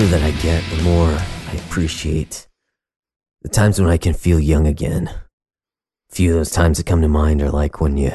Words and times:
older 0.00 0.16
that 0.16 0.22
I 0.22 0.30
get, 0.40 0.64
the 0.70 0.82
more 0.82 1.10
I 1.10 1.52
appreciate 1.66 2.48
the 3.42 3.50
times 3.50 3.78
when 3.78 3.90
I 3.90 3.98
can 3.98 4.14
feel 4.14 4.40
young 4.40 4.66
again. 4.66 5.08
A 5.08 6.14
few 6.14 6.30
of 6.30 6.36
those 6.36 6.50
times 6.50 6.78
that 6.78 6.86
come 6.86 7.02
to 7.02 7.08
mind 7.08 7.42
are 7.42 7.50
like 7.50 7.82
when 7.82 7.98
you 7.98 8.12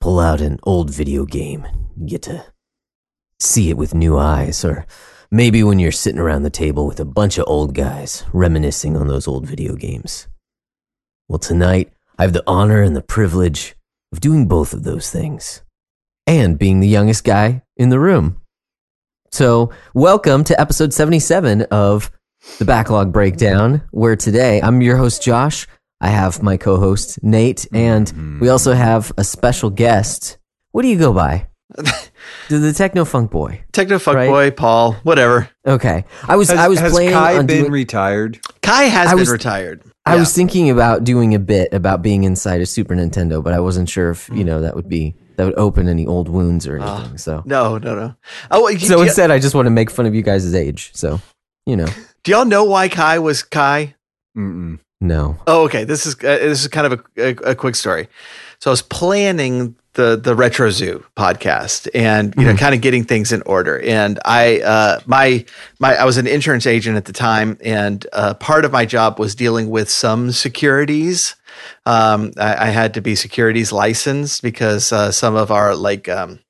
pull 0.00 0.18
out 0.18 0.40
an 0.40 0.58
old 0.64 0.90
video 0.90 1.24
game, 1.24 1.64
you 1.96 2.08
get 2.08 2.22
to 2.22 2.46
see 3.38 3.70
it 3.70 3.76
with 3.76 3.94
new 3.94 4.18
eyes, 4.18 4.64
or 4.64 4.84
maybe 5.30 5.62
when 5.62 5.78
you're 5.78 5.92
sitting 5.92 6.20
around 6.20 6.42
the 6.42 6.50
table 6.50 6.88
with 6.88 6.98
a 6.98 7.04
bunch 7.04 7.38
of 7.38 7.44
old 7.46 7.72
guys 7.72 8.24
reminiscing 8.32 8.96
on 8.96 9.06
those 9.06 9.28
old 9.28 9.46
video 9.46 9.76
games. 9.76 10.26
Well, 11.28 11.38
tonight, 11.38 11.92
I 12.18 12.22
have 12.22 12.32
the 12.32 12.42
honor 12.48 12.82
and 12.82 12.96
the 12.96 13.02
privilege 13.02 13.76
of 14.12 14.18
doing 14.18 14.48
both 14.48 14.72
of 14.72 14.82
those 14.82 15.08
things 15.08 15.62
and 16.26 16.58
being 16.58 16.80
the 16.80 16.88
youngest 16.88 17.22
guy 17.22 17.62
in 17.76 17.90
the 17.90 18.00
room. 18.00 18.40
So, 19.36 19.68
welcome 19.92 20.44
to 20.44 20.58
episode 20.58 20.94
77 20.94 21.60
of 21.64 22.10
the 22.58 22.64
Backlog 22.64 23.12
Breakdown, 23.12 23.82
where 23.90 24.16
today 24.16 24.62
I'm 24.62 24.80
your 24.80 24.96
host, 24.96 25.22
Josh. 25.22 25.66
I 26.00 26.08
have 26.08 26.42
my 26.42 26.56
co 26.56 26.78
host, 26.78 27.22
Nate, 27.22 27.66
and 27.70 28.06
mm-hmm. 28.06 28.40
we 28.40 28.48
also 28.48 28.72
have 28.72 29.12
a 29.18 29.24
special 29.24 29.68
guest. 29.68 30.38
What 30.72 30.80
do 30.80 30.88
you 30.88 30.98
go 30.98 31.12
by? 31.12 31.48
the, 31.68 32.08
the 32.48 32.72
Techno 32.72 33.04
Funk 33.04 33.30
Boy. 33.30 33.62
Techno 33.72 33.98
Funk 33.98 34.16
Right. 34.16 34.30
Boy, 34.30 34.50
Paul, 34.52 34.94
whatever. 35.02 35.50
Okay. 35.66 36.06
I 36.26 36.36
was 36.36 36.48
Has, 36.48 36.58
I 36.58 36.68
was 36.68 36.78
has 36.78 36.92
planning 36.92 37.12
Kai 37.12 37.36
on 37.36 37.46
been 37.46 37.60
doing, 37.60 37.72
retired? 37.72 38.40
Kai 38.62 38.84
has 38.84 39.08
I 39.08 39.10
been 39.10 39.18
was- 39.18 39.28
retired. 39.28 39.82
I 40.06 40.14
Yeah. 40.14 40.20
was 40.20 40.32
thinking 40.32 40.70
about 40.70 41.04
doing 41.04 41.34
a 41.34 41.38
bit 41.38 41.74
about 41.74 42.00
being 42.00 42.24
inside 42.24 42.62
a 42.62 42.66
Super 42.66 42.94
Nintendo, 42.94 43.44
but 43.44 43.52
I 43.52 43.60
wasn't 43.60 43.90
sure 43.90 44.12
if, 44.12 44.30
you 44.30 44.44
mm. 44.44 44.46
know, 44.46 44.60
that 44.62 44.76
would 44.76 44.88
be 44.88 45.14
that 45.36 45.44
would 45.44 45.58
open 45.58 45.88
any 45.88 46.06
old 46.06 46.28
wounds 46.28 46.66
or 46.66 46.76
anything. 46.78 47.18
so 47.18 47.42
no, 47.44 47.78
no, 47.78 47.94
no. 47.94 48.14
Oh, 48.50 48.68
you- 48.68 48.78
So 48.80 49.02
instead 49.02 49.30
I 49.30 49.38
just 49.38 49.54
want 49.54 49.66
to 49.66 49.70
make 49.70 49.90
fun 49.90 50.06
of 50.06 50.14
you 50.14 50.22
guys' 50.22 50.54
age. 50.54 50.90
So, 50.94 51.20
you 51.66 51.76
know. 51.76 51.88
do 52.24 52.30
y'all 52.32 52.44
know 52.44 52.64
why 52.64 52.88
Kai 52.88 53.18
was 53.18 53.42
Kai? 53.42 53.94
Mm-mm. 54.36 54.78
No. 55.00 55.36
Oh, 55.46 55.64
okay. 55.64 55.84
This 55.84 56.06
is 56.06 56.14
uh, 56.16 56.38
this 56.38 56.62
is 56.62 56.68
kind 56.68 56.92
of 56.92 57.00
a, 57.16 57.22
a, 57.22 57.50
a 57.50 57.54
quick 57.54 57.74
story. 57.74 58.08
So 58.60 58.70
I 58.70 58.72
was 58.72 58.80
planning 58.82 59.76
the 59.92 60.16
the 60.16 60.34
Retro 60.34 60.70
Zoo 60.70 61.04
podcast, 61.16 61.88
and 61.94 62.34
you 62.38 62.44
know, 62.44 62.54
kind 62.56 62.74
of 62.74 62.80
getting 62.80 63.04
things 63.04 63.30
in 63.32 63.42
order. 63.42 63.78
And 63.80 64.18
I 64.24 64.60
uh, 64.62 65.00
my 65.04 65.44
my 65.80 65.96
I 65.96 66.04
was 66.04 66.16
an 66.16 66.26
insurance 66.26 66.66
agent 66.66 66.96
at 66.96 67.04
the 67.04 67.12
time, 67.12 67.58
and 67.62 68.06
uh, 68.14 68.32
part 68.34 68.64
of 68.64 68.72
my 68.72 68.86
job 68.86 69.18
was 69.18 69.34
dealing 69.34 69.68
with 69.68 69.90
some 69.90 70.32
securities. 70.32 71.36
Um, 71.84 72.32
I, 72.38 72.66
I 72.66 72.70
had 72.70 72.94
to 72.94 73.00
be 73.00 73.14
securities 73.14 73.72
licensed 73.72 74.42
because 74.42 74.92
uh, 74.92 75.12
some 75.12 75.36
of 75.36 75.50
our 75.50 75.74
like 75.74 76.08
um, 76.08 76.40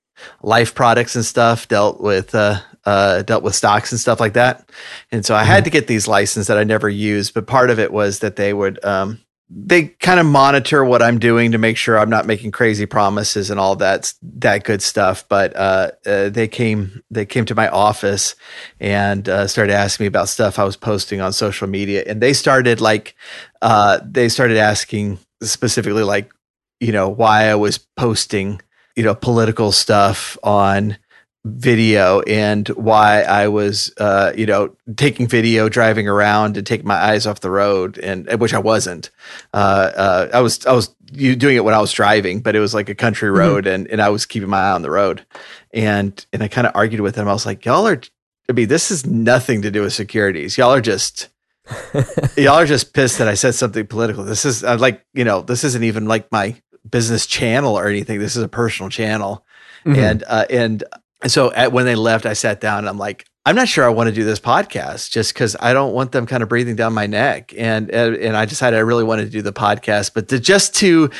life 0.42 0.74
products 0.74 1.16
and 1.16 1.24
stuff 1.24 1.68
dealt 1.68 2.00
with 2.00 2.34
uh, 2.34 2.60
uh, 2.84 3.22
dealt 3.22 3.42
with 3.42 3.54
stocks 3.54 3.92
and 3.92 4.00
stuff 4.00 4.20
like 4.20 4.34
that. 4.34 4.70
And 5.10 5.24
so 5.24 5.34
I 5.34 5.44
had 5.44 5.64
to 5.64 5.70
get 5.70 5.86
these 5.86 6.08
licenses 6.08 6.46
that 6.46 6.58
I 6.58 6.64
never 6.64 6.88
used, 6.88 7.34
but 7.34 7.46
part 7.46 7.70
of 7.70 7.78
it 7.78 7.92
was 7.92 8.20
that 8.20 8.36
they 8.36 8.52
would 8.52 8.82
um, 8.84 9.20
they 9.48 9.84
kind 10.00 10.18
of 10.18 10.26
monitor 10.26 10.84
what 10.84 11.02
I'm 11.02 11.20
doing 11.20 11.52
to 11.52 11.58
make 11.58 11.76
sure 11.76 11.98
I'm 11.98 12.10
not 12.10 12.26
making 12.26 12.50
crazy 12.50 12.84
promises 12.84 13.48
and 13.48 13.60
all 13.60 13.76
that 13.76 14.12
that 14.22 14.64
good 14.64 14.82
stuff. 14.82 15.24
But 15.28 15.54
uh, 15.54 15.90
uh, 16.04 16.28
they 16.30 16.48
came 16.48 17.02
they 17.10 17.24
came 17.24 17.44
to 17.46 17.54
my 17.54 17.68
office 17.68 18.34
and 18.80 19.28
uh, 19.28 19.46
started 19.46 19.72
asking 19.72 20.04
me 20.04 20.08
about 20.08 20.28
stuff 20.28 20.58
I 20.58 20.64
was 20.64 20.76
posting 20.76 21.20
on 21.20 21.32
social 21.32 21.68
media, 21.68 22.02
and 22.06 22.20
they 22.20 22.32
started 22.32 22.80
like 22.80 23.14
uh, 23.62 24.00
they 24.04 24.28
started 24.28 24.56
asking 24.56 25.18
specifically 25.42 26.02
like 26.02 26.32
you 26.80 26.90
know 26.90 27.08
why 27.08 27.44
I 27.44 27.54
was 27.54 27.78
posting 27.78 28.60
you 28.96 29.04
know 29.04 29.14
political 29.14 29.70
stuff 29.70 30.36
on 30.42 30.96
video 31.46 32.20
and 32.22 32.68
why 32.70 33.22
I 33.22 33.48
was, 33.48 33.92
uh, 33.98 34.32
you 34.36 34.46
know, 34.46 34.74
taking 34.96 35.26
video, 35.28 35.68
driving 35.68 36.08
around, 36.08 36.56
and 36.56 36.66
taking 36.66 36.86
my 36.86 36.96
eyes 36.96 37.26
off 37.26 37.40
the 37.40 37.50
road, 37.50 37.98
and 37.98 38.28
which 38.40 38.52
I 38.52 38.58
wasn't. 38.58 39.10
Uh, 39.54 39.92
uh, 39.96 40.28
I 40.34 40.40
was, 40.40 40.66
I 40.66 40.72
was 40.72 40.94
you 41.12 41.36
doing 41.36 41.56
it 41.56 41.64
when 41.64 41.74
I 41.74 41.80
was 41.80 41.92
driving, 41.92 42.40
but 42.40 42.56
it 42.56 42.60
was 42.60 42.74
like 42.74 42.88
a 42.88 42.94
country 42.94 43.30
road, 43.30 43.66
and 43.66 43.86
and 43.88 44.02
I 44.02 44.08
was 44.08 44.26
keeping 44.26 44.48
my 44.48 44.60
eye 44.60 44.72
on 44.72 44.82
the 44.82 44.90
road, 44.90 45.24
and 45.72 46.24
and 46.32 46.42
I 46.42 46.48
kind 46.48 46.66
of 46.66 46.74
argued 46.74 47.00
with 47.00 47.16
him. 47.16 47.28
I 47.28 47.32
was 47.32 47.46
like, 47.46 47.64
y'all 47.64 47.86
are, 47.86 48.00
I 48.48 48.52
mean, 48.52 48.68
this 48.68 48.90
is 48.90 49.06
nothing 49.06 49.62
to 49.62 49.70
do 49.70 49.82
with 49.82 49.92
securities. 49.92 50.58
Y'all 50.58 50.74
are 50.74 50.80
just. 50.80 51.28
y'all 52.36 52.54
are 52.54 52.66
just 52.66 52.94
pissed 52.94 53.18
that 53.18 53.26
I 53.26 53.34
said 53.34 53.56
something 53.56 53.88
political. 53.88 54.22
This 54.22 54.44
is 54.44 54.62
I'm 54.62 54.78
like, 54.78 55.04
you 55.14 55.24
know, 55.24 55.40
this 55.40 55.64
isn't 55.64 55.82
even 55.82 56.06
like 56.06 56.30
my 56.30 56.54
business 56.88 57.26
channel 57.26 57.76
or 57.76 57.88
anything. 57.88 58.20
This 58.20 58.36
is 58.36 58.42
a 58.44 58.48
personal 58.48 58.88
channel. 58.88 59.44
Mhm. 59.84 59.96
And 59.96 60.24
uh, 60.28 60.44
and 60.48 60.84
and 61.22 61.32
so 61.32 61.52
at, 61.52 61.72
when 61.72 61.86
they 61.86 61.94
left, 61.94 62.26
I 62.26 62.34
sat 62.34 62.60
down 62.60 62.78
and 62.78 62.88
I'm 62.88 62.98
like, 62.98 63.26
I'm 63.46 63.54
not 63.54 63.68
sure 63.68 63.84
I 63.84 63.90
want 63.90 64.08
to 64.08 64.14
do 64.14 64.24
this 64.24 64.40
podcast 64.40 65.10
just 65.10 65.32
because 65.32 65.54
I 65.60 65.72
don't 65.72 65.94
want 65.94 66.12
them 66.12 66.26
kind 66.26 66.42
of 66.42 66.48
breathing 66.48 66.74
down 66.74 66.92
my 66.92 67.06
neck. 67.06 67.54
And, 67.56 67.90
and 67.90 68.16
and 68.16 68.36
I 68.36 68.44
decided 68.44 68.76
I 68.76 68.80
really 68.80 69.04
wanted 69.04 69.26
to 69.26 69.30
do 69.30 69.40
the 69.40 69.52
podcast, 69.52 70.14
but 70.14 70.28
to, 70.28 70.40
just 70.40 70.74
to 70.76 71.10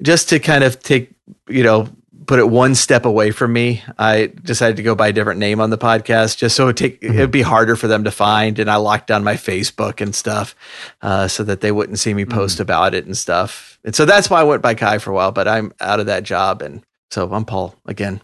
just 0.00 0.28
to 0.28 0.38
kind 0.38 0.62
of 0.62 0.80
take 0.80 1.12
you 1.48 1.64
know 1.64 1.88
put 2.26 2.38
it 2.38 2.48
one 2.48 2.74
step 2.74 3.04
away 3.04 3.32
from 3.32 3.52
me, 3.52 3.82
I 3.98 4.32
decided 4.42 4.76
to 4.76 4.82
go 4.82 4.94
by 4.94 5.08
a 5.08 5.12
different 5.12 5.40
name 5.40 5.60
on 5.60 5.70
the 5.70 5.78
podcast 5.78 6.38
just 6.38 6.54
so 6.54 6.68
it 6.68 6.76
take 6.76 7.02
it'd 7.02 7.30
be 7.30 7.42
harder 7.42 7.74
for 7.74 7.88
them 7.88 8.04
to 8.04 8.10
find. 8.10 8.58
And 8.58 8.70
I 8.70 8.76
locked 8.76 9.08
down 9.08 9.24
my 9.24 9.34
Facebook 9.34 10.00
and 10.00 10.14
stuff 10.14 10.54
uh, 11.02 11.28
so 11.28 11.42
that 11.44 11.62
they 11.62 11.72
wouldn't 11.72 11.98
see 11.98 12.14
me 12.14 12.24
post 12.24 12.60
about 12.60 12.94
it 12.94 13.06
and 13.06 13.16
stuff. 13.16 13.78
And 13.84 13.94
so 13.94 14.04
that's 14.04 14.30
why 14.30 14.40
I 14.40 14.44
went 14.44 14.62
by 14.62 14.74
Kai 14.74 14.98
for 14.98 15.10
a 15.10 15.14
while. 15.14 15.32
But 15.32 15.48
I'm 15.48 15.72
out 15.80 16.00
of 16.00 16.06
that 16.06 16.22
job, 16.22 16.62
and 16.62 16.84
so 17.10 17.32
I'm 17.32 17.44
Paul 17.44 17.74
again. 17.86 18.20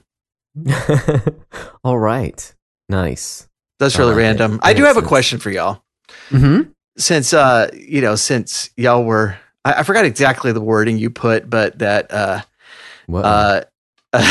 All 1.85 1.99
right. 1.99 2.55
Nice. 2.89 3.49
That's 3.79 3.97
I 3.97 4.01
really 4.01 4.13
like 4.13 4.19
it. 4.19 4.23
random. 4.23 4.53
That 4.59 4.65
I 4.67 4.73
do 4.73 4.83
makes 4.83 4.95
have 4.95 5.05
a 5.05 5.07
question 5.07 5.39
for 5.39 5.51
y'all. 5.51 5.83
Mm-hmm. 6.31 6.71
Since 6.97 7.33
uh, 7.33 7.71
you 7.75 8.01
know, 8.01 8.17
since 8.17 8.71
y'all 8.77 9.05
were 9.05 9.37
I, 9.65 9.75
I 9.75 9.83
forgot 9.83 10.05
exactly 10.05 10.53
the 10.53 10.61
wording 10.61 10.99
you 10.99 11.11
put, 11.11 11.49
but 11.49 11.79
that 11.79 12.13
uh 12.13 12.41
What? 13.07 13.25
uh 13.25 13.61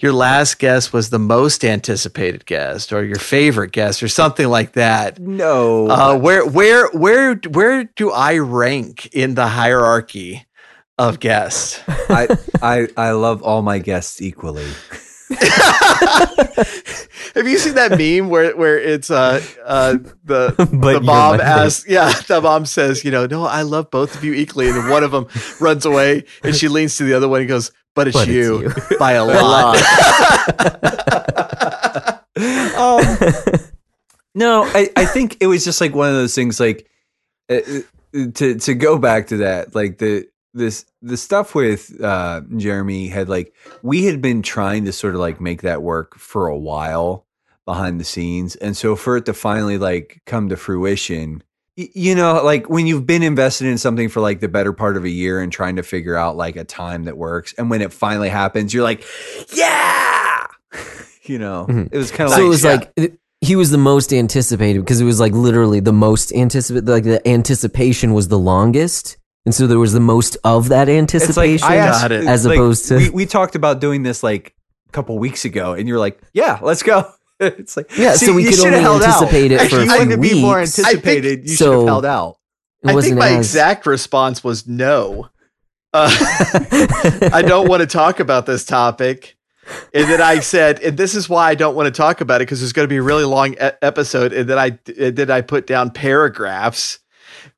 your 0.00 0.12
last 0.12 0.58
guest 0.58 0.92
was 0.92 1.10
the 1.10 1.18
most 1.18 1.64
anticipated 1.64 2.44
guest 2.46 2.92
or 2.92 3.04
your 3.04 3.18
favorite 3.18 3.72
guest 3.72 4.02
or 4.02 4.08
something 4.08 4.48
like 4.48 4.72
that. 4.72 5.18
No. 5.20 5.86
Uh 5.88 6.18
where 6.18 6.44
where 6.46 6.88
where 6.90 7.34
where 7.36 7.84
do 7.84 8.10
I 8.10 8.38
rank 8.38 9.06
in 9.14 9.34
the 9.34 9.46
hierarchy 9.46 10.44
of 10.98 11.20
guests? 11.20 11.80
I, 11.88 12.36
I 12.62 12.88
I 12.96 13.10
love 13.12 13.42
all 13.42 13.62
my 13.62 13.78
guests 13.78 14.20
equally. 14.20 14.66
Have 17.34 17.48
you 17.48 17.58
seen 17.58 17.74
that 17.74 17.96
meme 17.98 18.28
where 18.28 18.56
where 18.56 18.78
it's 18.78 19.10
uh 19.10 19.42
uh 19.64 19.96
the 20.24 20.54
But 20.72 20.92
the 20.92 21.00
mom 21.00 21.38
my 21.38 21.42
asks 21.42 21.88
yeah 21.88 22.12
the 22.28 22.40
mom 22.40 22.66
says 22.66 23.04
you 23.04 23.10
know 23.10 23.26
no 23.26 23.44
I 23.44 23.62
love 23.62 23.90
both 23.90 24.14
of 24.16 24.22
you 24.22 24.34
equally 24.34 24.68
and 24.68 24.76
then 24.76 24.88
one 24.90 25.02
of 25.02 25.12
them 25.12 25.26
runs 25.60 25.86
away 25.86 26.24
and 26.42 26.54
she 26.54 26.68
leans 26.68 26.96
to 26.98 27.04
the 27.04 27.14
other 27.14 27.28
one 27.28 27.40
and 27.40 27.48
goes 27.48 27.72
but 27.94 28.08
it's, 28.08 28.16
But 28.16 28.28
it's 28.28 28.36
you, 28.36 28.62
you." 28.62 28.98
by 28.98 29.12
a 29.12 29.24
lot. 29.24 29.76
um, 32.76 33.02
no, 34.34 34.64
I, 34.64 34.90
I 34.96 35.04
think 35.06 35.36
it 35.40 35.46
was 35.46 35.64
just 35.64 35.80
like 35.80 35.94
one 35.94 36.08
of 36.08 36.14
those 36.14 36.34
things. 36.34 36.58
Like 36.58 36.88
uh, 37.48 37.60
uh, 38.14 38.26
to 38.34 38.58
to 38.58 38.74
go 38.74 38.98
back 38.98 39.28
to 39.28 39.38
that, 39.38 39.74
like 39.74 39.98
the 39.98 40.26
this 40.54 40.86
the 41.02 41.16
stuff 41.16 41.54
with 41.54 42.00
uh, 42.02 42.40
Jeremy 42.56 43.08
had 43.08 43.28
like 43.28 43.52
we 43.82 44.04
had 44.04 44.22
been 44.22 44.40
trying 44.42 44.84
to 44.86 44.92
sort 44.92 45.14
of 45.14 45.20
like 45.20 45.40
make 45.40 45.62
that 45.62 45.82
work 45.82 46.16
for 46.16 46.46
a 46.46 46.56
while 46.56 47.26
behind 47.66 47.98
the 48.00 48.04
scenes, 48.04 48.56
and 48.56 48.76
so 48.76 48.94
for 48.96 49.16
it 49.16 49.26
to 49.26 49.34
finally 49.34 49.78
like 49.78 50.22
come 50.26 50.48
to 50.50 50.56
fruition. 50.56 51.42
y- 51.76 51.88
You 51.94 52.14
know, 52.14 52.42
like 52.44 52.68
when 52.70 52.86
you've 52.86 53.06
been 53.06 53.22
invested 53.22 53.66
in 53.66 53.78
something 53.78 54.08
for 54.08 54.20
like 54.20 54.40
the 54.40 54.48
better 54.48 54.72
part 54.72 54.96
of 54.96 55.04
a 55.04 55.10
year 55.10 55.40
and 55.40 55.50
trying 55.52 55.76
to 55.76 55.82
figure 55.82 56.14
out 56.16 56.36
like 56.36 56.56
a 56.56 56.64
time 56.64 57.04
that 57.04 57.16
works, 57.16 57.52
and 57.58 57.68
when 57.70 57.82
it 57.82 57.92
finally 57.92 58.28
happens, 58.28 58.72
you're 58.74 58.82
like, 58.84 59.04
yeah, 59.56 60.46
you 61.24 61.38
know, 61.38 61.66
Mhm. 61.68 61.88
it 61.92 61.96
was 61.98 62.10
kind 62.10 62.28
of 62.28 62.30
so 62.30 62.36
like 62.36 62.44
it 62.46 62.48
was 62.48 62.64
yeah. 62.64 62.70
like 62.70 62.92
it- 62.96 63.18
he 63.40 63.56
was 63.56 63.70
the 63.70 63.78
most 63.78 64.10
anticipated 64.12 64.80
because 64.80 65.00
it 65.02 65.04
was 65.04 65.20
like 65.20 65.32
literally 65.32 65.78
the 65.80 65.92
most 65.92 66.32
anticipated. 66.32 66.88
Like 66.88 67.04
the 67.04 67.26
anticipation 67.28 68.14
was 68.14 68.28
the 68.28 68.38
longest, 68.38 69.18
and 69.44 69.54
so 69.54 69.66
there 69.66 69.78
was 69.78 69.92
the 69.92 70.00
most 70.00 70.36
of 70.44 70.68
that 70.70 70.88
anticipation. 70.88 71.66
like 71.68 71.78
I 71.78 71.82
asked, 71.86 72.02
Got 72.02 72.12
it. 72.12 72.26
As 72.26 72.46
like, 72.46 72.56
opposed 72.56 72.88
to- 72.88 72.96
we, 72.96 73.10
we 73.10 73.26
talked 73.26 73.54
about 73.54 73.80
doing 73.80 74.02
this 74.02 74.22
like 74.22 74.54
a 74.88 74.92
couple 74.92 75.18
weeks 75.18 75.44
ago, 75.44 75.74
and 75.74 75.88
you're 75.88 75.98
like, 75.98 76.20
"Yeah, 76.32 76.58
let's 76.62 76.82
go." 76.82 77.10
it's 77.40 77.76
like 77.76 77.96
Yeah, 77.96 78.14
see, 78.14 78.26
so 78.26 78.32
we 78.34 78.42
you 78.44 78.50
could 78.50 78.56
should've 78.58 78.72
only 78.74 78.80
held 78.82 79.02
out. 79.02 79.22
anticipate 79.22 79.52
it 79.52 79.60
If 79.62 79.70
for 79.70 79.76
a 79.76 79.80
you 79.80 79.84
few 79.90 79.98
wanted 79.98 80.14
to 80.16 80.20
be 80.20 80.40
more 80.40 80.60
weeks. 80.60 80.78
anticipated. 80.78 81.42
you 81.42 81.48
should 81.48 81.58
so- 81.58 81.78
have 81.80 81.88
held 81.88 82.04
out. 82.06 82.38
I 82.86 83.00
think 83.00 83.16
my 83.16 83.30
as- 83.30 83.46
exact 83.46 83.86
response 83.86 84.44
was 84.44 84.66
no. 84.66 85.28
Uh, 85.92 86.10
I 87.32 87.42
don't 87.46 87.68
want 87.68 87.80
to 87.80 87.86
talk 87.86 88.20
about 88.20 88.46
this 88.46 88.64
topic. 88.64 89.36
And 89.94 90.04
then 90.10 90.20
I 90.20 90.40
said, 90.40 90.80
and 90.80 90.98
this 90.98 91.14
is 91.14 91.26
why 91.28 91.48
I 91.48 91.54
don't 91.54 91.74
want 91.74 91.86
to 91.86 91.90
talk 91.96 92.20
about 92.20 92.42
it 92.42 92.46
because 92.46 92.62
it's 92.62 92.72
going 92.72 92.84
to 92.84 92.88
be 92.88 92.96
a 92.98 93.02
really 93.02 93.24
long 93.24 93.54
e- 93.54 93.56
episode. 93.80 94.32
And 94.34 94.48
then 94.50 94.58
I 94.58 94.78
and 95.00 95.16
then 95.16 95.30
I 95.30 95.40
put 95.40 95.66
down 95.66 95.90
paragraphs, 95.92 96.98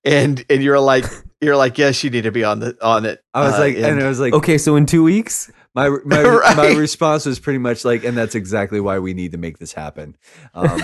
and 0.04 0.44
and 0.48 0.62
you're 0.62 0.78
like 0.78 1.04
you're 1.40 1.56
like 1.56 1.78
yes, 1.78 2.02
you 2.04 2.10
need 2.10 2.22
to 2.22 2.32
be 2.32 2.44
on 2.44 2.60
the 2.60 2.76
on 2.82 3.04
it. 3.04 3.22
I 3.34 3.42
was 3.44 3.54
Uh, 3.54 3.58
like, 3.60 3.76
and 3.76 3.84
and- 3.86 4.00
it 4.02 4.06
was 4.06 4.20
like, 4.20 4.32
okay, 4.34 4.58
so 4.58 4.76
in 4.76 4.86
two 4.86 5.02
weeks. 5.02 5.50
My 5.74 5.90
my, 6.06 6.22
Right. 6.24 6.56
my 6.56 6.68
response 6.72 7.26
was 7.26 7.38
pretty 7.38 7.58
much 7.58 7.84
like, 7.84 8.02
and 8.04 8.16
that's 8.16 8.34
exactly 8.34 8.80
why 8.80 8.98
we 8.98 9.12
need 9.12 9.32
to 9.32 9.38
make 9.38 9.58
this 9.58 9.72
happen. 9.74 10.16
Um, 10.54 10.80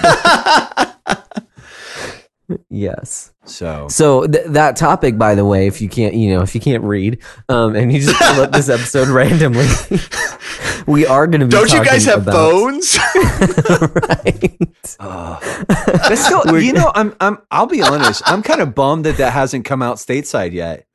Yes. 2.70 3.32
so 3.44 3.87
So 3.88 4.26
th- 4.26 4.46
that 4.49 4.76
topic, 4.76 5.19
by 5.19 5.34
the 5.34 5.44
way, 5.44 5.66
if 5.66 5.81
you 5.81 5.88
can't, 5.88 6.14
you 6.14 6.34
know, 6.34 6.43
if 6.43 6.54
you 6.54 6.60
can't 6.60 6.82
read, 6.84 7.19
um, 7.49 7.75
and 7.76 7.93
you 7.93 8.00
just 8.00 8.19
pull 8.20 8.40
up 8.43 8.52
this 8.52 8.69
episode 8.70 9.08
randomly, 9.08 9.66
we 10.87 11.06
are 11.06 11.26
going 11.26 11.40
to 11.40 11.46
be. 11.46 11.50
Don't 11.50 11.72
you 11.72 11.84
guys 11.84 12.04
have 12.06 12.22
about- 12.22 12.32
bones? 12.34 12.99
right. 14.08 14.58
uh, 15.00 15.38
that's 16.08 16.25
still, 16.25 16.58
you 16.60 16.72
know, 16.72 16.90
I'm 16.94 17.14
I'm 17.20 17.38
I'll 17.50 17.66
be 17.66 17.82
honest, 17.82 18.22
I'm 18.26 18.43
kind 18.43 18.60
of 18.60 18.75
bummed 18.75 19.04
that 19.06 19.16
that 19.19 19.32
hasn't 19.32 19.64
come 19.64 19.82
out 19.82 19.96
stateside 19.96 20.52
yet. 20.52 20.87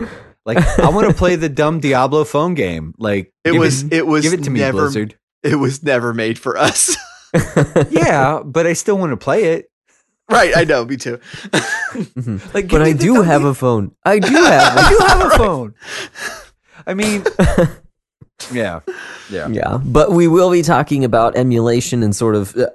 Like, 0.45 0.57
I 0.79 0.89
want 0.89 1.09
to 1.09 1.13
play 1.13 1.35
the 1.35 1.49
dumb 1.49 1.79
Diablo 1.81 2.23
phone 2.23 2.53
game. 2.53 2.93
Like, 2.97 3.33
It 3.43 3.51
was 3.51 3.83
it 3.91 4.07
was 4.07 4.23
give 4.23 4.33
it 4.33 4.43
to 4.45 4.49
me, 4.49 4.59
never 4.61 4.77
Blizzard. 4.83 5.17
it 5.43 5.55
was 5.55 5.83
never 5.83 6.13
made 6.13 6.39
for 6.39 6.57
us. 6.57 6.95
Yeah, 7.89 8.41
but 8.43 8.65
I 8.65 8.73
still 8.73 8.97
want 8.97 9.11
to 9.11 9.17
play 9.17 9.43
it. 9.55 9.69
Right, 10.29 10.55
I 10.55 10.63
know, 10.65 10.85
me 10.85 10.97
too. 10.97 11.17
Mhm. 11.17 12.41
Like, 12.53 12.67
But 12.69 12.81
I 12.81 12.93
do 12.93 13.21
have 13.21 13.43
a 13.45 13.53
phone. 13.53 13.91
I 14.05 14.19
do 14.19 14.31
have. 14.33 14.77
I 14.77 14.89
do 14.89 14.97
have 15.05 15.31
a 15.33 15.37
phone. 15.37 15.73
I 16.85 16.93
mean, 16.93 17.23
yeah, 18.51 18.81
yeah. 19.29 19.47
Yeah, 19.49 19.79
but 19.83 20.11
we 20.11 20.27
will 20.27 20.51
be 20.51 20.61
talking 20.61 21.03
about 21.03 21.35
emulation 21.35 22.03
and 22.03 22.15
sort 22.15 22.35
of 22.35 22.55
uh, 22.55 22.67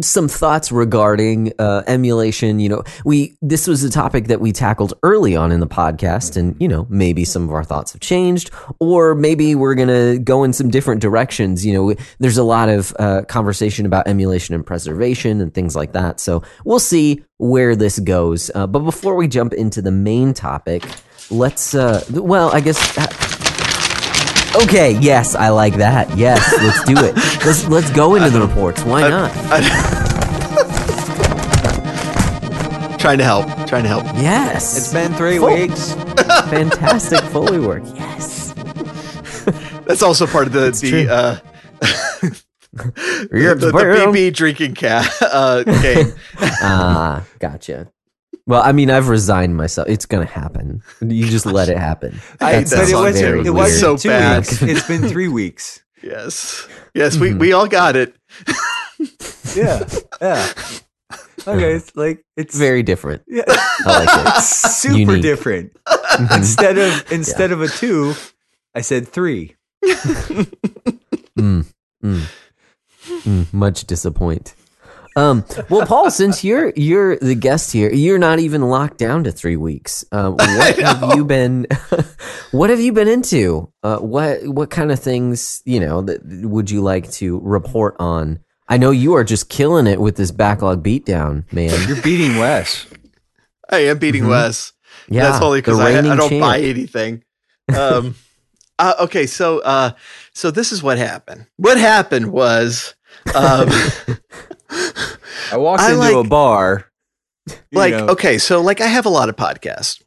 some 0.00 0.28
thoughts 0.28 0.70
regarding 0.70 1.52
uh, 1.58 1.82
emulation. 1.86 2.60
You 2.60 2.68
know, 2.68 2.84
we 3.04 3.36
this 3.42 3.66
was 3.66 3.82
a 3.82 3.90
topic 3.90 4.28
that 4.28 4.40
we 4.40 4.52
tackled 4.52 4.94
early 5.02 5.34
on 5.34 5.50
in 5.50 5.60
the 5.60 5.66
podcast, 5.66 6.36
and 6.36 6.56
you 6.60 6.68
know, 6.68 6.86
maybe 6.88 7.24
some 7.24 7.42
of 7.42 7.52
our 7.52 7.64
thoughts 7.64 7.92
have 7.92 8.00
changed, 8.00 8.50
or 8.78 9.14
maybe 9.14 9.54
we're 9.54 9.74
gonna 9.74 10.18
go 10.18 10.44
in 10.44 10.52
some 10.52 10.70
different 10.70 11.00
directions. 11.00 11.66
You 11.66 11.72
know, 11.72 11.94
there's 12.20 12.38
a 12.38 12.44
lot 12.44 12.68
of 12.68 12.94
uh, 12.98 13.22
conversation 13.22 13.86
about 13.86 14.06
emulation 14.06 14.54
and 14.54 14.64
preservation 14.64 15.40
and 15.40 15.52
things 15.52 15.74
like 15.74 15.92
that. 15.92 16.20
So 16.20 16.42
we'll 16.64 16.78
see 16.78 17.24
where 17.38 17.74
this 17.74 17.98
goes. 17.98 18.52
Uh, 18.54 18.68
but 18.68 18.80
before 18.80 19.16
we 19.16 19.26
jump 19.26 19.52
into 19.52 19.82
the 19.82 19.90
main 19.90 20.32
topic, 20.32 20.84
let's. 21.28 21.74
Uh, 21.74 22.04
well, 22.10 22.54
I 22.54 22.60
guess. 22.60 23.31
Okay, 24.54 24.98
yes, 25.00 25.34
I 25.34 25.48
like 25.48 25.74
that. 25.76 26.16
Yes, 26.16 26.40
let's 26.62 26.84
do 26.84 26.94
it. 27.04 27.16
Let's 27.44 27.66
let's 27.68 27.90
go 27.90 28.14
into 28.16 28.30
the 28.30 28.40
reports. 28.40 28.82
Why 28.84 29.08
not? 29.08 29.32
trying 33.00 33.18
to 33.18 33.24
help, 33.24 33.46
trying 33.66 33.82
to 33.82 33.88
help. 33.88 34.04
Yes. 34.14 34.76
It's 34.76 34.92
been 34.92 35.12
three 35.14 35.38
Full- 35.38 35.52
weeks. 35.54 35.94
fantastic 36.48 37.20
Foley 37.32 37.58
work. 37.58 37.82
Yes. 37.94 38.52
That's 39.86 40.02
also 40.02 40.26
part 40.26 40.46
of 40.46 40.52
the 40.52 40.70
the 40.70 41.08
uh, 41.12 41.38
You're 43.32 43.54
the, 43.56 43.66
the 43.66 43.72
bam. 43.72 44.12
BB 44.12 44.32
drinking 44.34 44.74
cat 44.74 45.10
uh, 45.20 45.62
game. 45.64 46.12
Ah, 46.38 47.24
gotcha. 47.38 47.91
Well, 48.46 48.62
I 48.62 48.72
mean, 48.72 48.90
I've 48.90 49.08
resigned 49.08 49.56
myself. 49.56 49.88
It's 49.88 50.06
gonna 50.06 50.24
happen. 50.26 50.82
You 51.00 51.26
just 51.26 51.46
let 51.46 51.68
it 51.68 51.78
happen. 51.78 52.20
I 52.40 52.60
That 52.62 52.66
that 52.66 52.78
but 52.78 52.88
it 52.90 52.94
was 52.96 53.20
it 53.46 53.50
was 53.54 53.78
so 53.80 53.96
two 53.96 54.08
bad. 54.08 54.38
Weeks. 54.40 54.62
It's 54.62 54.86
been 54.88 55.02
three 55.08 55.28
weeks. 55.28 55.82
Yes, 56.02 56.66
yes, 56.94 57.14
Mm-hmm. 57.14 57.22
we 57.22 57.34
we 57.34 57.52
all 57.52 57.66
got 57.68 57.96
it. 57.96 58.14
Yeah, 59.54 59.84
yeah. 60.20 60.48
Okay, 61.46 61.72
it's 61.74 61.94
like 61.96 62.24
it's 62.36 62.56
Very 62.56 62.82
different. 62.82 63.22
yeah, 63.28 63.42
I 63.48 64.04
like 64.04 64.38
it. 64.38 64.42
super 64.42 64.96
Unique. 64.96 65.22
different. 65.22 65.76
Instead 66.32 66.78
of 66.78 67.12
instead 67.12 67.52
of 67.52 67.60
a 67.60 67.68
two, 67.68 68.14
I 68.74 68.80
said 68.80 69.06
three. 69.08 69.56
Mm, 71.36 71.66
mm, 72.04 72.22
mm, 73.04 73.52
much 73.52 73.84
disappoint. 73.84 74.54
Um, 75.14 75.44
well, 75.68 75.86
Paul, 75.86 76.10
since 76.10 76.42
you're 76.42 76.72
you're 76.76 77.16
the 77.18 77.34
guest 77.34 77.72
here, 77.72 77.92
you're 77.92 78.18
not 78.18 78.38
even 78.38 78.62
locked 78.62 78.98
down 78.98 79.24
to 79.24 79.32
three 79.32 79.56
weeks. 79.56 80.04
Uh, 80.10 80.30
what 80.30 80.78
have 80.78 81.14
you 81.16 81.24
been? 81.24 81.66
what 82.52 82.70
have 82.70 82.80
you 82.80 82.92
been 82.92 83.08
into? 83.08 83.70
Uh, 83.82 83.98
what 83.98 84.46
what 84.46 84.70
kind 84.70 84.90
of 84.90 84.98
things 84.98 85.62
you 85.64 85.80
know 85.80 86.02
that 86.02 86.20
would 86.24 86.70
you 86.70 86.80
like 86.80 87.10
to 87.12 87.40
report 87.40 87.96
on? 87.98 88.40
I 88.68 88.78
know 88.78 88.90
you 88.90 89.14
are 89.14 89.24
just 89.24 89.48
killing 89.50 89.86
it 89.86 90.00
with 90.00 90.16
this 90.16 90.30
backlog 90.30 90.82
beatdown, 90.82 91.44
man. 91.52 91.88
You're 91.88 92.00
beating 92.00 92.38
Wes. 92.38 92.86
I 93.68 93.80
am 93.80 93.98
beating 93.98 94.22
Mhm. 94.24 94.30
Wes. 94.30 94.72
Yeah, 95.08 95.30
That's 95.30 95.42
only 95.44 95.58
because 95.60 95.78
I, 95.80 95.98
I 95.98 96.00
don't 96.00 96.28
champ. 96.28 96.40
buy 96.40 96.60
anything. 96.60 97.22
Um, 97.76 98.14
uh, 98.78 98.94
okay, 99.00 99.26
so 99.26 99.58
uh, 99.60 99.90
so 100.32 100.50
this 100.50 100.72
is 100.72 100.82
what 100.82 100.96
happened. 100.96 101.46
What 101.56 101.76
happened 101.76 102.32
was, 102.32 102.94
um, 103.34 103.68
I 105.52 105.56
walked 105.56 105.82
I 105.82 105.88
into 105.92 105.98
like- 106.00 106.14
a 106.14 106.28
bar. 106.28 106.86
like, 107.72 107.92
know, 107.92 108.06
okay, 108.08 108.38
so 108.38 108.60
like 108.60 108.80
I 108.80 108.86
have 108.86 109.04
a 109.06 109.10
lot 109.10 109.28
of 109.28 109.36
podcasts 109.36 110.00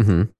Mhm. 0.00 0.30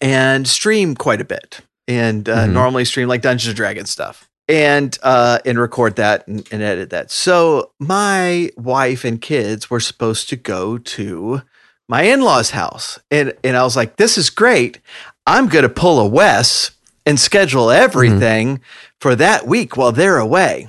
and 0.00 0.48
stream 0.48 0.94
quite 0.94 1.20
a 1.20 1.24
bit, 1.24 1.60
and 1.86 2.28
uh, 2.28 2.46
Mhm. 2.46 2.52
normally 2.52 2.84
stream 2.84 3.08
like 3.08 3.22
Dungeons 3.22 3.48
and 3.48 3.56
Dragons 3.56 3.90
stuff, 3.90 4.28
and 4.48 4.96
uh, 5.02 5.38
and 5.44 5.58
record 5.58 5.96
that 5.96 6.26
and, 6.26 6.46
and 6.50 6.62
edit 6.62 6.90
that. 6.90 7.10
So 7.10 7.72
my 7.78 8.50
wife 8.56 9.04
and 9.04 9.20
kids 9.20 9.68
were 9.70 9.80
supposed 9.80 10.28
to 10.30 10.36
go 10.36 10.78
to 10.78 11.42
my 11.88 12.02
in-laws' 12.02 12.50
house, 12.50 12.98
and 13.10 13.34
and 13.44 13.56
I 13.56 13.62
was 13.62 13.76
like, 13.76 13.96
this 13.96 14.16
is 14.16 14.30
great. 14.30 14.80
I'm 15.26 15.46
gonna 15.48 15.68
pull 15.68 16.00
a 16.00 16.06
Wes 16.06 16.70
and 17.04 17.20
schedule 17.20 17.70
everything 17.70 18.60
for 19.00 19.14
that 19.14 19.46
week 19.46 19.76
while 19.76 19.92
they're 19.92 20.18
away. 20.18 20.68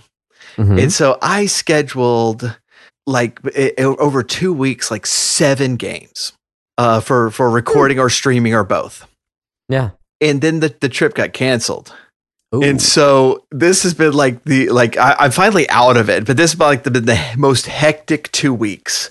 Mhm. 0.58 0.82
And 0.84 0.92
so 0.94 1.18
I 1.22 1.46
scheduled 1.46 2.58
like 3.06 3.40
i- 3.56 3.74
i- 3.78 3.84
over 3.84 4.24
two 4.24 4.52
weeks, 4.54 4.90
like 4.92 5.06
seven 5.06 5.76
games 5.76 6.34
uh, 6.78 7.00
for 7.00 7.30
for 7.32 7.50
recording 7.50 8.00
or 8.00 8.10
streaming 8.10 8.54
or 8.54 8.64
both. 8.64 9.06
yeah. 9.70 9.92
And 10.20 10.42
then 10.42 10.62
the, 10.62 10.74
the 10.82 10.90
trip 10.90 11.14
got 11.14 11.32
canceled. 11.34 11.94
Ooh. 12.56 12.64
And 12.64 12.82
so 12.82 13.44
this 13.52 13.84
has 13.84 13.94
been 13.94 14.14
like 14.14 14.42
the 14.46 14.70
like 14.70 14.96
I, 14.96 15.18
I'm 15.20 15.32
finally 15.32 15.70
out 15.70 15.98
of 15.98 16.10
it, 16.10 16.26
but 16.26 16.38
this 16.38 16.52
has 16.52 16.58
been 16.58 16.68
like 16.68 16.84
the, 16.84 16.92
been 16.92 17.06
the 17.06 17.34
most 17.38 17.66
hectic 17.66 18.32
two 18.32 18.54
weeks, 18.54 19.10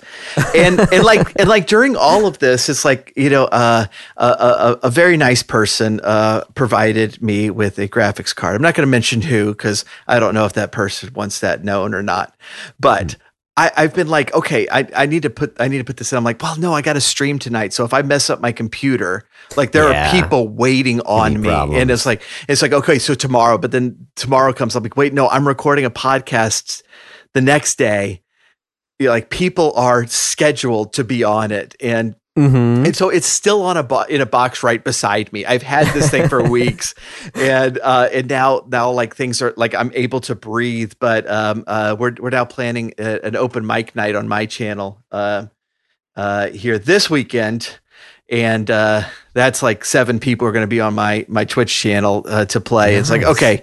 and 0.55 0.81
and 0.93 1.05
like 1.05 1.39
and 1.39 1.47
like 1.47 1.67
during 1.67 1.97
all 1.97 2.27
of 2.27 2.39
this, 2.39 2.71
it's 2.71 2.83
like 2.83 3.13
you 3.15 3.29
know 3.29 3.45
uh, 3.45 3.87
a, 4.17 4.27
a 4.27 4.79
a 4.85 4.91
very 4.91 5.19
nice 5.19 5.43
person 5.43 6.01
uh, 6.01 6.45
provided 6.55 7.21
me 7.21 7.51
with 7.51 7.79
a 7.79 7.89
graphics 7.89 8.35
card. 8.35 8.57
I'm 8.57 8.63
not 8.63 8.75
going 8.75 8.87
to 8.87 8.91
mention 8.91 9.21
who 9.21 9.53
because 9.53 9.85
I 10.09 10.19
don't 10.19 10.33
know 10.33 10.47
if 10.47 10.55
that 10.55 10.73
person 10.73 11.13
wants 11.13 11.41
that 11.41 11.63
known 11.63 11.95
or 11.95 12.03
not, 12.03 12.35
but. 12.81 13.17
I, 13.59 13.71
I've 13.75 13.95
been 13.95 14.09
like, 14.09 14.35
okay, 14.35 14.69
I, 14.71 14.87
I 14.95 15.07
need 15.07 15.23
to 15.23 15.31
put 15.31 15.57
I 15.59 15.69
need 15.69 15.79
to 15.79 15.85
put 15.85 15.97
this 15.97 16.13
in. 16.13 16.19
I'm 16.19 16.25
like, 16.25 16.43
well, 16.43 16.59
no, 16.59 16.75
I 16.75 16.83
got 16.83 16.93
to 16.93 17.01
stream 17.01 17.39
tonight. 17.39 17.73
So 17.73 17.85
if 17.85 17.95
I 17.95 18.03
mess 18.03 18.29
up 18.29 18.41
my 18.41 18.53
computer, 18.53 19.27
like 19.57 19.73
there 19.73 19.91
Yeah. 19.91 20.09
are 20.09 20.21
people 20.21 20.49
waiting 20.49 21.01
on 21.01 21.41
me, 21.41 21.49
and 21.49 21.91
it's 21.91 22.05
like 22.05 22.23
it's 22.49 22.61
like 22.61 22.73
okay, 22.73 22.99
so 22.99 23.15
tomorrow, 23.15 23.57
but 23.57 23.71
then 23.71 24.09
tomorrow 24.15 24.53
comes. 24.53 24.77
I'm 24.77 24.83
like, 24.83 24.97
wait, 24.97 25.15
no, 25.15 25.29
I'm 25.29 25.49
recording 25.49 25.85
a 25.87 25.91
podcast 25.91 26.83
the 27.33 27.41
next 27.41 27.77
day. 27.79 28.23
You 28.99 29.07
know, 29.07 29.13
like 29.13 29.31
people 29.31 29.73
are 29.77 30.07
scheduled 30.07 30.93
to 30.95 31.05
be 31.05 31.25
on 31.25 31.51
it, 31.51 31.75
and 31.81 32.15
Mhm. 32.37 32.85
and 32.85 32.95
so 32.95 33.09
it's 33.09 33.27
still 33.27 33.63
on 33.63 33.77
a 33.79 33.83
bo- 33.83 34.03
in 34.03 34.21
a 34.21 34.27
box 34.27 34.63
right 34.63 34.83
beside 34.85 35.33
me. 35.33 35.47
I've 35.47 35.63
had 35.63 35.87
this 35.95 36.11
thing 36.11 36.29
for 36.29 36.43
weeks, 36.51 36.95
and 37.35 37.79
uh, 37.83 38.09
and 38.13 38.29
now 38.29 38.63
now 38.69 38.91
like 38.91 39.17
things 39.17 39.41
are 39.41 39.55
like 39.57 39.75
I'm 39.75 39.91
able 39.95 40.21
to 40.21 40.35
breathe. 40.35 40.93
But 41.01 41.29
um, 41.31 41.65
uh, 41.67 41.97
we're 41.99 42.15
we're 42.21 42.31
now 42.31 42.45
planning 42.45 42.93
a, 42.99 43.21
an 43.25 43.37
open 43.37 43.67
mic 43.67 43.97
night 43.97 44.15
on 44.15 44.29
my 44.29 44.45
channel 44.45 45.03
uh, 45.11 45.47
uh, 46.15 46.49
here 46.49 46.79
this 46.79 47.09
weekend, 47.09 47.79
and 48.29 48.71
uh, 48.71 49.05
that's 49.33 49.63
like 49.63 49.85
seven 49.87 50.19
people 50.19 50.47
are 50.47 50.53
going 50.53 50.63
to 50.63 50.67
be 50.69 50.81
on 50.81 50.95
my 50.95 51.25
my 51.29 51.47
Twitch 51.47 51.75
channel 51.75 52.25
uh, 52.29 52.45
to 52.45 52.61
play. 52.61 52.97
It's 52.97 53.09
like 53.11 53.23
okay, 53.23 53.63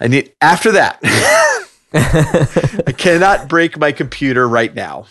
I 0.00 0.08
need 0.08 0.32
after 0.40 0.72
that. 0.72 0.98
I 1.94 2.92
cannot 2.96 3.48
break 3.48 3.78
my 3.78 3.92
computer 3.92 4.48
right 4.48 4.74
now. 4.74 5.06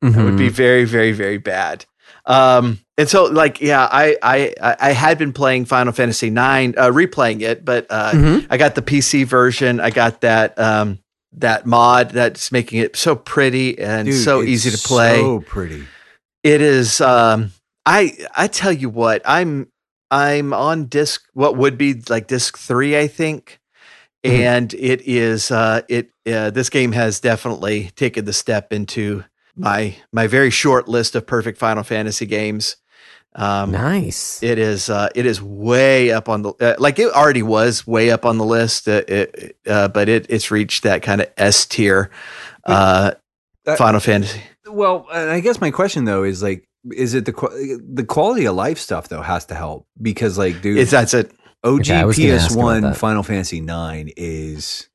That 0.00 0.16
would 0.16 0.34
Mm-hmm. 0.34 0.36
be 0.36 0.48
very, 0.48 0.84
very, 0.84 1.12
very 1.12 1.38
bad. 1.38 1.84
Um, 2.24 2.78
and 2.98 3.08
so 3.08 3.24
like, 3.24 3.60
yeah, 3.60 3.88
I, 3.90 4.16
I, 4.22 4.54
I- 4.78 4.92
had 4.92 5.18
been 5.18 5.32
playing 5.32 5.64
Final 5.64 5.92
Fantasy 5.92 6.30
nine, 6.30 6.74
uh, 6.76 6.88
replaying 6.88 7.40
it, 7.42 7.64
but, 7.64 7.86
uh, 7.90 8.12
Mhm. 8.12 8.46
I 8.48 8.56
got 8.58 8.74
the 8.76 8.82
PC 8.82 9.24
version. 9.26 9.80
I 9.80 9.90
got 9.90 10.20
that, 10.20 10.58
um, 10.58 10.98
that 11.38 11.64
mod 11.66 12.10
that's 12.10 12.52
making 12.52 12.78
it 12.80 12.94
so 12.94 13.16
pretty 13.16 13.78
and 13.78 14.06
Dude, 14.06 14.22
so 14.22 14.42
easy 14.42 14.70
to 14.70 14.76
play. 14.78 15.16
So 15.16 15.40
pretty. 15.40 15.86
It 16.44 16.60
is. 16.60 17.00
Um, 17.00 17.52
I 17.86 18.12
I 18.36 18.48
tell 18.48 18.70
you 18.72 18.88
what, 18.90 19.22
I'm 19.24 19.68
I'm 20.10 20.52
on 20.52 20.84
disc. 20.86 21.22
What 21.32 21.56
would 21.56 21.78
be 21.78 22.02
like 22.10 22.26
disc 22.26 22.58
three, 22.58 22.98
I 22.98 23.06
think, 23.06 23.58
Mhm. 24.26 24.30
and 24.40 24.74
it 24.74 25.00
is. 25.06 25.50
Uh, 25.50 25.80
it 25.88 26.10
uh, 26.30 26.50
this 26.50 26.68
game 26.68 26.92
has 26.92 27.18
definitely 27.18 27.90
taken 27.96 28.26
the 28.26 28.32
step 28.34 28.70
into 28.72 29.24
my 29.56 29.96
my 30.12 30.26
very 30.26 30.50
short 30.50 30.88
list 30.88 31.14
of 31.14 31.26
perfect 31.26 31.58
Final 31.58 31.82
Fantasy 31.82 32.26
games. 32.26 32.76
Um, 33.34 33.70
nice. 33.70 34.42
It 34.42 34.58
is 34.58 34.90
uh, 34.90 35.08
it 35.14 35.24
is 35.24 35.40
way 35.40 36.12
up 36.12 36.28
on 36.28 36.42
the 36.42 36.50
uh, 36.60 36.74
like 36.78 36.98
it 36.98 37.10
already 37.12 37.42
was 37.42 37.86
way 37.86 38.10
up 38.10 38.26
on 38.26 38.36
the 38.38 38.44
list, 38.44 38.86
uh, 38.88 39.02
it, 39.08 39.56
uh, 39.66 39.88
but 39.88 40.08
it 40.08 40.26
it's 40.28 40.50
reached 40.50 40.82
that 40.82 41.02
kind 41.02 41.20
of 41.22 41.28
S 41.38 41.64
tier 41.64 42.10
uh, 42.66 43.12
That- 43.64 43.78
Final 43.78 44.00
Fantasy. 44.00 44.40
Well, 44.66 45.06
I 45.10 45.40
guess 45.40 45.60
my 45.60 45.70
question 45.70 46.04
though 46.04 46.22
is 46.24 46.42
like, 46.42 46.64
is 46.94 47.14
it 47.14 47.24
the 47.24 47.80
the 47.92 48.04
quality 48.04 48.44
of 48.46 48.54
life 48.54 48.78
stuff 48.78 49.08
though 49.08 49.22
has 49.22 49.46
to 49.46 49.54
help 49.54 49.86
because 50.00 50.36
like, 50.38 50.60
dude, 50.62 50.78
It's 50.78 50.90
that's 50.90 51.14
it. 51.14 51.32
OG 51.64 51.80
Okay, 51.80 51.94
I 51.94 52.04
was 52.04 52.18
gonna 52.18 52.32
ask 52.32 52.48
PS 52.48 52.54
about 52.54 52.64
One. 52.64 52.94
Final 52.94 53.22
Fantasy 53.22 53.60
Nine 53.60 54.10
is 54.16 54.88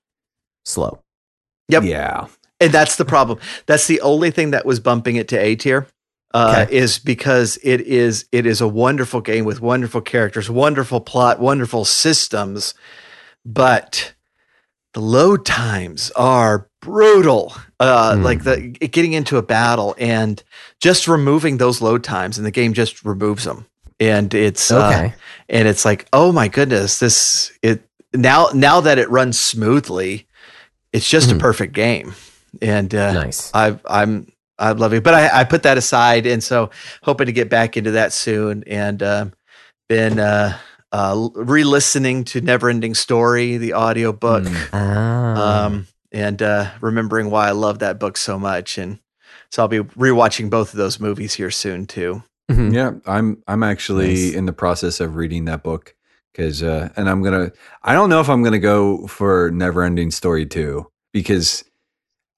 Slow. 0.66 1.02
Yep. 1.70 1.84
yeah 1.84 2.28
And 2.60 2.72
that's 2.72 2.96
the 2.96 3.06
problem. 3.06 3.40
That's 3.68 3.88
the 3.88 4.02
only 4.02 4.32
thing 4.32 4.52
that 4.52 4.66
was 4.66 4.80
bumping 4.80 5.16
it 5.16 5.28
to 5.30 5.38
A 5.38 5.56
tier. 5.56 5.88
Uh, 6.34 6.66
Okay. 6.68 6.78
Is 6.78 7.00
because 7.00 7.58
it 7.64 7.82
is 7.82 8.26
it 8.32 8.46
is 8.46 8.60
a 8.62 8.68
wonderful 8.68 9.22
game 9.22 9.46
with 9.46 9.62
wonderful 9.62 10.02
characters, 10.02 10.50
wonderful 10.50 11.00
plot, 11.00 11.40
wonderful 11.40 11.86
systems, 11.86 12.74
but 13.46 14.14
the 14.94 15.00
load 15.00 15.46
times 15.46 16.12
are 16.16 16.68
brutal. 16.82 17.54
Uh, 17.80 18.16
Hmm. 18.18 18.24
Like 18.24 18.44
the 18.44 18.58
getting 18.58 19.14
into 19.14 19.38
a 19.38 19.42
battle 19.42 19.96
and 19.98 20.44
just 20.82 21.08
removing 21.08 21.58
those 21.58 21.82
load 21.82 22.04
times, 22.04 22.38
and 22.38 22.46
the 22.46 22.52
game 22.52 22.74
just 22.74 23.06
removes 23.06 23.46
them. 23.46 23.66
And 24.00 24.34
it's 24.34 24.70
uh, 24.70 24.88
Okay. 24.90 25.14
and 25.50 25.68
it's 25.68 25.86
like, 25.86 26.08
oh 26.12 26.32
my 26.32 26.50
goodness, 26.50 27.00
this 27.00 27.52
it 27.62 27.84
now 28.14 28.50
now 28.54 28.82
that 28.82 28.98
it 29.00 29.10
runs 29.10 29.40
smoothly, 29.40 30.28
it's 30.92 31.10
just 31.10 31.30
Mhm. 31.30 31.36
a 31.38 31.40
perfect 31.40 31.74
game. 31.74 32.14
And 32.62 32.94
uh, 32.96 33.14
nice. 33.14 33.52
I 33.54 33.80
I'm 33.88 34.28
I'm 34.60 34.78
loving 34.78 34.98
it. 35.00 35.04
But 35.04 35.14
I, 35.14 35.42
I 35.42 35.44
put 35.44 35.64
that 35.64 35.78
aside 35.78 36.26
and 36.26 36.44
so 36.44 36.70
hoping 37.04 37.28
to 37.28 37.32
get 37.32 37.50
back 37.50 37.78
into 37.78 37.92
that 37.92 38.12
soon 38.14 38.64
and 38.68 39.02
um 39.04 39.34
been 39.90 40.20
uh 40.20 40.58
uh 40.92 41.30
re-listening 41.36 42.24
to 42.26 42.42
Neverending 42.42 42.96
Story, 42.96 43.58
the 43.58 43.74
audiobook. 43.74 44.44
Mm. 44.44 44.70
Ah. 44.74 45.66
Um 45.66 45.88
and 46.12 46.42
uh 46.42 46.72
remembering 46.82 47.30
why 47.30 47.48
I 47.48 47.52
love 47.52 47.80
that 47.80 48.00
book 48.00 48.18
so 48.18 48.40
much 48.40 48.78
and 48.78 49.00
so 49.52 49.62
I'll 49.62 49.68
be 49.70 49.80
rewatching 49.80 50.50
both 50.50 50.74
of 50.74 50.78
those 50.78 51.00
movies 51.00 51.34
here 51.36 51.52
soon 51.52 51.86
too. 51.86 52.24
Mhm. 52.52 52.74
yeah. 52.74 52.92
I'm 53.06 53.44
I'm 53.48 53.62
actually 53.64 54.08
Nice. 54.28 54.34
in 54.34 54.46
the 54.46 54.54
process 54.54 55.00
of 55.00 55.16
reading 55.16 55.46
that 55.46 55.64
book 55.64 55.96
because 56.34 56.64
uh, 56.64 56.90
and 56.96 57.10
I'm 57.10 57.22
gonna 57.22 57.52
I 57.84 57.94
don't 57.94 58.10
know 58.10 58.22
if 58.22 58.30
I'm 58.30 58.42
gonna 58.44 58.58
go 58.60 59.06
for 59.08 59.52
Neverending 59.52 60.12
Story 60.14 60.46
two 60.46 60.88
because 61.14 61.64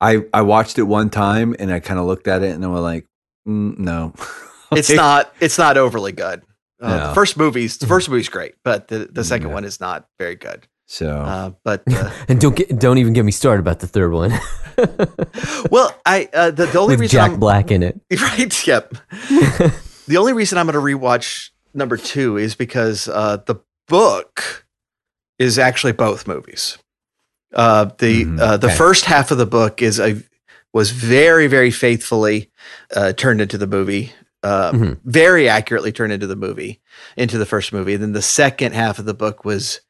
I 0.02 0.24
I 0.34 0.42
watched 0.44 0.78
it 0.80 0.84
one 0.84 1.10
time 1.10 1.56
and 1.60 1.72
I 1.72 1.80
kind 1.80 2.00
of 2.00 2.06
looked 2.06 2.28
at 2.28 2.42
it 2.44 2.52
and 2.56 2.64
I 2.64 2.68
was 2.68 2.82
like, 2.82 3.06
mm, 3.48 3.78
no, 3.78 4.14
It's 4.72 4.90
not 4.92 5.34
it's 5.40 5.58
not 5.58 5.78
overly 5.78 6.12
good. 6.12 6.42
Uh, 6.82 6.88
Yeah. 6.88 7.08
The 7.10 7.14
first 7.16 7.38
movie's 7.38 7.78
the 7.78 7.88
first 7.88 8.10
movie's 8.10 8.30
great, 8.30 8.56
but 8.64 8.88
the, 8.88 9.10
the 9.12 9.24
second 9.24 9.48
Yeah. 9.50 9.54
one 9.56 9.66
is 9.66 9.80
not 9.80 10.08
very 10.20 10.36
good. 10.36 10.68
so. 10.88 11.10
Uh, 11.10 11.52
but 11.64 11.84
uh, 11.92 12.12
and 12.28 12.40
don't 12.40 12.56
get 12.56 12.78
don't 12.80 12.98
even 12.98 13.14
get 13.14 13.26
me 13.26 13.32
started 13.32 13.60
about 13.62 13.80
the 13.80 13.88
third 13.88 14.12
one. 14.14 14.32
well, 15.72 15.94
I 16.06 16.30
uh, 16.34 16.52
the, 16.52 16.66
the 16.68 16.80
only 16.80 16.94
With 16.94 17.02
reason 17.02 17.18
Jack 17.18 17.32
I'm, 17.32 17.40
Black 17.40 17.72
in 17.72 17.84
it. 17.84 18.00
right, 18.22 18.68
yep. 18.68 18.94
the 20.08 20.16
only 20.18 20.34
reason 20.34 20.58
I'm 20.58 20.68
going 20.68 20.74
to 20.74 20.80
rewatch 20.98 21.50
number 21.74 21.98
two 21.98 22.38
is 22.38 22.56
because 22.56 23.08
uh, 23.10 23.38
the 23.46 23.56
book 23.88 24.66
is 25.38 25.60
actually 25.60 25.94
both 25.94 26.28
movies. 26.28 26.78
Uh, 27.54 27.86
the 27.98 28.26
Mhm. 28.26 28.40
uh, 28.40 28.58
the 28.58 28.68
Okay. 28.68 28.76
first 28.76 29.06
half 29.06 29.32
of 29.32 29.38
the 29.38 29.46
book 29.46 29.82
is 29.82 30.00
a 30.00 30.22
was 30.74 30.92
very 30.92 31.48
very 31.48 31.72
faithfully 31.72 32.52
uh, 32.96 33.12
turned 33.14 33.42
into 33.42 33.58
the 33.58 33.68
movie. 33.68 34.14
Uh, 34.44 34.72
Mhm. 34.72 34.98
Very 35.04 35.50
accurately 35.50 35.92
turned 35.92 36.14
into 36.14 36.28
the 36.28 36.36
movie, 36.36 36.80
into 37.18 37.38
the 37.38 37.46
first 37.46 37.74
movie. 37.74 37.94
And 37.96 38.02
then 38.04 38.14
the 38.14 38.22
second 38.22 38.74
half 38.74 38.98
of 39.00 39.06
the 39.06 39.14
book 39.14 39.44
was 39.44 39.82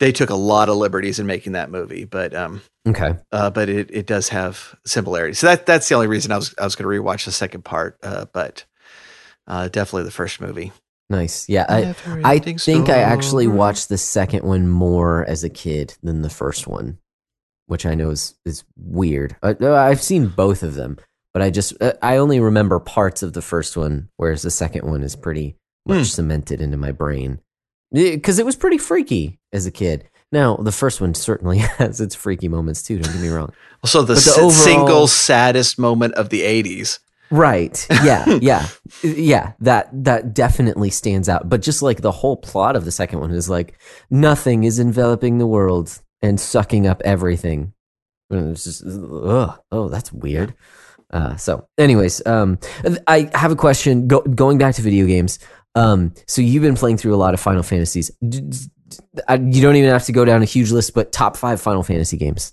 they 0.00 0.10
took 0.12 0.30
a 0.30 0.34
lot 0.34 0.68
of 0.68 0.76
liberties 0.76 1.18
in 1.18 1.26
making 1.26 1.52
that 1.52 1.70
movie, 1.70 2.04
but 2.04 2.34
um, 2.34 2.60
Okay. 2.88 3.14
uh, 3.32 3.50
but 3.50 3.68
it, 3.68 3.88
it 3.92 4.06
does 4.06 4.28
have 4.30 4.74
similarities. 4.84 5.38
So 5.38 5.46
that 5.46 5.64
that's 5.66 5.88
the 5.88 5.94
only 5.94 6.06
reason 6.08 6.32
I 6.32 6.36
was 6.36 6.54
I 6.58 6.64
was 6.64 6.74
going 6.74 6.90
to 6.90 7.02
rewatch 7.02 7.24
the 7.24 7.32
second 7.32 7.64
part. 7.64 7.98
Uh, 8.02 8.24
but 8.32 8.64
uh, 9.46 9.68
definitely 9.68 10.04
the 10.04 10.10
first 10.10 10.40
movie. 10.40 10.72
Nice. 11.08 11.48
Yeah. 11.48 11.66
I 11.68 11.94
I 12.24 12.38
think 12.40 12.88
I 12.88 12.98
actually 12.98 13.46
watched 13.46 13.88
the 13.88 13.98
second 13.98 14.42
one 14.44 14.68
more 14.68 15.24
as 15.24 15.44
a 15.44 15.48
kid 15.48 15.94
than 16.02 16.22
the 16.22 16.30
first 16.30 16.66
one, 16.66 16.98
which 17.66 17.86
I 17.86 17.94
know 17.94 18.10
is 18.10 18.34
is 18.44 18.64
weird. 18.76 19.36
Uh, 19.42 19.54
I've 19.74 20.02
seen 20.02 20.26
both 20.26 20.62
of 20.64 20.74
them, 20.74 20.98
but 21.32 21.42
I 21.42 21.50
just 21.50 21.74
uh, 21.80 21.92
I 22.02 22.16
only 22.16 22.40
remember 22.40 22.80
parts 22.80 23.22
of 23.22 23.34
the 23.34 23.42
first 23.42 23.76
one, 23.76 24.08
whereas 24.16 24.42
the 24.42 24.50
second 24.50 24.88
one 24.90 25.02
is 25.04 25.14
pretty 25.14 25.56
much 25.86 25.98
Hmm. 25.98 26.02
cemented 26.04 26.60
into 26.60 26.76
my 26.76 26.90
brain 26.90 27.38
because 27.92 28.40
it 28.40 28.44
was 28.46 28.56
pretty 28.56 28.78
freaky 28.78 29.38
as 29.52 29.64
a 29.66 29.70
kid. 29.70 30.08
Now 30.32 30.56
the 30.56 30.72
first 30.72 31.00
one 31.00 31.14
certainly 31.14 31.58
has 31.78 32.00
its 32.00 32.16
freaky 32.16 32.48
moments 32.48 32.82
too. 32.82 32.98
Don't 32.98 33.12
get 33.12 33.22
me 33.22 33.28
wrong. 33.28 33.52
so 33.84 34.02
the, 34.02 34.14
the 34.14 34.18
s- 34.18 34.36
overall- 34.38 34.50
single 34.50 35.06
saddest 35.06 35.78
moment 35.78 36.14
of 36.14 36.30
the 36.30 36.40
'80s. 36.42 36.98
Right. 37.30 37.86
Yeah. 38.04 38.24
yeah. 38.40 38.68
Yeah. 39.02 39.52
That 39.60 39.88
that 40.04 40.32
definitely 40.34 40.90
stands 40.90 41.28
out. 41.28 41.48
But 41.48 41.62
just 41.62 41.82
like 41.82 42.00
the 42.00 42.12
whole 42.12 42.36
plot 42.36 42.76
of 42.76 42.84
the 42.84 42.92
second 42.92 43.20
one 43.20 43.30
is 43.32 43.48
like 43.50 43.78
nothing 44.10 44.64
is 44.64 44.78
enveloping 44.78 45.38
the 45.38 45.46
world 45.46 46.00
and 46.22 46.40
sucking 46.40 46.86
up 46.86 47.02
everything. 47.04 47.72
And 48.30 48.52
it's 48.52 48.64
just 48.64 48.84
ugh. 48.86 49.58
Oh, 49.70 49.88
that's 49.88 50.12
weird. 50.12 50.54
Uh, 51.12 51.36
so, 51.36 51.68
anyways, 51.78 52.26
um, 52.26 52.58
I 53.06 53.30
have 53.34 53.52
a 53.52 53.56
question. 53.56 54.08
Go, 54.08 54.20
going 54.22 54.58
back 54.58 54.74
to 54.76 54.82
video 54.82 55.06
games. 55.06 55.38
Um, 55.76 56.14
so 56.26 56.42
you've 56.42 56.62
been 56.62 56.74
playing 56.74 56.96
through 56.96 57.14
a 57.14 57.16
lot 57.16 57.34
of 57.34 57.38
Final 57.40 57.62
Fantasies. 57.62 58.10
D- 58.28 58.40
d- 58.40 58.58
I- 59.28 59.34
You 59.36 59.62
don't 59.62 59.76
even 59.76 59.90
have 59.90 60.04
to 60.06 60.12
go 60.12 60.24
down 60.24 60.42
a 60.42 60.46
huge 60.46 60.72
list, 60.72 60.94
but 60.94 61.12
top 61.12 61.36
five 61.36 61.60
Final 61.60 61.82
Fantasy 61.84 62.16
games. 62.16 62.52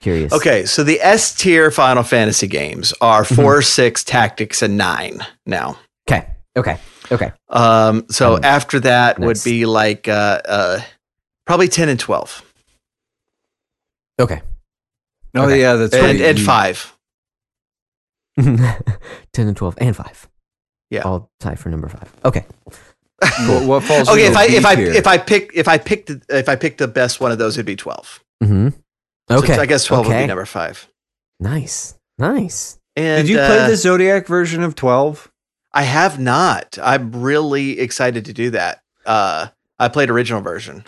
Curious. 0.00 0.32
Okay, 0.32 0.64
so 0.64 0.82
the 0.82 0.98
S 1.00 1.34
tier 1.34 1.70
Final 1.70 2.02
Fantasy 2.02 2.46
games 2.46 2.94
are 3.00 3.22
Mm-hmm. 3.22 3.34
4 3.34 3.62
six, 3.62 4.02
tactics, 4.04 4.62
and 4.62 4.76
nine 4.78 5.20
now. 5.46 5.78
Okay. 6.10 6.26
Okay. 6.56 6.78
Okay. 7.12 7.32
Um, 7.48 8.06
so 8.10 8.36
Um, 8.36 8.44
after 8.44 8.80
that 8.80 9.18
would 9.18 9.38
be 9.44 9.66
like 9.66 10.08
uh, 10.08 10.40
uh, 10.48 10.80
probably 11.46 11.68
ten 11.68 11.88
and 11.88 11.98
twelve, 12.00 12.42
Okay. 14.18 14.40
oh 15.36 15.44
okay. 15.44 15.60
yeah, 15.60 15.74
that's 15.74 15.94
and, 15.94 16.02
right. 16.02 16.20
and 16.20 16.40
five. 16.40 16.96
10 18.40 18.58
and 19.36 19.56
12 19.56 19.74
and 19.78 19.94
5 19.94 20.28
Yeah. 20.90 21.02
all 21.02 21.30
tie 21.40 21.56
for 21.56 21.68
number 21.68 21.88
5 21.88 22.14
okay 22.24 22.46
What, 23.48 23.66
what 23.66 23.82
falls? 23.82 24.08
Okay, 24.08 24.26
if 24.28 24.36
I 24.36 24.44
if 24.46 24.62
B 24.62 24.68
I 24.68 24.74
tier? 24.76 24.92
if 24.92 25.06
I 25.06 25.18
pick 25.18 25.50
if 25.54 25.68
I 25.68 25.76
picked 25.76 26.10
if 26.30 26.48
I 26.48 26.56
picked 26.56 26.78
the 26.78 26.88
best 26.88 27.20
one 27.20 27.32
of 27.32 27.38
those, 27.38 27.56
it'd 27.58 27.66
be 27.66 27.76
twelve. 27.76 28.20
mm-hmm. 28.42 28.68
So 29.30 29.38
okay 29.38 29.56
I 29.58 29.66
guess 29.66 29.84
twelve 29.84 30.06
would 30.06 30.16
be 30.18 30.26
number 30.26 30.44
five. 30.46 30.88
nice 31.38 31.94
nice 32.18 32.78
And 32.96 33.26
did 33.26 33.32
you 33.32 33.38
uh, 33.40 33.46
play 33.46 33.66
the 33.68 33.76
Zodiac 33.76 34.26
version 34.26 34.62
of 34.62 34.74
twelve? 34.74 35.30
I 35.72 35.84
have 35.84 36.18
not. 36.18 36.78
I'm 36.82 37.12
really 37.12 37.78
excited 37.78 38.24
to 38.24 38.32
do 38.32 38.50
that. 38.50 38.82
Uh, 39.06 39.46
I 39.78 39.88
played 39.88 40.10
original 40.10 40.40
version. 40.40 40.82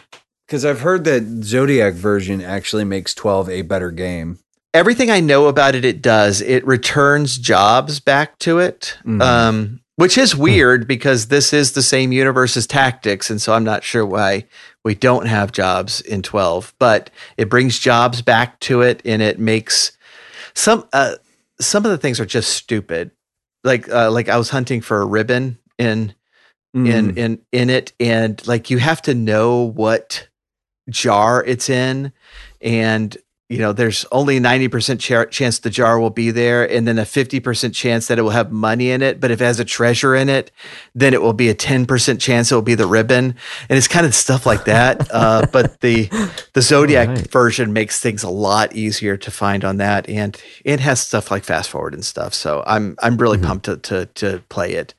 Because 0.46 0.64
I've 0.64 0.80
heard 0.80 1.04
that 1.04 1.22
Zodiac 1.44 1.94
version 1.94 2.40
actually 2.42 2.84
makes 2.84 3.14
twelve 3.14 3.48
a 3.48 3.62
better 3.62 3.90
game. 3.92 4.40
Everything 4.74 5.10
I 5.10 5.20
know 5.20 5.46
about 5.46 5.74
it, 5.76 5.84
it 5.84 6.02
does. 6.02 6.40
It 6.40 6.66
returns 6.66 7.38
jobs 7.38 8.00
back 8.00 8.38
to 8.40 8.58
it, 8.58 8.96
Mhm. 9.06 9.22
um, 9.22 9.80
which 9.96 10.16
is 10.18 10.34
weird 10.34 10.88
because 10.88 11.28
this 11.28 11.52
is 11.52 11.72
the 11.72 11.82
same 11.82 12.12
universe 12.12 12.56
as 12.56 12.66
Tactics, 12.66 13.30
and 13.30 13.40
so 13.40 13.52
I'm 13.52 13.64
not 13.64 13.84
sure 13.84 14.04
why 14.06 14.46
we 14.84 14.94
don't 14.94 15.26
have 15.26 15.52
jobs 15.52 16.00
in 16.00 16.22
12. 16.22 16.74
But 16.78 17.10
it 17.36 17.48
brings 17.48 17.78
jobs 17.78 18.22
back 18.22 18.58
to 18.60 18.82
it, 18.82 19.02
and 19.04 19.22
it 19.22 19.38
makes 19.38 19.96
some 20.54 20.86
uh, 20.92 21.16
some 21.60 21.84
of 21.84 21.90
the 21.90 21.98
things 21.98 22.20
are 22.20 22.26
just 22.26 22.50
stupid. 22.54 23.10
Like 23.64 23.88
uh, 23.88 24.10
like 24.10 24.28
I 24.28 24.36
was 24.38 24.50
hunting 24.50 24.80
for 24.80 25.00
a 25.00 25.06
ribbon 25.06 25.58
in 25.78 26.14
Mm. 26.74 26.88
in 26.88 27.18
in 27.18 27.38
in 27.52 27.68
it 27.68 27.92
and 28.00 28.46
like 28.46 28.70
you 28.70 28.78
have 28.78 29.02
to 29.02 29.12
know 29.12 29.60
what 29.60 30.26
jar 30.88 31.44
it's 31.44 31.68
in 31.68 32.14
and 32.62 33.14
you 33.52 33.58
know 33.58 33.72
there's 33.72 34.06
only 34.12 34.38
a 34.38 34.40
90% 34.40 34.98
ch- 34.98 35.30
chance 35.30 35.58
the 35.58 35.70
jar 35.70 36.00
will 36.00 36.10
be 36.10 36.30
there 36.30 36.68
and 36.68 36.88
then 36.88 36.98
a 36.98 37.02
50% 37.02 37.74
chance 37.74 38.08
that 38.08 38.18
it 38.18 38.22
will 38.22 38.30
have 38.30 38.50
money 38.50 38.90
in 38.90 39.02
it 39.02 39.20
but 39.20 39.30
if 39.30 39.40
it 39.40 39.44
has 39.44 39.60
a 39.60 39.64
treasure 39.64 40.14
in 40.14 40.28
it 40.28 40.50
then 40.94 41.12
it 41.14 41.20
will 41.20 41.32
be 41.34 41.48
a 41.48 41.54
10% 41.54 42.20
chance 42.20 42.50
it 42.50 42.54
will 42.54 42.62
be 42.62 42.74
the 42.74 42.86
ribbon 42.86 43.34
and 43.68 43.76
it's 43.78 43.88
kind 43.88 44.06
of 44.06 44.14
stuff 44.14 44.46
like 44.46 44.64
that 44.64 45.06
uh, 45.14 45.46
but 45.52 45.80
the 45.80 46.08
the 46.54 46.62
zodiac 46.62 47.08
Alright. 47.08 47.30
version 47.30 47.72
makes 47.72 48.00
things 48.00 48.22
a 48.22 48.30
lot 48.30 48.74
easier 48.74 49.16
to 49.18 49.30
find 49.30 49.64
on 49.64 49.76
that 49.76 50.08
and 50.08 50.40
it 50.64 50.80
has 50.80 51.00
stuff 51.00 51.30
like 51.30 51.44
fast 51.44 51.68
forward 51.70 51.94
and 51.94 52.04
stuff 52.04 52.32
so 52.34 52.62
i'm 52.66 52.96
i'm 53.02 53.16
really 53.18 53.38
Mhm. 53.38 53.46
pumped 53.46 53.64
to 53.66 53.76
to 53.76 54.06
to 54.06 54.42
play 54.48 54.72
it 54.72 54.94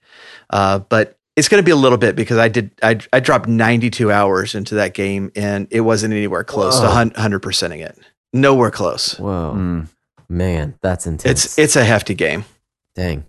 uh, 0.51 0.79
but 0.79 1.17
it's 1.36 1.48
going 1.50 1.57
to 1.62 1.65
be 1.65 1.72
a 1.72 1.75
little 1.75 1.98
bit 1.98 2.15
because 2.15 2.38
I 2.38 2.48
did 2.48 2.69
I, 2.83 3.00
I 3.12 3.19
dropped 3.19 3.48
92 3.50 4.12
hours 4.12 4.53
into 4.53 4.75
that 4.75 4.93
game 4.93 5.31
and 5.36 5.67
it 5.72 5.81
wasn't 5.81 6.13
anywhere 6.13 6.43
close 6.43 6.75
Whoa. 6.79 6.81
to 6.88 6.88
100 7.15 7.39
percenting 7.41 7.79
it. 7.79 7.98
Nowhere 8.34 8.72
close. 8.72 9.20
whoa 9.20 9.54
Mm. 9.56 9.88
man 10.30 10.75
that's 10.82 11.06
intense 11.08 11.46
It's 11.46 11.58
it's 11.60 11.75
a 11.75 11.84
hefty 11.84 12.16
game. 12.16 12.46
dang 12.96 13.25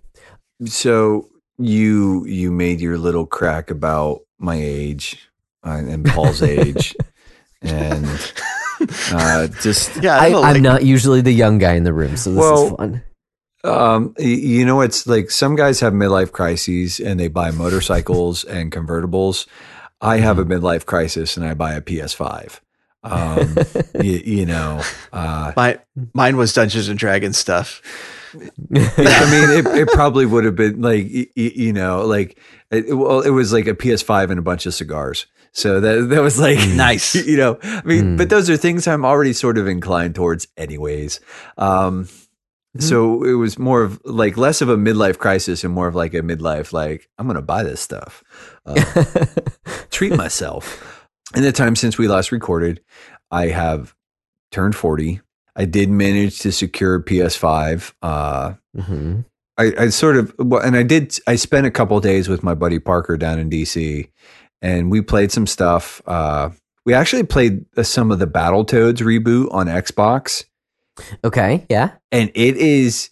So 0.65 1.29
you 1.57 2.25
you 2.25 2.51
made 2.51 2.81
your 2.81 2.97
little 2.97 3.25
crack 3.25 3.69
about 3.71 4.21
my 4.39 4.55
age 4.55 5.29
uh, 5.65 5.81
and 5.87 6.05
Paul's 6.05 6.41
age, 6.43 6.95
and 7.61 8.05
uh, 9.11 9.47
just 9.61 9.95
Yeah, 10.03 10.19
I, 10.19 10.29
don't 10.29 10.43
I'm 10.45 10.53
like- 10.53 10.61
not 10.61 10.83
usually 10.83 11.21
the 11.21 11.31
young 11.33 11.57
guy 11.57 11.73
in 11.73 11.83
the 11.83 11.93
room, 11.93 12.17
so 12.17 12.29
this 12.31 12.39
Well, 12.39 12.65
is 12.65 12.71
fun. 12.73 13.01
Um, 13.63 14.13
you 14.19 14.63
know, 14.63 14.81
it's 14.81 15.07
like 15.07 15.31
some 15.31 15.55
guys 15.55 15.79
have 15.79 15.91
midlife 15.93 16.31
crises 16.31 16.99
and 16.99 17.19
they 17.19 17.27
buy 17.29 17.49
motorcycles 17.49 18.43
and 18.43 18.71
convertibles. 18.71 19.47
I 20.01 20.17
have 20.17 20.37
a 20.37 20.45
midlife 20.45 20.85
crisis 20.85 21.35
and 21.35 21.43
I 21.43 21.55
buy 21.55 21.73
a 21.73 21.81
PS5. 21.81 22.59
Um, 23.05 23.55
you, 24.03 24.13
you 24.25 24.45
know, 24.45 24.81
uh, 25.13 25.51
My 25.55 25.79
mine 26.13 26.37
was 26.37 26.53
Dungeons 26.53 26.89
and 26.89 26.97
Dragons 26.99 27.37
stuff. 27.37 27.81
yeah, 28.69 28.89
I 28.95 29.31
mean, 29.31 29.49
it, 29.59 29.65
it 29.81 29.87
probably 29.89 30.25
would 30.25 30.43
have 30.43 30.55
been 30.55 30.81
like, 30.81 31.05
y- 31.13 31.27
y- 31.37 31.51
you 31.55 31.71
know, 31.71 32.05
like, 32.05 32.37
it, 32.71 32.93
well, 32.97 33.21
it 33.21 33.29
was 33.29 33.53
like 33.53 33.67
a 33.67 33.73
PS5 33.75 34.29
and 34.31 34.39
a 34.39 34.41
bunch 34.41 34.65
of 34.65 34.73
cigars. 34.73 35.25
So 35.53 35.79
that, 35.79 36.09
that 36.09 36.21
was 36.21 36.37
like, 36.39 36.57
Nice. 36.75 37.15
you 37.27 37.37
know, 37.37 37.57
I 37.63 37.81
mean, 37.85 38.03
Mm. 38.03 38.17
but 38.17 38.29
those 38.29 38.49
are 38.49 38.57
things 38.57 38.87
I'm 38.87 39.05
already 39.05 39.31
sort 39.33 39.57
of 39.57 39.67
inclined 39.67 40.15
towards 40.15 40.47
anyways. 40.57 41.21
Um, 41.57 42.09
so 42.77 43.23
it 43.23 43.35
was 43.35 43.57
more 43.57 43.83
of 43.83 44.01
like 44.03 44.35
less 44.35 44.61
of 44.61 44.67
a 44.67 44.75
midlife 44.75 45.17
crisis 45.17 45.63
and 45.63 45.73
more 45.73 45.87
of 45.87 45.95
like 45.95 46.13
a 46.13 46.19
midlife, 46.21 46.73
like, 46.73 47.07
I'm 47.17 47.27
to 47.35 47.41
buy 47.41 47.63
this 47.63 47.79
stuff, 47.79 48.21
uh, 48.65 48.83
treat 49.91 50.13
myself. 50.17 50.94
In 51.35 51.43
the 51.43 51.51
time 51.51 51.75
since 51.75 51.97
we 51.97 52.07
last 52.07 52.31
recorded, 52.31 52.81
I 53.29 53.47
have 53.47 53.93
turned 54.51 54.75
40. 54.75 55.21
I 55.55 55.65
did 55.65 55.89
manage 55.89 56.39
to 56.39 56.51
secure 56.51 56.95
a 56.95 57.03
PS5. 57.03 57.93
Uh, 58.01 58.53
hmm 58.79 59.21
I, 59.57 59.73
I 59.79 59.87
sort 59.87 60.17
of, 60.17 60.35
well, 60.37 60.61
and 60.61 60.75
I 60.75 60.83
did, 60.83 61.17
I 61.27 61.37
spent 61.37 61.65
a 61.65 61.71
couple 61.71 61.97
days 62.01 62.27
with 62.27 62.43
my 62.43 62.53
buddy 62.53 62.77
Parker 62.77 63.15
down 63.15 63.39
in 63.39 63.49
DC 63.49 64.09
and 64.61 64.91
we 64.91 64.99
played 65.01 65.31
some 65.31 65.47
stuff. 65.47 66.01
Uh, 66.05 66.49
we 66.85 66.93
actually 66.93 67.23
played 67.23 67.65
some 67.81 68.11
of 68.11 68.19
the 68.19 68.27
Battletoads 68.27 68.97
reboot 68.97 69.47
on 69.53 69.67
Xbox 69.67 70.43
Okay, 71.23 71.65
yeah. 71.69 71.91
and 72.11 72.31
it 72.35 72.57
is, 72.57 73.11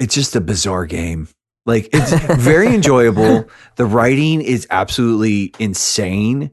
it's 0.00 0.14
just 0.14 0.34
a 0.34 0.40
bizarre 0.40 0.86
game. 0.86 1.28
Like 1.66 1.88
it's 1.92 2.12
very 2.42 2.74
enjoyable. 2.74 3.48
The 3.76 3.84
writing 3.84 4.40
is 4.40 4.66
absolutely 4.70 5.52
insane. 5.58 6.50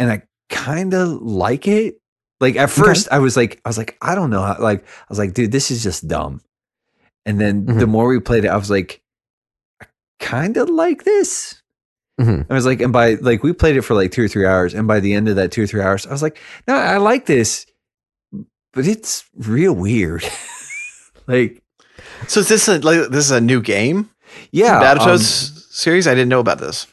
And 0.00 0.10
I 0.10 0.22
kind 0.48 0.94
of 0.94 1.22
like 1.22 1.68
it. 1.68 2.00
Like 2.40 2.56
at 2.56 2.70
first 2.70 3.06
I 3.12 3.18
was 3.20 3.36
like, 3.36 3.60
I 3.64 3.68
was 3.68 3.76
like, 3.78 3.96
I 4.00 4.14
don't 4.16 4.30
know 4.30 4.40
how, 4.42 4.56
like, 4.58 4.82
I 4.82 5.06
was 5.10 5.18
like, 5.18 5.34
dude, 5.34 5.52
this 5.52 5.70
is 5.70 5.82
just 5.82 6.08
dumb. 6.08 6.40
And 7.26 7.38
then 7.38 7.66
the 7.66 7.84
Mhm. 7.84 7.88
more 7.90 8.08
we 8.08 8.18
played 8.18 8.44
it, 8.46 8.48
I 8.48 8.56
was 8.56 8.70
like, 8.70 9.02
I 9.82 9.86
kind 10.18 10.56
of 10.56 10.70
like 10.70 11.04
this. 11.04 11.62
Mhm. 12.18 12.46
I 12.50 12.54
was 12.54 12.64
like, 12.64 12.80
and 12.80 12.92
by 12.94 13.14
like, 13.20 13.42
we 13.42 13.52
played 13.52 13.76
it 13.76 13.82
for 13.82 13.94
like 13.94 14.10
two 14.10 14.24
or 14.24 14.28
three 14.28 14.46
hours. 14.46 14.72
And 14.74 14.88
by 14.88 15.00
the 15.00 15.12
end 15.12 15.28
of 15.28 15.36
that 15.36 15.52
two 15.52 15.64
or 15.64 15.66
three 15.66 15.82
hours, 15.82 16.06
I 16.06 16.12
was 16.12 16.22
like, 16.22 16.38
no, 16.66 16.74
I 16.74 16.96
like 16.96 17.26
this, 17.26 17.66
but 18.72 18.86
it's 18.86 19.24
real 19.36 19.74
weird. 19.74 20.24
like, 21.26 21.62
So 22.26 22.40
is 22.40 22.48
this 22.48 22.68
a 22.68 22.78
like 22.78 23.10
this 23.10 23.26
is 23.26 23.30
a 23.32 23.40
new 23.40 23.60
game? 23.60 24.08
yeah. 24.50 24.80
Battletoads 24.80 25.50
um, 25.52 25.62
series. 25.70 26.06
I 26.06 26.14
didn't 26.14 26.30
know 26.30 26.40
about 26.40 26.58
this. 26.58 26.86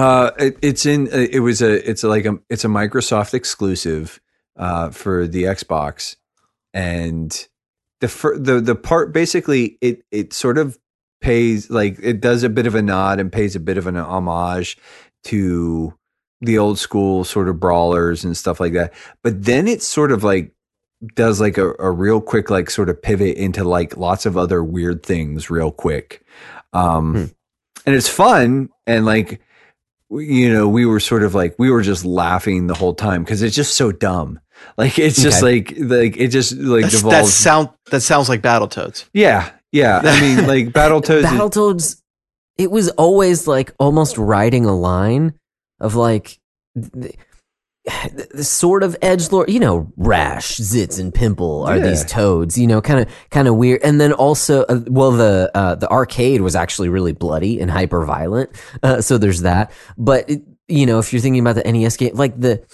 Uh, 0.00 0.30
it, 0.38 0.58
it's 0.62 0.86
in. 0.86 1.08
uh, 1.12 1.26
It 1.30 1.40
was 1.40 1.60
a. 1.62 1.88
It's 1.88 2.02
like 2.02 2.24
a. 2.24 2.38
It's 2.48 2.64
a 2.64 2.68
Microsoft 2.68 3.34
exclusive 3.34 4.20
uh, 4.56 4.90
for 4.90 5.26
the 5.26 5.44
Xbox, 5.44 6.16
and 6.72 7.46
the 8.00 8.08
fir- 8.08 8.38
the 8.38 8.60
the 8.60 8.74
part 8.74 9.12
basically 9.12 9.76
it 9.80 10.02
it 10.10 10.32
sort 10.32 10.58
of 10.58 10.78
pays 11.20 11.68
like 11.70 11.98
it 12.02 12.20
does 12.20 12.42
a 12.42 12.48
bit 12.48 12.66
of 12.66 12.74
a 12.74 12.80
nod 12.82 13.20
and 13.20 13.30
pays 13.30 13.54
a 13.54 13.60
bit 13.60 13.76
of 13.76 13.86
an 13.86 13.96
homage 13.96 14.78
to 15.24 15.92
the 16.40 16.56
old 16.56 16.78
school 16.78 17.22
sort 17.24 17.48
of 17.48 17.60
brawlers 17.60 18.24
and 18.24 18.36
stuff 18.36 18.58
like 18.60 18.72
that. 18.72 18.94
But 19.22 19.44
then 19.44 19.68
it 19.68 19.82
sort 19.82 20.12
of 20.12 20.24
like 20.24 20.52
does 21.14 21.40
like 21.40 21.58
a, 21.58 21.74
a 21.78 21.90
real 21.90 22.20
quick 22.22 22.48
like 22.48 22.70
sort 22.70 22.88
of 22.88 23.02
pivot 23.02 23.36
into 23.36 23.64
like 23.64 23.96
lots 23.98 24.24
of 24.24 24.38
other 24.38 24.64
weird 24.64 25.02
things 25.02 25.50
real 25.50 25.70
quick. 25.70 26.24
Um 26.72 27.12
Hmm. 27.12 27.24
and 27.84 27.94
it's 27.96 28.08
fun 28.08 28.70
and 28.86 29.04
like 29.04 29.40
you 30.10 30.52
know, 30.52 30.68
we 30.68 30.86
were 30.86 31.00
sort 31.00 31.22
of 31.22 31.34
like 31.34 31.54
we 31.58 31.70
were 31.70 31.82
just 31.82 32.04
laughing 32.04 32.66
the 32.66 32.74
whole 32.74 32.94
time 32.94 33.22
because 33.24 33.42
it's 33.42 33.54
just 33.56 33.76
so 33.76 33.92
dumb. 33.92 34.40
Like 34.76 34.98
it's 34.98 35.22
just 35.22 35.42
like 35.42 35.72
like 35.78 36.16
it 36.18 36.28
just 36.28 36.52
like 36.56 36.82
That's, 36.82 37.02
that 37.02 37.08
devolves. 37.10 37.32
sound 37.34 37.68
that 37.90 38.00
sounds 38.02 38.28
like 38.28 38.42
Battletoads. 38.42 39.08
yeah, 39.14 39.50
yeah. 39.72 40.00
I 40.04 40.20
mean, 40.20 40.46
like 40.46 40.66
Battletoads. 40.68 41.18
is- 41.20 41.24
Battletoads, 41.26 42.02
it 42.58 42.70
was 42.70 42.88
always 42.90 43.46
like 43.46 43.72
almost 43.78 44.18
riding 44.18 44.66
a 44.66 44.76
line 44.76 45.32
of 45.80 45.94
like 45.94 46.38
the, 46.74 47.14
the 48.32 48.44
sort 48.44 48.82
of 48.82 48.96
edge 49.02 49.30
lord, 49.30 49.50
you 49.50 49.60
know, 49.60 49.92
Rash, 49.96 50.56
Zitz, 50.58 50.98
and 50.98 51.14
Pimple 51.14 51.64
are 51.64 51.78
these 51.78 52.04
toads, 52.04 52.58
you 52.58 52.66
know, 52.66 52.80
kind 52.80 53.00
of 53.00 53.08
kind 53.30 53.48
of 53.48 53.56
weird. 53.56 53.82
And 53.82 54.00
then 54.00 54.12
also, 54.12 54.62
uh, 54.64 54.80
well, 54.86 55.12
the 55.12 55.50
uh, 55.54 55.74
the 55.76 55.90
arcade 55.90 56.40
was 56.40 56.56
actually 56.56 56.88
really 56.88 57.12
bloody 57.12 57.60
and 57.60 57.70
hyper 57.70 58.04
violent, 58.04 58.50
uh, 58.82 59.00
so 59.00 59.18
there's 59.18 59.42
that. 59.42 59.72
But 59.96 60.28
it, 60.28 60.42
you 60.68 60.86
know, 60.86 60.98
if 60.98 61.12
you're 61.12 61.22
thinking 61.22 61.40
about 61.40 61.56
the 61.56 61.70
NES 61.70 61.96
game, 61.96 62.14
like 62.14 62.38
the 62.38 62.64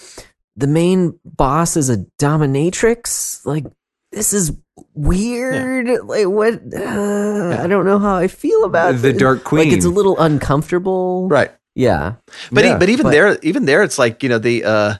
the 0.55 0.67
main 0.67 1.19
boss 1.23 1.77
is 1.77 1.89
a 1.89 1.97
dominatrix, 2.19 3.45
like 3.45 3.65
this 4.11 4.33
is 4.33 4.51
weird. 4.93 5.87
Like 6.05 6.27
what? 6.27 6.53
Uh, 6.73 7.59
I 7.61 7.67
don't 7.67 7.85
know 7.85 7.99
how 7.99 8.15
I 8.15 8.27
feel 8.27 8.63
about 8.63 8.95
The. 9.01 9.13
Dark 9.13 9.43
Queen. 9.43 9.65
Like 9.65 9.73
it's 9.75 9.85
a 9.85 9.89
little 9.89 10.17
uncomfortable. 10.19 11.27
Right. 11.29 11.51
Yeah. 11.77 12.15
But 12.51 12.65
e- 12.65 12.75
but 12.79 12.89
even 12.89 13.03
but- 13.03 13.11
there 13.11 13.37
even 13.43 13.65
there 13.65 13.83
it's 13.83 13.99
like, 13.99 14.23
you 14.23 14.29
know, 14.29 14.39
the 14.39 14.63
uh 14.63 14.93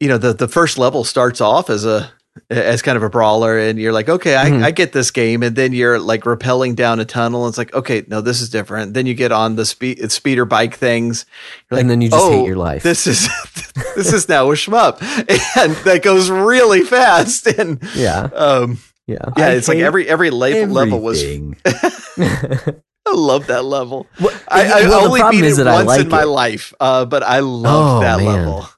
you 0.00 0.08
know, 0.08 0.18
the 0.18 0.32
the 0.34 0.48
first 0.48 0.76
level 0.78 1.02
starts 1.04 1.40
off 1.40 1.70
as 1.70 1.84
a 1.84 2.10
as 2.50 2.82
kind 2.82 2.96
of 2.96 3.02
a 3.04 3.08
brawler 3.08 3.56
and 3.56 3.78
you're 3.78 3.92
like, 3.92 4.08
okay, 4.08 4.34
I, 4.36 4.50
Mhm. 4.50 4.64
I 4.64 4.70
get 4.72 4.92
this 4.92 5.12
game. 5.12 5.44
And 5.44 5.54
then 5.54 5.72
you're 5.72 6.00
like 6.00 6.24
rappelling 6.24 6.74
down 6.74 6.98
a 6.98 7.04
tunnel. 7.04 7.44
And 7.44 7.52
it's 7.52 7.58
like, 7.58 7.72
okay, 7.72 8.02
no, 8.08 8.20
this 8.20 8.40
is 8.40 8.50
different. 8.50 8.92
Then 8.92 9.06
you 9.06 9.14
get 9.14 9.30
on 9.30 9.54
the 9.54 9.64
speed 9.64 10.10
speeder 10.10 10.44
bike 10.44 10.74
things. 10.74 11.26
You're 11.70 11.78
And 11.80 11.88
then 11.88 12.00
you 12.00 12.10
just 12.10 12.20
oh, 12.22 12.32
hate 12.32 12.46
your 12.46 12.56
life. 12.56 12.82
This 12.82 13.06
is 13.06 13.28
this 13.96 14.12
is 14.12 14.28
now 14.28 14.50
a 14.50 14.54
shmup. 14.56 14.98
And 15.62 15.76
that 15.86 16.02
goes 16.02 16.28
really 16.28 16.82
fast. 16.82 17.46
And 17.46 17.80
Yeah. 17.94 18.28
um 18.34 18.78
Yeah. 19.06 19.18
yeah, 19.38 19.46
I 19.46 19.50
it's 19.52 19.68
like 19.68 19.78
every 19.78 20.08
every 20.08 20.30
le- 20.30 20.66
level 20.66 21.00
was 21.00 21.22
love 23.14 23.46
that 23.48 23.64
level. 23.64 24.06
Well, 24.20 24.38
I, 24.48 24.64
I 24.84 24.88
well, 24.88 25.06
only 25.06 25.20
beat 25.30 25.44
it 25.46 25.56
that 25.56 25.66
once 25.72 25.86
like 25.86 26.00
in 26.02 26.08
my 26.08 26.24
life, 26.24 26.72
uh, 26.80 27.04
but 27.04 27.22
I 27.22 27.40
love 27.40 27.96
Oh, 27.96 28.00
that 28.00 28.18
man. 28.18 28.26
level. 28.26 28.68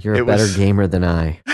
You're 0.00 0.14
a 0.22 0.24
better 0.24 0.42
was- 0.42 0.56
gamer 0.56 0.86
than 0.86 1.04
I. 1.04 1.40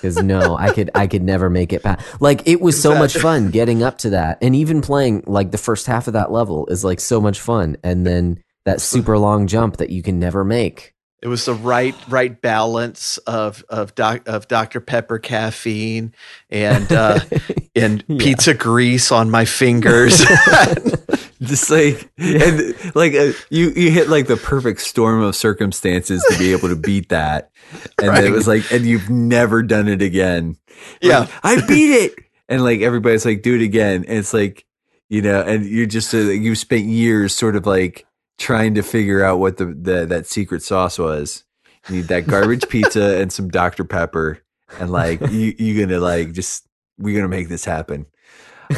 Because 0.00 0.20
no, 0.20 0.56
I 0.56 0.72
could 0.72 0.90
I 0.96 1.06
could 1.06 1.22
never 1.22 1.48
make 1.48 1.72
it 1.72 1.84
past. 1.84 2.20
Like 2.20 2.48
it 2.48 2.60
was 2.60 2.82
so 2.82 2.92
much 2.98 3.16
fun 3.16 3.52
getting 3.52 3.84
up 3.84 3.98
to 3.98 4.10
that, 4.10 4.38
and 4.42 4.52
even 4.56 4.80
playing 4.80 5.22
like 5.28 5.52
the 5.52 5.58
first 5.58 5.86
half 5.86 6.08
of 6.08 6.14
that 6.14 6.32
level 6.32 6.66
is 6.66 6.82
like 6.82 6.98
so 6.98 7.20
much 7.20 7.38
fun, 7.38 7.76
and 7.84 8.04
then 8.04 8.42
that 8.64 8.80
super 8.80 9.16
long 9.16 9.46
jump 9.46 9.76
that 9.76 9.90
you 9.90 10.02
can 10.02 10.18
never 10.18 10.42
make. 10.42 10.92
It 11.22 11.28
was 11.28 11.44
the 11.44 11.54
right 11.54 11.94
right 12.08 12.40
balance 12.42 13.18
of 13.18 13.64
of 13.68 13.94
doc, 13.94 14.22
of 14.26 14.48
Dr 14.48 14.80
Pepper 14.80 15.20
caffeine 15.20 16.12
and 16.50 16.90
uh, 16.90 17.20
and 17.76 18.02
Yeah. 18.08 18.16
pizza 18.18 18.54
grease 18.54 19.12
on 19.12 19.30
my 19.30 19.44
fingers. 19.44 20.20
Just 21.42 21.70
like 21.70 22.10
and 22.18 22.94
like 22.94 23.14
uh, 23.14 23.32
you 23.50 23.70
you 23.70 23.90
hit 23.90 24.08
like 24.08 24.28
the 24.28 24.36
perfect 24.36 24.80
storm 24.80 25.22
of 25.22 25.34
circumstances 25.34 26.24
to 26.30 26.38
be 26.38 26.52
able 26.52 26.68
to 26.68 26.76
beat 26.76 27.08
that, 27.08 27.50
and 27.98 28.16
then 28.16 28.24
it 28.24 28.30
was 28.30 28.46
like, 28.46 28.70
and 28.70 28.86
you've 28.86 29.10
never 29.10 29.62
done 29.62 29.88
it 29.88 30.02
again. 30.02 30.56
yeah, 31.00 31.20
Like, 31.20 31.30
I 31.42 31.66
beat 31.66 31.90
it, 31.90 32.14
and 32.48 32.62
like 32.62 32.80
everybody's 32.80 33.24
like, 33.24 33.42
do 33.42 33.56
it 33.56 33.62
again. 33.62 34.04
And 34.06 34.18
it's 34.18 34.32
like, 34.32 34.66
you 35.08 35.20
know, 35.20 35.40
and 35.42 35.64
you 35.64 35.86
just 35.86 36.14
uh, 36.14 36.18
you 36.18 36.54
spent 36.54 36.84
years 36.84 37.34
sort 37.34 37.56
of 37.56 37.66
like 37.66 38.06
trying 38.38 38.74
to 38.74 38.82
figure 38.82 39.24
out 39.24 39.38
what 39.38 39.56
the, 39.56 39.66
the 39.66 40.06
that 40.06 40.26
secret 40.26 40.62
sauce 40.62 40.98
was. 40.98 41.44
You 41.88 41.96
need 41.96 42.08
that 42.08 42.26
garbage 42.26 42.68
pizza 42.68 43.20
and 43.20 43.32
some 43.32 43.48
Dr 43.48 43.84
Pepper, 43.84 44.38
and 44.78 44.90
like 44.92 45.20
you 45.20 45.54
you 45.58 45.84
gonna 45.84 45.98
like 45.98 46.32
just 46.32 46.68
we're 46.98 47.16
gonna 47.16 47.28
make 47.28 47.48
this 47.48 47.64
happen. 47.64 48.06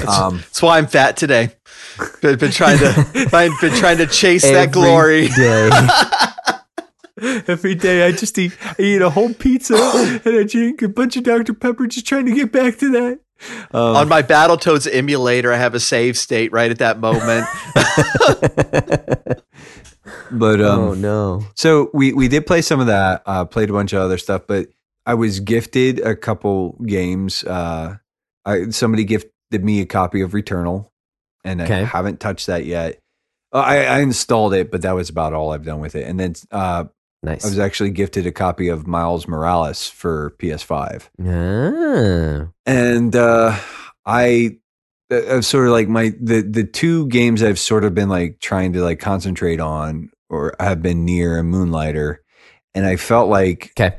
Um, 0.06 0.38
that's 0.38 0.62
why 0.62 0.78
I'm 0.78 0.86
fat 0.86 1.16
today. 1.16 1.50
Been, 2.20 2.38
been 2.38 2.50
trying 2.50 2.78
to 2.78 3.28
been, 3.30 3.52
been 3.60 3.74
trying 3.78 3.98
to 3.98 4.06
chase 4.06 4.42
that 4.42 4.72
glory. 4.72 5.28
day. 5.28 5.70
Every 7.46 7.76
day 7.76 8.06
I 8.06 8.12
just 8.12 8.36
eat 8.38 8.56
I 8.78 8.82
eat 8.82 9.00
a 9.00 9.10
whole 9.10 9.32
pizza 9.32 9.74
and 10.24 10.36
I 10.36 10.42
drink 10.42 10.82
a 10.82 10.88
bunch 10.88 11.16
of 11.16 11.22
Dr. 11.22 11.54
Pepper 11.54 11.86
just 11.86 12.06
trying 12.06 12.26
to 12.26 12.34
get 12.34 12.50
back 12.50 12.76
to 12.78 12.90
that. 12.90 13.20
Um, 13.72 13.96
On 13.96 14.08
my 14.08 14.22
Battletoads 14.22 14.88
emulator, 14.92 15.52
I 15.52 15.56
have 15.56 15.74
a 15.74 15.80
save 15.80 16.16
state 16.18 16.50
right 16.52 16.70
at 16.70 16.78
that 16.78 16.98
moment. 16.98 17.46
but 20.30 20.60
um 20.60 20.80
oh 20.80 20.94
no. 20.94 21.44
so 21.54 21.90
we 21.94 22.12
we 22.12 22.26
did 22.28 22.46
play 22.46 22.62
some 22.62 22.80
of 22.80 22.88
that, 22.88 23.22
uh 23.26 23.44
played 23.44 23.70
a 23.70 23.72
bunch 23.72 23.92
of 23.92 24.00
other 24.00 24.18
stuff, 24.18 24.42
but 24.48 24.68
I 25.06 25.14
was 25.14 25.40
gifted 25.40 26.00
a 26.00 26.16
couple 26.16 26.72
games. 26.84 27.44
Uh 27.44 27.96
I 28.44 28.70
somebody 28.70 29.04
gifted 29.50 29.64
me 29.64 29.80
a 29.80 29.86
copy 29.86 30.20
of 30.20 30.32
Returnal 30.32 30.88
and 31.44 31.62
I 31.62 31.84
haven't 31.84 32.20
touched 32.20 32.46
that 32.46 32.64
yet. 32.64 32.98
Uh, 33.52 33.58
I, 33.58 33.76
I 33.84 33.98
installed 34.00 34.54
it, 34.54 34.70
but 34.70 34.82
that 34.82 34.92
was 34.92 35.10
about 35.10 35.32
all 35.32 35.52
I've 35.52 35.64
done 35.64 35.80
with 35.80 35.94
it. 35.94 36.08
And 36.08 36.18
then 36.18 36.34
uh, 36.50 36.84
Nice. 37.24 37.44
I 37.44 37.48
was 37.48 37.58
actually 37.58 37.90
gifted 37.90 38.26
a 38.26 38.32
copy 38.32 38.68
of 38.68 38.86
Miles 38.86 39.26
Morales 39.26 39.88
for 39.88 40.34
PS5, 40.38 41.08
ah, 41.24 42.50
and 42.66 43.16
uh, 43.16 43.58
I. 44.04 44.58
I've 45.10 45.44
sort 45.44 45.66
of 45.66 45.72
like 45.72 45.86
my 45.88 46.12
the 46.18 46.40
the 46.40 46.64
two 46.64 47.06
games 47.08 47.42
I've 47.42 47.58
sort 47.58 47.84
of 47.84 47.94
been 47.94 48.08
like 48.08 48.40
trying 48.40 48.72
to 48.72 48.82
like 48.82 48.98
concentrate 48.98 49.60
on 49.60 50.10
or 50.28 50.54
have 50.58 50.82
been 50.82 51.04
near 51.04 51.38
a 51.38 51.42
Moonlighter, 51.42 52.22
and 52.74 52.84
I 52.84 52.96
felt 52.96 53.28
like 53.28 53.72
okay. 53.78 53.96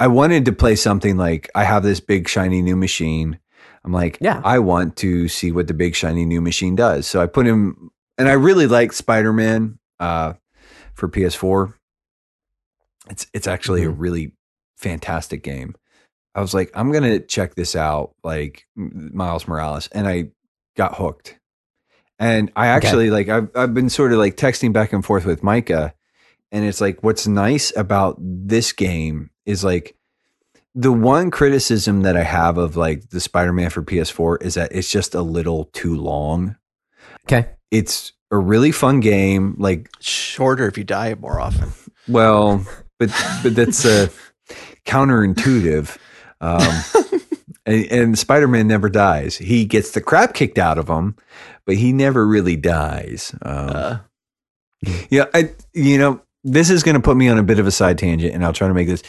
I 0.00 0.06
wanted 0.06 0.44
to 0.46 0.52
play 0.52 0.74
something 0.76 1.16
like 1.16 1.50
I 1.54 1.64
have 1.64 1.82
this 1.82 2.00
big 2.00 2.28
shiny 2.28 2.62
new 2.62 2.76
machine. 2.76 3.38
I'm 3.84 3.92
like, 3.92 4.18
Yeah. 4.20 4.40
I 4.44 4.58
want 4.60 4.96
to 4.96 5.28
see 5.28 5.52
what 5.52 5.66
the 5.68 5.74
big 5.74 5.94
shiny 5.94 6.24
new 6.24 6.40
machine 6.40 6.74
does. 6.74 7.06
So 7.06 7.20
I 7.20 7.26
put 7.26 7.46
him, 7.46 7.90
and 8.18 8.28
I 8.28 8.32
really 8.32 8.66
like 8.66 8.92
Spider 8.92 9.32
Man 9.32 9.78
uh, 10.00 10.34
for 10.94 11.08
PS4. 11.08 11.74
It's 13.10 13.26
it's 13.34 13.46
actually 13.46 13.84
a 13.84 13.88
Mhm. 13.90 13.94
really 13.98 14.32
fantastic 14.78 15.42
game. 15.42 15.74
I 16.34 16.40
was 16.40 16.54
like, 16.54 16.70
I'm 16.74 16.90
gonna 16.92 17.20
check 17.20 17.54
this 17.54 17.76
out, 17.76 18.12
like 18.24 18.64
Miles 18.76 19.46
Morales, 19.46 19.88
and 19.88 20.08
I 20.08 20.30
got 20.76 20.96
hooked. 20.96 21.38
And 22.18 22.50
I 22.56 22.68
actually 22.68 23.10
like 23.10 23.28
I've 23.28 23.50
I've 23.54 23.74
been 23.74 23.90
sort 23.90 24.12
of 24.12 24.18
like 24.18 24.36
texting 24.36 24.72
back 24.72 24.92
and 24.92 25.04
forth 25.04 25.26
with 25.26 25.42
Micah, 25.42 25.94
and 26.50 26.64
it's 26.64 26.80
like 26.80 27.02
what's 27.02 27.26
nice 27.26 27.72
about 27.76 28.16
this 28.20 28.72
game 28.72 29.30
is 29.44 29.62
like 29.64 29.94
the 30.74 30.92
one 30.92 31.30
criticism 31.30 32.02
that 32.02 32.16
I 32.16 32.22
have 32.24 32.58
of 32.58 32.76
like 32.76 33.10
the 33.10 33.20
Spider-Man 33.20 33.70
for 33.70 33.82
PS4 33.82 34.42
is 34.42 34.54
that 34.54 34.72
it's 34.72 34.90
just 34.90 35.14
a 35.14 35.22
little 35.22 35.66
too 35.72 35.94
long. 35.96 36.56
Okay. 37.26 37.48
It's 37.70 38.12
a 38.30 38.36
really 38.38 38.72
fun 38.72 39.00
game, 39.00 39.54
like 39.58 39.88
Shorter 40.00 40.66
if 40.66 40.76
you 40.76 40.84
die 40.84 41.14
more 41.14 41.40
often. 41.40 41.70
well, 42.08 42.64
but 42.98 43.10
but 43.42 43.54
that's 43.54 43.84
uh, 43.84 44.08
counterintuitive. 44.86 45.96
Um, 46.40 47.20
and, 47.66 47.86
and 47.92 48.18
Spider-Man 48.18 48.66
never 48.66 48.88
dies. 48.88 49.36
He 49.36 49.64
gets 49.64 49.92
the 49.92 50.00
crap 50.00 50.34
kicked 50.34 50.58
out 50.58 50.78
of 50.78 50.88
him, 50.88 51.16
but 51.66 51.76
he 51.76 51.92
never 51.92 52.26
really 52.26 52.56
dies. 52.56 53.34
Um, 53.42 53.68
Uh, 53.68 53.98
yeah, 55.08 55.26
I 55.32 55.52
you 55.72 55.96
know 55.98 56.20
this 56.44 56.68
is 56.68 56.82
going 56.82 56.94
to 56.94 57.00
put 57.00 57.16
me 57.16 57.28
on 57.28 57.38
a 57.38 57.42
bit 57.42 57.58
of 57.58 57.66
a 57.66 57.70
side 57.70 57.98
tangent, 57.98 58.34
and 58.34 58.44
I'll 58.44 58.52
try 58.52 58.68
to 58.68 58.74
make 58.74 58.86
this. 58.86 59.02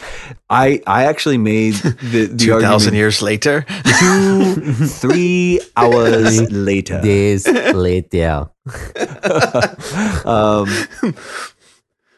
I 0.49 0.81
I 0.87 1.05
actually 1.05 1.37
made 1.37 1.73
the 1.75 2.27
the 2.31 2.37
Two 2.37 2.61
thousand 2.61 2.95
years 2.95 3.21
later. 3.21 3.65
two 3.99 4.53
three 4.87 5.59
hours 5.75 6.49
later. 6.51 7.01
Days 7.01 7.45
later. 7.47 8.49
um, 10.25 10.69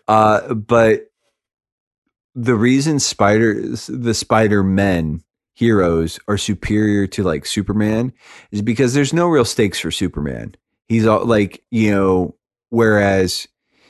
uh, 0.07 0.53
but 0.53 1.11
the 2.35 2.55
reason 2.55 2.99
spiders, 2.99 3.87
the 3.87 4.13
Spider 4.13 4.61
Men 4.63 5.23
heroes 5.55 6.19
are 6.27 6.37
superior 6.37 7.07
to 7.07 7.23
like 7.23 7.47
Superman 7.47 8.13
is 8.51 8.61
because 8.61 8.93
there's 8.93 9.11
no 9.11 9.27
real 9.27 9.43
stakes 9.45 9.79
for 9.79 9.89
Superman. 9.89 10.53
He's 10.87 11.07
all 11.07 11.25
like, 11.25 11.63
you 11.71 11.89
know, 11.89 12.35
whereas 12.69 13.47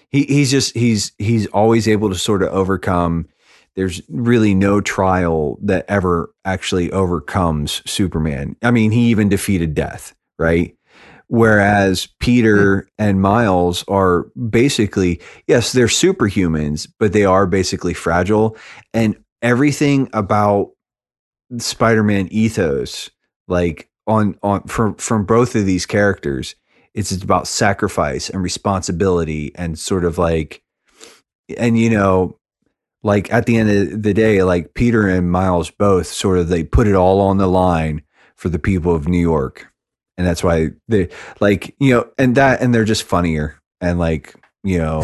he, 0.10 0.24
he's 0.24 0.52
just, 0.52 0.76
he's, 0.76 1.12
he's 1.18 1.48
always 1.48 1.88
able 1.88 2.10
to 2.10 2.16
sort 2.16 2.44
of 2.44 2.50
overcome. 2.50 3.28
There's 3.76 4.02
really 4.10 4.54
no 4.54 4.82
trial 4.82 5.58
that 5.62 5.86
ever 5.88 6.34
actually 6.46 6.92
overcomes 6.92 7.82
Superman. 7.90 8.56
I 8.64 8.72
mean, 8.72 8.92
he 8.92 9.10
even 9.10 9.30
defeated 9.30 9.76
death, 9.76 10.16
right? 10.40 10.76
Whereas 11.28 12.08
Peter 12.20 12.88
and 12.98 13.22
Miles 13.22 13.84
are 13.88 14.24
basically, 14.50 15.22
yes, 15.46 15.74
they're 15.74 15.88
superhumans, 15.88 16.88
but 17.00 17.12
they 17.12 17.26
are 17.26 17.46
basically 17.46 17.94
fragile. 17.94 18.56
And 18.94 19.18
everything 19.42 20.10
about 20.14 20.72
Spider-Man 21.58 22.30
ethos, 22.32 23.10
like 23.48 23.90
on 24.08 24.38
on 24.42 24.64
from 24.64 24.96
from 24.96 25.26
both 25.26 25.56
of 25.56 25.66
these 25.66 25.86
characters, 25.86 26.56
it's 26.98 27.12
about 27.12 27.48
sacrifice 27.48 28.28
and 28.30 28.42
responsibility 28.42 29.52
and 29.56 29.78
sort 29.78 30.04
of 30.04 30.18
like 30.18 30.64
and 31.56 31.78
you 31.78 31.92
know, 31.92 32.40
like 33.04 33.32
at 33.32 33.46
the 33.46 33.56
end 33.56 33.70
of 33.70 34.02
the 34.02 34.14
day, 34.14 34.42
like 34.42 34.74
Peter 34.74 35.08
and 35.08 35.32
Miles 35.32 35.70
both 35.70 36.08
sort 36.08 36.40
of 36.40 36.50
they 36.50 36.64
put 36.64 36.88
it 36.88 36.96
all 36.96 37.22
on 37.22 37.38
the 37.38 37.48
line 37.48 38.02
for 38.36 38.50
the 38.50 38.60
people 38.60 38.96
of 38.96 39.08
New 39.08 39.20
York. 39.20 39.72
And 40.18 40.26
that's 40.26 40.44
why 40.44 40.72
they 40.88 41.10
like 41.40 41.76
you 41.80 41.94
know 41.94 42.10
and 42.18 42.34
that 42.36 42.62
and 42.62 42.74
they're 42.74 42.84
just 42.84 43.04
funnier 43.04 43.62
and 43.80 44.00
like 44.00 44.34
you 44.64 44.80
know 44.80 45.04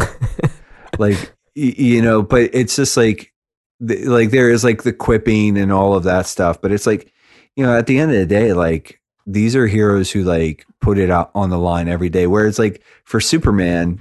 like 0.98 1.32
you 1.54 2.02
know 2.02 2.20
but 2.20 2.50
it's 2.52 2.74
just 2.74 2.96
like 2.96 3.32
the, 3.78 4.04
like 4.06 4.30
there 4.30 4.50
is 4.50 4.64
like 4.64 4.82
the 4.82 4.92
quipping 4.92 5.56
and 5.56 5.70
all 5.70 5.94
of 5.94 6.02
that 6.02 6.26
stuff. 6.26 6.60
But 6.60 6.72
it's 6.72 6.88
like 6.88 7.12
you 7.54 7.64
know 7.64 7.78
at 7.78 7.86
the 7.86 8.00
end 8.00 8.10
of 8.10 8.18
the 8.18 8.26
day 8.26 8.52
like 8.52 9.00
these 9.26 9.56
are 9.56 9.66
heroes 9.66 10.10
who 10.10 10.22
like 10.22 10.66
put 10.80 10.98
it 10.98 11.10
out 11.10 11.30
on 11.34 11.50
the 11.50 11.58
line 11.58 11.88
every 11.88 12.10
day 12.10 12.26
where 12.26 12.46
it's 12.46 12.58
like 12.58 12.82
for 13.04 13.20
superman 13.20 13.98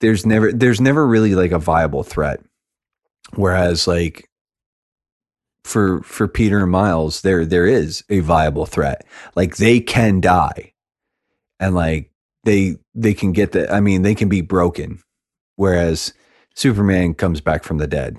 there's 0.00 0.24
never 0.24 0.52
there's 0.52 0.80
never 0.80 1.06
really 1.06 1.34
like 1.34 1.52
a 1.52 1.58
viable 1.58 2.02
threat 2.02 2.40
whereas 3.34 3.86
like 3.86 4.30
for 5.64 6.02
for 6.02 6.26
Peter 6.26 6.60
and 6.60 6.70
Miles, 6.70 7.22
there 7.22 7.44
there 7.44 7.66
is 7.66 8.04
a 8.08 8.20
viable 8.20 8.66
threat. 8.66 9.04
Like 9.36 9.56
they 9.56 9.80
can 9.80 10.20
die, 10.20 10.72
and 11.58 11.74
like 11.74 12.10
they 12.44 12.76
they 12.94 13.14
can 13.14 13.32
get 13.32 13.52
the. 13.52 13.72
I 13.72 13.80
mean, 13.80 14.02
they 14.02 14.14
can 14.14 14.28
be 14.28 14.40
broken. 14.40 15.00
Whereas 15.56 16.14
Superman 16.54 17.14
comes 17.14 17.40
back 17.40 17.64
from 17.64 17.78
the 17.78 17.86
dead. 17.86 18.18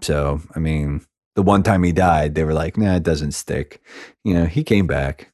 So 0.00 0.40
I 0.54 0.58
mean, 0.58 1.02
the 1.36 1.42
one 1.42 1.62
time 1.62 1.82
he 1.82 1.92
died, 1.92 2.34
they 2.34 2.44
were 2.44 2.54
like, 2.54 2.76
"Nah, 2.76 2.96
it 2.96 3.02
doesn't 3.02 3.32
stick." 3.32 3.80
You 4.24 4.34
know, 4.34 4.46
he 4.46 4.62
came 4.64 4.86
back. 4.86 5.32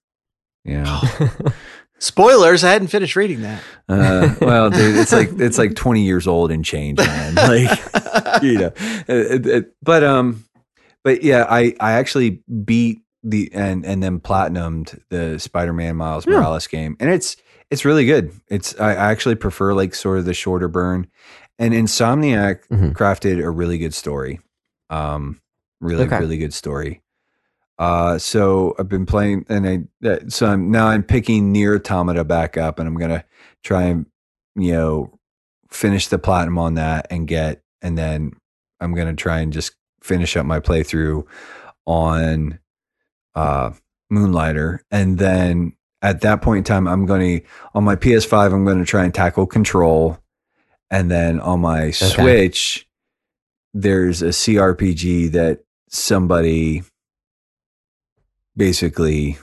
Yeah. 0.64 1.00
Spoilers. 1.98 2.62
I 2.62 2.72
hadn't 2.72 2.88
finished 2.88 3.16
reading 3.16 3.40
that. 3.42 3.62
Uh, 3.88 4.35
well, 4.40 4.68
dude, 4.68 4.96
it's 4.96 5.12
like 5.12 5.30
it's 5.38 5.56
like 5.56 5.74
twenty 5.74 6.04
years 6.04 6.26
old 6.26 6.50
and 6.50 6.64
change, 6.64 6.98
man. 6.98 7.35
Like 7.37 8.42
you 8.42 8.59
know, 8.59 8.72
it- 9.09 9.46
it- 9.46 9.74
but 9.82 10.04
um, 10.04 10.44
but 11.04 11.22
yeah, 11.22 11.46
I 11.48 11.74
I 11.80 11.92
actually 11.92 12.42
beat 12.64 12.98
the 13.22 13.50
and 13.54 13.87
and 13.87 14.02
then 14.02 14.20
platinumed 14.20 15.00
the 15.09 15.38
Spider-Man 15.38 15.96
Miles 15.96 16.26
Yeah. 16.26 16.35
Morales 16.35 16.66
game, 16.66 16.96
and 17.00 17.09
it's 17.11 17.37
it's 17.70 17.87
really 17.87 18.04
good. 18.04 18.30
It's 18.48 18.78
I, 18.78 18.90
I 18.90 19.11
actually 19.11 19.37
prefer 19.37 19.72
like 19.72 19.94
sort 19.94 20.18
of 20.18 20.26
the 20.26 20.35
shorter 20.35 20.68
burn, 20.68 21.06
and 21.59 21.72
Insomniac 21.72 22.66
Mhm. 22.70 22.92
crafted 22.92 23.42
a 23.42 23.48
really 23.50 23.78
good 23.78 23.94
story, 23.94 24.38
um, 24.90 25.40
really 25.80 26.04
Okay. 26.04 26.18
really 26.18 26.38
good 26.38 26.54
story. 26.54 27.02
Uh, 27.78 28.16
so 28.18 28.74
I've 28.78 28.88
been 28.88 29.04
playing, 29.06 29.44
and 29.48 29.68
I 29.68 30.06
uh, 30.08 30.18
so 30.28 30.46
I'm 30.46 30.70
now 30.70 30.86
I'm 30.88 31.02
picking 31.02 31.52
NieR 31.52 31.76
Automata 31.78 32.24
back 32.24 32.56
up, 32.56 32.78
and 32.78 32.88
I'm 32.88 32.96
gonna 32.96 33.24
try 33.62 33.82
and 33.82 34.06
you 34.54 34.72
know 34.72 35.18
finish 35.70 36.08
the 36.08 36.18
platinum 36.18 36.58
on 36.58 36.74
that 36.74 37.06
and 37.10 37.28
get, 37.28 37.62
and 37.82 37.98
then 37.98 38.32
I'm 38.80 38.94
gonna 38.94 39.14
try 39.14 39.40
and 39.40 39.52
just 39.52 39.72
finish 40.00 40.36
up 40.36 40.46
my 40.46 40.60
playthrough 40.60 41.26
on 41.84 42.58
uh 43.34 43.72
Moonlighter, 44.10 44.80
and 44.90 45.18
then 45.18 45.74
at 46.00 46.22
that 46.22 46.40
point 46.40 46.58
in 46.58 46.64
time, 46.64 46.86
I'm 46.88 47.04
to 47.06 47.42
on 47.74 47.84
my 47.84 47.96
PS5, 47.96 48.54
I'm 48.54 48.64
to 48.78 48.84
try 48.84 49.04
and 49.04 49.12
tackle 49.12 49.46
Control, 49.46 50.18
and 50.90 51.10
then 51.10 51.40
on 51.40 51.60
my 51.60 51.90
Switch, 51.90 52.88
there's 53.74 54.22
a 54.22 54.28
CRPG 54.28 55.32
that 55.32 55.64
somebody 55.88 56.83
basically 58.57 59.38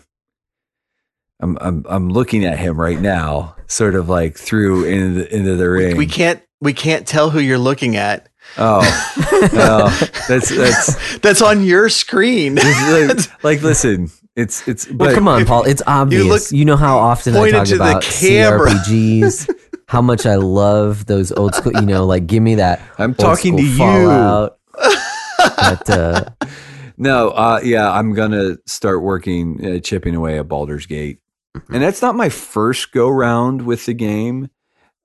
I'm 1.40 1.58
I'm 1.60 1.86
I'm 1.90 2.10
looking 2.10 2.46
at 2.46 2.58
him 2.58 2.80
right 2.80 3.00
now, 3.00 3.56
sort 3.68 3.96
of 3.96 4.08
like 4.08 4.38
through 4.38 4.86
into 4.86 5.20
the 5.20 5.36
into 5.36 5.56
the 5.56 5.70
ring. 5.70 5.98
we 5.98 6.06
can't. 6.08 6.42
We 6.62 6.72
can't 6.72 7.06
tell 7.06 7.30
who 7.30 7.40
you're 7.40 7.58
looking 7.58 7.98
at. 7.98 8.30
oh, 8.58 8.80
oh, 9.54 10.10
that's 10.30 10.48
that's 10.56 11.18
That's 11.20 11.42
on 11.42 11.64
your 11.66 11.90
screen. 11.90 12.56
like, 12.56 13.18
like 13.44 13.62
listen, 13.62 14.10
it's 14.38 14.66
it's 14.66 14.86
but 14.86 14.98
well, 15.08 15.16
come 15.16 15.28
on, 15.28 15.46
Paul. 15.46 15.64
It's 15.64 15.82
obvious. 15.86 16.24
look- 16.26 16.58
You, 16.58 16.64
know 16.64 16.78
how 16.78 16.98
often 16.98 17.36
I 17.36 17.52
talk 17.52 17.68
to 17.68 17.78
the 17.78 17.84
about. 17.84 18.04
CRPGs. 18.04 19.50
how 19.90 20.02
much 20.02 20.26
I 20.26 20.36
love 20.36 21.06
those 21.08 21.34
old 21.34 21.54
school. 21.56 21.74
You 21.74 21.86
know, 21.86 22.06
like 22.06 22.26
give 22.28 22.42
me 22.42 22.56
that. 22.56 22.82
I'm 22.98 23.10
old 23.12 23.18
talking 23.18 23.58
to 23.58 23.64
school 23.74 24.02
you. 24.02 24.50
But 25.70 25.90
uh, 25.90 26.26
No, 26.98 27.30
uh, 27.30 27.60
yeah, 27.64 27.92
I'm 27.92 28.14
gonna 28.14 28.58
start 28.68 29.02
working, 29.02 29.66
uh, 29.66 29.80
chipping 29.80 30.16
away 30.16 30.38
at 30.40 30.48
Baldur's 30.48 30.86
Gate, 30.86 31.20
Mm-hmm. 31.56 31.74
and 31.76 31.84
that's 31.84 32.02
not 32.02 32.16
my 32.16 32.30
first 32.30 32.92
go 32.92 33.08
round 33.10 33.62
with 33.64 33.86
the 33.86 33.94
game, 33.94 34.50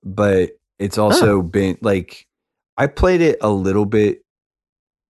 but 0.03 0.51
it's 0.79 0.97
also 0.97 1.41
been 1.43 1.77
like 1.81 2.25
I 2.77 2.87
played 2.87 3.21
it 3.21 3.37
a 3.41 3.49
little 3.51 3.85
bit 3.85 4.23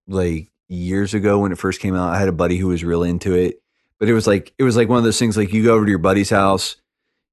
like 0.07 0.49
years 0.67 1.13
ago 1.13 1.39
when 1.39 1.51
it 1.51 1.57
first 1.57 1.79
came 1.79 1.95
out. 1.95 2.09
I 2.13 2.19
had 2.19 2.27
a 2.27 2.31
buddy 2.33 2.57
who 2.57 2.67
was 2.69 2.83
real 2.83 3.03
into 3.03 3.33
it, 3.33 3.59
but 3.99 4.09
it 4.09 4.13
was 4.13 4.25
like 4.27 4.53
it 4.57 4.63
was 4.63 4.75
like 4.75 4.89
one 4.89 4.97
of 4.97 5.03
those 5.03 5.19
things 5.19 5.37
like 5.37 5.53
you 5.53 5.63
go 5.63 5.75
over 5.75 5.85
to 5.85 5.89
your 5.91 5.99
buddy's 5.99 6.29
house, 6.31 6.75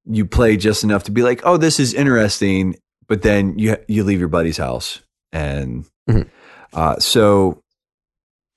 you 0.05 0.27
play 0.27 0.57
just 0.57 0.85
enough 0.85 1.05
to 1.05 1.11
be 1.11 1.22
like, 1.22 1.40
oh, 1.44 1.57
this 1.57 1.81
is 1.81 1.94
interesting, 1.94 2.77
but 3.09 3.22
then 3.22 3.59
you 3.59 3.77
you 3.88 4.05
leave 4.05 4.20
your 4.20 4.29
buddy's 4.29 4.59
house, 4.59 5.00
and 5.33 5.87
Mhm. 6.11 6.29
uh, 6.74 6.98
so 6.98 7.62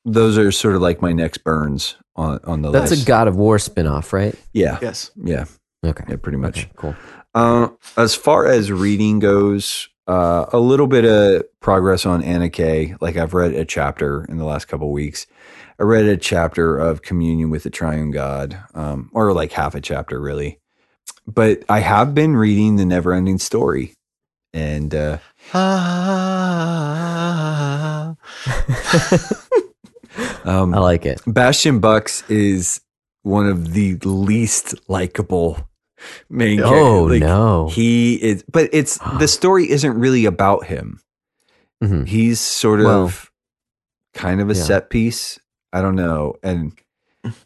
those 0.07 0.37
are 0.37 0.51
sort 0.51 0.75
of 0.75 0.81
like 0.81 1.01
my 1.01 1.11
next 1.13 1.39
burns 1.43 1.95
on 2.15 2.39
on 2.45 2.61
the 2.61 2.71
That's 2.71 2.91
list. 2.91 3.03
a 3.03 3.05
God 3.05 3.27
of 3.27 3.35
War 3.35 3.57
spinoff, 3.57 4.13
right? 4.13 4.33
yeah, 4.53 4.79
Yes. 4.81 5.11
yeah, 5.15 5.45
Okay. 5.85 6.03
yeah, 6.09 6.15
pretty 6.15 6.37
much. 6.37 6.59
Okay, 6.59 6.69
cool. 6.75 6.95
Uh, 7.35 7.67
as 7.97 8.15
far 8.15 8.47
as 8.47 8.71
reading 8.71 9.19
goes, 9.19 9.89
uh, 10.07 10.45
a 10.53 10.59
little 10.59 10.87
bit 10.87 11.03
of 11.05 11.43
progress 11.59 12.05
on 12.05 12.23
Anna 12.23 12.49
Kay. 12.49 12.95
Like 13.01 13.17
I've 13.17 13.33
read 13.33 13.53
a 13.53 13.65
chapter 13.65 14.25
in 14.29 14.37
the 14.37 14.45
last 14.45 14.65
couple 14.69 14.91
weeks. 14.91 15.27
I 15.79 15.83
read 15.83 16.05
a 16.05 16.17
chapter 16.17 16.77
of 16.79 17.01
Communion 17.03 17.49
with 17.51 17.61
the 17.63 17.69
Triune 17.69 18.09
God, 18.11 18.57
um, 18.73 19.11
or 19.13 19.31
like 19.33 19.51
half 19.51 19.75
a 19.75 19.81
chapter, 19.81 20.19
really. 20.19 20.57
But 21.27 21.63
I 21.69 21.81
have 21.81 22.15
been 22.15 22.35
reading 22.35 22.77
the 22.77 22.83
Neverending 22.85 23.39
Story, 23.41 23.93
and 24.53 24.95
uh, 24.95 25.17
Ah. 26.49 28.15
um, 30.47 30.73
I 30.73 30.79
like 30.79 31.05
it. 31.05 31.21
Bastian 31.27 31.79
Bux 31.79 32.23
is 32.29 32.81
one 33.23 33.47
of 33.47 33.73
the 33.73 33.95
least 34.03 34.75
likable 34.89 35.59
main 36.29 36.61
Oh, 36.61 36.69
characters. 37.07 37.11
Like, 37.11 37.19
no. 37.21 37.69
He 37.69 38.15
is, 38.15 38.43
but 38.51 38.69
it's 38.71 38.97
the 39.19 39.27
story 39.37 39.69
isn't 39.69 39.99
really 39.99 40.25
about 40.25 40.65
him. 40.65 40.99
Mhm. 41.83 42.07
He's 42.07 42.39
sort 42.39 42.79
Well, 42.79 43.03
of 43.05 43.31
kind 44.13 44.41
of 44.41 44.49
a 44.49 44.53
yeah. 44.55 44.63
set 44.63 44.89
piece. 44.89 45.39
I 45.73 45.81
don't 45.81 45.95
know, 45.95 46.35
and 46.41 46.71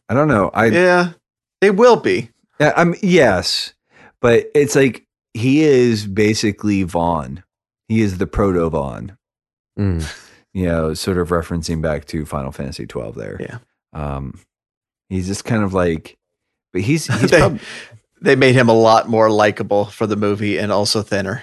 I 0.08 0.14
don't 0.14 0.28
know. 0.28 0.52
I 0.54 0.68
yeah, 0.68 1.14
they 1.60 1.72
will 1.72 1.98
be. 1.98 2.30
I'm 2.60 2.94
yes, 3.02 3.74
but 4.22 4.50
it's 4.54 4.76
like 4.76 5.06
he 5.34 5.64
is 5.64 6.06
basically 6.06 6.86
Vaan. 6.86 7.44
He 7.90 8.02
is 8.02 8.20
the 8.20 8.28
proto 8.28 8.70
Vaan. 8.70 9.18
Mm. 9.80 10.06
You 10.54 10.66
know, 10.68 10.94
sort 10.94 11.18
of 11.18 11.30
referencing 11.30 11.82
back 11.82 12.06
to 12.06 12.26
Final 12.26 12.52
Fantasy 12.52 12.86
twelve 12.86 13.16
there. 13.16 13.38
Yeah. 13.40 13.58
Um, 13.94 14.40
he's 15.10 15.28
just 15.28 15.46
kind 15.46 15.64
of 15.64 15.74
like, 15.74 16.18
but 16.74 16.82
he's 16.82 17.06
he's 17.22 17.30
They- 17.32 17.40
prob- 17.40 17.60
They 18.22 18.36
made 18.36 18.54
him 18.56 18.70
a 18.70 18.74
lot 18.74 19.08
more 19.10 19.30
likable 19.32 19.86
for 19.86 20.06
the 20.08 20.16
movie 20.16 20.58
and 20.58 20.72
also 20.72 21.02
thinner. 21.02 21.42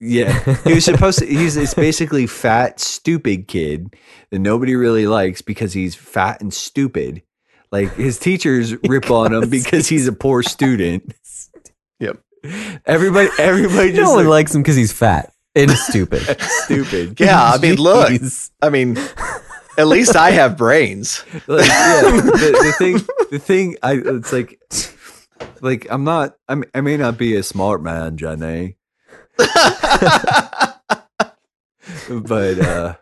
yeah. 0.00 0.42
He 0.64 0.74
was 0.74 0.84
supposed 0.84 1.20
to. 1.20 1.26
He's 1.26 1.54
this 1.54 1.74
basically 1.74 2.26
fat, 2.26 2.80
stupid 2.80 3.46
kid 3.48 3.94
that 4.30 4.40
nobody 4.40 4.74
really 4.74 5.06
likes 5.06 5.40
because 5.42 5.72
he's 5.72 5.94
fat 5.94 6.40
and 6.40 6.52
stupid. 6.52 7.22
Like 7.70 7.94
his 7.94 8.18
teachers 8.18 8.74
rip 8.88 9.10
on 9.10 9.32
him 9.32 9.48
because 9.48 9.88
he's 9.88 10.06
a 10.08 10.12
poor 10.12 10.42
student. 10.42 11.14
Yep. 12.00 12.18
Everybody, 12.84 13.30
everybody 13.38 13.90
no 13.92 13.96
just 13.96 14.12
one 14.12 14.24
like, 14.24 14.30
likes 14.30 14.54
him 14.54 14.62
because 14.62 14.76
he's 14.76 14.92
fat 14.92 15.32
and 15.54 15.70
stupid. 15.72 16.40
stupid. 16.40 17.20
Yeah, 17.20 17.42
I 17.42 17.58
mean, 17.58 17.76
look. 17.76 18.10
I 18.60 18.70
mean, 18.70 18.96
at 19.78 19.86
least 19.86 20.16
I 20.16 20.30
have 20.30 20.56
brains. 20.56 21.24
like, 21.46 21.66
yeah, 21.66 22.00
the, 22.02 22.60
the 22.64 22.74
thing, 22.78 22.98
the 23.30 23.38
thing, 23.38 23.76
I 23.82 23.94
it's 23.94 24.32
like, 24.32 24.60
like 25.60 25.86
I'm 25.90 26.04
not, 26.04 26.36
I'm, 26.48 26.64
I 26.74 26.80
may 26.80 26.96
not 26.96 27.18
be 27.18 27.36
a 27.36 27.42
smart 27.42 27.82
man, 27.82 28.16
Johnny, 28.16 28.76
but 32.08 32.58
uh 32.58 32.94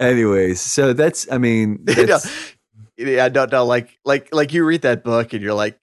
anyways, 0.00 0.60
so 0.60 0.92
that's, 0.92 1.30
I 1.30 1.38
mean, 1.38 1.84
know, 1.84 1.94
that's, 1.94 2.54
yeah, 2.96 3.28
no, 3.28 3.46
no, 3.46 3.64
like, 3.64 3.98
like, 4.04 4.28
like 4.32 4.52
you 4.52 4.64
read 4.64 4.82
that 4.82 5.04
book 5.04 5.32
and 5.32 5.42
you're 5.42 5.54
like, 5.54 5.78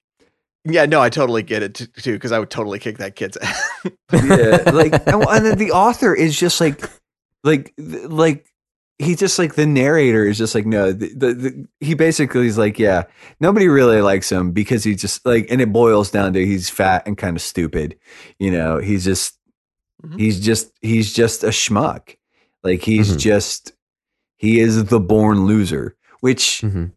yeah, 0.66 0.86
no, 0.86 1.02
I 1.02 1.10
totally 1.10 1.44
get 1.44 1.64
it 1.64 1.76
t- 1.76 1.88
too 1.88 2.14
because 2.14 2.32
I 2.32 2.40
would 2.40 2.50
totally 2.50 2.80
kick 2.80 2.98
that 3.00 3.16
kid's 3.16 3.38
ass. 3.42 3.70
yeah, 4.14 4.70
like, 4.72 4.94
and, 5.08 5.24
and 5.24 5.46
then 5.46 5.58
the 5.58 5.72
author 5.72 6.14
is 6.14 6.38
just 6.38 6.60
like, 6.62 6.82
like, 7.44 7.74
like. 7.78 8.48
He's 9.00 9.18
just 9.18 9.40
like 9.40 9.56
the 9.56 9.66
narrator 9.66 10.28
is 10.28 10.38
just 10.38 10.54
like 10.54 10.68
no 10.68 10.92
the, 10.92 11.12
the, 11.16 11.34
the 11.34 11.68
he 11.80 11.96
basically 11.96 12.46
is 12.46 12.56
like 12.56 12.78
yeah 12.78 13.06
nobody 13.40 13.68
really 13.68 14.00
likes 14.00 14.32
him 14.32 14.52
because 14.52 14.84
he 14.84 14.94
just 14.94 15.26
like 15.26 15.48
and 15.50 15.60
it 15.60 15.74
boils 15.74 16.12
down 16.12 16.34
to 16.34 16.46
he's 16.46 16.70
fat 16.70 17.08
and 17.08 17.18
kind 17.18 17.36
of 17.36 17.42
stupid 17.42 17.98
you 18.38 18.52
know 18.52 18.78
he's 18.78 19.04
just 19.04 19.40
Mhm. 20.06 20.20
he's 20.20 20.40
just 20.40 20.72
he's 20.84 21.12
just 21.14 21.44
a 21.44 21.48
schmuck 21.48 22.16
like 22.64 22.84
he's 22.84 23.16
Mhm. 23.16 23.20
just 23.20 23.72
he 24.38 24.60
is 24.60 24.86
the 24.86 25.00
born 25.00 25.46
loser 25.48 25.96
which 26.20 26.62
Mhm. 26.64 26.92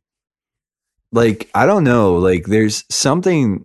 Like 1.14 1.48
i 1.55 1.64
don't 1.66 1.85
know 1.85 2.14
like 2.16 2.44
there's 2.46 2.85
something 2.90 3.64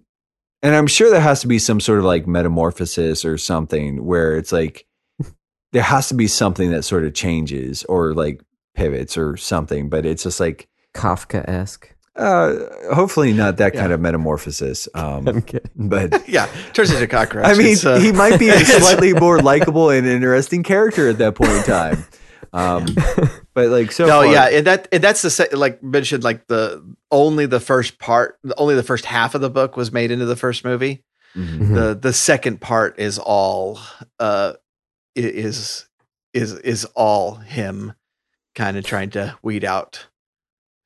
and 0.62 0.76
i'm 0.76 0.88
sure 0.88 1.10
there 1.10 1.20
has 1.22 1.42
to 1.42 1.48
be 1.48 1.60
some 1.60 1.80
sort 1.80 2.00
of 2.00 2.06
like 2.06 2.28
metamorphosis 2.28 3.26
or 3.26 3.38
something 3.38 4.06
where 4.06 4.38
it's 4.38 4.52
like 4.52 4.86
there 5.74 5.84
has 5.84 6.08
to 6.10 6.14
be 6.14 6.28
something 6.28 6.72
that 6.72 6.84
sort 6.84 7.04
of 7.06 7.14
changes 7.14 7.84
or 7.86 8.14
like 8.14 8.42
pivots 8.76 9.18
or 9.18 9.36
something 9.38 9.90
but 9.90 10.06
it's 10.06 10.24
just 10.24 10.40
like 10.40 10.68
Kafka 10.94 11.48
esque. 11.50 11.94
uh 12.16 12.56
hopefully 12.94 13.34
not 13.34 13.58
that 13.58 13.74
Yeah. 13.74 13.82
kind 13.82 13.94
of 13.94 14.00
metamorphosis 14.00 14.88
um 14.94 15.28
I'm 15.30 15.42
kidding. 15.42 15.70
but 15.76 16.28
yeah, 16.30 16.48
turns 16.74 16.92
into 16.92 17.04
a 17.04 17.08
cockroach. 17.08 17.46
I 17.46 17.54
mean, 17.56 17.78
uh, 17.86 18.00
he 18.00 18.12
might 18.12 18.40
be 18.40 18.50
a 18.50 18.60
slightly 18.66 19.14
more 19.14 19.40
likable 19.42 19.90
and 19.90 20.06
interesting 20.08 20.64
character 20.64 21.08
at 21.10 21.18
that 21.20 21.36
point 21.36 21.52
in 21.52 21.64
time. 21.64 22.06
Um, 22.54 22.88
but 23.54 23.70
like 23.70 23.92
so, 23.92 24.06
no, 24.06 24.24
far, 24.24 24.32
yeah, 24.32 24.50
and 24.50 24.68
that 24.68 24.88
and 24.92 25.04
that's 25.04 25.22
the 25.22 25.30
se- 25.30 25.52
like 25.54 25.84
mentioned 25.84 26.24
like 26.24 26.48
the 26.48 26.84
only 27.12 27.46
the 27.46 27.60
first 27.60 28.00
part, 28.00 28.40
only 28.58 28.76
the 28.76 28.84
first 28.84 29.06
half 29.06 29.36
of 29.36 29.42
the 29.42 29.50
book 29.50 29.78
was 29.78 29.92
made 29.92 30.12
into 30.12 30.26
the 30.26 30.36
first 30.36 30.66
movie. 30.66 31.04
Mhm. 31.36 31.60
Mhm. 31.60 31.76
The 31.76 31.96
the 31.96 32.14
second 32.14 32.60
part 32.62 33.00
is 33.00 33.20
all 33.20 33.80
uh 34.20 34.54
is 35.16 35.88
is 36.34 36.54
is 36.54 36.86
all 36.96 37.36
him 37.36 37.94
kind 38.56 38.78
of 38.78 38.84
trying 38.84 39.10
to 39.12 39.38
weed 39.42 39.64
out 39.64 40.08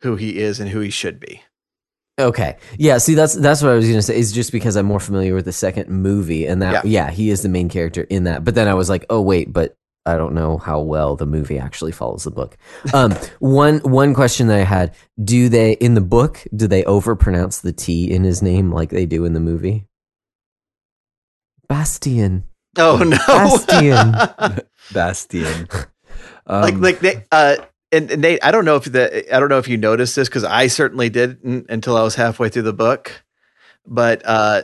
who 0.01 0.15
he 0.15 0.39
is 0.39 0.59
and 0.59 0.69
who 0.69 0.79
he 0.79 0.89
should 0.89 1.19
be. 1.19 1.41
Okay. 2.19 2.57
Yeah, 2.77 2.99
see 2.99 3.15
that's 3.15 3.33
that's 3.33 3.61
what 3.61 3.71
I 3.71 3.75
was 3.75 3.85
going 3.85 3.97
to 3.97 4.03
say 4.03 4.17
is 4.17 4.31
just 4.31 4.51
because 4.51 4.75
I'm 4.75 4.85
more 4.85 4.99
familiar 4.99 5.33
with 5.33 5.45
the 5.45 5.51
second 5.51 5.89
movie 5.89 6.45
and 6.45 6.61
that 6.61 6.85
yeah. 6.85 7.09
he 7.09 7.29
is 7.29 7.41
the 7.41 7.49
main 7.49 7.69
character 7.69 8.01
in 8.03 8.25
that. 8.25 8.43
But 8.43 8.53
then 8.53 8.67
I 8.67 8.75
was 8.75 8.89
like, 8.89 9.05
"Oh 9.09 9.21
wait, 9.21 9.51
but 9.51 9.75
I 10.05 10.17
don't 10.17 10.33
know 10.33 10.57
how 10.57 10.81
well 10.81 11.15
the 11.15 11.25
movie 11.25 11.57
actually 11.57 11.91
follows 11.91 12.23
the 12.23 12.31
book." 12.31 12.57
Um 12.93 13.11
one 13.39 13.79
one 13.79 14.13
question 14.13 14.47
that 14.47 14.59
I 14.59 14.63
had, 14.63 14.95
do 15.23 15.49
they 15.49 15.73
in 15.73 15.93
the 15.93 16.01
book 16.01 16.43
do 16.55 16.67
they 16.67 16.83
overpronounce 16.83 17.61
the 17.61 17.73
T 17.73 18.11
in 18.11 18.23
his 18.23 18.41
name 18.41 18.71
like 18.71 18.89
they 18.89 19.05
do 19.05 19.25
in 19.25 19.33
the 19.33 19.39
movie? 19.39 19.85
Bastian. 21.67 22.43
Oh 22.77 22.97
no, 22.97 23.17
Bastian. 23.27 24.61
Bastion. 24.93 25.67
like 26.47 26.73
Um, 26.73 26.81
like 26.81 26.99
they 26.99 27.23
uh 27.31 27.57
and, 27.93 28.09
and 28.09 28.21
Nate, 28.21 28.43
I 28.43 28.51
don't 28.51 28.65
know 28.65 28.75
if 28.75 28.85
the 28.85 29.33
I 29.33 29.39
don't 29.39 29.49
know 29.49 29.59
if 29.59 29.67
you 29.67 29.77
noticed 29.77 30.15
this 30.15 30.27
because 30.27 30.43
I 30.43 30.67
certainly 30.67 31.09
didn't 31.09 31.67
until 31.69 31.95
I 31.95 32.01
was 32.01 32.15
halfway 32.15 32.49
through 32.49 32.63
the 32.63 32.73
book, 32.73 33.23
but 33.85 34.23
uh, 34.25 34.63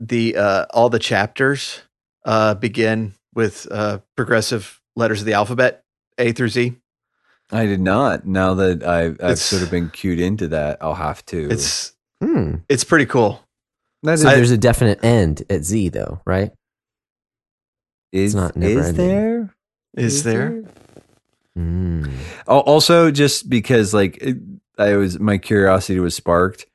the 0.00 0.36
uh, 0.36 0.66
all 0.70 0.90
the 0.90 0.98
chapters 0.98 1.82
uh, 2.24 2.54
begin 2.54 3.14
with 3.34 3.66
uh, 3.70 3.98
progressive 4.16 4.80
letters 4.96 5.20
of 5.20 5.26
the 5.26 5.32
alphabet, 5.34 5.84
A 6.18 6.32
through 6.32 6.48
Z. 6.48 6.74
I 7.52 7.66
did 7.66 7.80
not. 7.80 8.26
Now 8.26 8.54
that 8.54 8.82
I've, 8.82 9.18
I've 9.22 9.38
sort 9.38 9.62
of 9.62 9.70
been 9.70 9.90
cued 9.90 10.18
into 10.20 10.48
that, 10.48 10.78
I'll 10.80 10.94
have 10.94 11.24
to. 11.26 11.50
It's 11.50 11.92
Hmm. 12.22 12.56
it's 12.68 12.84
pretty 12.84 13.06
cool. 13.06 13.44
that 14.02 14.18
So 14.18 14.28
is, 14.28 14.34
there's 14.34 14.50
a 14.50 14.56
definite 14.58 15.04
end 15.04 15.42
at 15.50 15.64
Z 15.64 15.90
though, 15.90 16.20
right? 16.24 16.52
is, 18.12 18.34
not 18.34 18.56
never 18.56 18.80
is 18.80 18.88
ending. 18.88 19.08
there? 19.08 19.54
Is 19.96 20.22
there? 20.22 20.62
Hmm. 21.56 22.04
Al- 22.48 22.60
Also, 22.60 23.10
just 23.10 23.48
because 23.50 23.92
like 23.92 24.16
it, 24.20 24.36
I 24.78 24.96
was, 24.96 25.18
my 25.20 25.38
curiosity 25.38 26.00
was 26.00 26.14
sparked. 26.14 26.66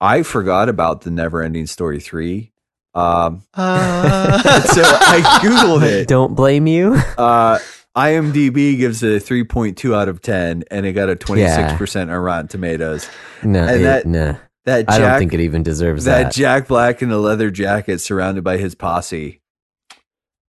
I 0.00 0.22
forgot 0.22 0.68
about 0.68 1.02
the 1.02 1.10
Never-Ending 1.10 1.66
Story 1.66 2.00
three. 2.00 2.52
Um, 2.94 3.42
Uh, 3.54 4.38
so 4.62 4.82
I 4.84 5.40
googled 5.42 5.82
it. 5.86 6.08
Don't 6.08 6.34
blame 6.34 6.66
you. 6.66 6.94
Uh, 7.18 7.58
IMDb 7.96 8.76
gives 8.76 9.02
it 9.02 9.22
a 9.22 9.24
3.2 9.24 9.94
out 9.94 10.08
of 10.08 10.20
10, 10.22 10.64
and 10.70 10.84
it 10.86 10.92
got 10.94 11.08
a 11.10 11.16
26% 11.16 12.02
on 12.02 12.08
Rotten 12.10 12.48
Tomatoes. 12.48 13.08
No, 13.42 13.60
And 13.64 13.80
it- 13.80 13.84
that- 13.84 14.06
nah. 14.06 14.34
That 14.66 14.86
I 14.90 14.96
don't 14.98 15.18
think 15.18 15.34
it 15.34 15.40
even 15.40 15.62
deserves 15.62 16.06
that 16.06 16.22
that. 16.22 16.32
Jack 16.32 16.68
Black 16.68 17.02
in 17.02 17.10
a 17.10 17.18
leather 17.18 17.50
jacket 17.50 18.00
surrounded 18.00 18.44
by 18.44 18.56
his 18.56 18.74
posse. 18.74 19.42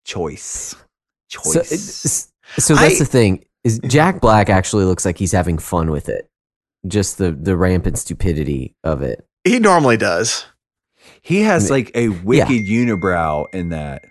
Choice. 0.05 0.77
Choice. 1.29 1.57
it's- 1.57 2.33
so 2.59 2.77
that's 2.77 2.95
I- 2.97 2.99
the 2.99 3.05
thing 3.07 3.45
is 3.65 3.81
Jack 3.81 4.21
Black 4.21 4.49
actually 4.51 4.85
looks 4.85 5.05
like 5.05 5.19
he's 5.19 5.33
having 5.33 5.59
fun 5.59 5.91
with 5.91 6.09
it. 6.09 6.29
Just 6.87 7.19
the 7.19 7.33
the 7.33 7.57
rampant 7.57 7.99
stupidity 7.99 8.77
of 8.85 9.03
it. 9.03 9.27
he 9.43 9.59
normally 9.59 9.97
does. 9.97 10.45
He 11.25 11.41
has 11.41 11.71
like 11.71 11.91
a 11.95 12.09
wicked 12.11 12.67
unibrow 12.67 13.47
in 13.55 13.71
that. 13.71 14.05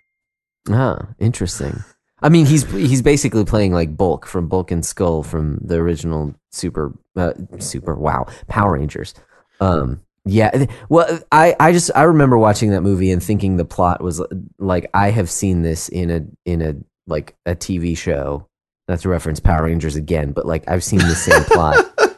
Ah, 0.70 1.10
interesting. 1.20 1.84
I 2.22 2.30
mean, 2.30 2.46
he's 2.48 2.70
he's 2.72 3.02
basically 3.04 3.46
playing 3.46 3.72
like 3.72 3.96
Bulk 3.96 4.26
from 4.26 4.48
Bulk 4.48 4.72
and 4.72 4.84
Skull 4.84 5.22
from 5.22 5.60
the 5.62 5.76
original 5.76 6.34
Super 6.52 6.92
uh, 7.16 7.34
Super 7.60 7.94
Wow 7.96 8.26
Power 8.48 8.74
Rangers. 8.74 9.14
Um, 9.62 10.02
Yeah, 10.26 10.66
well, 10.90 11.20
I, 11.32 11.56
I 11.60 11.72
just 11.72 11.92
I 11.96 12.04
remember 12.04 12.38
watching 12.38 12.72
that 12.72 12.82
movie 12.82 13.12
and 13.12 13.22
thinking 13.22 13.58
the 13.58 13.66
plot 13.66 14.02
was 14.02 14.20
like 14.58 14.90
I 14.94 15.12
have 15.12 15.30
seen 15.30 15.62
this 15.62 15.90
in 15.90 16.10
a 16.10 16.22
in 16.46 16.62
a 16.62 16.76
like 17.06 17.36
a 17.46 17.56
TV 17.56 17.96
show. 17.96 18.48
Not 18.88 19.00
to 19.02 19.10
reference 19.10 19.40
Power 19.40 19.66
Rangers 19.66 19.96
again, 19.96 20.32
but 20.32 20.46
like 20.48 20.64
I've 20.68 20.84
seen 20.84 21.00
the 21.00 21.16
same 21.16 21.44
plot. 21.44 21.86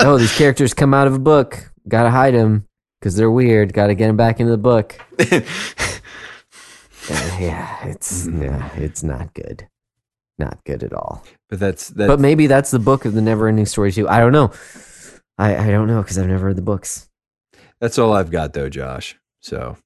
Oh, 0.00 0.18
these 0.18 0.36
characters 0.36 0.74
come 0.74 0.92
out 0.92 1.06
of 1.06 1.14
a 1.14 1.18
book. 1.18 1.72
Gotta 1.88 2.10
hide 2.10 2.34
them 2.34 2.68
because 3.04 3.16
they're 3.16 3.30
weird. 3.30 3.74
Gotta 3.74 3.94
get 3.94 4.06
them 4.06 4.16
back 4.16 4.40
into 4.40 4.50
the 4.50 4.58
book. 4.58 4.98
Uh, 7.10 7.36
yeah, 7.38 7.86
it's 7.86 8.26
yeah, 8.26 8.70
it's 8.76 9.02
not 9.02 9.34
good, 9.34 9.68
not 10.38 10.64
good 10.64 10.82
at 10.82 10.94
all. 10.94 11.22
But 11.50 11.60
that's 11.60 11.88
that. 11.90 12.06
But 12.06 12.18
maybe 12.18 12.46
that's 12.46 12.70
the 12.70 12.78
book 12.78 13.04
of 13.04 13.12
the 13.12 13.20
never 13.20 13.46
ending 13.46 13.66
story 13.66 13.92
too. 13.92 14.08
I 14.08 14.20
don't 14.20 14.32
know. 14.32 14.52
I 15.36 15.54
I 15.54 15.70
don't 15.70 15.86
know 15.86 16.00
because 16.00 16.16
I've 16.16 16.28
never 16.28 16.46
read 16.46 16.56
the 16.56 16.62
books. 16.62 17.10
that's 17.78 17.98
all 17.98 18.14
I've 18.14 18.30
got 18.30 18.54
though, 18.54 18.70
Josh. 18.70 19.18
So 19.40 19.76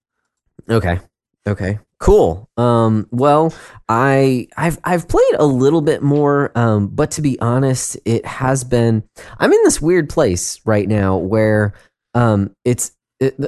Okay. 0.70 1.00
Okay. 1.44 1.81
Cool. 1.98 2.48
Um, 2.57 3.09
well, 3.11 3.52
I 3.88 4.46
I've 4.57 4.78
I've 4.85 5.09
played 5.09 5.35
a 5.40 5.44
little 5.44 5.81
bit 5.81 6.04
more, 6.04 6.57
um, 6.57 6.87
but 6.87 7.11
to 7.12 7.20
be 7.20 7.37
honest, 7.40 7.98
it 8.04 8.24
has 8.24 8.62
been 8.62 9.02
I'm 9.40 9.52
in 9.52 9.64
this 9.64 9.83
weird 9.83 10.09
place 10.09 10.61
right 10.64 10.87
now 10.87 11.16
where 11.16 11.74
um 12.14 12.54
it's 12.64 12.92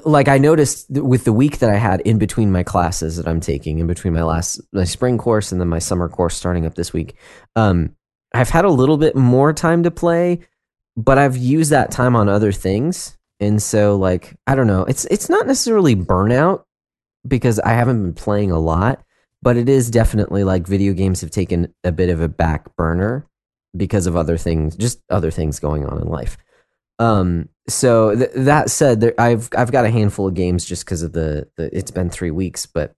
like 0.04 0.28
I 0.28 0.38
noticed 0.38 0.90
with 0.90 1.24
the 1.24 1.32
week 1.32 1.58
that 1.58 1.70
I 1.70 1.76
had 1.76 2.00
in 2.00 2.18
between 2.18 2.50
my 2.50 2.62
classes 2.62 3.16
that 3.16 3.28
I'm 3.28 3.40
taking, 3.40 3.78
in 3.78 3.86
between 3.86 4.12
my 4.12 4.22
last 4.22 4.60
my 4.72 4.84
spring 4.84 5.16
course 5.16 5.52
and 5.52 5.60
then 5.60 5.68
my 5.68 5.78
summer 5.78 6.08
course 6.08 6.36
starting 6.36 6.66
up 6.66 6.74
this 6.74 6.92
week, 6.92 7.14
um, 7.54 7.94
I've 8.34 8.50
had 8.50 8.64
a 8.64 8.70
little 8.70 8.96
bit 8.96 9.14
more 9.14 9.52
time 9.52 9.84
to 9.84 9.90
play, 9.90 10.40
but 10.96 11.18
I've 11.18 11.36
used 11.36 11.70
that 11.70 11.92
time 11.92 12.16
on 12.16 12.28
other 12.28 12.52
things. 12.52 13.16
And 13.38 13.62
so 13.62 13.96
like 13.96 14.36
I 14.46 14.56
don't 14.56 14.66
know, 14.66 14.82
it's 14.84 15.04
it's 15.04 15.28
not 15.28 15.46
necessarily 15.46 15.94
burnout 15.94 16.64
because 17.26 17.60
I 17.60 17.70
haven't 17.70 18.02
been 18.02 18.14
playing 18.14 18.50
a 18.50 18.58
lot, 18.58 19.04
but 19.40 19.56
it 19.56 19.68
is 19.68 19.90
definitely 19.90 20.42
like 20.42 20.66
video 20.66 20.92
games 20.94 21.20
have 21.20 21.30
taken 21.30 21.72
a 21.84 21.92
bit 21.92 22.10
of 22.10 22.20
a 22.20 22.28
back 22.28 22.74
burner 22.76 23.26
because 23.76 24.06
of 24.06 24.16
other 24.16 24.36
things, 24.36 24.74
just 24.74 25.00
other 25.10 25.30
things 25.30 25.60
going 25.60 25.86
on 25.86 26.00
in 26.00 26.08
life. 26.08 26.36
Um, 26.98 27.48
so 27.72 28.14
th- 28.14 28.30
that 28.34 28.70
said, 28.70 29.00
there, 29.00 29.14
I've 29.18 29.48
I've 29.56 29.72
got 29.72 29.84
a 29.84 29.90
handful 29.90 30.28
of 30.28 30.34
games 30.34 30.64
just 30.64 30.84
because 30.84 31.02
of 31.02 31.12
the, 31.12 31.48
the 31.56 31.74
it's 31.76 31.90
been 31.90 32.10
three 32.10 32.30
weeks, 32.30 32.66
but 32.66 32.94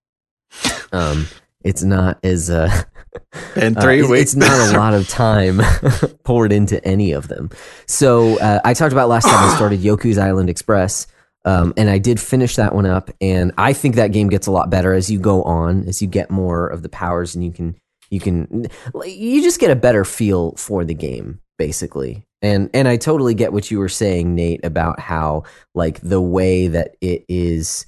um, 0.93 1.27
it's 1.65 1.83
not 1.83 2.19
as 2.25 2.51
uh, 2.51 2.83
Been 3.55 3.77
uh, 3.77 3.81
three 3.81 3.99
it's- 3.99 4.11
weeks. 4.11 4.23
It's 4.23 4.37
not 4.37 4.75
a 4.75 4.77
lot 4.79 4.95
of 4.95 5.09
time 5.09 5.61
poured 6.25 6.53
into 6.53 6.83
any 6.85 7.13
of 7.13 7.29
them. 7.29 7.51
So 7.87 8.39
uh, 8.39 8.61
I 8.65 8.75
talked 8.75 8.93
about 8.93 9.09
last 9.09 9.25
time 9.25 9.51
I 9.51 9.55
started 9.57 9.81
Yoku's 9.81 10.19
Island 10.19 10.49
Express, 10.51 11.07
um, 11.45 11.75
and 11.77 11.91
I 11.91 11.99
did 11.99 12.19
finish 12.21 12.57
that 12.57 12.75
one 12.75 12.87
up. 12.87 13.11
And 13.21 13.53
I 13.59 13.73
think 13.73 13.97
that 13.97 14.13
game 14.13 14.29
gets 14.29 14.47
a 14.47 14.51
lot 14.51 14.71
better 14.71 14.95
as 14.95 15.11
you 15.11 15.19
go 15.19 15.43
on, 15.43 15.87
as 15.89 16.01
you 16.01 16.09
get 16.09 16.31
more 16.31 16.67
of 16.69 16.83
the 16.83 16.89
powers, 16.89 17.35
and 17.35 17.45
you 17.45 17.53
can 17.53 17.77
you 18.11 18.21
can 18.21 18.67
you 19.05 19.43
just 19.43 19.61
get 19.61 19.71
a 19.71 19.77
better 19.77 20.05
feel 20.05 20.53
for 20.57 20.85
the 20.85 20.95
game, 20.95 21.41
basically. 21.59 22.25
And 22.43 22.69
and 22.75 22.89
I 22.89 22.97
totally 22.97 23.35
get 23.35 23.53
what 23.53 23.71
you 23.71 23.79
were 23.79 23.89
saying, 23.89 24.35
Nate, 24.35 24.65
about 24.65 24.99
how 25.01 25.45
like 25.75 26.01
the 26.01 26.21
way 26.21 26.67
that 26.69 26.97
it 27.01 27.25
is 27.29 27.87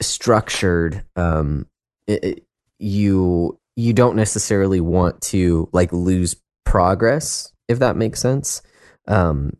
structured. 0.00 1.04
Um, 1.16 1.66
it, 2.06 2.24
it- 2.24 2.44
you 2.80 3.58
you 3.76 3.92
don't 3.92 4.16
necessarily 4.16 4.80
want 4.80 5.20
to 5.22 5.68
like 5.72 5.92
lose 5.92 6.36
progress 6.66 7.52
if 7.68 7.78
that 7.78 7.96
makes 7.96 8.20
sense. 8.20 8.60
Um 9.06 9.56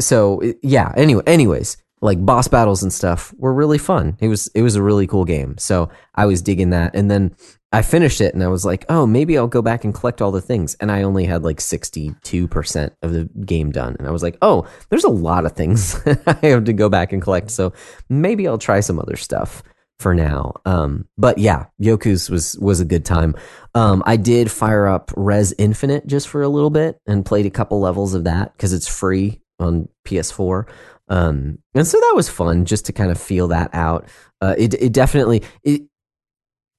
so 0.00 0.42
yeah 0.62 0.92
anyway 0.96 1.22
anyways 1.26 1.76
like 2.02 2.24
boss 2.26 2.48
battles 2.48 2.82
and 2.82 2.92
stuff 2.92 3.32
were 3.38 3.54
really 3.54 3.78
fun. 3.78 4.16
It 4.20 4.26
was 4.28 4.48
it 4.48 4.62
was 4.62 4.74
a 4.74 4.82
really 4.82 5.06
cool 5.06 5.24
game. 5.24 5.56
So 5.58 5.88
i 6.16 6.26
was 6.26 6.42
digging 6.42 6.70
that. 6.70 6.94
And 6.96 7.10
then 7.10 7.34
i 7.72 7.82
finished 7.82 8.20
it 8.20 8.34
and 8.34 8.42
i 8.42 8.48
was 8.48 8.64
like 8.64 8.84
oh 8.88 9.06
maybe 9.06 9.36
i'll 9.36 9.48
go 9.48 9.62
back 9.62 9.84
and 9.84 9.94
collect 9.94 10.20
all 10.20 10.30
the 10.30 10.40
things 10.40 10.74
and 10.80 10.90
i 10.90 11.02
only 11.02 11.24
had 11.24 11.42
like 11.42 11.58
62% 11.58 12.90
of 13.02 13.12
the 13.12 13.24
game 13.44 13.70
done 13.70 13.96
and 13.98 14.06
i 14.06 14.10
was 14.10 14.22
like 14.22 14.36
oh 14.42 14.66
there's 14.88 15.04
a 15.04 15.10
lot 15.10 15.44
of 15.46 15.52
things 15.52 16.00
i 16.26 16.46
have 16.46 16.64
to 16.64 16.72
go 16.72 16.88
back 16.88 17.12
and 17.12 17.22
collect 17.22 17.50
so 17.50 17.72
maybe 18.08 18.46
i'll 18.46 18.58
try 18.58 18.80
some 18.80 18.98
other 18.98 19.16
stuff 19.16 19.62
for 20.02 20.14
now. 20.14 20.52
Um, 20.66 21.06
but 21.16 21.38
yeah, 21.38 21.66
Yoku's 21.80 22.28
was 22.28 22.58
was 22.58 22.80
a 22.80 22.84
good 22.84 23.04
time. 23.06 23.34
Um, 23.74 24.02
I 24.04 24.16
did 24.16 24.50
fire 24.50 24.86
up 24.86 25.12
Rez 25.16 25.54
Infinite 25.56 26.06
just 26.06 26.28
for 26.28 26.42
a 26.42 26.48
little 26.48 26.70
bit 26.70 27.00
and 27.06 27.24
played 27.24 27.46
a 27.46 27.50
couple 27.50 27.80
levels 27.80 28.12
of 28.12 28.24
that 28.24 28.52
because 28.52 28.74
it's 28.74 28.88
free 28.88 29.40
on 29.58 29.88
PS4. 30.04 30.68
Um, 31.08 31.58
and 31.74 31.86
so 31.86 31.98
that 31.98 32.12
was 32.14 32.28
fun 32.28 32.64
just 32.64 32.86
to 32.86 32.92
kind 32.92 33.10
of 33.10 33.20
feel 33.20 33.48
that 33.48 33.70
out. 33.72 34.08
Uh, 34.40 34.54
it 34.58 34.74
it 34.74 34.92
definitely 34.92 35.42
it 35.62 35.82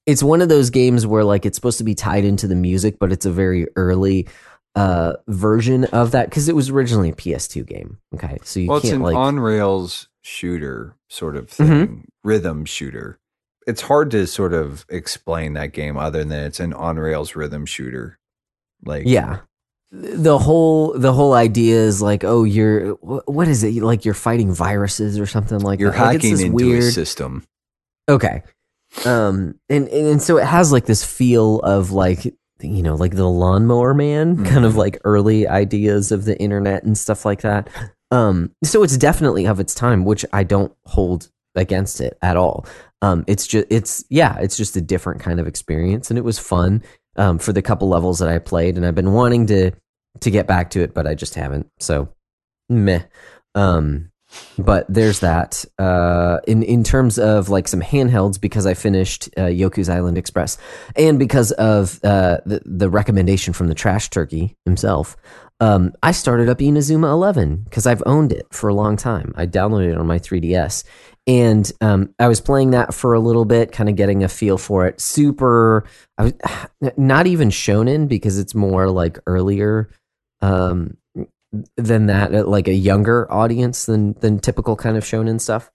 it's 0.06 0.22
one 0.22 0.42
of 0.42 0.48
those 0.48 0.70
games 0.70 1.06
where 1.06 1.24
like 1.24 1.46
it's 1.46 1.56
supposed 1.56 1.78
to 1.78 1.84
be 1.84 1.94
tied 1.94 2.24
into 2.24 2.46
the 2.46 2.54
music, 2.54 2.98
but 2.98 3.12
it's 3.12 3.26
a 3.26 3.30
very 3.30 3.66
early 3.76 4.28
uh 4.76 5.12
version 5.28 5.84
of 5.86 6.10
that 6.10 6.28
because 6.28 6.48
it 6.48 6.56
was 6.56 6.70
originally 6.70 7.10
a 7.10 7.14
PS2 7.14 7.66
game. 7.66 7.98
Okay, 8.14 8.38
so 8.42 8.60
you 8.60 8.68
well, 8.68 8.78
it's 8.78 8.86
can't 8.86 8.96
an 8.96 9.02
like 9.02 9.16
on 9.16 9.40
rails 9.40 10.08
shooter 10.22 10.96
sort 11.08 11.36
of 11.36 11.48
thing, 11.48 12.08
rhythm 12.22 12.64
shooter. 12.64 13.18
It's 13.66 13.82
hard 13.82 14.10
to 14.10 14.26
sort 14.26 14.52
of 14.52 14.84
explain 14.88 15.54
that 15.54 15.72
game 15.72 15.96
other 15.96 16.24
than 16.24 16.44
it's 16.44 16.60
an 16.60 16.72
on 16.72 16.98
rails 16.98 17.34
rhythm 17.34 17.66
shooter. 17.66 18.18
Like 18.84 19.04
Yeah. 19.06 19.40
The 19.92 20.38
whole 20.38 20.92
the 20.98 21.12
whole 21.12 21.34
idea 21.34 21.76
is 21.76 22.02
like, 22.02 22.24
oh, 22.24 22.42
you're 22.42 22.94
what 22.94 23.46
is 23.46 23.62
it? 23.62 23.80
Like 23.80 24.04
you're 24.04 24.12
fighting 24.12 24.52
viruses 24.52 25.20
or 25.20 25.26
something 25.26 25.60
like 25.60 25.78
you're 25.78 25.92
that. 25.92 26.00
Like, 26.00 26.14
it's 26.16 26.24
hacking 26.24 26.32
this 26.32 26.42
into 26.42 26.56
weird. 26.56 26.82
a 26.82 26.90
system. 26.90 27.44
Okay. 28.08 28.42
Um, 29.04 29.58
and, 29.68 29.88
and 29.88 30.06
and 30.06 30.22
so 30.22 30.38
it 30.38 30.44
has 30.44 30.72
like 30.72 30.86
this 30.86 31.04
feel 31.04 31.60
of 31.60 31.90
like 31.90 32.24
you 32.60 32.82
know 32.82 32.94
like 32.94 33.16
the 33.16 33.28
lawnmower 33.28 33.92
man 33.92 34.44
kind 34.44 34.64
of 34.64 34.76
like 34.76 34.98
early 35.04 35.46
ideas 35.46 36.12
of 36.12 36.24
the 36.24 36.38
internet 36.40 36.84
and 36.84 36.96
stuff 36.96 37.24
like 37.24 37.42
that. 37.42 37.68
Um, 38.10 38.52
so 38.62 38.82
it's 38.82 38.96
definitely 38.96 39.46
of 39.46 39.60
its 39.60 39.74
time, 39.74 40.04
which 40.04 40.24
I 40.32 40.44
don't 40.44 40.72
hold 40.84 41.30
against 41.54 42.00
it 42.00 42.16
at 42.22 42.36
all. 42.36 42.66
Um, 43.02 43.24
it's 43.26 43.46
just 43.46 43.66
it's 43.70 44.04
yeah, 44.08 44.38
it's 44.38 44.56
just 44.56 44.76
a 44.76 44.80
different 44.80 45.20
kind 45.20 45.40
of 45.40 45.46
experience, 45.46 46.10
and 46.10 46.18
it 46.18 46.24
was 46.24 46.38
fun 46.38 46.82
um, 47.16 47.38
for 47.38 47.52
the 47.52 47.62
couple 47.62 47.88
levels 47.88 48.18
that 48.20 48.28
I 48.28 48.38
played, 48.38 48.76
and 48.76 48.86
I've 48.86 48.94
been 48.94 49.12
wanting 49.12 49.46
to 49.46 49.72
to 50.20 50.30
get 50.30 50.46
back 50.46 50.70
to 50.70 50.80
it, 50.80 50.94
but 50.94 51.06
I 51.06 51.14
just 51.14 51.34
haven't. 51.34 51.68
So 51.80 52.08
meh. 52.68 53.02
Um, 53.54 54.10
but 54.58 54.86
there's 54.88 55.20
that. 55.20 55.64
Uh, 55.78 56.38
in 56.46 56.62
in 56.62 56.84
terms 56.84 57.18
of 57.18 57.48
like 57.48 57.68
some 57.68 57.80
handhelds, 57.80 58.40
because 58.40 58.66
I 58.66 58.74
finished 58.74 59.28
uh, 59.36 59.42
Yoku's 59.42 59.88
Island 59.88 60.18
Express, 60.18 60.58
and 60.96 61.18
because 61.18 61.52
of 61.52 62.00
uh, 62.04 62.38
the 62.46 62.62
the 62.64 62.90
recommendation 62.90 63.52
from 63.52 63.68
the 63.68 63.74
Trash 63.74 64.10
Turkey 64.10 64.56
himself, 64.64 65.16
um, 65.60 65.92
I 66.02 66.12
started 66.12 66.48
up 66.48 66.58
Inazuma 66.58 67.10
Eleven 67.10 67.62
because 67.64 67.86
I've 67.86 68.02
owned 68.06 68.32
it 68.32 68.46
for 68.50 68.68
a 68.68 68.74
long 68.74 68.96
time. 68.96 69.32
I 69.36 69.46
downloaded 69.46 69.92
it 69.92 69.98
on 69.98 70.06
my 70.06 70.18
3DS, 70.18 70.84
and 71.26 71.70
um, 71.80 72.14
I 72.18 72.28
was 72.28 72.40
playing 72.40 72.72
that 72.72 72.92
for 72.92 73.14
a 73.14 73.20
little 73.20 73.44
bit, 73.44 73.72
kind 73.72 73.88
of 73.88 73.96
getting 73.96 74.24
a 74.24 74.28
feel 74.28 74.58
for 74.58 74.86
it. 74.86 75.00
Super, 75.00 75.84
I 76.18 76.24
was 76.24 76.32
not 76.96 77.26
even 77.26 77.48
shonen 77.50 78.08
because 78.08 78.38
it's 78.38 78.54
more 78.54 78.88
like 78.88 79.18
earlier. 79.26 79.90
Um, 80.42 80.96
than 81.76 82.06
that 82.06 82.34
uh, 82.34 82.44
like 82.44 82.68
a 82.68 82.74
younger 82.74 83.30
audience 83.32 83.86
than 83.86 84.14
than 84.14 84.38
typical 84.38 84.76
kind 84.76 84.96
of 84.96 85.04
shonen 85.04 85.40
stuff. 85.40 85.70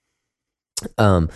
Um 0.97 1.29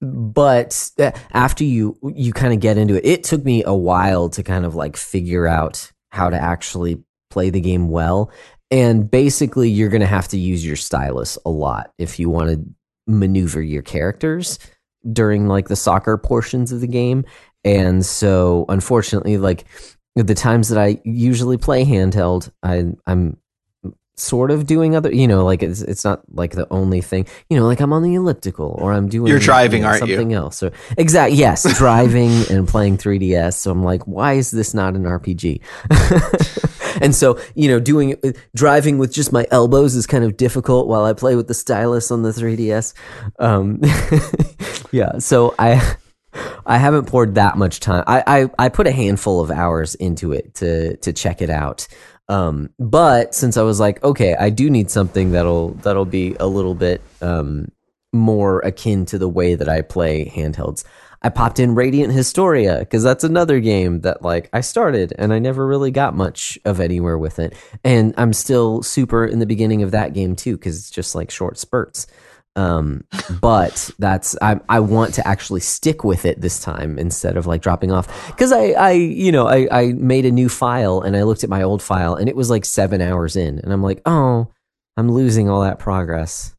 but 0.00 0.90
uh, 0.98 1.10
after 1.32 1.64
you 1.64 1.98
you 2.14 2.32
kind 2.32 2.52
of 2.52 2.60
get 2.60 2.78
into 2.78 2.96
it 2.96 3.04
it 3.04 3.24
took 3.24 3.44
me 3.44 3.64
a 3.64 3.74
while 3.74 4.28
to 4.30 4.42
kind 4.42 4.64
of 4.64 4.74
like 4.74 4.96
figure 4.96 5.46
out 5.46 5.90
how 6.10 6.30
to 6.30 6.36
actually 6.36 7.02
play 7.30 7.50
the 7.50 7.60
game 7.60 7.88
well. 7.88 8.30
And 8.70 9.10
basically 9.10 9.70
you're 9.70 9.88
going 9.88 10.02
to 10.02 10.06
have 10.06 10.28
to 10.28 10.38
use 10.38 10.64
your 10.64 10.76
stylus 10.76 11.38
a 11.44 11.50
lot 11.50 11.92
if 11.98 12.18
you 12.18 12.28
want 12.28 12.50
to 12.50 12.64
maneuver 13.06 13.62
your 13.62 13.82
characters 13.82 14.58
during 15.12 15.46
like 15.46 15.68
the 15.68 15.76
soccer 15.76 16.16
portions 16.18 16.72
of 16.72 16.80
the 16.80 16.86
game. 16.86 17.24
And 17.64 18.04
so 18.04 18.66
unfortunately 18.68 19.38
like 19.38 19.64
the 20.14 20.34
times 20.34 20.68
that 20.68 20.78
I 20.78 21.00
usually 21.04 21.56
play 21.56 21.84
handheld 21.84 22.50
I 22.62 22.84
I'm 23.06 23.38
sort 24.18 24.50
of 24.50 24.66
doing 24.66 24.96
other 24.96 25.14
you 25.14 25.28
know 25.28 25.44
like 25.44 25.62
it's 25.62 25.80
it's 25.82 26.04
not 26.04 26.22
like 26.34 26.52
the 26.52 26.66
only 26.72 27.00
thing 27.00 27.26
you 27.48 27.58
know 27.58 27.66
like 27.66 27.80
i'm 27.80 27.92
on 27.92 28.02
the 28.02 28.14
elliptical 28.14 28.76
or 28.78 28.92
i'm 28.92 29.08
doing 29.08 29.30
You're 29.30 29.38
driving, 29.38 29.78
you 29.78 29.82
know, 29.84 29.88
aren't 29.90 30.06
you? 30.08 30.16
something 30.16 30.32
else 30.32 30.62
or 30.62 30.72
exact 30.96 31.32
yes 31.34 31.78
driving 31.78 32.30
and 32.50 32.66
playing 32.66 32.98
3ds 32.98 33.54
so 33.54 33.70
i'm 33.70 33.84
like 33.84 34.06
why 34.06 34.34
is 34.34 34.50
this 34.50 34.74
not 34.74 34.94
an 34.94 35.04
rpg 35.04 35.60
and 37.02 37.14
so 37.14 37.38
you 37.54 37.68
know 37.68 37.78
doing 37.78 38.16
driving 38.54 38.98
with 38.98 39.12
just 39.12 39.32
my 39.32 39.46
elbows 39.50 39.94
is 39.94 40.06
kind 40.06 40.24
of 40.24 40.36
difficult 40.36 40.88
while 40.88 41.04
i 41.04 41.12
play 41.12 41.36
with 41.36 41.46
the 41.46 41.54
stylus 41.54 42.10
on 42.10 42.22
the 42.22 42.30
3ds 42.30 42.94
um 43.38 43.80
yeah 44.92 45.18
so 45.18 45.54
i 45.58 45.96
I 46.66 46.76
haven't 46.76 47.06
poured 47.06 47.36
that 47.36 47.56
much 47.56 47.80
time. 47.80 48.04
I, 48.06 48.22
I, 48.26 48.50
I 48.66 48.68
put 48.68 48.86
a 48.86 48.92
handful 48.92 49.40
of 49.40 49.50
hours 49.50 49.94
into 49.94 50.32
it 50.32 50.54
to 50.56 50.96
to 50.98 51.12
check 51.12 51.40
it 51.40 51.48
out. 51.50 51.88
Um, 52.28 52.70
but 52.78 53.34
since 53.34 53.56
I 53.56 53.62
was 53.62 53.80
like, 53.80 54.02
okay, 54.04 54.34
I 54.34 54.50
do 54.50 54.68
need 54.68 54.90
something 54.90 55.32
that'll 55.32 55.70
that'll 55.82 56.04
be 56.04 56.36
a 56.38 56.46
little 56.46 56.74
bit 56.74 57.00
um, 57.22 57.68
more 58.12 58.60
akin 58.60 59.06
to 59.06 59.18
the 59.18 59.28
way 59.28 59.54
that 59.54 59.68
I 59.68 59.82
play 59.82 60.26
handhelds. 60.26 60.84
I 61.20 61.30
popped 61.30 61.58
in 61.58 61.74
Radiant 61.74 62.12
Historia 62.12 62.78
because 62.78 63.02
that's 63.02 63.24
another 63.24 63.58
game 63.58 64.02
that 64.02 64.22
like 64.22 64.48
I 64.52 64.60
started 64.60 65.12
and 65.18 65.32
I 65.32 65.40
never 65.40 65.66
really 65.66 65.90
got 65.90 66.14
much 66.14 66.58
of 66.64 66.80
anywhere 66.80 67.18
with 67.18 67.40
it. 67.40 67.54
And 67.82 68.14
I'm 68.16 68.32
still 68.32 68.82
super 68.82 69.24
in 69.24 69.40
the 69.40 69.46
beginning 69.46 69.82
of 69.82 69.90
that 69.90 70.12
game 70.12 70.36
too 70.36 70.56
because 70.56 70.78
it's 70.78 70.90
just 70.90 71.14
like 71.14 71.30
short 71.30 71.58
spurts. 71.58 72.06
Um, 72.58 73.04
but 73.40 73.88
that's 74.00 74.36
I 74.42 74.58
I 74.68 74.80
want 74.80 75.14
to 75.14 75.26
actually 75.26 75.60
stick 75.60 76.02
with 76.02 76.24
it 76.24 76.40
this 76.40 76.58
time 76.58 76.98
instead 76.98 77.36
of 77.36 77.46
like 77.46 77.62
dropping 77.62 77.92
off. 77.92 78.08
Because 78.26 78.50
I 78.50 78.70
I 78.70 78.90
you 78.90 79.30
know 79.30 79.46
I 79.46 79.68
I 79.70 79.92
made 79.92 80.26
a 80.26 80.32
new 80.32 80.48
file 80.48 81.00
and 81.00 81.16
I 81.16 81.22
looked 81.22 81.44
at 81.44 81.50
my 81.50 81.62
old 81.62 81.80
file 81.80 82.16
and 82.16 82.28
it 82.28 82.34
was 82.34 82.50
like 82.50 82.64
seven 82.64 83.00
hours 83.00 83.36
in 83.36 83.60
and 83.60 83.72
I'm 83.72 83.82
like 83.82 84.02
oh 84.06 84.48
I'm 84.96 85.08
losing 85.08 85.48
all 85.48 85.60
that 85.60 85.78
progress, 85.78 86.56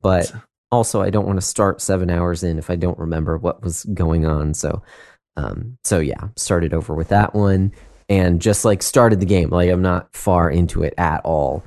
but 0.00 0.32
also 0.70 1.02
I 1.02 1.10
don't 1.10 1.26
want 1.26 1.36
to 1.36 1.46
start 1.46 1.82
seven 1.82 2.08
hours 2.08 2.42
in 2.42 2.58
if 2.58 2.70
I 2.70 2.76
don't 2.76 2.98
remember 2.98 3.36
what 3.36 3.62
was 3.62 3.84
going 3.84 4.24
on. 4.24 4.54
So 4.54 4.82
um 5.36 5.76
so 5.84 5.98
yeah 6.00 6.28
started 6.34 6.72
over 6.72 6.94
with 6.94 7.08
that 7.08 7.34
one 7.34 7.72
and 8.08 8.40
just 8.40 8.64
like 8.64 8.82
started 8.82 9.20
the 9.20 9.26
game. 9.26 9.50
Like 9.50 9.68
I'm 9.68 9.82
not 9.82 10.16
far 10.16 10.50
into 10.50 10.82
it 10.82 10.94
at 10.96 11.20
all 11.26 11.62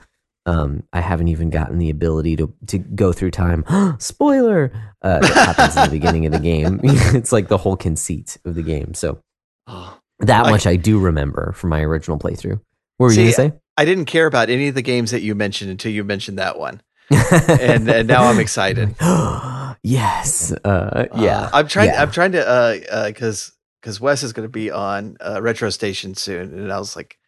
um, 0.46 0.84
I 0.94 1.02
haven't 1.02 1.30
even 1.30 1.50
gotten 1.50 1.78
the 1.78 1.90
ability 1.90 2.36
to 2.38 2.54
to 2.68 2.78
go 2.78 3.12
through 3.12 3.32
time. 3.32 3.66
Spoiler 4.00 4.72
uh, 5.02 5.20
that 5.20 5.34
happens 5.34 5.76
in 5.76 5.84
the 5.84 5.90
beginning 5.90 6.26
of 6.26 6.32
the 6.32 6.40
game. 6.40 6.80
it's 6.84 7.32
like 7.32 7.48
the 7.48 7.58
whole 7.58 7.76
conceit 7.76 8.38
of 8.46 8.56
the 8.56 8.64
game. 8.64 8.94
So 8.94 9.22
that 9.68 10.46
I- 10.46 10.52
much 10.52 10.68
I 10.68 10.76
do 10.76 11.00
remember 11.00 11.54
from 11.54 11.72
my 11.72 11.82
original 11.82 12.20
playthrough. 12.20 12.60
What 12.98 13.08
were 13.08 13.12
you 13.12 13.24
gonna 13.24 13.32
say? 13.34 13.54
I 13.78 13.84
didn't 13.84 14.06
care 14.06 14.26
about 14.26 14.50
any 14.50 14.70
of 14.70 14.76
the 14.76 14.82
games 14.82 15.12
that 15.12 15.22
you 15.22 15.36
mentioned 15.36 15.70
until 15.70 15.92
you 15.92 16.06
mentioned 16.06 16.40
that 16.40 16.58
one, 16.58 16.82
and, 17.12 17.90
and 17.90 18.08
now 18.08 18.24
I'm 18.24 18.40
excited. 18.40 18.96
yes. 19.84 20.54
Uh, 20.64 21.08
yeah. 21.18 21.42
Uh, 21.42 21.50
I'm 21.54 21.68
trying. 21.68 21.90
Yeah. 21.90 22.02
I'm 22.02 22.12
trying 22.12 22.32
to 22.34 22.48
uh 22.48 23.08
because 23.08 23.52
because 23.82 24.02
Wes 24.02 24.24
is 24.24 24.34
going 24.34 24.48
to 24.48 24.52
be 24.52 24.72
on 24.72 25.16
uh, 25.20 25.40
Retro 25.42 25.70
Station 25.70 26.16
soon, 26.16 26.58
and 26.58 26.74
I 26.74 26.80
was 26.80 26.96
like, 26.96 27.20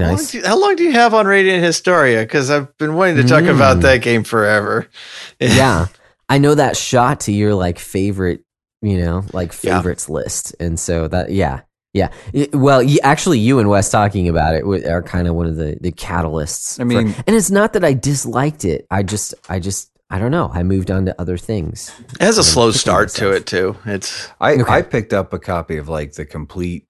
how, 0.00 0.06
long 0.08 0.16
nice. 0.16 0.30
do 0.32 0.38
you, 0.38 0.44
how 0.46 0.58
long 0.58 0.76
do 0.76 0.82
you 0.84 0.92
have 0.92 1.14
on 1.14 1.26
Radiant 1.26 1.62
Historia? 1.64 2.20
Because 2.22 2.50
I've 2.50 2.76
been 2.78 2.94
wanting 2.94 3.16
to 3.16 3.24
talk 3.24 3.44
about 3.44 3.78
Mm. 3.78 3.82
that 3.82 4.02
game 4.02 4.24
forever. 4.24 4.88
yeah. 5.40 5.86
I 6.28 6.38
know 6.38 6.54
that 6.54 6.76
shot 6.76 7.20
to 7.20 7.32
your 7.32 7.54
like 7.54 7.78
favorite, 7.78 8.42
you 8.82 8.98
know, 9.00 9.24
like 9.32 9.52
Yeah. 9.62 9.76
favorites 9.78 10.08
list. 10.08 10.54
And 10.60 10.78
so 10.78 11.08
that, 11.08 11.30
yeah. 11.30 11.60
Yeah. 11.92 12.08
It- 12.32 12.54
well, 12.54 12.82
you, 12.82 12.98
actually, 13.02 13.38
you 13.38 13.58
and 13.60 13.68
Wes 13.68 13.90
talking 13.90 14.28
about 14.28 14.54
it 14.54 14.64
are 14.86 15.02
kind 15.02 15.28
of 15.28 15.34
one 15.34 15.46
of 15.46 15.56
the, 15.56 15.76
the 15.80 15.92
catalysts. 15.92 16.74
I 16.80 16.82
for- 16.82 16.84
mean- 16.86 17.14
and 17.26 17.36
it's 17.36 17.50
not 17.50 17.72
that 17.74 17.84
I 17.84 17.92
disliked 17.94 18.64
it. 18.64 18.86
I 18.90 19.02
just, 19.02 19.34
I 19.48 19.58
just, 19.60 19.90
I 20.10 20.18
don't 20.18 20.30
know. 20.30 20.50
I 20.52 20.62
moved 20.62 20.90
on 20.90 21.06
to 21.06 21.20
other 21.20 21.36
things. 21.38 21.90
It 22.14 22.20
has 22.22 22.36
a 22.36 22.40
I'm 22.40 22.44
slow 22.44 22.66
kicking 22.68 22.78
start 22.78 23.08
to 23.10 23.30
it 23.32 23.46
too. 23.46 23.76
It's 23.86 24.28
I 24.40 24.52
Okay. 24.54 24.64
I 24.72 24.82
picked 24.82 25.12
up 25.12 25.32
a 25.32 25.38
copy 25.38 25.76
of 25.78 25.88
like 25.88 26.12
the 26.12 26.24
complete 26.26 26.86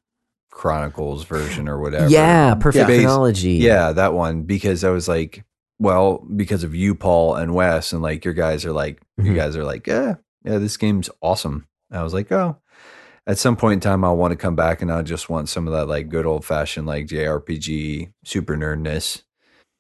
Chronicles 0.55 1.25
version 1.25 1.69
or 1.69 1.79
whatever. 1.81 2.09
Yeah. 2.09 2.55
Perfect 2.55 2.87
Bas- 2.87 3.03
chronology. 3.03 3.55
Yeah, 3.55 3.93
that 3.93 4.15
one 4.15 4.43
because 4.45 4.85
I 4.85 4.91
was 4.91 5.09
like, 5.09 5.45
well, 5.79 6.25
because 6.35 6.63
of 6.65 6.75
you, 6.75 6.95
Paul 6.95 7.35
and 7.35 7.53
Wes, 7.55 7.93
and 7.93 8.01
like 8.01 8.25
your 8.25 8.33
guys 8.35 8.65
are 8.65 8.73
like, 8.73 9.03
you 9.19 9.33
Mhm. 9.33 9.37
guys 9.37 9.57
are 9.57 9.65
like, 9.65 9.87
yeah, 9.87 10.15
yeah, 10.45 10.59
this 10.59 10.77
game's 10.77 11.11
awesome. 11.21 11.67
I 11.91 12.03
was 12.03 12.15
like, 12.15 12.31
oh, 12.33 12.57
at 13.27 13.39
some 13.39 13.57
point 13.57 13.75
in 13.75 13.81
time, 13.81 14.05
I'll 14.05 14.17
want 14.17 14.31
to 14.33 14.37
come 14.37 14.55
back 14.55 14.81
and 14.81 14.93
I 14.93 15.03
just 15.03 15.29
want 15.29 15.49
some 15.49 15.67
of 15.67 15.73
that 15.75 15.87
like 15.89 16.09
good 16.09 16.25
old 16.27 16.45
fashioned 16.45 16.87
like 16.87 17.07
JRPG 17.09 18.13
super 18.25 18.57
nerdness. 18.57 19.23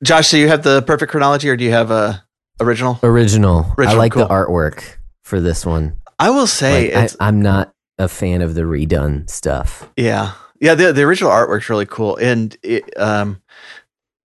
Josh. 0.02 0.28
So 0.28 0.36
you 0.36 0.48
have 0.48 0.64
the 0.64 0.82
perfect 0.82 1.10
chronology, 1.12 1.48
or 1.48 1.56
do 1.56 1.64
you 1.64 1.70
have 1.70 1.90
a 1.90 2.24
original? 2.60 2.98
Original. 3.02 3.64
I 3.70 3.74
Original, 3.78 3.98
like 3.98 4.14
the 4.14 4.26
artwork 4.26 4.96
for 5.22 5.40
this 5.40 5.64
one. 5.64 5.96
I 6.18 6.30
will 6.30 6.46
say 6.46 6.92
Like, 6.92 7.04
it's 7.04 7.16
I, 7.20 7.28
I'm 7.28 7.40
not 7.40 7.72
a 7.98 8.08
fan 8.08 8.42
of 8.42 8.54
the 8.54 8.62
redone 8.62 9.30
stuff. 9.30 9.88
yeah, 9.96 10.32
yeah. 10.64 10.74
The 10.74 10.92
the 10.92 11.02
original 11.02 11.30
artwork's 11.30 11.68
really 11.68 11.86
cool, 11.86 12.16
and 12.16 12.56
it, 12.62 12.84
um, 12.98 13.40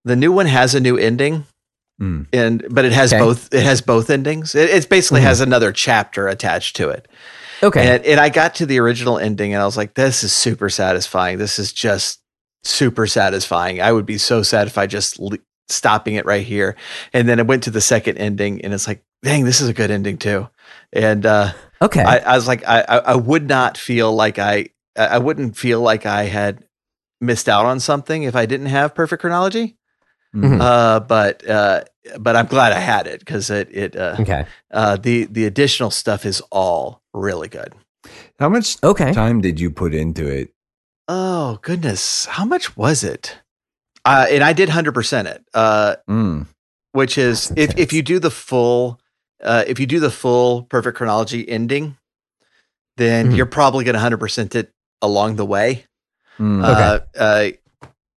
the 0.06 0.16
new 0.16 0.32
one 0.32 0.46
has 0.48 0.74
a 0.76 0.80
new 0.80 0.98
ending. 0.98 1.46
Mm. 2.02 2.28
and 2.32 2.66
but 2.70 2.86
it 2.86 2.94
has 2.94 3.12
Okay. 3.12 3.20
both 3.22 3.54
it 3.54 3.64
has 3.64 3.82
both 3.82 4.10
endings 4.10 4.56
it, 4.56 4.70
it 4.70 4.88
basically 4.88 5.20
Mhm. 5.20 5.24
has 5.26 5.42
another 5.42 5.74
chapter 5.74 6.30
attached 6.30 6.78
to 6.78 6.88
it 6.88 7.10
Okay. 7.62 7.86
and, 7.96 8.06
and 8.06 8.22
i 8.22 8.30
got 8.30 8.56
to 8.56 8.66
the 8.66 8.80
original 8.80 9.20
ending 9.20 9.52
and 9.54 9.62
i 9.62 9.66
was 9.66 9.76
like 9.76 9.96
this 9.96 10.24
is 10.24 10.32
super 10.32 10.70
satisfying 10.70 11.38
this 11.40 11.60
is 11.60 11.74
just 11.74 12.22
super 12.64 13.06
satisfying 13.06 13.82
i 13.82 13.92
would 13.92 14.06
be 14.06 14.18
so 14.18 14.42
satisfied 14.44 14.90
just 14.90 15.20
le- 15.20 15.40
stopping 15.68 16.16
it 16.16 16.26
right 16.26 16.46
here 16.46 16.78
and 17.12 17.28
then 17.28 17.38
i 17.38 17.44
went 17.44 17.64
to 17.64 17.72
the 17.72 17.82
second 17.82 18.18
ending 18.18 18.62
and 18.64 18.74
it's 18.74 18.88
like 18.88 19.04
dang 19.24 19.44
this 19.44 19.60
is 19.60 19.68
a 19.68 19.74
good 19.74 19.92
ending 19.92 20.18
too 20.18 20.48
and 20.94 21.26
uh, 21.26 21.52
okay. 21.82 22.02
I, 22.02 22.20
I 22.20 22.36
was 22.38 22.48
like 22.48 22.66
I, 22.66 22.80
I 22.88 22.98
I 23.00 23.16
would 23.16 23.46
not 23.46 23.78
feel 23.78 24.16
like 24.16 24.40
i 24.40 24.70
i 24.96 25.18
wouldn't 25.18 25.56
feel 25.58 25.82
like 25.82 26.06
i 26.06 26.24
had 26.26 26.66
missed 27.22 27.48
out 27.50 27.66
on 27.66 27.80
something 27.80 28.24
if 28.24 28.36
i 28.36 28.46
didn't 28.46 28.68
have 28.68 28.96
perfect 28.96 29.22
chronology 29.22 29.76
Mhm. 30.36 30.62
uh, 30.62 31.00
but 31.00 31.42
uh, 31.50 31.82
but 32.20 32.36
I'm 32.36 32.46
glad 32.46 32.72
I 32.72 32.78
had 32.80 33.08
it 33.08 33.18
because 33.20 33.50
it 33.50 33.68
it 33.72 33.96
uh, 33.96 34.18
okay. 34.20 34.46
uh, 34.70 34.96
the 34.96 35.26
the 35.26 35.46
additional 35.46 35.90
stuff 35.90 36.24
is 36.24 36.40
all 36.52 37.02
really 37.16 37.48
good. 37.48 37.74
How 38.38 38.48
much 38.48 38.78
Okay. 38.84 39.12
time 39.12 39.42
did 39.42 39.60
you 39.60 39.72
put 39.72 39.96
into 39.96 40.28
it? 40.28 40.54
Oh 41.08 41.58
goodness, 41.64 42.26
how 42.26 42.46
much 42.46 42.78
was 42.78 43.04
it? 43.04 43.40
Uh, 44.06 44.28
and 44.30 44.44
I 44.44 44.54
did 44.54 44.70
hundred 44.70 44.94
percent 44.94 45.28
it, 45.28 45.44
uh, 45.56 45.96
Mm. 46.08 46.46
which 46.92 47.18
is 47.18 47.52
if 47.56 47.76
if 47.80 47.92
you 47.92 48.04
do 48.04 48.20
the 48.20 48.30
full 48.32 49.00
uh, 49.44 49.64
if 49.66 49.80
you 49.80 49.88
do 49.88 50.00
the 50.00 50.12
full 50.12 50.62
perfect 50.70 50.96
chronology 50.96 51.42
ending, 51.50 51.98
then 52.98 53.32
Mhm. 53.32 53.36
you're 53.36 53.48
probably 53.48 53.84
going 53.84 53.96
to 53.96 54.00
hundred 54.00 54.20
percent 54.20 54.54
it 54.56 54.72
along 55.02 55.36
the 55.36 55.46
way. 55.46 55.86
Mm. 56.40 56.64
Uh, 56.64 56.68
uh, 56.68 57.00
I 57.20 57.58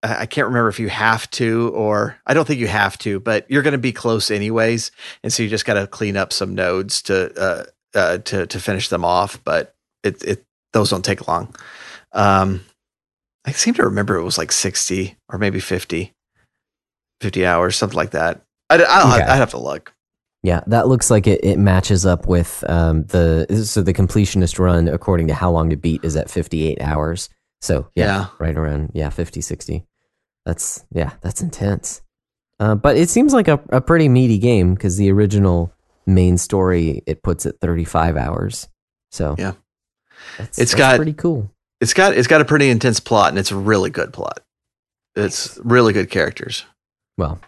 I 0.03 0.27
can't 0.27 0.49
remember 0.49 0.69
if 0.69 0.81
you 0.81 0.89
have 0.89 1.31
to 1.33 1.71
or 1.75 2.17
I 2.27 2.35
don't 2.35 2.45
think 2.45 2.61
you 2.61 2.67
have 2.69 2.99
to, 2.99 3.21
but 3.21 3.49
you're 3.51 3.63
going 3.63 3.73
to 3.73 3.79
be 3.79 3.93
close 3.93 4.31
anyways, 4.31 4.91
and 5.23 5.33
so 5.33 5.43
you 5.43 5.49
just 5.49 5.65
got 5.65 5.75
to 5.75 5.87
clean 5.87 6.17
up 6.17 6.33
some 6.33 6.55
nodes 6.55 7.03
to 7.03 7.33
uh, 7.41 7.65
uh, 7.95 8.19
to 8.19 8.47
to 8.47 8.61
finish 8.61 8.89
them 8.89 9.05
off. 9.05 9.43
But 9.45 9.75
it 10.03 10.23
it 10.25 10.45
those 10.73 10.91
don't 10.91 11.05
take 11.05 11.29
long. 11.29 11.55
Um, 12.13 12.65
I 13.45 13.53
seem 13.53 13.75
to 13.75 13.85
remember 13.85 14.17
it 14.17 14.25
was 14.25 14.39
like 14.39 14.53
sixty 14.53 15.17
or 15.29 15.39
maybe 15.39 15.61
50, 15.61 16.13
50 17.21 17.47
hours, 17.47 17.77
something 17.77 17.97
like 17.97 18.11
that. 18.13 18.43
I'd, 18.71 18.83
I'll, 18.83 19.15
Okay. 19.15 19.25
I'd 19.25 19.37
have 19.37 19.51
to 19.51 19.59
look. 19.59 19.93
Yeah, 20.43 20.61
that 20.67 20.89
looks 20.89 21.09
like 21.11 21.27
it, 21.29 21.45
it 21.45 21.57
matches 21.59 22.05
up 22.05 22.27
with 22.27 22.65
um, 22.69 23.05
the 23.05 23.47
so 23.65 23.81
the 23.83 23.95
completionist 23.95 24.59
run 24.59 24.89
according 24.89 25.29
to 25.29 25.35
how 25.35 25.51
long 25.53 25.71
to 25.71 25.77
beat 25.77 26.05
is 26.05 26.17
at 26.17 26.31
58 26.31 26.81
hours. 26.81 27.29
So 27.61 27.89
yeah, 27.95 28.05
Yeah. 28.07 28.27
right 28.41 28.57
around 28.57 28.91
yeah 28.95 29.11
50 29.11 29.41
60. 29.41 29.87
That's 30.45 30.85
yeah, 30.93 31.13
that's 31.21 31.43
intense. 31.43 32.03
Uh, 32.59 32.75
but 32.75 32.97
it 32.97 33.09
seems 33.09 33.33
like 33.33 33.47
a, 33.49 33.61
a 33.69 33.81
pretty 33.81 34.09
meaty 34.09 34.39
game 34.39 34.75
because 34.75 34.97
the 34.97 35.11
original 35.13 35.73
main 36.07 36.37
story 36.39 37.03
it 37.07 37.23
puts 37.23 37.47
at 37.47 37.61
35 37.61 38.17
hours. 38.17 38.69
So 39.13 39.37
Yeah. 39.39 39.53
that's, 40.39 40.59
It's 40.59 40.73
that's 40.73 40.75
got- 40.75 40.97
pretty 40.97 41.13
cool. 41.13 41.51
It's 41.81 41.95
got 41.95 42.15
it's 42.15 42.29
got 42.29 42.41
a 42.41 42.45
pretty 42.45 42.69
intense 42.71 43.01
plot, 43.01 43.31
and 43.31 43.39
it's 43.39 43.51
a 43.51 43.57
really 43.57 43.91
good 43.91 44.13
plot. 44.13 44.41
It's 45.17 45.59
really 45.65 45.93
good 45.93 46.11
characters. 46.11 46.65
Well, 47.19 47.41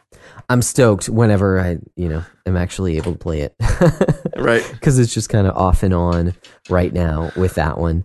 I'm 0.48 0.62
stoked 0.62 1.08
whenever 1.08 1.60
I 1.60 1.78
you 1.96 2.08
know 2.08 2.24
am 2.46 2.56
actually 2.56 2.96
able 2.96 3.12
to 3.12 3.18
play 3.18 3.40
it. 3.40 3.54
Right. 4.36 4.68
because 4.72 4.98
it's 4.98 5.14
just 5.14 5.28
kind 5.28 5.46
of 5.46 5.56
off 5.56 5.82
and 5.82 5.94
on 5.94 6.34
right 6.68 6.92
now 6.92 7.30
with 7.36 7.54
that 7.54 7.78
one. 7.78 8.04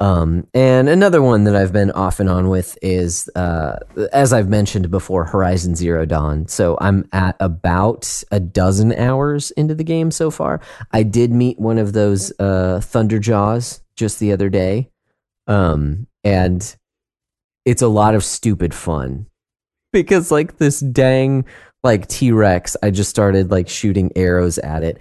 Um, 0.00 0.46
and 0.52 0.88
another 0.88 1.22
one 1.22 1.44
that 1.44 1.56
I've 1.56 1.72
been 1.72 1.90
off 1.92 2.20
and 2.20 2.28
on 2.28 2.48
with 2.48 2.76
is, 2.82 3.28
uh, 3.34 3.78
as 4.12 4.32
I've 4.32 4.48
mentioned 4.48 4.90
before, 4.90 5.24
Horizon 5.24 5.74
Zero 5.74 6.04
Dawn. 6.04 6.46
So 6.46 6.76
I'm 6.80 7.08
at 7.12 7.36
about 7.40 8.22
a 8.30 8.38
dozen 8.38 8.92
hours 8.92 9.50
into 9.52 9.74
the 9.74 9.84
game 9.84 10.10
so 10.10 10.30
far. 10.30 10.60
I 10.92 11.02
did 11.02 11.32
meet 11.32 11.58
one 11.58 11.78
of 11.78 11.94
those 11.94 12.32
uh, 12.38 12.80
Thunder 12.80 13.18
Jaws 13.18 13.80
just 13.96 14.20
the 14.20 14.32
other 14.32 14.48
day, 14.48 14.90
um, 15.46 16.06
and 16.22 16.76
it's 17.64 17.82
a 17.82 17.88
lot 17.88 18.14
of 18.14 18.22
stupid 18.24 18.72
fun 18.74 19.26
because 19.92 20.30
like 20.30 20.58
this 20.58 20.80
dang 20.80 21.44
like 21.82 22.08
T 22.08 22.32
Rex, 22.32 22.76
I 22.82 22.90
just 22.90 23.10
started 23.10 23.50
like 23.50 23.68
shooting 23.68 24.10
arrows 24.16 24.58
at 24.58 24.82
it 24.82 25.00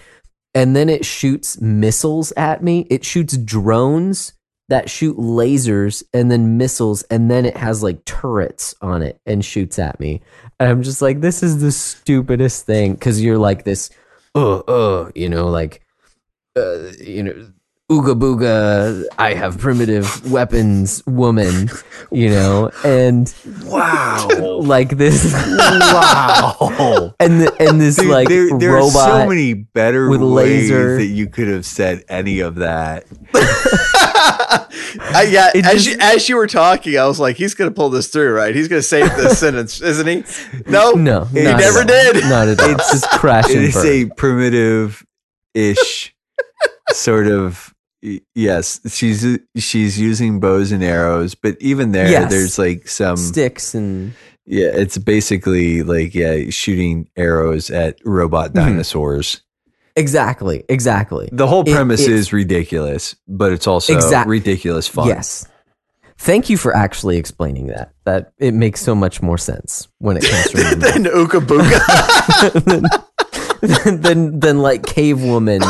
and 0.57 0.75
then 0.75 0.89
it 0.89 1.05
shoots 1.05 1.61
missiles 1.61 2.33
at 2.35 2.63
me. 2.63 2.87
It 2.89 3.05
shoots 3.05 3.37
drones 3.37 4.33
that 4.69 4.89
shoot 4.89 5.15
lasers 5.15 6.03
and 6.13 6.31
then 6.31 6.57
missiles, 6.57 7.03
and 7.03 7.29
then 7.29 7.45
it 7.45 7.55
has 7.55 7.83
like 7.83 8.03
turrets 8.05 8.73
on 8.81 9.03
it 9.03 9.19
and 9.27 9.45
shoots 9.45 9.77
at 9.77 9.99
me. 9.99 10.19
And 10.59 10.67
I'm 10.67 10.81
just 10.81 10.99
like, 10.99 11.21
this 11.21 11.43
is 11.43 11.61
the 11.61 11.71
stupidest 11.71 12.65
thing 12.65 12.93
because 12.93 13.21
you're 13.21 13.37
like 13.37 13.65
this, 13.65 13.91
uh, 14.33 14.57
uh, 14.57 15.11
you 15.13 15.29
know, 15.29 15.47
like, 15.47 15.83
uh, 16.57 16.91
you 16.99 17.21
know, 17.21 17.51
ooga 17.89 18.19
booga, 18.19 19.05
I 19.17 19.33
have 19.33 19.57
primitive 19.59 20.29
weapons 20.29 21.01
woman, 21.07 21.69
you 22.11 22.29
know, 22.29 22.69
and 22.83 23.33
Wow. 23.63 24.27
like 24.61 24.89
this, 24.97 25.31
wow. 25.33 27.13
and 27.19 27.41
the, 27.41 27.55
and 27.61 27.79
this 27.79 27.95
Dude, 27.95 28.07
like 28.09 28.27
there, 28.27 28.57
there 28.59 28.73
robot. 28.73 28.95
are 29.09 29.21
so 29.23 29.29
many 29.29 29.53
better 29.53 30.09
with 30.09 30.21
ways 30.21 30.69
laser. 30.69 30.97
that 30.97 31.05
you 31.05 31.27
could 31.27 31.47
have 31.47 31.65
said 31.65 32.03
any 32.09 32.39
of 32.41 32.55
that. 32.55 33.05
I, 34.99 35.27
yeah, 35.29 35.51
It 35.55 35.65
as 35.65 35.85
just- 35.85 35.87
you 35.87 35.97
as 36.01 36.29
you 36.29 36.35
were 36.37 36.47
talking, 36.47 36.97
I 36.97 37.05
was 37.07 37.19
like, 37.19 37.37
he's 37.37 37.53
gonna 37.53 37.71
pull 37.71 37.89
this 37.89 38.07
through, 38.09 38.33
right? 38.33 38.53
He's 38.55 38.67
gonna 38.67 38.81
save 38.81 39.15
this 39.15 39.39
sentence, 39.39 39.81
isn't 39.81 40.07
he? 40.07 40.23
No, 40.69 40.91
no, 40.91 41.25
he 41.25 41.43
never 41.43 41.79
all. 41.79 41.85
did. 41.85 42.23
Not 42.25 42.47
at 42.49 42.59
all. 42.59 42.69
It's 42.71 42.91
just 42.91 43.09
crash 43.11 43.49
It 43.49 43.55
and 43.57 43.65
is 43.65 43.73
burn. 43.75 43.85
a 44.11 44.15
primitive 44.15 45.05
ish 45.53 46.13
sort 46.91 47.27
of 47.27 47.73
y- 47.73 47.76
yes 48.35 48.79
she's 48.87 49.25
she's 49.55 49.99
using 49.99 50.39
bows 50.39 50.71
and 50.71 50.83
arrows 50.83 51.33
but 51.35 51.57
even 51.59 51.91
there 51.91 52.09
Yes. 52.09 52.29
there's 52.31 52.59
like 52.59 52.87
some 52.87 53.17
sticks 53.17 53.73
and 53.73 54.13
yeah 54.45 54.67
it's 54.67 54.97
basically 54.99 55.81
like 55.83 56.13
yeah 56.13 56.49
shooting 56.51 57.09
arrows 57.17 57.69
at 57.71 57.97
robot 58.05 58.51
Mhm. 58.51 58.55
dinosaurs 58.55 59.41
exactly, 59.95 60.63
exactly. 60.69 61.27
the 61.31 61.47
whole 61.47 61.63
premise 61.63 62.01
it's- 62.01 62.19
is 62.19 62.31
ridiculous 62.33 63.15
but 63.27 63.51
it's 63.51 63.65
also 63.65 63.93
Exact- 63.95 64.29
ridiculous 64.29 64.87
fun 64.87 65.07
Yes. 65.07 65.47
Thank 66.19 66.49
you 66.49 66.57
for 66.57 66.75
actually 66.75 67.17
explaining 67.17 67.67
that. 67.67 67.91
That 68.05 68.31
it 68.39 68.55
makes 68.55 68.81
so 68.81 68.95
much 68.95 69.21
more 69.21 69.37
sense 69.37 69.87
when 69.99 70.17
it 70.17 70.23
comes 70.25 70.45
to 70.51 70.75
then 70.75 71.03
Ooka 71.05 71.41
Booka. 71.45 72.63
than, 72.65 74.01
than 74.01 74.39
than 74.39 74.57
like 74.63 74.83
cave 74.85 75.21
woman 75.23 75.61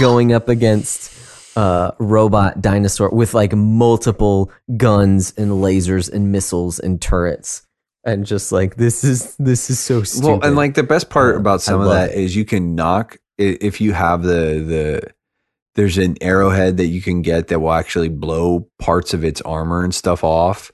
going 0.00 0.32
up 0.32 0.48
against 0.48 1.12
uh 1.56 1.90
robot 1.98 2.60
dinosaur 2.60 3.10
with 3.10 3.34
like 3.34 3.52
multiple 3.54 4.50
guns 4.76 5.34
and 5.36 5.50
lasers 5.52 6.10
and 6.12 6.32
missiles 6.32 6.78
and 6.78 7.00
turrets 7.00 7.66
and 8.04 8.24
just 8.26 8.52
like 8.52 8.76
this 8.76 9.04
is 9.04 9.36
this 9.36 9.68
is 9.70 9.78
so 9.78 10.02
stupid. 10.02 10.26
well 10.28 10.40
and 10.44 10.56
like 10.56 10.74
the 10.74 10.82
best 10.82 11.10
part 11.10 11.34
Uh, 11.36 11.38
about 11.38 11.60
some 11.60 11.80
of 11.80 11.88
that 11.90 12.10
it. 12.12 12.18
is 12.18 12.34
you 12.34 12.44
can 12.44 12.74
knock 12.74 13.18
if 13.38 13.80
you 13.80 13.92
have 13.92 14.22
the 14.22 14.62
the 14.66 15.02
there's 15.74 15.98
an 15.98 16.16
arrowhead 16.20 16.76
that 16.76 16.86
you 16.86 17.00
can 17.00 17.22
get 17.22 17.48
that 17.48 17.60
will 17.60 17.72
actually 17.72 18.08
blow 18.08 18.68
parts 18.78 19.14
of 19.14 19.24
its 19.24 19.40
armor 19.42 19.82
and 19.84 19.94
stuff 19.94 20.22
off 20.24 20.70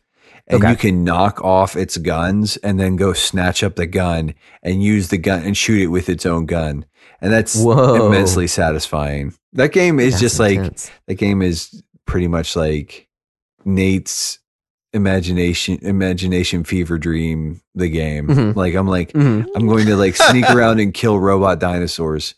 and 0.47 0.63
Okay. 0.63 0.71
you 0.71 0.77
can 0.77 1.05
knock 1.05 1.43
off 1.45 1.77
its 1.77 1.99
guns 1.99 2.57
and 2.59 2.81
then 2.81 2.97
go 2.97 3.13
snatch 3.13 3.63
up 3.63 3.77
the 3.77 3.87
gun 3.87 4.35
and 4.63 4.83
use 4.83 5.09
the 5.09 5.19
gun 5.19 5.43
and 5.43 5.57
shoot 5.57 5.81
it 5.83 5.87
with 5.89 6.09
its 6.09 6.25
own 6.25 6.47
gun 6.47 6.85
and 7.21 7.33
that's 7.33 7.61
Whoa. 7.63 8.07
immensely 8.07 8.47
satisfying 8.47 9.35
that 9.55 9.73
game 9.73 9.99
is 10.01 10.15
That's 10.15 10.21
just 10.21 10.39
like 10.41 10.57
intense. 10.59 10.91
that 11.07 11.15
game 11.15 11.43
is 11.43 11.83
pretty 12.07 12.29
much 12.29 12.55
like 12.57 13.09
nate's 13.65 14.39
imagination 14.95 15.79
imagination 15.83 16.65
fever 16.65 16.97
dream 16.99 17.61
the 17.75 17.89
game 17.89 18.27
Mhm. 18.29 18.57
like 18.57 18.75
i'm 18.75 18.89
like 18.89 19.13
Mhm. 19.13 19.47
I'm 19.55 19.67
going 19.67 19.87
to 19.87 19.97
like 19.97 20.17
sneak 20.17 20.49
around 20.51 20.81
and 20.81 20.95
kill 20.95 21.19
robot 21.21 21.59
dinosaurs. 21.61 22.35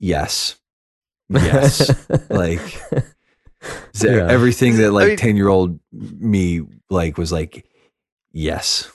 Yes. 0.00 0.56
Yes. 1.30 1.90
like 2.30 2.60
so 3.92 4.08
Yeah. 4.10 4.28
everything 4.28 4.76
that 4.76 4.92
like 4.92 5.08
mean- 5.08 5.16
10 5.16 5.36
year 5.36 5.48
old 5.48 5.80
me 5.92 6.60
like 6.90 7.18
was 7.18 7.32
like, 7.32 7.64
yes. 8.32 8.90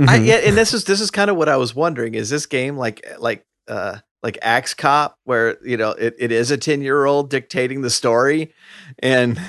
I, 0.00 0.18
Mhm. 0.20 0.26
yeah, 0.26 0.34
and 0.36 0.56
this 0.56 0.72
is 0.74 0.84
this 0.84 1.00
is 1.00 1.10
kind 1.10 1.28
of 1.30 1.36
what 1.36 1.48
I 1.48 1.56
was 1.56 1.74
wondering. 1.74 2.14
Is 2.14 2.30
this 2.30 2.46
game 2.46 2.76
like 2.76 3.04
like 3.18 3.44
uh 3.68 3.98
like 4.22 4.38
Axe 4.42 4.74
Cop, 4.74 5.18
where 5.24 5.56
you 5.64 5.76
know 5.76 5.90
it, 5.90 6.14
it 6.18 6.32
is 6.32 6.50
a 6.50 6.56
ten 6.56 6.82
year 6.82 7.04
old 7.04 7.30
dictating 7.30 7.82
the 7.82 7.90
story, 7.90 8.52
and 9.00 9.40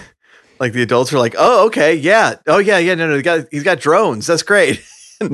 like 0.60 0.74
the 0.74 0.82
adults 0.82 1.14
are 1.14 1.20
like, 1.20 1.36
oh 1.38 1.68
okay, 1.68 1.96
yeah, 1.96 2.36
oh 2.48 2.60
yeah, 2.60 2.78
yeah, 2.78 2.96
no, 2.96 3.08
no, 3.08 3.16
he 3.16 3.22
got 3.22 3.46
he's 3.52 3.64
got 3.64 3.80
drones. 3.80 4.28
That's 4.28 4.44
great. 4.44 4.84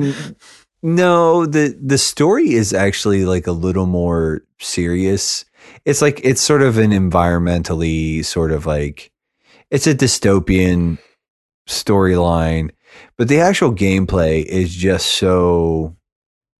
No, 0.82 1.46
the 1.46 1.76
the 1.82 1.98
story 1.98 2.52
is 2.52 2.72
actually 2.72 3.24
like 3.24 3.48
a 3.48 3.52
little 3.52 3.86
more 3.86 4.42
serious. 4.60 5.44
It's 5.84 6.00
like 6.00 6.20
it's 6.22 6.40
sort 6.40 6.62
of 6.62 6.78
an 6.78 6.92
environmentally 6.92 8.24
sort 8.24 8.52
of 8.52 8.66
like 8.66 9.10
it's 9.68 9.88
a 9.88 9.94
dystopian 9.96 10.98
storyline, 11.68 12.70
but 13.16 13.26
the 13.26 13.40
actual 13.40 13.72
gameplay 13.72 14.44
is 14.44 14.72
just 14.72 15.08
so 15.08 15.96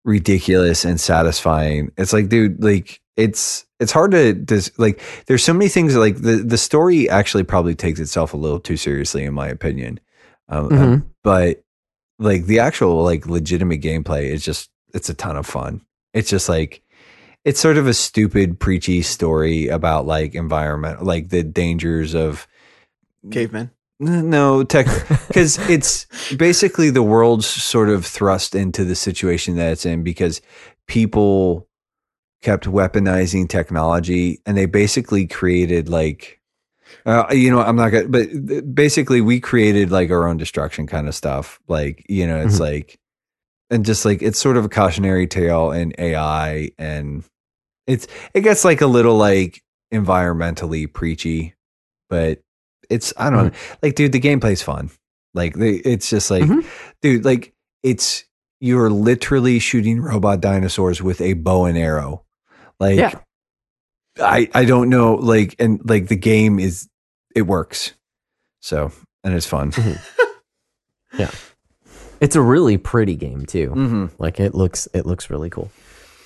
ridiculous 0.07 0.85
and 0.85 0.99
satisfying. 0.99 1.91
It's 1.97 2.13
like, 2.13 2.29
dude, 2.29 2.63
like 2.63 2.99
it's 3.15 3.65
it's 3.79 3.91
hard 3.91 4.11
to 4.11 4.33
dis- 4.33 4.71
like. 4.79 4.99
There's 5.27 5.43
so 5.43 5.53
many 5.53 5.69
things 5.69 5.95
like 5.95 6.17
the 6.21 6.37
the 6.37 6.57
story 6.57 7.07
actually 7.09 7.43
probably 7.43 7.75
takes 7.75 7.99
itself 7.99 8.33
a 8.33 8.37
little 8.37 8.59
too 8.59 8.77
seriously, 8.77 9.23
in 9.23 9.35
my 9.35 9.47
opinion. 9.47 9.99
Um, 10.49 10.65
um, 10.65 10.71
Mhm. 10.71 11.05
but 11.23 11.63
like 12.17 12.45
the 12.45 12.59
actual 12.59 13.03
like 13.03 13.27
legitimate 13.27 13.81
gameplay 13.81 14.31
is 14.31 14.43
just 14.43 14.71
it's 14.93 15.09
a 15.09 15.13
ton 15.13 15.35
of 15.37 15.45
fun. 15.45 15.81
It's 16.13 16.29
just 16.29 16.49
like 16.49 16.81
it's 17.45 17.59
sort 17.59 17.77
of 17.77 17.85
a 17.85 17.93
stupid 17.93 18.59
preachy 18.59 19.01
story 19.01 19.67
about 19.67 20.05
like 20.07 20.33
environment, 20.35 21.03
like 21.03 21.29
the 21.29 21.43
dangers 21.43 22.15
of 22.15 22.47
Caveman. 23.29 23.71
No, 23.99 24.63
tech, 24.63 24.85
because 25.27 25.57
it's 25.69 26.05
basically 26.35 26.89
the 26.91 27.01
world's 27.03 27.47
sort 27.47 27.89
of 27.89 28.05
thrust 28.05 28.53
into 28.53 28.85
the 28.85 28.95
situation 28.95 29.55
that 29.55 29.71
it's 29.71 29.85
in 29.85 30.03
because 30.03 30.41
people 30.87 31.67
kept 32.43 32.65
weaponizing 32.65 33.49
technology 33.49 34.39
and 34.45 34.55
they 34.55 34.67
basically 34.67 35.25
created 35.25 35.89
like, 35.89 36.39
uh, 37.05 37.25
you 37.31 37.49
know, 37.49 37.59
I'm 37.59 37.75
not 37.75 37.89
gonna, 37.89 38.07
but 38.07 38.27
basically 38.73 39.19
we 39.21 39.39
created 39.39 39.91
like 39.91 40.11
our 40.11 40.27
own 40.27 40.37
destruction 40.37 40.85
kind 40.85 41.07
of 41.07 41.15
stuff. 41.15 41.59
Like, 41.67 42.05
you 42.07 42.27
know, 42.27 42.39
it's 42.39 42.57
Mhm. 42.57 42.61
like, 42.61 42.99
and 43.71 43.83
just 43.83 44.05
like 44.05 44.21
it's 44.21 44.39
sort 44.39 44.57
of 44.57 44.65
a 44.65 44.69
cautionary 44.69 45.25
tale 45.27 45.71
in 45.71 45.93
AI 45.97 46.69
and 46.77 47.23
it's, 47.87 48.07
it 48.35 48.41
gets 48.41 48.63
like 48.63 48.81
a 48.81 48.87
little 48.87 49.17
like 49.17 49.63
environmentally 49.91 50.91
preachy, 50.91 51.55
but 52.09 52.41
it's, 52.89 53.13
I 53.17 53.29
don't 53.29 53.47
know 53.47 53.59
like 53.83 53.95
dude 53.95 54.11
the 54.11 54.19
gameplay's 54.19 54.61
fun 54.61 54.89
like 55.33 55.55
it's 55.57 56.09
just 56.09 56.31
like 56.31 56.43
Mhm. 56.43 56.65
dude 57.01 57.25
like 57.25 57.53
it's 57.83 58.23
you're 58.59 58.89
literally 58.89 59.59
shooting 59.59 60.01
robot 60.01 60.41
dinosaurs 60.41 61.01
with 61.01 61.21
a 61.21 61.33
bow 61.33 61.65
and 61.65 61.77
arrow 61.77 62.23
like 62.79 62.97
Yeah. 62.97 63.13
i 64.19 64.49
i 64.53 64.65
don't 64.65 64.89
know 64.89 65.15
like 65.15 65.55
and 65.59 65.79
like 65.87 66.07
the 66.07 66.15
game 66.15 66.59
is 66.59 66.89
it 67.35 67.43
works 67.43 67.93
so 68.61 68.91
and 69.23 69.33
it's 69.35 69.45
fun 69.45 69.71
Yeah. 71.17 71.31
It's 72.19 72.35
a 72.35 72.41
really 72.41 72.77
pretty 72.77 73.15
game 73.15 73.45
too. 73.45 73.69
mm-hmm. 73.69 74.05
Like 74.17 74.39
it 74.39 74.53
looks, 74.55 74.87
it 74.93 75.05
looks 75.05 75.29
really 75.29 75.49
cool. 75.49 75.69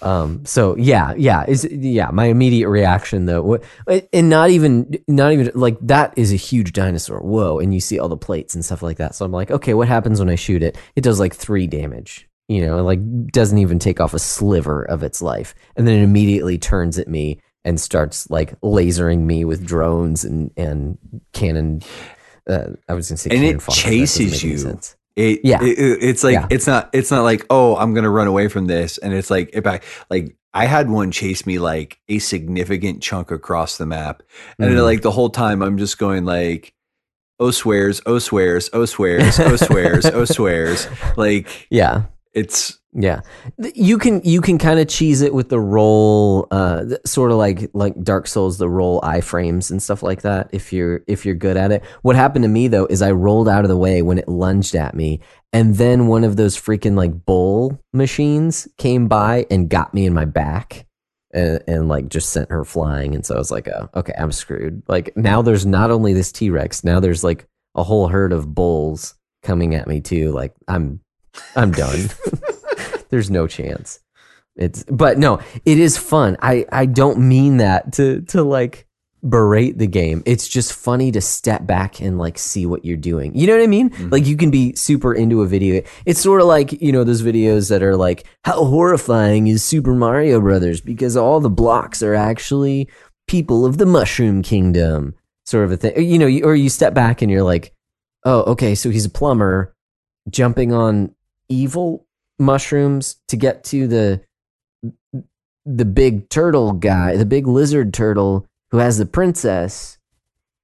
Um. 0.02 0.46
So 0.46 0.76
yeah, 0.78 1.14
yeah, 1.18 1.46
is 1.48 1.68
yeah. 1.72 2.10
My 2.12 2.26
immediate 2.26 2.70
reaction 2.70 3.26
though, 3.26 3.60
and 4.12 4.30
not 4.30 4.50
even, 4.50 5.00
not 5.08 5.32
even 5.32 5.52
like 5.54 5.78
that 5.82 6.14
is 6.18 6.34
a 6.34 6.38
huge 6.38 6.74
dinosaur. 6.74 7.20
Whoa! 7.22 7.60
And 7.60 7.74
you 7.74 7.80
see 7.80 8.00
all 8.00 8.10
the 8.10 8.18
plates 8.18 8.56
and 8.56 8.66
stuff 8.66 8.82
like 8.82 8.98
that. 8.98 9.16
So 9.16 9.26
I'm 9.26 9.32
like, 9.32 9.52
okay, 9.52 9.74
what 9.74 9.88
happens 9.88 10.20
when 10.20 10.30
I 10.30 10.36
shoot 10.36 10.64
it? 10.64 10.78
It 10.96 11.02
does 11.02 11.20
like 11.20 11.36
three 11.36 11.68
damage. 11.68 12.28
You 12.48 12.66
know, 12.66 12.84
like 12.84 13.00
doesn't 13.28 13.60
even 13.60 13.80
take 13.80 14.02
off 14.02 14.14
a 14.14 14.20
sliver 14.20 14.84
of 14.84 15.04
its 15.04 15.22
life, 15.22 15.56
and 15.76 15.88
then 15.88 16.00
it 16.00 16.04
immediately 16.04 16.58
turns 16.58 16.98
at 17.00 17.08
me 17.08 17.40
and 17.64 17.80
starts 17.80 18.30
like 18.30 18.60
lasering 18.62 19.20
me 19.20 19.46
with 19.46 19.66
drones 19.66 20.26
and 20.26 20.52
and 20.58 20.98
cannon. 21.32 21.82
Uh, 22.50 22.72
I 22.90 22.94
was 22.94 23.08
gonna 23.08 23.18
say, 23.18 23.30
And 23.30 23.40
cannon 23.40 23.56
it 23.58 23.62
fodder, 23.62 23.82
but 23.86 23.96
that 24.00 24.08
doesn't 24.10 24.32
chases 24.32 24.44
you. 24.44 24.58
sense. 24.58 24.96
It, 25.16 25.42
Yeah. 25.44 25.62
it- 25.62 25.78
it- 25.78 26.00
it's 26.02 26.24
like 26.24 26.34
Yeah. 26.34 26.48
it's 26.50 26.68
not 26.68 26.90
it's 26.94 27.12
not 27.12 27.24
like 27.24 27.46
oh 27.50 27.76
I'm 27.76 27.94
gonna 27.94 28.10
run 28.10 28.28
away 28.28 28.48
from 28.48 28.68
this 28.68 28.98
and 28.98 29.14
it's 29.14 29.30
like 29.30 29.50
if 29.54 29.66
I 29.68 29.82
like 30.10 30.36
I 30.54 30.66
had 30.66 30.90
one 30.90 31.12
chase 31.12 31.46
me 31.46 31.60
like 31.60 32.00
a 32.10 32.20
significant 32.20 33.02
chunk 33.02 33.32
across 33.32 33.78
the 33.78 33.86
map 33.86 34.24
and 34.60 34.72
Mm. 34.76 34.84
like 34.84 35.02
the 35.02 35.12
whole 35.12 35.30
time 35.30 35.62
I'm 35.62 35.78
just 35.78 35.98
going 35.98 36.26
like 36.26 36.74
oh 37.40 37.52
swears 37.52 38.02
oh 38.06 38.20
swears 38.20 38.70
oh 38.74 38.86
swears 38.86 39.40
oh 39.40 39.56
swears 39.56 40.06
oh 40.06 40.26
swears 40.36 40.88
like 41.18 41.48
Yeah, 41.70 42.04
it's 42.34 42.78
Yeah, 42.94 43.22
you 43.74 43.98
can 43.98 44.22
you 44.26 44.42
can 44.42 44.58
kind 44.58 44.78
of 44.78 44.90
cheese 44.90 45.22
it 45.22 45.34
with 45.34 45.48
the 45.48 45.60
roll, 45.62 46.46
uh, 46.52 46.84
sort 47.06 47.32
of 47.32 47.38
like 47.38 47.70
like 47.74 48.02
Dark 48.04 48.28
Souls, 48.28 48.58
the 48.58 48.68
roll 48.68 49.00
iframes 49.02 49.72
and 49.72 49.82
stuff 49.82 50.04
like 50.04 50.24
that. 50.24 50.50
If 50.52 50.74
you're 50.74 51.02
if 51.08 51.26
you're 51.26 51.36
good 51.36 51.56
at 51.56 51.72
it, 51.72 51.86
what 52.02 52.18
happened 52.18 52.44
to 52.44 52.50
me 52.50 52.68
though 52.68 52.88
is 52.88 53.02
I 53.02 53.12
rolled 53.12 53.48
out 53.48 53.64
of 53.64 53.70
the 53.70 53.78
way 53.78 54.02
when 54.02 54.18
it 54.18 54.28
lunged 54.28 54.76
at 54.76 54.94
me, 54.94 55.22
and 55.54 55.76
then 55.76 56.08
one 56.08 56.26
of 56.26 56.36
those 56.36 56.60
freaking 56.60 56.98
like 56.98 57.26
bull 57.26 57.82
machines 57.94 58.68
came 58.78 59.08
by 59.08 59.46
and 59.50 59.70
got 59.70 59.94
me 59.94 60.06
in 60.06 60.14
my 60.14 60.26
back. 60.26 60.86
And, 61.34 61.64
and 61.66 61.88
like 61.88 62.10
just 62.10 62.32
sent 62.32 62.52
her 62.52 62.66
flying, 62.66 63.16
and 63.16 63.26
so 63.26 63.36
I 63.36 63.38
was 63.38 63.52
like, 63.52 63.70
"Oh, 63.70 63.90
okay, 63.96 64.12
I'm 64.18 64.34
screwed." 64.34 64.84
Like 64.90 65.16
now, 65.16 65.42
there's 65.42 65.66
not 65.66 65.90
only 65.90 66.12
this 66.12 66.34
T 66.34 66.50
Rex, 66.50 66.84
now 66.84 67.00
there's 67.00 67.24
like 67.24 67.48
a 67.74 67.84
whole 67.84 68.10
herd 68.10 68.34
of 68.34 68.54
bulls 68.54 69.16
coming 69.44 69.76
at 69.76 69.88
me 69.88 70.02
too. 70.02 70.34
Like 70.34 70.54
I'm, 70.68 71.00
I'm 71.56 71.72
done. 71.72 72.10
There's 73.12 73.30
no 73.30 73.46
chance. 73.46 74.00
It's 74.56 74.84
but 74.84 75.18
no, 75.18 75.40
it 75.66 75.80
is 75.80 75.98
fun. 75.98 76.38
I 76.42 76.66
I 76.72 76.86
don't 76.86 77.20
mean 77.20 77.58
that 77.58 77.94
to 77.94 78.22
to 78.30 78.44
like 78.44 78.88
berate 79.24 79.78
the 79.78 79.88
game. 79.88 80.24
It's 80.26 80.48
just 80.48 80.74
funny 80.74 81.12
to 81.12 81.22
step 81.22 81.66
back 81.66 82.02
and 82.02 82.18
like 82.18 82.38
see 82.38 82.66
what 82.66 82.84
you're 82.84 82.98
doing. 82.98 83.36
You 83.36 83.48
know 83.48 83.56
what 83.56 83.64
I 83.64 83.68
mean? 83.68 83.92
Mm-hmm. 83.92 84.10
Like 84.10 84.26
you 84.26 84.36
can 84.36 84.50
be 84.50 84.76
super 84.76 85.14
into 85.14 85.42
a 85.42 85.48
video. 85.48 85.84
It's 86.06 86.20
sort 86.20 86.42
of 86.42 86.48
like, 86.48 86.82
you 86.82 86.92
know, 86.92 87.04
those 87.04 87.22
videos 87.22 87.70
that 87.70 87.84
are 87.84 87.96
like 87.96 88.26
how 88.44 88.66
horrifying 88.66 89.48
is 89.48 89.64
Super 89.64 89.94
Mario 89.94 90.42
Brothers 90.42 90.82
because 90.82 91.16
all 91.16 91.40
the 91.40 91.50
blocks 91.50 92.02
are 92.02 92.16
actually 92.16 92.90
people 93.28 93.66
of 93.66 93.78
the 93.78 93.86
Mushroom 93.86 94.42
Kingdom 94.42 95.16
sort 95.46 95.66
of 95.66 95.72
a 95.72 95.78
thing. 95.78 96.04
You 96.04 96.18
know, 96.18 96.48
or 96.48 96.56
you 96.56 96.70
step 96.70 96.94
back 96.94 97.22
and 97.22 97.32
you're 97.32 97.44
like, 97.44 97.74
"Oh, 98.26 98.42
okay, 98.54 98.76
so 98.76 98.90
he's 98.90 99.06
a 99.06 99.10
plumber 99.10 99.76
jumping 100.30 100.74
on 100.74 101.14
evil 101.48 102.08
mushrooms 102.42 103.16
to 103.30 103.38
get 103.38 103.64
to 103.66 103.88
the 103.88 104.22
the 105.66 105.86
big 105.86 106.28
turtle 106.30 106.74
guy, 106.74 107.16
the 107.16 107.26
big 107.26 107.48
lizard 107.48 107.94
turtle 107.94 108.46
who 108.72 108.80
has 108.80 108.98
the 108.98 109.06
princess 109.06 109.98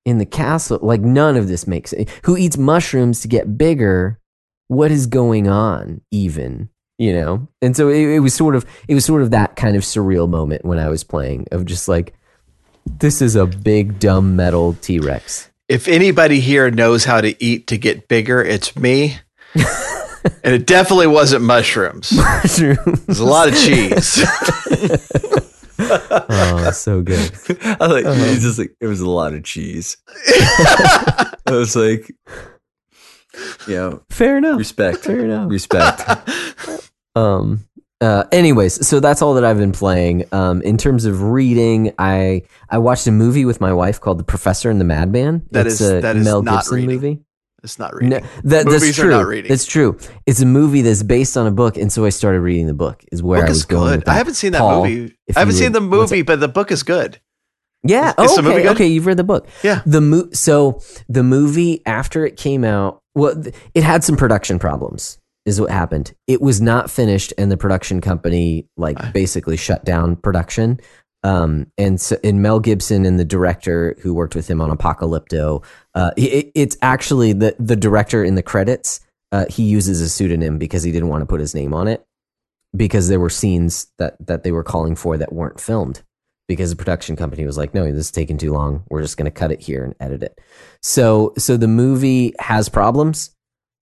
in 0.05 0.17
the 0.17 0.25
castle. 0.25 0.79
Like 0.81 1.01
none 1.01 1.37
of 1.37 1.47
this 1.47 1.67
makes 1.67 1.91
sense. 1.91 2.09
Who 2.23 2.35
eats 2.35 2.57
mushrooms 2.57 3.21
to 3.21 3.27
get 3.27 3.57
bigger? 3.57 4.19
What 4.67 4.91
is 4.91 5.07
going 5.07 5.47
on? 5.47 6.01
Even 6.11 6.69
you 6.97 7.13
know, 7.13 7.47
and 7.61 7.77
so 7.77 7.89
it, 7.89 8.15
it 8.15 8.19
was 8.19 8.33
sort 8.33 8.55
of 8.55 8.65
it 8.87 8.95
was 8.95 9.05
sort 9.05 9.21
of 9.21 9.31
that 9.31 9.55
kind 9.55 9.75
of 9.75 9.83
surreal 9.83 10.27
moment 10.27 10.65
when 10.65 10.79
I 10.79 10.89
was 10.89 11.03
playing 11.03 11.47
of 11.51 11.65
just 11.65 11.87
like 11.87 12.15
this 12.99 13.21
is 13.21 13.35
a 13.35 13.45
big 13.45 13.99
dumb 13.99 14.35
metal 14.35 14.73
T 14.81 14.99
Rex. 14.99 15.49
If 15.69 15.87
anybody 15.87 16.39
here 16.39 16.71
knows 16.71 17.05
how 17.05 17.21
to 17.21 17.43
eat 17.43 17.67
to 17.67 17.77
get 17.77 18.07
bigger, 18.07 18.41
it's 18.41 18.75
me. 18.75 19.17
and 20.43 20.53
it 20.53 20.65
definitely 20.65 21.07
wasn't 21.07 21.43
mushrooms. 21.43 22.09
There's 22.57 23.19
a 23.19 23.25
lot 23.25 23.47
of 23.49 23.55
cheese. 23.55 24.23
oh, 25.79 26.59
that's 26.63 26.77
so 26.79 27.01
good. 27.01 27.31
I 27.79 27.85
like 27.87 28.05
Uh-huh. 28.05 28.23
it's 28.25 28.41
just 28.43 28.59
like 28.59 28.75
it 28.79 28.87
was 28.87 28.99
a 29.01 29.09
lot 29.09 29.33
of 29.33 29.43
cheese. 29.43 29.97
I 30.27 31.31
was 31.51 31.75
like, 31.75 32.11
you 33.67 33.75
know, 33.75 34.01
Fair 34.09 34.37
enough. 34.37 34.57
respect, 34.57 34.99
Fair 34.99 35.19
enough. 35.25 35.49
respect. 35.51 36.01
Um. 37.15 37.63
Uh, 37.99 38.25
anyways, 38.31 38.85
so 38.87 38.99
that's 38.99 39.23
all 39.23 39.33
that 39.33 39.43
I've 39.43 39.57
been 39.57 39.71
playing. 39.71 40.25
Um, 40.31 40.61
in 40.61 40.77
terms 40.77 41.05
of 41.05 41.23
reading, 41.23 41.95
I 41.97 42.43
I 42.69 42.77
watched 42.77 43.07
a 43.07 43.11
movie 43.11 43.43
with 43.43 43.59
my 43.59 43.73
wife 43.73 43.99
called 43.99 44.19
The 44.19 44.23
Professor 44.23 44.69
and 44.69 44.79
the 44.79 44.85
Madman. 44.85 45.47
That 45.49 45.65
it's 45.65 45.81
is- 45.81 45.89
a 45.93 46.01
that 46.01 46.15
is 46.15 46.23
Mel 46.23 46.43
not 46.43 46.57
Gibson 46.59 46.75
reading. 46.75 46.89
movie. 46.91 47.19
It's 47.63 47.79
not 47.79 47.93
reading. 47.95 48.09
No, 48.09 48.19
that, 48.43 48.65
that's 48.67 48.95
true. 48.95 49.09
not 49.09 49.25
reading. 49.25 49.49
That's 49.49 49.65
true. 49.65 49.97
It's 50.25 50.41
a 50.41 50.45
movie 50.45 50.81
that's 50.81 51.03
based 51.03 51.35
on 51.37 51.47
a 51.47 51.51
book, 51.51 51.75
and 51.77 51.91
so 51.91 52.05
I 52.05 52.09
started 52.09 52.41
reading 52.41 52.67
the 52.67 52.73
book. 52.73 53.03
Is 53.11 53.23
where 53.23 53.39
book 53.41 53.47
I 53.47 53.49
was 53.49 53.57
is 53.59 53.65
going. 53.65 54.03
I 54.07 54.13
haven't 54.13 54.35
seen 54.35 54.51
that 54.51 54.59
Paul, 54.59 54.85
movie. 54.85 55.17
I 55.35 55.39
haven't 55.39 55.55
seen 55.55 55.71
the 55.71 55.81
would- 55.81 55.97
what's 55.97 56.11
movie, 56.11 56.21
but 56.21 56.39
the 56.39 56.47
book 56.47 56.71
is 56.71 56.83
good. 56.83 57.19
Yeah. 57.83 58.13
Is 58.19 58.35
the 58.35 58.41
okay. 58.41 58.49
movie 58.49 58.61
good? 58.63 58.71
Okay. 58.73 58.87
You've 58.87 59.05
read 59.05 59.17
the 59.17 59.23
book. 59.23 59.47
Yeah. 59.63 59.81
The 59.85 60.01
mo- 60.01 60.29
so 60.33 60.81
the 61.07 61.23
movie 61.23 61.81
after 61.85 62.25
it 62.25 62.37
came 62.37 62.63
out, 62.63 63.01
well, 63.15 63.41
it 63.73 63.83
had 63.83 64.03
some 64.03 64.17
production 64.17 64.59
problems. 64.59 65.17
Is 65.45 65.61
what 65.61 65.71
happened. 65.71 66.13
It 66.27 66.41
was 66.41 66.59
not 66.59 66.91
finished, 66.91 67.31
and 67.37 67.49
the 67.49 67.55
production 67.55 68.01
company 68.01 68.67
like 68.75 69.13
basically 69.13 69.55
shut 69.55 69.85
down 69.85 70.17
production. 70.17 70.81
Um, 71.23 71.71
and 71.77 71.99
so, 71.99 72.17
and 72.23 72.41
Mel 72.41 72.59
Gibson 72.59 73.05
and 73.05 73.19
the 73.19 73.25
director 73.25 73.95
who 74.01 74.13
worked 74.13 74.35
with 74.35 74.49
him 74.49 74.61
on 74.61 74.75
Apocalypto, 74.75 75.63
uh, 75.95 76.11
it, 76.15 76.51
it's 76.55 76.77
actually 76.81 77.33
the 77.33 77.55
the 77.59 77.75
director 77.75 78.23
in 78.23 78.35
the 78.35 78.43
credits. 78.43 79.01
Uh, 79.31 79.45
he 79.49 79.63
uses 79.63 79.99
a 79.99 80.07
pseudonym 80.07 80.57
because 80.57 80.83
he 80.83 80.91
didn't 80.91 81.09
want 81.09 81.21
to 81.21 81.25
put 81.25 81.41
his 81.41 81.53
name 81.53 81.73
on 81.73 81.87
it 81.87 82.05
because 82.75 83.09
there 83.09 83.19
were 83.19 83.29
scenes 83.29 83.87
that 83.97 84.15
that 84.25 84.43
they 84.43 84.51
were 84.51 84.63
calling 84.63 84.95
for 84.95 85.17
that 85.17 85.33
weren't 85.33 85.59
filmed 85.59 86.03
because 86.47 86.69
the 86.69 86.75
production 86.75 87.15
company 87.15 87.45
was 87.45 87.57
like, 87.57 87.73
no, 87.73 87.85
this 87.91 88.05
is 88.05 88.11
taking 88.11 88.37
too 88.37 88.53
long. 88.53 88.83
We're 88.89 89.01
just 89.01 89.17
going 89.17 89.25
to 89.25 89.31
cut 89.31 89.51
it 89.51 89.61
here 89.61 89.83
and 89.83 89.95
edit 89.99 90.23
it. 90.23 90.39
So, 90.81 91.33
so 91.37 91.57
the 91.57 91.67
movie 91.67 92.33
has 92.39 92.69
problems, 92.69 93.35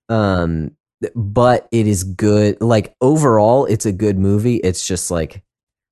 um, 0.09 0.71
but 1.13 1.67
it 1.71 1.87
is 1.87 2.03
good. 2.03 2.59
Like 2.61 2.95
overall, 3.01 3.65
it's 3.65 3.85
a 3.85 3.91
good 3.91 4.17
movie. 4.17 4.57
It's 4.57 4.85
just 4.85 5.11
like 5.11 5.43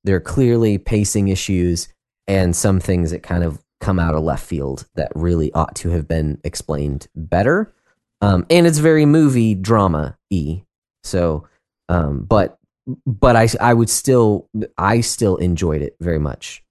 there 0.03 0.15
are 0.15 0.21
clearly 0.21 0.77
pacing 0.77 1.29
issues 1.29 1.87
and 2.27 2.55
some 2.55 2.79
things 2.79 3.11
that 3.11 3.23
kind 3.23 3.43
of 3.43 3.63
come 3.81 3.99
out 3.99 4.15
of 4.15 4.23
left 4.23 4.45
field 4.45 4.87
that 4.95 5.11
really 5.15 5.51
ought 5.53 5.75
to 5.75 5.89
have 5.89 6.07
been 6.07 6.39
explained 6.43 7.07
better. 7.15 7.73
Um, 8.21 8.45
and 8.49 8.65
it's 8.65 8.77
very 8.77 9.05
movie 9.05 9.55
drama 9.55 10.17
e. 10.29 10.61
So, 11.03 11.47
um, 11.89 12.23
but 12.23 12.57
but 13.05 13.35
I 13.35 13.49
I 13.59 13.73
would 13.73 13.89
still 13.89 14.49
I 14.77 15.01
still 15.01 15.35
enjoyed 15.35 15.81
it 15.81 15.97
very 15.99 16.19
much. 16.19 16.63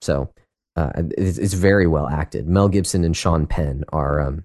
So 0.00 0.32
uh, 0.76 0.92
it's, 0.96 1.38
it's 1.38 1.54
very 1.54 1.86
well 1.86 2.08
acted. 2.08 2.48
Mel 2.48 2.68
Gibson 2.68 3.04
and 3.04 3.16
Sean 3.16 3.46
Penn 3.46 3.84
are 3.92 4.20
um, 4.20 4.44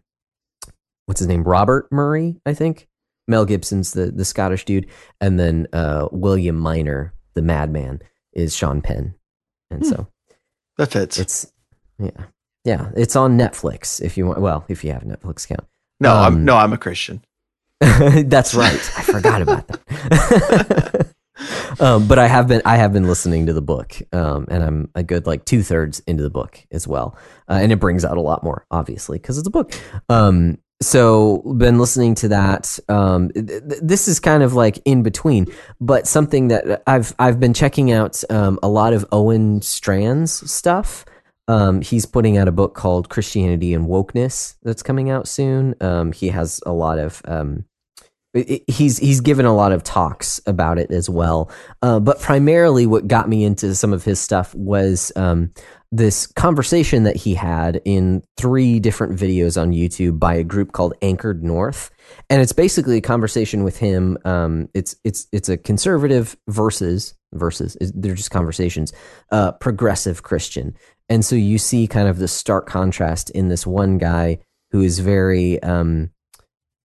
what's 1.06 1.20
his 1.20 1.28
name? 1.28 1.44
Robert 1.44 1.92
Murray, 1.92 2.42
I 2.46 2.54
think. 2.54 2.88
Mel 3.28 3.46
Gibson's 3.46 3.94
the 3.94 4.12
the 4.12 4.26
Scottish 4.26 4.66
dude, 4.66 4.88
and 5.22 5.40
then 5.40 5.68
uh, 5.72 6.10
William 6.12 6.58
Minor, 6.58 7.14
the 7.36 7.42
madman, 7.42 8.02
is 8.36 8.56
Sean 8.56 8.82
Penn, 8.82 9.16
and 9.72 9.86
so 9.86 10.08
That 10.78 10.92
fits. 10.92 11.18
it's 11.20 11.52
yeah 12.00 12.26
yeah 12.66 12.90
it's 12.96 13.16
on 13.16 13.38
Netflix 13.38 14.02
if 14.02 14.18
you 14.18 14.26
want. 14.28 14.42
Well, 14.42 14.66
if 14.68 14.84
you 14.84 14.92
have 14.94 15.04
a 15.04 15.06
Netflix 15.06 15.46
account. 15.46 15.68
no, 16.00 16.12
um, 16.16 16.24
I'm 16.26 16.46
no, 16.46 16.56
I'm 16.58 16.74
a 16.74 16.78
Christian. 16.78 17.24
That's 17.80 18.54
right. 18.56 18.74
I 18.98 19.02
forgot 19.02 19.42
about 19.42 19.68
that. 19.68 21.14
um, 21.80 22.08
but 22.08 22.18
I 22.20 22.28
have 22.28 22.48
been 22.48 22.62
I 22.66 22.78
have 22.78 22.94
been 22.94 23.08
listening 23.08 23.46
to 23.48 23.54
the 23.54 23.62
book, 23.62 23.96
um, 24.14 24.46
and 24.50 24.64
I'm 24.64 24.90
a 24.96 25.04
good 25.04 25.26
like 25.28 25.44
two 25.46 25.64
thirds 25.64 26.00
into 26.08 26.24
the 26.24 26.30
book 26.30 26.60
as 26.72 26.88
well, 26.88 27.18
uh, 27.50 27.60
and 27.62 27.72
it 27.72 27.80
brings 27.80 28.06
out 28.06 28.18
a 28.18 28.22
lot 28.22 28.44
more, 28.44 28.66
obviously, 28.72 29.18
because 29.18 29.38
it's 29.38 29.48
a 29.48 29.52
book. 29.52 29.74
Um, 30.10 30.60
so 30.86 31.40
been 31.58 31.80
listening 31.80 32.16
to 32.16 32.28
that. 32.30 32.80
Um, 32.90 33.30
th- 33.30 33.48
th- 33.48 33.82
this 33.82 34.08
is 34.08 34.20
kind 34.20 34.44
of 34.44 34.54
like 34.54 34.80
in 34.86 35.04
between, 35.04 35.48
but 35.80 36.08
something 36.08 36.50
that 36.50 36.84
I've 36.88 37.14
I've 37.20 37.40
been 37.40 37.54
checking 37.54 37.92
out 37.92 38.24
um, 38.30 38.60
a 38.62 38.68
lot 38.68 38.94
of 38.94 39.06
Owen 39.12 39.62
Strachan's 39.62 40.50
stuff. 40.52 41.06
Um, 41.48 41.82
he's 41.82 42.06
putting 42.06 42.38
out 42.38 42.48
a 42.48 42.54
book 42.54 42.74
called 42.74 43.10
Christianity 43.10 43.74
and 43.74 43.88
Wokeness 43.88 44.56
that's 44.64 44.82
coming 44.82 45.10
out 45.10 45.28
soon. 45.28 45.76
Um, 45.82 46.12
he 46.14 46.30
has 46.30 46.62
a 46.66 46.72
lot 46.72 47.00
of 47.00 47.22
um, 47.26 47.66
he's 48.34 48.98
he's 48.98 49.22
given 49.22 49.46
a 49.46 49.56
lot 49.56 49.72
of 49.72 49.84
talks 49.84 50.42
about 50.48 50.80
it 50.80 50.92
as 50.92 51.10
well. 51.10 51.52
Uh, 51.82 52.00
but 52.00 52.20
primarily, 52.20 52.86
what 52.86 53.08
got 53.08 53.30
me 53.30 53.44
into 53.44 53.76
some 53.76 53.94
of 53.94 54.04
his 54.04 54.20
stuff 54.20 54.54
was 54.56 55.12
um, 55.16 55.52
this 55.92 56.26
conversation 56.26 57.04
that 57.04 57.16
he 57.16 57.36
had 57.36 57.80
in 57.86 58.24
three 58.38 58.80
different 58.80 59.18
videos 59.18 59.62
on 59.62 59.72
YouTube 59.72 60.18
by 60.18 60.34
a 60.34 60.44
group 60.44 60.72
called 60.72 60.96
Anchored 61.04 61.44
North, 61.44 61.92
and 62.30 62.42
it's 62.42 62.54
basically 62.54 62.98
a 62.98 63.02
conversation 63.02 63.64
with 63.64 63.78
him. 63.78 64.18
Um, 64.26 64.68
it's 64.74 64.96
it's 65.04 65.28
it's 65.32 65.50
a 65.50 65.58
conservative 65.58 66.36
versus 66.48 67.14
versus 67.34 67.78
they're 67.94 68.16
just 68.16 68.32
conversations. 68.32 68.94
Uh, 69.32 69.52
progressive 69.52 70.24
Christian, 70.24 70.76
and 71.08 71.24
so 71.24 71.36
you 71.36 71.60
see 71.60 71.86
kind 71.86 72.08
of 72.08 72.18
the 72.18 72.28
stark 72.28 72.66
contrast 72.66 73.30
in 73.30 73.50
this 73.50 73.68
one 73.68 74.00
guy 74.00 74.40
who 74.72 74.82
is 74.82 74.98
very. 74.98 75.62
Um, 75.62 76.10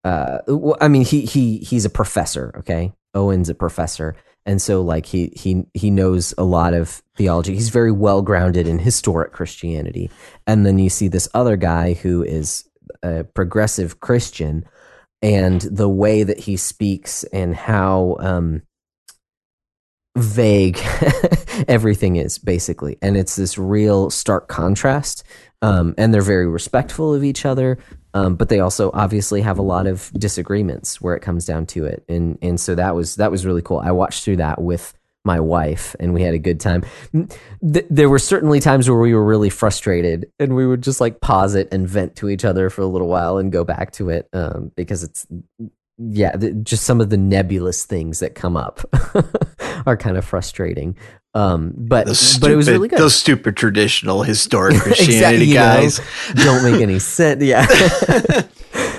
uh 0.03 0.39
i 0.79 0.87
mean 0.87 1.03
he 1.03 1.21
he 1.21 1.57
he's 1.59 1.85
a 1.85 1.89
professor 1.89 2.53
okay? 2.57 2.93
Owen's 3.17 3.49
a 3.49 3.55
professor. 3.55 4.15
And 4.45 4.61
so 4.61 4.81
like 4.81 5.05
he 5.05 5.33
he 5.35 5.63
he 5.73 5.91
knows 5.91 6.33
a 6.37 6.43
lot 6.43 6.73
of 6.73 7.01
theology. 7.17 7.53
He's 7.53 7.69
very 7.69 7.91
well 7.91 8.21
grounded 8.21 8.67
in 8.67 8.79
historic 8.79 9.33
christianity. 9.33 10.09
And 10.45 10.65
then 10.65 10.79
you 10.79 10.89
see 10.89 11.09
this 11.09 11.27
other 11.33 11.57
guy 11.57 11.93
who 11.93 12.23
is 12.23 12.63
a 13.03 13.25
progressive 13.25 13.99
christian 13.99 14.63
and 15.21 15.61
the 15.61 15.89
way 15.89 16.23
that 16.23 16.39
he 16.39 16.55
speaks 16.55 17.23
and 17.25 17.55
how 17.55 18.15
um 18.19 18.61
vague 20.15 20.79
everything 21.67 22.15
is 22.15 22.37
basically. 22.37 22.97
And 23.01 23.17
it's 23.17 23.35
this 23.35 23.57
real 23.57 24.09
stark 24.09 24.47
contrast 24.47 25.23
um, 25.61 25.93
and 25.97 26.13
they're 26.13 26.21
very 26.21 26.47
respectful 26.47 27.13
of 27.13 27.23
each 27.23 27.45
other 27.45 27.77
um, 28.13 28.35
but 28.35 28.49
they 28.49 28.59
also 28.59 28.91
obviously 28.93 29.41
have 29.41 29.59
a 29.59 29.63
lot 29.63 29.87
of 29.87 30.11
disagreements 30.13 31.01
where 31.01 31.15
it 31.15 31.21
comes 31.21 31.45
down 31.45 31.65
to 31.67 31.85
it. 31.85 32.03
And 32.07 32.37
and 32.41 32.59
so 32.59 32.75
that 32.75 32.95
was 32.95 33.15
that 33.15 33.31
was 33.31 33.45
really 33.45 33.61
cool. 33.61 33.79
I 33.79 33.91
watched 33.91 34.23
through 34.23 34.37
that 34.37 34.61
with 34.61 34.93
my 35.27 35.39
wife 35.39 35.95
and 35.99 36.13
we 36.13 36.23
had 36.23 36.33
a 36.33 36.39
good 36.39 36.59
time. 36.59 36.83
Th- 37.13 37.85
there 37.89 38.09
were 38.09 38.17
certainly 38.17 38.59
times 38.59 38.89
where 38.89 38.97
we 38.97 39.13
were 39.13 39.23
really 39.23 39.49
frustrated 39.49 40.31
and 40.39 40.55
we 40.55 40.65
would 40.65 40.81
just 40.81 41.01
like 41.01 41.19
pause 41.21 41.53
it 41.53 41.67
and 41.71 41.87
vent 41.87 42.15
to 42.15 42.29
each 42.29 42.45
other 42.45 42.69
for 42.69 42.81
a 42.81 42.87
little 42.87 43.09
while 43.09 43.37
and 43.37 43.51
go 43.51 43.63
back 43.63 43.91
to 43.91 44.09
it 44.09 44.27
um, 44.33 44.71
because 44.75 45.03
it's 45.03 45.27
yeah 45.99 46.35
the, 46.35 46.51
just 46.53 46.83
some 46.83 47.01
of 47.01 47.09
the 47.09 47.17
nebulous 47.17 47.83
things 47.83 48.19
that 48.19 48.35
come 48.35 48.55
up 48.55 48.79
are 49.85 49.97
kind 49.97 50.15
of 50.15 50.23
frustrating 50.23 50.95
um, 51.33 51.73
but 51.77 52.07
Those 52.07 52.37
but 52.39 52.51
it 52.51 52.55
was 52.55 52.65
stupid- 52.65 52.77
really 52.77 52.87
good 52.87 52.99
Those 52.99 53.15
stupid 53.15 53.57
traditional 53.57 54.23
historic 54.23 54.75
Exactly, 54.85 54.95
Christianity 55.05 55.47
know, 55.49 55.53
guys. 55.53 56.01
don't 56.35 56.63
make 56.63 56.81
any 56.81 56.99
sense. 56.99 57.43
Yeah. 57.43 57.65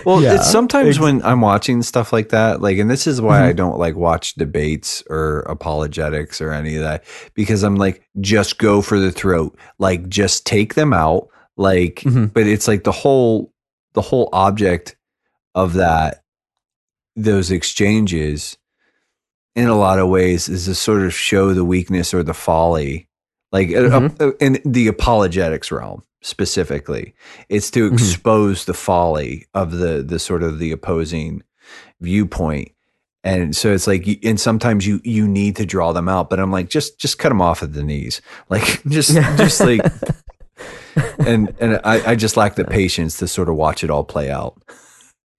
Well, 0.04 0.22
Yeah. 0.22 0.36
it's 0.36 0.50
sometimes 0.50 0.96
Ex- 0.96 0.98
when 1.00 1.22
I'm 1.22 1.40
watching 1.40 1.82
stuff 1.82 2.12
like 2.12 2.30
that, 2.30 2.60
like, 2.62 2.78
and 2.78 2.90
this 2.90 3.06
is 3.06 3.20
why 3.20 3.46
I 3.46 3.52
don't 3.52 3.78
like 3.78 3.94
watch 3.94 4.34
debates 4.34 5.02
or 5.10 5.40
apologetics 5.40 6.40
or 6.40 6.50
any 6.52 6.76
of 6.76 6.82
that 6.82 7.04
because 7.34 7.62
I'm 7.62 7.76
like, 7.76 8.02
just 8.20 8.58
go 8.58 8.80
for 8.80 8.98
the 8.98 9.12
throat, 9.12 9.56
like, 9.78 10.08
just 10.08 10.46
take 10.46 10.74
them 10.74 10.92
out, 10.92 11.28
like. 11.56 11.96
Mhm. 12.00 12.32
But 12.32 12.46
it's 12.46 12.66
like 12.66 12.84
the 12.84 12.92
whole, 12.92 13.52
the 13.92 14.00
whole 14.02 14.28
object 14.32 14.96
of 15.54 15.74
that, 15.74 16.22
those 17.14 17.50
exchanges, 17.50 18.56
in 19.56 19.68
a 19.68 19.76
lot 19.76 19.98
of 19.98 20.08
ways, 20.08 20.48
is 20.48 20.66
to 20.66 20.74
sort 20.74 21.02
of 21.02 21.12
show 21.14 21.52
the 21.54 21.64
weakness 21.64 22.12
or 22.14 22.22
the 22.22 22.34
folly, 22.34 23.08
like 23.52 23.68
uh, 23.70 23.82
Mhm. 23.90 24.20
uh, 24.20 24.32
in 24.40 24.58
the 24.64 24.88
apologetics 24.88 25.70
realm 25.72 26.02
specifically 26.20 27.14
it's 27.48 27.70
to 27.70 27.88
Mhm. 27.88 27.92
expose 27.94 28.64
the 28.64 28.74
folly 28.74 29.46
of 29.54 29.70
the 29.78 30.02
the 30.02 30.18
sort 30.18 30.42
of 30.42 30.58
the 30.58 30.72
opposing 30.72 31.44
viewpoint 32.00 32.72
and 33.22 33.54
so 33.54 33.72
it's 33.72 33.86
like 33.86 34.04
and 34.24 34.40
sometimes 34.40 34.84
you 34.84 35.00
you 35.04 35.28
need 35.28 35.54
to 35.54 35.64
draw 35.64 35.92
them 35.92 36.08
out 36.08 36.28
but 36.28 36.40
i'm 36.40 36.50
like 36.50 36.68
just 36.68 36.98
just 36.98 37.18
cut 37.20 37.28
them 37.28 37.40
off 37.40 37.62
at 37.62 37.72
the 37.72 37.84
knees 37.84 38.20
like 38.50 38.82
just 38.88 39.12
just 39.14 39.60
like 39.60 39.80
and 41.20 41.54
and 41.60 41.80
I, 41.84 42.10
I 42.10 42.14
just 42.16 42.36
lack 42.36 42.56
the 42.56 42.64
patience 42.64 43.16
to 43.18 43.28
sort 43.28 43.48
of 43.48 43.54
watch 43.54 43.84
it 43.84 43.90
all 43.90 44.02
play 44.04 44.28
out 44.28 44.60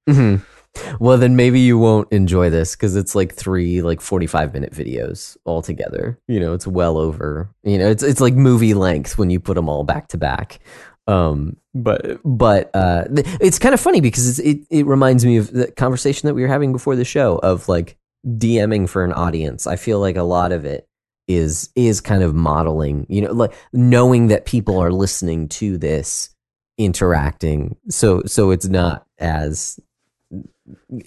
Mhm. 0.10 0.42
Well, 1.00 1.18
then 1.18 1.36
maybe 1.36 1.60
you 1.60 1.78
won't 1.78 2.12
enjoy 2.12 2.50
this 2.50 2.76
because 2.76 2.96
it's 2.96 3.16
like 3.16 3.34
three 3.34 3.82
like 3.82 4.02
forty 4.02 4.28
five 4.28 4.54
minute 4.54 4.74
videos 4.74 5.38
all 5.46 5.62
together. 5.62 6.20
You 6.28 6.40
know, 6.40 6.54
it's 6.54 6.68
well 6.68 6.98
over. 6.98 7.50
You 7.64 7.78
know, 7.78 7.90
it's 7.90 8.04
it's 8.04 8.20
like 8.20 8.34
movie 8.34 8.74
length 8.74 9.18
when 9.18 9.30
you 9.30 9.40
put 9.40 9.56
them 9.56 9.70
all 9.70 9.84
back 9.84 10.08
to 10.10 10.18
back. 10.18 10.60
Um, 11.08 11.58
but 11.74 12.20
but 12.24 12.70
uh, 12.76 13.06
it's 13.40 13.60
kind 13.60 13.74
of 13.74 13.80
funny 13.80 14.02
because 14.02 14.28
it's, 14.28 14.40
it 14.40 14.66
it 14.70 14.86
reminds 14.86 15.26
me 15.26 15.38
of 15.38 15.52
the 15.52 15.72
conversation 15.72 16.28
that 16.28 16.34
we 16.34 16.42
were 16.42 16.48
having 16.48 16.72
before 16.72 16.96
the 16.96 17.06
show 17.06 17.38
of 17.38 17.68
like 17.68 17.98
DMing 18.26 18.88
for 18.88 19.04
an 19.04 19.14
audience. 19.14 19.68
I 19.68 19.76
feel 19.76 20.00
like 20.00 20.18
a 20.18 20.24
lot 20.24 20.52
of 20.52 20.66
it 20.66 20.88
is 21.28 21.70
is 21.76 22.02
kind 22.02 22.24
of 22.24 22.36
modeling. 22.36 23.06
You 23.10 23.22
know, 23.22 23.32
like 23.32 23.54
knowing 23.74 24.28
that 24.28 24.46
people 24.46 24.80
are 24.80 24.92
listening 24.92 25.48
to 25.50 25.78
this, 25.78 26.30
interacting. 26.78 27.76
So 27.90 28.24
so 28.26 28.52
it's 28.52 28.68
not 28.68 29.06
as 29.18 29.80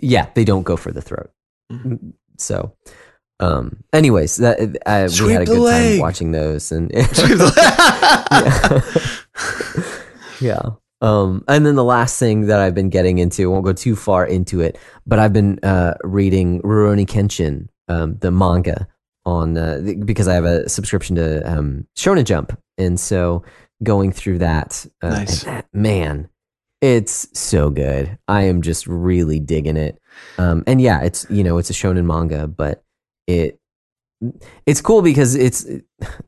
yeah, 0.00 0.28
they 0.34 0.44
don't 0.44 0.62
go 0.64 0.76
for 0.76 0.90
the 0.92 1.02
throat. 1.02 1.30
Mhm. 1.70 2.12
So, 2.38 2.74
um, 3.40 3.82
anyways, 3.92 4.36
that 4.38 4.58
uh, 4.86 5.08
we 5.24 5.32
had 5.32 5.42
a 5.42 5.46
good 5.46 5.58
leg. 5.58 5.92
time 5.94 6.00
watching 6.00 6.32
those, 6.32 6.72
and 6.72 6.90
yeah. 6.94 8.80
yeah. 10.40 10.62
Um, 11.00 11.44
and 11.48 11.66
then 11.66 11.74
the 11.74 11.84
last 11.84 12.18
thing 12.18 12.42
that 12.46 12.60
I've 12.60 12.74
been 12.74 12.88
getting 12.88 13.18
into, 13.18 13.42
I 13.42 13.46
won't 13.52 13.64
go 13.64 13.72
too 13.72 13.96
far 13.96 14.24
into 14.24 14.60
it, 14.60 14.78
but 15.06 15.18
I've 15.18 15.32
been 15.32 15.58
uh, 15.64 15.94
reading 16.04 16.62
Rurouni 16.62 17.06
Kenshin, 17.06 17.68
um, 17.88 18.16
the 18.20 18.30
manga, 18.30 18.86
on 19.24 19.56
uh, 19.56 19.80
because 20.04 20.28
I 20.28 20.34
have 20.34 20.44
a 20.44 20.68
subscription 20.68 21.16
to 21.16 21.40
um, 21.50 21.86
Shonen 21.96 22.24
Jump, 22.24 22.56
and 22.78 22.98
so 23.00 23.42
going 23.82 24.12
through 24.12 24.38
that, 24.38 24.86
uh, 25.02 25.08
Nice. 25.10 25.42
that 25.44 25.66
man, 25.72 26.28
it's 26.82 27.28
so 27.38 27.70
good. 27.70 28.18
I 28.26 28.42
am 28.42 28.60
just 28.60 28.86
really 28.88 29.38
digging 29.38 29.76
it. 29.76 29.98
Um, 30.36 30.64
and 30.66 30.80
yeah, 30.80 31.02
it's 31.02 31.24
you 31.30 31.44
know 31.44 31.56
it's 31.56 31.70
a 31.70 31.74
shonen 31.74 32.04
manga, 32.04 32.46
but 32.46 32.84
it 33.26 33.58
it's 34.66 34.80
cool 34.80 35.00
because 35.00 35.34
it's 35.34 35.64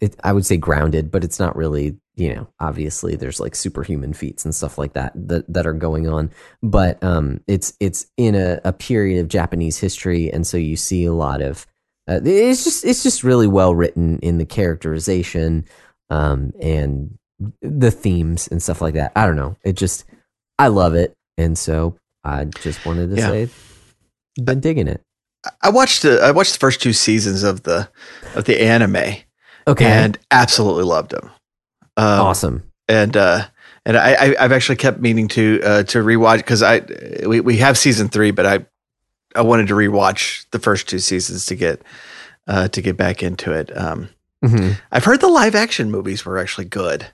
it, 0.00 0.16
I 0.22 0.32
would 0.32 0.46
say 0.46 0.57
grounded, 0.57 1.11
but 1.11 1.24
it's 1.24 1.40
not 1.40 1.57
really 1.57 1.96
you 2.14 2.32
know 2.32 2.46
obviously 2.61 3.16
there's 3.16 3.40
like 3.40 3.57
superhuman 3.57 4.12
feats 4.12 4.44
and 4.44 4.55
stuff 4.55 4.78
like 4.78 4.92
that 4.92 5.12
that 5.16 5.52
that 5.52 5.66
are 5.66 5.74
going 5.74 6.09
on, 6.09 6.30
but 6.62 7.02
um, 7.02 7.40
it's 7.48 7.74
it's 7.80 8.07
in 8.16 8.36
a, 8.36 8.61
a 8.64 8.72
period 8.72 9.20
of 9.20 9.28
Japanese 9.28 9.78
history, 9.78 10.32
and 10.32 10.46
so 10.46 10.57
you 10.57 10.76
see 10.76 11.05
a 11.05 11.12
lot 11.12 11.42
of 11.42 11.66
uh, 12.09 12.20
it's 12.24 12.62
just 12.62 12.84
it's 12.84 13.02
just 13.02 13.24
really 13.24 13.48
well 13.48 13.74
written 13.74 14.20
in 14.20 14.38
the 14.38 14.46
characterization 14.46 15.64
um, 16.11 16.52
and 16.61 17.18
the 17.61 17.90
themes 17.90 18.46
and 18.48 18.62
stuff 18.62 18.80
like 18.80 18.94
that. 18.94 19.11
I 19.16 19.26
don't 19.26 19.36
know. 19.36 19.57
It 19.64 19.72
just 19.72 20.05
I 20.59 20.68
love 20.68 20.94
it, 20.94 21.12
and 21.36 21.57
so 21.59 21.96
I 22.24 22.44
just 22.44 22.84
wanted 22.86 23.11
to 23.11 23.16
Yeah. 23.16 23.28
say, 23.28 23.48
been 24.42 24.61
digging 24.61 24.88
it. 24.88 25.00
I 25.62 25.68
watched 25.70 26.02
the 26.02 26.20
I 26.22 26.30
watched 26.30 26.55
the 26.55 26.59
first 26.59 26.80
two 26.80 26.92
seasons 26.92 27.42
of 27.42 27.64
the 27.64 27.88
of 28.34 28.44
the 28.44 28.62
anime 28.62 29.16
Okay, 29.66 29.84
and 29.84 30.18
absolutely 30.30 30.84
loved 30.84 31.11
them. 31.11 31.30
Um, 31.96 32.20
awesome. 32.20 32.62
and 32.88 33.16
uh 33.16 33.46
and 33.86 33.96
I, 33.98 34.14
I 34.14 34.36
I've 34.40 34.52
actually 34.52 34.76
kept 34.76 35.00
meaning 35.00 35.28
to 35.28 35.61
uh 35.62 35.82
to 35.84 35.98
rewatch 35.98 36.38
because 36.38 36.62
I 36.62 36.80
we, 37.26 37.40
we 37.40 37.59
have 37.59 37.76
season 37.76 38.09
three, 38.09 38.30
but 38.30 38.46
I 38.46 38.64
I 39.36 39.42
wanted 39.42 39.66
to 39.68 39.74
rewatch 39.74 40.46
the 40.50 40.59
first 40.59 40.88
two 40.88 40.98
seasons 40.98 41.44
to 41.46 41.55
get 41.57 41.82
uh 42.46 42.68
to 42.68 42.80
get 42.80 42.96
back 42.96 43.22
into 43.22 43.52
it. 43.52 43.76
Um 43.76 44.09
Mhm. 44.44 44.76
I've 44.92 45.05
heard 45.05 45.20
the 45.20 45.28
live 45.28 45.55
action 45.55 45.90
movies 45.90 46.24
were 46.24 46.38
actually 46.38 46.66
good. 46.66 47.07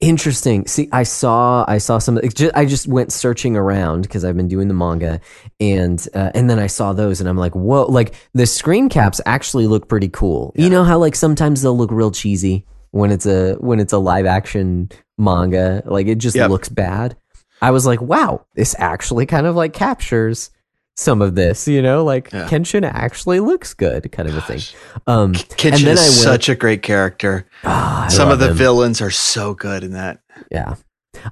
Interesting. 0.00 0.66
See, 0.66 0.88
I 0.92 1.02
saw 1.04 1.64
I 1.66 1.78
saw 1.78 1.98
some. 1.98 2.18
I 2.54 2.64
just 2.66 2.86
went 2.86 3.12
searching 3.12 3.56
around 3.56 4.02
because 4.02 4.24
I've 4.24 4.36
been 4.36 4.48
doing 4.48 4.68
the 4.68 4.74
manga, 4.74 5.20
and 5.60 6.06
uh, 6.14 6.30
and 6.34 6.50
then 6.50 6.58
I 6.58 6.66
saw 6.66 6.92
those, 6.92 7.20
and 7.20 7.28
I'm 7.28 7.36
like, 7.38 7.54
whoa! 7.54 7.84
Like 7.86 8.14
the 8.34 8.46
screen 8.46 8.88
caps 8.88 9.20
actually 9.26 9.66
look 9.66 9.88
pretty 9.88 10.08
cool. 10.08 10.52
You 10.56 10.68
know 10.70 10.84
how 10.84 10.98
like 10.98 11.16
sometimes 11.16 11.62
they'll 11.62 11.76
look 11.76 11.90
real 11.90 12.10
cheesy 12.10 12.66
when 12.90 13.10
it's 13.10 13.26
a 13.26 13.54
when 13.54 13.80
it's 13.80 13.92
a 13.92 13.98
live 13.98 14.26
action 14.26 14.90
manga. 15.18 15.82
Like 15.86 16.06
it 16.08 16.16
just 16.18 16.36
Yep. 16.36 16.50
looks 16.50 16.68
bad. 16.68 17.16
I 17.62 17.70
was 17.70 17.86
like, 17.86 18.02
wow, 18.02 18.44
this 18.54 18.74
actually 18.78 19.24
kind 19.26 19.46
of 19.46 19.56
like 19.56 19.72
captures 19.72 20.50
some 20.96 21.20
of 21.22 21.34
this. 21.34 21.66
You 21.68 21.82
know, 21.82 22.04
like 22.04 22.32
Yeah. 22.32 22.48
Kenshin 22.48 22.82
actually 22.90 23.40
looks 23.40 23.74
good, 23.74 24.10
kind 24.12 24.28
of 24.28 24.36
a 24.36 24.40
thing. 24.40 24.60
Um, 25.06 25.32
Kenshin 25.34 25.72
and 25.74 25.82
then 25.86 25.92
is 25.94 26.22
such 26.22 26.48
a 26.48 26.54
great 26.54 26.82
character. 26.82 27.46
I 27.64 28.08
Some 28.08 28.30
of 28.30 28.38
the 28.38 28.48
him. 28.50 28.56
villains 28.56 29.00
are 29.00 29.10
so 29.10 29.54
good 29.54 29.84
in 29.84 29.92
that. 29.92 30.20
Yeah. 30.50 30.76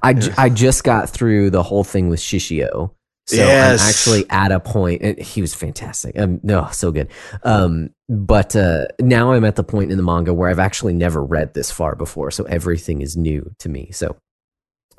I, 0.03 0.15
j- 0.15 0.29
Yeah. 0.29 0.35
I 0.39 0.49
just 0.49 0.85
got 0.85 1.11
through 1.11 1.51
the 1.51 1.63
whole 1.63 1.85
thing 1.85 2.09
with 2.09 2.21
Shishio. 2.21 2.93
So 3.29 3.37
Yes. 3.37 3.81
I'm 3.83 3.89
actually 3.89 4.31
at 4.31 4.51
a 4.53 4.59
point 4.61 5.03
and 5.03 5.19
he 5.19 5.41
was 5.41 5.55
fantastic. 5.55 6.19
Um, 6.19 6.41
no, 6.43 6.69
so 6.73 6.91
good. 6.91 7.09
Um, 7.45 7.91
but 8.09 8.57
uh, 8.57 8.87
now 9.01 9.33
I'm 9.33 9.45
at 9.45 9.55
the 9.57 9.63
point 9.65 9.91
in 9.93 9.97
the 9.97 10.03
manga 10.03 10.35
where 10.35 10.51
I've 10.51 10.59
actually 10.59 10.93
never 10.93 11.25
read 11.25 11.55
this 11.55 11.71
far 11.71 11.95
before, 11.95 12.31
so 12.33 12.45
everything 12.45 13.01
is 13.01 13.17
new 13.17 13.55
to 13.61 13.69
me. 13.69 13.91
So 13.93 14.17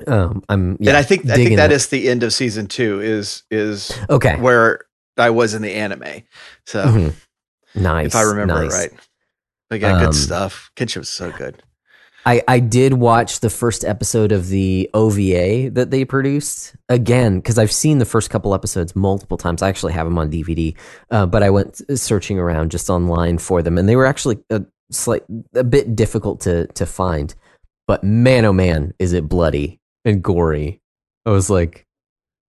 um, 0.06 0.42
I'm 0.48 0.76
yeah, 0.80 0.90
and 0.90 0.96
I 0.96 1.02
think 1.02 1.28
I 1.30 1.34
think 1.36 1.56
that 1.56 1.72
it. 1.72 1.74
is 1.74 1.88
the 1.88 2.08
end 2.08 2.22
of 2.22 2.32
season 2.32 2.66
two 2.66 3.00
is 3.00 3.42
is 3.50 3.92
okay. 4.10 4.36
where 4.40 4.80
I 5.16 5.30
was 5.30 5.54
in 5.54 5.62
the 5.62 5.72
anime. 5.74 6.22
So 6.66 6.84
Mhm. 6.84 7.14
Nice. 7.74 8.06
if 8.06 8.14
I 8.14 8.22
remember 8.22 8.54
nice. 8.64 8.72
right. 8.72 8.90
But 9.70 9.80
yeah, 9.80 9.96
Um, 9.96 10.04
good 10.04 10.14
stuff. 10.14 10.70
Kenshin 10.76 10.98
was 10.98 11.08
so 11.08 11.30
good. 11.32 11.62
I, 12.26 12.42
I 12.48 12.58
did 12.58 12.94
watch 12.94 13.40
the 13.40 13.50
first 13.50 13.84
episode 13.84 14.32
of 14.32 14.48
the 14.48 14.88
OVA 14.94 15.68
that 15.70 15.90
they 15.90 16.06
produced 16.06 16.74
again 16.88 17.36
because 17.38 17.58
I've 17.58 17.72
seen 17.72 17.98
the 17.98 18.06
first 18.06 18.30
couple 18.30 18.54
episodes 18.54 18.96
multiple 18.96 19.36
times. 19.36 19.60
I 19.62 19.68
actually 19.68 19.92
have 19.92 20.06
them 20.06 20.16
on 20.16 20.30
DVD, 20.30 20.74
uh, 21.10 21.26
but 21.26 21.42
I 21.42 21.50
went 21.50 21.82
searching 21.98 22.38
around 22.38 22.70
just 22.70 22.88
online 22.88 23.36
for 23.36 23.60
them, 23.62 23.76
and 23.76 23.86
they 23.88 23.96
were 23.96 24.06
actually 24.06 24.38
a 24.48 24.62
slight 24.90 25.22
a 25.54 25.64
bit 25.64 25.94
difficult 25.94 26.40
to 26.42 26.66
to 26.68 26.86
find. 26.86 27.34
But 27.86 28.02
man, 28.02 28.46
oh 28.46 28.54
man, 28.54 28.94
is 28.98 29.12
it 29.12 29.28
bloody 29.28 29.78
and 30.04 30.22
gory! 30.22 30.80
I 31.26 31.30
was 31.30 31.48
like, 31.50 31.86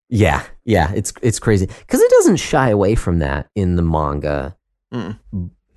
yeah, 0.10 0.43
yeah, 0.64 0.91
it's 0.93 1.14
it's 1.22 1.39
crazy 1.39 1.66
because 1.68 2.01
it 2.01 2.12
doesn't 2.12 2.38
shy 2.38 2.70
away 2.70 2.95
from 2.95 3.20
that 3.20 3.49
in 3.56 3.76
the 3.76 3.82
manga. 3.84 4.56
Mm. 4.93 5.18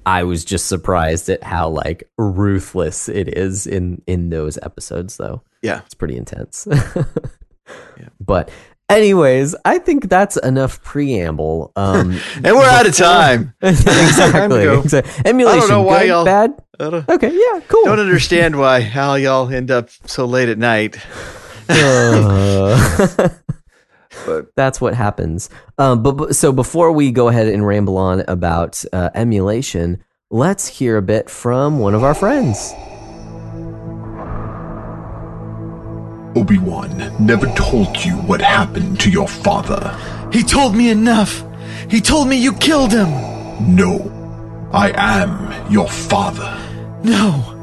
I 0.07 0.23
was 0.23 0.45
just 0.45 0.69
surprised 0.69 1.29
at 1.29 1.43
how 1.43 1.69
like 1.69 2.09
ruthless 2.17 3.09
it 3.11 3.29
is 3.37 3.67
in 3.67 4.01
in 4.07 4.31
those 4.31 4.59
episodes 4.63 5.17
though. 5.19 5.43
Yeah. 5.63 5.83
It's 5.85 5.95
pretty 5.95 6.17
intense. 6.17 6.67
But 8.21 8.51
anyways, 8.89 9.55
I 9.65 9.79
think 9.79 10.09
that's 10.09 10.37
enough 10.39 10.83
preamble. 10.83 11.73
Um 11.77 12.19
And 12.37 12.57
we're 12.57 12.65
out 12.65 12.87
of 12.87 12.95
time. 12.97 13.55
Time 13.61 13.71
exactly. 13.75 14.67
exactly. 14.67 15.23
Emulation 15.27 15.59
I 15.59 15.61
don't 15.61 15.69
know 15.69 15.83
why 15.83 16.01
good, 16.01 16.09
y'all- 16.09 16.25
bad? 16.25 16.63
Okay, 16.81 17.33
yeah, 17.33 17.61
cool. 17.69 17.85
don't 17.85 17.99
understand 18.01 18.57
why 18.59 18.81
how 18.81 19.15
y'all 19.17 19.53
end 19.53 19.71
up 19.71 19.91
so 20.07 20.25
late 20.25 20.49
at 20.49 20.59
night. 20.59 20.97
Uh, 21.69 23.29
But 24.27 24.47
that's 24.57 24.81
what 24.81 24.95
happens. 24.95 25.49
Um, 25.79 26.03
but, 26.03 26.13
but 26.13 26.37
so 26.37 26.51
before 26.53 26.93
we 26.93 27.11
go 27.13 27.29
ahead 27.29 27.47
and 27.49 27.67
ramble 27.67 27.97
on 27.97 28.21
about 28.27 28.85
uh, 28.93 29.11
emulation, 29.15 30.03
let's 30.31 30.67
hear 30.67 30.97
a 30.97 31.03
bit 31.03 31.31
from 31.31 31.79
one 31.79 31.95
of 31.95 32.03
our 32.03 32.15
friends. 32.15 32.73
Obi-Wan 36.37 37.13
never 37.19 37.47
told 37.55 37.97
you 38.05 38.13
what 38.19 38.41
happened 38.41 39.01
to 39.01 39.11
your 39.11 39.27
father. 39.27 39.97
he 40.33 40.43
told 40.43 40.75
me 40.75 40.91
enough. 40.91 41.45
He 41.91 42.01
told 42.01 42.29
me 42.29 42.37
you 42.37 42.53
killed 42.55 42.93
him. 42.93 43.09
No, 43.75 44.69
I 44.73 44.93
am 44.95 45.71
your 45.73 45.89
father. 45.89 46.57
No. 47.03 47.55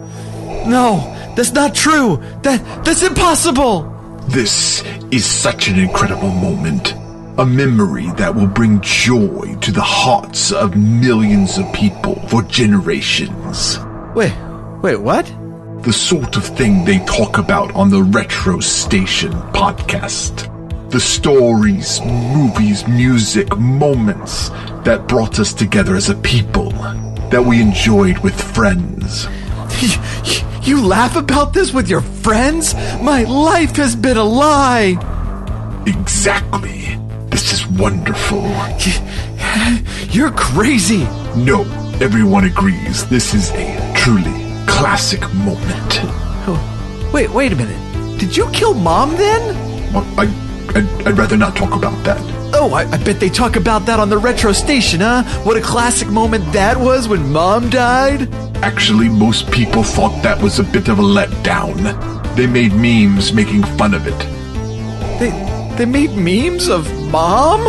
No, 0.66 0.98
that's 1.36 1.52
not 1.54 1.76
true. 1.76 2.18
That 2.42 2.84
that's 2.84 3.04
impossible. 3.04 3.95
This 4.28 4.84
is 5.12 5.26
such 5.26 5.68
an 5.68 5.78
incredible 5.80 6.32
moment. 6.32 6.94
A 7.38 7.46
memory 7.46 8.08
that 8.18 8.34
will 8.34 8.48
bring 8.48 8.82
joy 8.82 9.56
to 9.62 9.72
the 9.72 9.82
hearts 9.82 10.52
of 10.52 10.76
millions 10.76 11.58
of 11.58 11.72
people 11.74 12.16
for 12.28 12.42
generations. 12.44 13.78
Wait, 14.16 14.34
wait, 14.82 14.98
what? 14.98 15.26
The 15.84 15.94
sort 15.94 16.38
of 16.38 16.44
thing 16.44 16.84
they 16.84 17.00
talk 17.06 17.38
about 17.38 17.74
on 17.76 17.90
the 17.90 18.02
Retro 18.02 18.60
Station 18.62 19.32
podcast. 19.54 20.52
The 20.90 21.00
stories, 21.00 22.02
movies, 22.02 22.88
music, 22.88 23.56
moments 23.58 24.50
that 24.86 25.08
brought 25.08 25.40
us 25.40 25.54
together 25.54 25.96
as 25.96 26.10
a 26.10 26.16
people, 26.16 26.72
that 27.30 27.46
we 27.46 27.62
enjoyed 27.62 28.18
with 28.20 28.40
friends. 28.56 29.28
You 30.66 30.84
laugh 30.84 31.16
about 31.16 31.54
this 31.54 31.72
with 31.72 31.88
your 31.88 32.02
friends? 32.02 32.74
My 33.00 33.24
life 33.24 33.76
has 33.76 33.96
been 33.96 34.18
a 34.18 34.24
lie. 34.24 34.98
Exactly. 35.86 36.98
This 37.30 37.54
is 37.54 37.68
wonderful. 37.68 38.42
You're 40.10 40.32
crazy. 40.32 41.04
No, 41.36 41.62
everyone 42.02 42.46
agrees 42.46 43.08
this 43.10 43.36
is 43.36 43.52
a 43.52 43.94
truly 43.96 44.34
classic 44.66 45.22
moment. 45.36 46.00
Oh, 46.48 47.12
wait, 47.14 47.30
wait 47.30 47.52
a 47.52 47.56
minute. 47.56 48.20
Did 48.20 48.36
you 48.36 48.50
kill 48.52 48.74
mom 48.74 49.12
then? 49.18 49.56
I, 49.96 50.26
I'd, 50.76 51.08
I'd 51.08 51.18
rather 51.18 51.38
not 51.38 51.56
talk 51.56 51.74
about 51.74 52.04
that. 52.04 52.20
Oh, 52.54 52.74
I, 52.74 52.82
I 52.90 52.98
bet 53.04 53.20
they 53.20 53.30
talk 53.30 53.56
about 53.56 53.86
that 53.86 54.00
on 54.00 54.10
the 54.10 54.18
retro 54.18 54.52
station, 54.52 55.00
huh? 55.02 55.24
What 55.44 55.58
a 55.58 55.62
classic 55.62 56.08
moment 56.10 56.52
that 56.54 56.78
was 56.80 57.08
when 57.08 57.32
mom 57.32 57.70
died. 57.70 58.34
Actually, 58.58 59.10
most 59.10 59.50
people 59.52 59.84
thought 59.84 60.22
that 60.24 60.42
was 60.42 60.60
a 60.60 60.64
bit 60.64 60.88
of 60.88 61.00
a 61.00 61.04
letdown. 61.04 62.36
They 62.36 62.48
made 62.48 62.74
memes 62.74 63.34
making 63.34 63.64
fun 63.78 63.94
of 63.94 64.06
it. 64.08 64.18
They 65.20 65.32
they 65.78 65.86
made 65.86 66.12
memes 66.12 66.68
of 66.70 66.92
mom? 67.12 67.64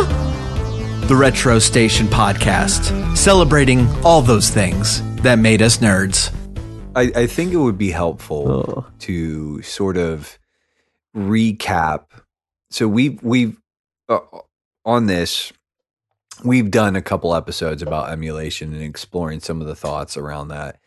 The 1.07 1.15
Retro 1.15 1.59
Station 1.59 2.07
podcast, 2.07 3.15
celebrating 3.17 3.87
all 4.03 4.21
those 4.21 4.49
things 4.49 5.01
that 5.21 5.39
made 5.39 5.61
us 5.61 5.77
nerds. 5.77 6.33
I, 6.95 7.11
I 7.15 7.27
think 7.27 7.53
it 7.53 7.57
would 7.57 7.77
be 7.77 7.91
helpful 7.91 8.49
Oh. 8.49 8.85
to 8.99 9.61
sort 9.61 9.95
of 9.97 10.37
recap. 11.15 12.05
So 12.69 12.87
we've 12.87 13.21
we've 13.23 13.57
uh, 14.09 14.19
on 14.85 15.07
this 15.07 15.53
we've 16.43 16.69
done 16.69 16.95
a 16.95 17.01
couple 17.01 17.33
episodes 17.33 17.81
about 17.81 18.11
emulation 18.11 18.73
and 18.73 18.83
exploring 18.83 19.39
some 19.39 19.61
of 19.61 19.67
the 19.67 19.75
thoughts 19.75 20.17
around 20.17 20.49
that. 20.49 20.79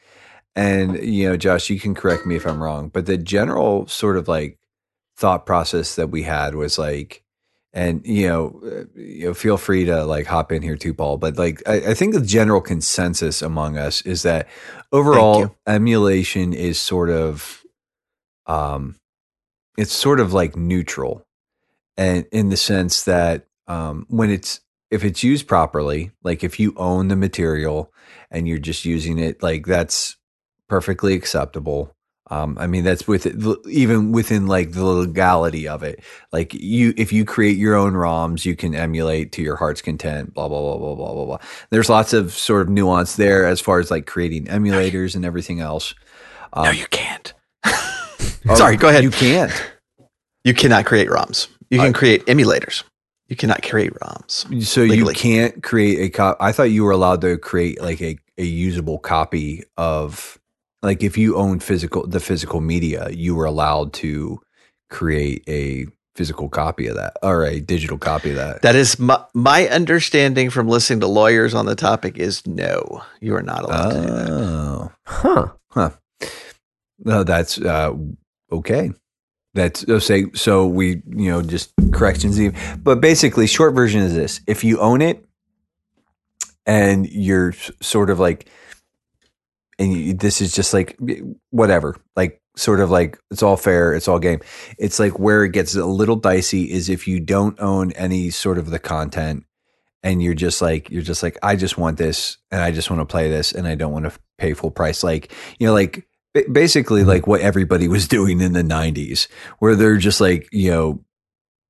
And 0.54 1.02
you 1.02 1.28
know, 1.28 1.36
Josh, 1.36 1.70
you 1.70 1.80
can 1.80 1.94
correct 1.94 2.26
me 2.26 2.36
if 2.36 2.46
I'm 2.46 2.62
wrong, 2.62 2.88
but 2.88 3.06
the 3.06 3.16
general 3.16 3.86
sort 3.86 4.16
of 4.16 4.28
like 4.28 4.58
thought 5.16 5.46
process 5.46 5.96
that 5.96 6.08
we 6.08 6.22
had 6.22 6.54
was 6.54 6.78
like 6.78 7.22
and 7.72 8.04
you 8.04 8.28
know, 8.28 8.60
uh, 8.64 8.84
you 8.98 9.26
know, 9.26 9.34
feel 9.34 9.56
free 9.56 9.84
to 9.84 10.04
like 10.04 10.26
hop 10.26 10.50
in 10.50 10.62
here 10.62 10.76
too, 10.76 10.92
Paul. 10.92 11.18
But 11.18 11.38
like, 11.38 11.62
I, 11.66 11.90
I 11.90 11.94
think 11.94 12.14
the 12.14 12.20
general 12.20 12.60
consensus 12.60 13.42
among 13.42 13.78
us 13.78 14.02
is 14.02 14.22
that 14.22 14.48
overall 14.92 15.54
emulation 15.66 16.52
is 16.52 16.80
sort 16.80 17.10
of, 17.10 17.62
um, 18.46 18.96
it's 19.78 19.92
sort 19.92 20.18
of 20.18 20.32
like 20.32 20.56
neutral, 20.56 21.24
and 22.00 22.26
in 22.32 22.48
the 22.48 22.56
sense 22.56 23.04
that 23.04 23.44
um, 23.68 24.06
when 24.08 24.30
it's 24.30 24.60
if 24.90 25.04
it's 25.04 25.22
used 25.22 25.46
properly, 25.46 26.12
like 26.24 26.42
if 26.42 26.58
you 26.58 26.72
own 26.78 27.08
the 27.08 27.14
material 27.14 27.92
and 28.30 28.48
you're 28.48 28.58
just 28.58 28.86
using 28.86 29.18
it, 29.18 29.42
like 29.42 29.66
that's 29.66 30.16
perfectly 30.66 31.12
acceptable. 31.12 31.94
Um, 32.30 32.56
I 32.58 32.68
mean, 32.68 32.84
that's 32.84 33.06
with 33.06 33.26
even 33.68 34.12
within 34.12 34.46
like 34.46 34.72
the 34.72 34.84
legality 34.84 35.68
of 35.68 35.82
it. 35.82 36.02
Like 36.32 36.54
you, 36.54 36.94
if 36.96 37.12
you 37.12 37.26
create 37.26 37.58
your 37.58 37.74
own 37.74 37.92
ROMs, 37.92 38.46
you 38.46 38.56
can 38.56 38.74
emulate 38.74 39.32
to 39.32 39.42
your 39.42 39.56
heart's 39.56 39.82
content. 39.82 40.32
Blah 40.32 40.48
blah 40.48 40.60
blah 40.60 40.78
blah 40.78 40.94
blah 40.94 41.12
blah 41.12 41.24
blah. 41.26 41.38
There's 41.68 41.90
lots 41.90 42.14
of 42.14 42.32
sort 42.32 42.62
of 42.62 42.70
nuance 42.70 43.16
there 43.16 43.44
as 43.44 43.60
far 43.60 43.78
as 43.78 43.90
like 43.90 44.06
creating 44.06 44.46
emulators 44.46 45.14
and 45.14 45.26
everything 45.26 45.60
else. 45.60 45.94
Um, 46.54 46.64
no, 46.64 46.70
you 46.70 46.86
can't. 46.86 47.34
oh, 47.64 48.54
Sorry, 48.54 48.78
go 48.78 48.88
ahead. 48.88 49.02
You 49.02 49.10
can't. 49.10 49.52
You 50.44 50.54
cannot 50.54 50.86
create 50.86 51.08
ROMs. 51.08 51.48
You 51.70 51.78
can 51.78 51.92
create 51.92 52.26
emulators. 52.26 52.82
You 53.28 53.36
cannot 53.36 53.62
create 53.62 53.92
ROMs. 53.94 54.64
So 54.64 54.82
Legally. 54.82 55.12
you 55.12 55.18
can't 55.18 55.62
create 55.62 56.00
a 56.00 56.08
cop. 56.10 56.36
I 56.40 56.50
thought 56.50 56.64
you 56.64 56.82
were 56.84 56.90
allowed 56.90 57.20
to 57.20 57.38
create 57.38 57.80
like 57.80 58.02
a, 58.02 58.18
a 58.36 58.44
usable 58.44 58.98
copy 58.98 59.62
of 59.76 60.38
like 60.82 61.04
if 61.04 61.16
you 61.16 61.36
own 61.36 61.60
physical 61.60 62.06
the 62.06 62.18
physical 62.18 62.60
media, 62.60 63.08
you 63.10 63.36
were 63.36 63.44
allowed 63.44 63.92
to 63.94 64.40
create 64.88 65.44
a 65.48 65.86
physical 66.16 66.48
copy 66.48 66.88
of 66.88 66.96
that 66.96 67.16
or 67.22 67.44
a 67.44 67.60
digital 67.60 67.98
copy 67.98 68.30
of 68.30 68.36
that. 68.36 68.62
That 68.62 68.74
is 68.74 68.98
my, 68.98 69.24
my 69.32 69.68
understanding 69.68 70.50
from 70.50 70.68
listening 70.68 71.00
to 71.00 71.06
lawyers 71.06 71.54
on 71.54 71.66
the 71.66 71.76
topic 71.76 72.18
is 72.18 72.44
no, 72.46 73.02
you 73.20 73.34
are 73.36 73.42
not 73.42 73.62
allowed 73.62 73.90
to 73.90 74.00
do 74.00 74.06
that. 74.06 74.30
oh, 74.30 74.92
Huh. 75.06 75.48
huh. 75.70 75.90
No, 76.98 77.22
that's 77.24 77.58
uh, 77.60 77.94
okay. 78.50 78.92
That's 79.54 79.88
uh, 79.88 79.98
say 79.98 80.26
so. 80.34 80.66
We 80.66 81.02
you 81.08 81.30
know 81.30 81.42
just 81.42 81.72
corrections, 81.92 82.40
even. 82.40 82.58
but 82.82 83.00
basically, 83.00 83.46
short 83.46 83.74
version 83.74 84.00
is 84.00 84.14
this: 84.14 84.40
if 84.46 84.62
you 84.62 84.78
own 84.78 85.02
it, 85.02 85.24
and 86.66 87.08
you're 87.08 87.52
sort 87.80 88.10
of 88.10 88.20
like, 88.20 88.48
and 89.78 89.92
you, 89.92 90.14
this 90.14 90.40
is 90.40 90.54
just 90.54 90.72
like 90.72 90.96
whatever, 91.50 91.96
like 92.14 92.40
sort 92.56 92.78
of 92.78 92.92
like 92.92 93.18
it's 93.32 93.42
all 93.42 93.56
fair, 93.56 93.92
it's 93.92 94.06
all 94.06 94.20
game. 94.20 94.40
It's 94.78 95.00
like 95.00 95.18
where 95.18 95.42
it 95.42 95.52
gets 95.52 95.74
a 95.74 95.84
little 95.84 96.16
dicey 96.16 96.70
is 96.70 96.88
if 96.88 97.08
you 97.08 97.18
don't 97.18 97.58
own 97.60 97.90
any 97.92 98.30
sort 98.30 98.56
of 98.56 98.70
the 98.70 98.78
content, 98.78 99.44
and 100.04 100.22
you're 100.22 100.34
just 100.34 100.62
like 100.62 100.90
you're 100.90 101.02
just 101.02 101.24
like 101.24 101.38
I 101.42 101.56
just 101.56 101.76
want 101.76 101.98
this, 101.98 102.38
and 102.52 102.62
I 102.62 102.70
just 102.70 102.88
want 102.88 103.00
to 103.00 103.06
play 103.06 103.28
this, 103.28 103.50
and 103.50 103.66
I 103.66 103.74
don't 103.74 103.92
want 103.92 104.04
to 104.04 104.16
pay 104.38 104.54
full 104.54 104.70
price. 104.70 105.02
Like 105.02 105.32
you 105.58 105.66
know, 105.66 105.72
like 105.72 106.06
basically 106.52 107.04
like 107.04 107.26
what 107.26 107.40
everybody 107.40 107.88
was 107.88 108.06
doing 108.16 108.40
in 108.40 108.52
the 108.52 108.62
90s 108.62 109.26
where 109.58 109.74
they're 109.74 109.96
just 109.96 110.20
like 110.20 110.48
you 110.52 110.70
know 110.70 111.04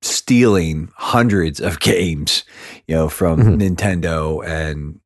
stealing 0.02 0.90
hundreds 0.96 1.60
of 1.60 1.78
games 1.80 2.44
you 2.86 2.94
know 2.94 3.08
from 3.08 3.40
Mhm. 3.40 3.60
nintendo 3.76 4.44
and 4.46 4.98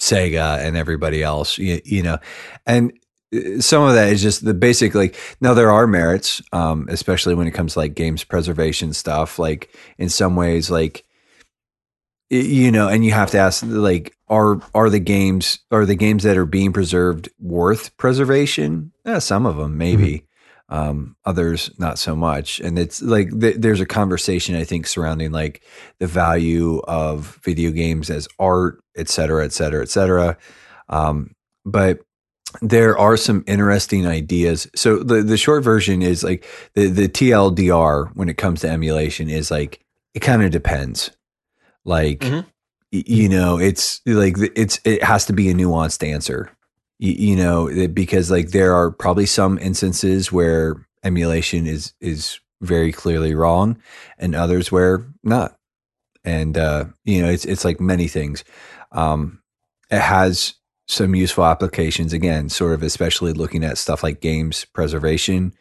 sega 0.00 0.58
and 0.58 0.76
everybody 0.76 1.22
else 1.22 1.58
you, 1.58 1.80
you 1.84 2.02
know 2.02 2.18
and 2.66 2.92
uh, 3.34 3.60
some 3.60 3.82
of 3.82 3.94
that 3.94 4.10
is 4.12 4.22
just 4.22 4.44
the 4.44 4.54
basic 4.54 4.94
like 4.94 5.16
now 5.40 5.52
there 5.54 5.70
are 5.70 5.86
merits 5.86 6.40
um 6.52 6.86
especially 6.90 7.34
when 7.34 7.46
it 7.46 7.52
comes 7.52 7.74
to 7.74 7.78
like 7.80 7.94
games 7.94 8.24
preservation 8.24 8.92
stuff 8.92 9.38
like 9.38 9.74
in 9.98 10.08
some 10.08 10.34
ways 10.34 10.70
like 10.70 11.04
you 12.32 12.72
know 12.72 12.88
and 12.88 13.04
you 13.04 13.12
have 13.12 13.30
to 13.30 13.38
ask 13.38 13.62
like 13.66 14.16
are 14.28 14.60
are 14.74 14.88
the 14.88 14.98
games 14.98 15.58
are 15.70 15.84
the 15.84 15.94
games 15.94 16.22
that 16.22 16.38
are 16.38 16.46
being 16.46 16.72
preserved 16.72 17.28
worth 17.38 17.96
preservation? 17.98 18.92
Yeah, 19.04 19.18
some 19.18 19.46
of 19.46 19.56
them 19.56 19.76
maybe. 19.76 20.26
Um 20.68 21.16
others 21.26 21.70
not 21.78 21.98
so 21.98 22.16
much. 22.16 22.58
And 22.60 22.78
it's 22.78 23.02
like 23.02 23.38
th- 23.38 23.56
there's 23.58 23.80
a 23.80 23.86
conversation 23.86 24.54
i 24.54 24.64
think 24.64 24.86
surrounding 24.86 25.30
like 25.30 25.62
the 25.98 26.06
value 26.06 26.78
of 26.88 27.38
video 27.42 27.70
games 27.70 28.08
as 28.08 28.26
art 28.38 28.82
et 28.96 29.08
cetera 29.10 29.44
et 29.44 29.52
cetera 29.52 29.82
et 29.82 29.90
cetera. 29.90 30.38
Um 30.88 31.34
but 31.66 32.00
there 32.60 32.96
are 32.98 33.16
some 33.16 33.44
interesting 33.46 34.06
ideas. 34.06 34.66
So 34.74 34.98
the 34.98 35.22
the 35.22 35.36
short 35.36 35.64
version 35.64 36.00
is 36.00 36.24
like 36.24 36.46
the 36.74 36.86
the 36.86 37.08
TLDR 37.08 38.10
when 38.14 38.28
it 38.30 38.38
comes 38.38 38.60
to 38.60 38.70
emulation 38.70 39.28
is 39.28 39.50
like 39.50 39.84
it 40.14 40.20
kind 40.20 40.42
of 40.42 40.50
depends. 40.50 41.10
Like 41.84 42.20
Mhm. 42.20 42.44
y- 42.92 43.04
you 43.06 43.28
know, 43.28 43.58
it's 43.58 44.00
like 44.06 44.36
it's 44.56 44.80
it 44.84 45.02
has 45.02 45.26
to 45.26 45.32
be 45.32 45.50
a 45.50 45.54
nuanced 45.54 46.06
answer. 46.06 46.50
Y- 47.00 47.16
You 47.18 47.36
know, 47.36 47.88
because 47.88 48.30
like 48.30 48.50
there 48.50 48.74
are 48.74 48.90
probably 48.90 49.26
some 49.26 49.58
instances 49.58 50.30
where 50.32 50.86
emulation 51.04 51.66
is 51.66 51.92
is 52.00 52.38
very 52.60 52.92
clearly 52.92 53.34
wrong, 53.34 53.76
and 54.18 54.34
others 54.34 54.70
where 54.70 55.04
not. 55.24 55.56
And 56.24 56.56
uh, 56.56 56.84
you 57.04 57.22
know, 57.22 57.28
it's 57.28 57.44
it's 57.44 57.64
like 57.64 57.80
many 57.80 58.06
things. 58.08 58.44
Um, 58.92 59.40
it 59.90 60.00
has 60.00 60.54
some 60.88 61.14
useful 61.14 61.44
applications 61.44 62.12
again 62.12 62.48
sort 62.48 62.74
of 62.74 62.82
especially 62.82 63.32
looking 63.32 63.64
at 63.64 63.78
stuff 63.78 64.02
like 64.02 64.20
games 64.20 64.64
preservation 64.74 65.52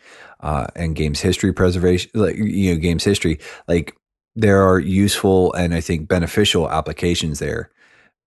uh, 0.42 0.68
and 0.76 0.96
games 0.96 1.22
history 1.22 1.54
preservation 1.54 2.10
like 2.16 2.36
you 2.36 2.74
know 2.74 2.80
games 2.82 3.04
history 3.04 3.40
like 3.68 3.96
there 4.36 4.62
are 4.68 4.80
useful 4.80 5.54
and 5.54 5.74
i 5.74 5.82
think 5.82 6.08
beneficial 6.08 6.70
applications 6.70 7.40
there 7.40 7.70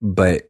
but 0.02 0.42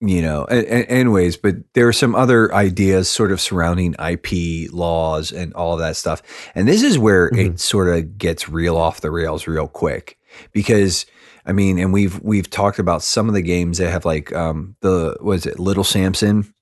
you 0.00 0.22
know 0.22 0.44
anyways 0.44 1.36
but 1.36 1.56
there 1.74 1.86
are 1.88 1.92
some 1.92 2.14
other 2.14 2.52
ideas 2.54 3.08
sort 3.08 3.32
of 3.32 3.40
surrounding 3.40 3.94
ip 4.10 4.28
laws 4.72 5.30
and 5.32 5.52
all 5.54 5.76
that 5.76 5.96
stuff 5.96 6.22
and 6.54 6.66
this 6.68 6.82
is 6.82 6.98
where 6.98 7.30
Mhm. 7.30 7.54
it 7.54 7.60
sort 7.60 7.88
of 7.88 8.16
gets 8.18 8.48
real 8.48 8.76
off 8.76 9.00
the 9.02 9.10
rails 9.10 9.46
real 9.46 9.68
quick 9.68 10.16
because 10.52 11.06
I 11.46 11.52
mean, 11.52 11.78
and 11.78 11.90
we've 11.92 12.20
we've 12.20 12.48
talked 12.50 12.78
about 12.78 13.02
some 13.02 13.26
of 13.26 13.34
the 13.34 13.40
games 13.42 13.78
that 13.78 13.90
have 13.90 14.04
like 14.04 14.30
um 14.34 14.76
the 14.82 15.16
was 15.20 15.46
it 15.46 15.58
Little 15.58 15.84
Samson 15.84 16.52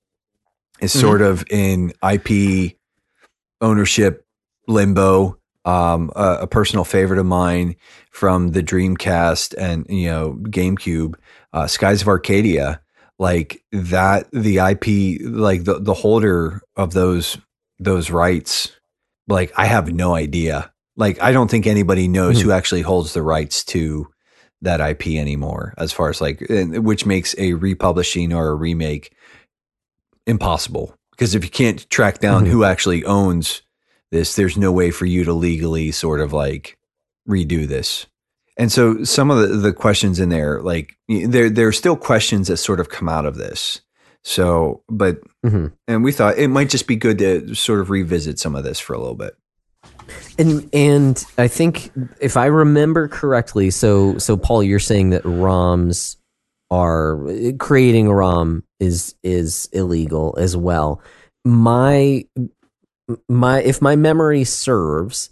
is 0.81 0.93
Mhm. 0.95 0.99
sort 1.01 1.21
of 1.21 1.43
in 1.51 1.91
IP 2.01 2.77
ownership 3.61 4.25
limbo. 4.67 5.37
Um, 5.69 6.11
a, 6.15 6.39
a 6.41 6.47
personal 6.47 6.83
favorite 6.85 7.19
of 7.19 7.25
mine 7.25 7.75
from 8.11 8.51
the 8.51 8.63
Dreamcast 8.63 9.53
and 9.57 9.85
you 9.89 10.07
know 10.09 10.33
GameCube, 10.43 11.15
uh, 11.53 11.67
Skies 11.67 12.01
of 12.01 12.07
Arcadia, 12.07 12.81
like 13.19 13.63
that 13.71 14.29
the 14.31 14.57
IP, 14.59 15.21
like 15.23 15.63
the 15.65 15.79
the 15.79 15.93
holder 15.93 16.61
of 16.75 16.93
those 16.93 17.37
those 17.77 18.09
rights, 18.09 18.71
like 19.27 19.51
I 19.57 19.65
have 19.65 19.91
no 19.93 20.15
idea. 20.15 20.71
Like 20.97 21.21
I 21.21 21.31
don't 21.31 21.49
think 21.49 21.65
anybody 21.67 22.07
knows 22.07 22.39
Mhm. 22.39 22.41
who 22.43 22.51
actually 22.51 22.81
holds 22.81 23.13
the 23.13 23.21
rights 23.21 23.63
to 23.65 24.07
that 24.61 24.81
IP 24.81 25.17
anymore, 25.17 25.73
as 25.77 25.93
far 25.93 26.09
as 26.09 26.19
like, 26.19 26.43
which 26.49 27.05
makes 27.05 27.33
a 27.37 27.53
republishing 27.53 28.33
or 28.33 28.49
a 28.49 28.55
remake 28.55 29.13
impossible. 30.27 30.93
Because 31.11 31.35
if 31.35 31.43
you 31.43 31.49
can't 31.49 31.89
track 31.89 32.19
down 32.19 32.45
Mhm. 32.45 32.49
who 32.49 32.63
actually 32.63 33.05
owns 33.05 33.61
this, 34.11 34.35
there's 34.35 34.57
no 34.57 34.71
way 34.71 34.91
for 34.91 35.05
you 35.05 35.23
to 35.23 35.33
legally 35.33 35.91
sort 35.91 36.19
of 36.21 36.33
like 36.33 36.77
redo 37.27 37.67
this. 37.67 38.05
And 38.57 38.71
so 38.71 39.03
some 39.03 39.31
of 39.31 39.39
the, 39.39 39.55
the 39.57 39.73
questions 39.73 40.19
in 40.19 40.29
there, 40.29 40.61
like 40.61 40.97
there, 41.07 41.49
there 41.49 41.67
are 41.67 41.71
still 41.73 41.95
questions 41.95 42.47
that 42.47 42.57
sort 42.57 42.79
of 42.79 42.89
come 42.89 43.07
out 43.07 43.25
of 43.25 43.35
this. 43.35 43.81
So, 44.23 44.83
but, 44.89 45.19
Mhm. 45.45 45.71
and 45.87 46.03
we 46.03 46.11
thought 46.11 46.37
it 46.37 46.49
might 46.49 46.69
just 46.69 46.85
be 46.87 46.97
good 46.97 47.19
to 47.19 47.55
sort 47.55 47.79
of 47.79 47.89
revisit 47.89 48.37
some 48.37 48.55
of 48.55 48.65
this 48.65 48.77
for 48.79 48.93
a 48.93 48.99
little 48.99 49.15
bit. 49.15 49.35
And 50.37 50.69
and 50.73 51.23
I 51.37 51.47
think 51.47 51.91
if 52.19 52.35
I 52.35 52.47
remember 52.47 53.07
correctly, 53.07 53.69
so 53.69 54.17
so 54.17 54.35
Paul, 54.35 54.63
you're 54.63 54.79
saying 54.79 55.11
that 55.11 55.23
ROMs 55.23 56.17
are 56.71 57.19
creating 57.59 58.07
a 58.07 58.13
ROM 58.15 58.63
is 58.79 59.15
is 59.23 59.69
illegal 59.71 60.35
as 60.37 60.57
well. 60.57 61.01
My 61.45 62.25
my 63.27 63.61
if 63.61 63.81
my 63.81 63.95
memory 63.95 64.43
serves, 64.43 65.29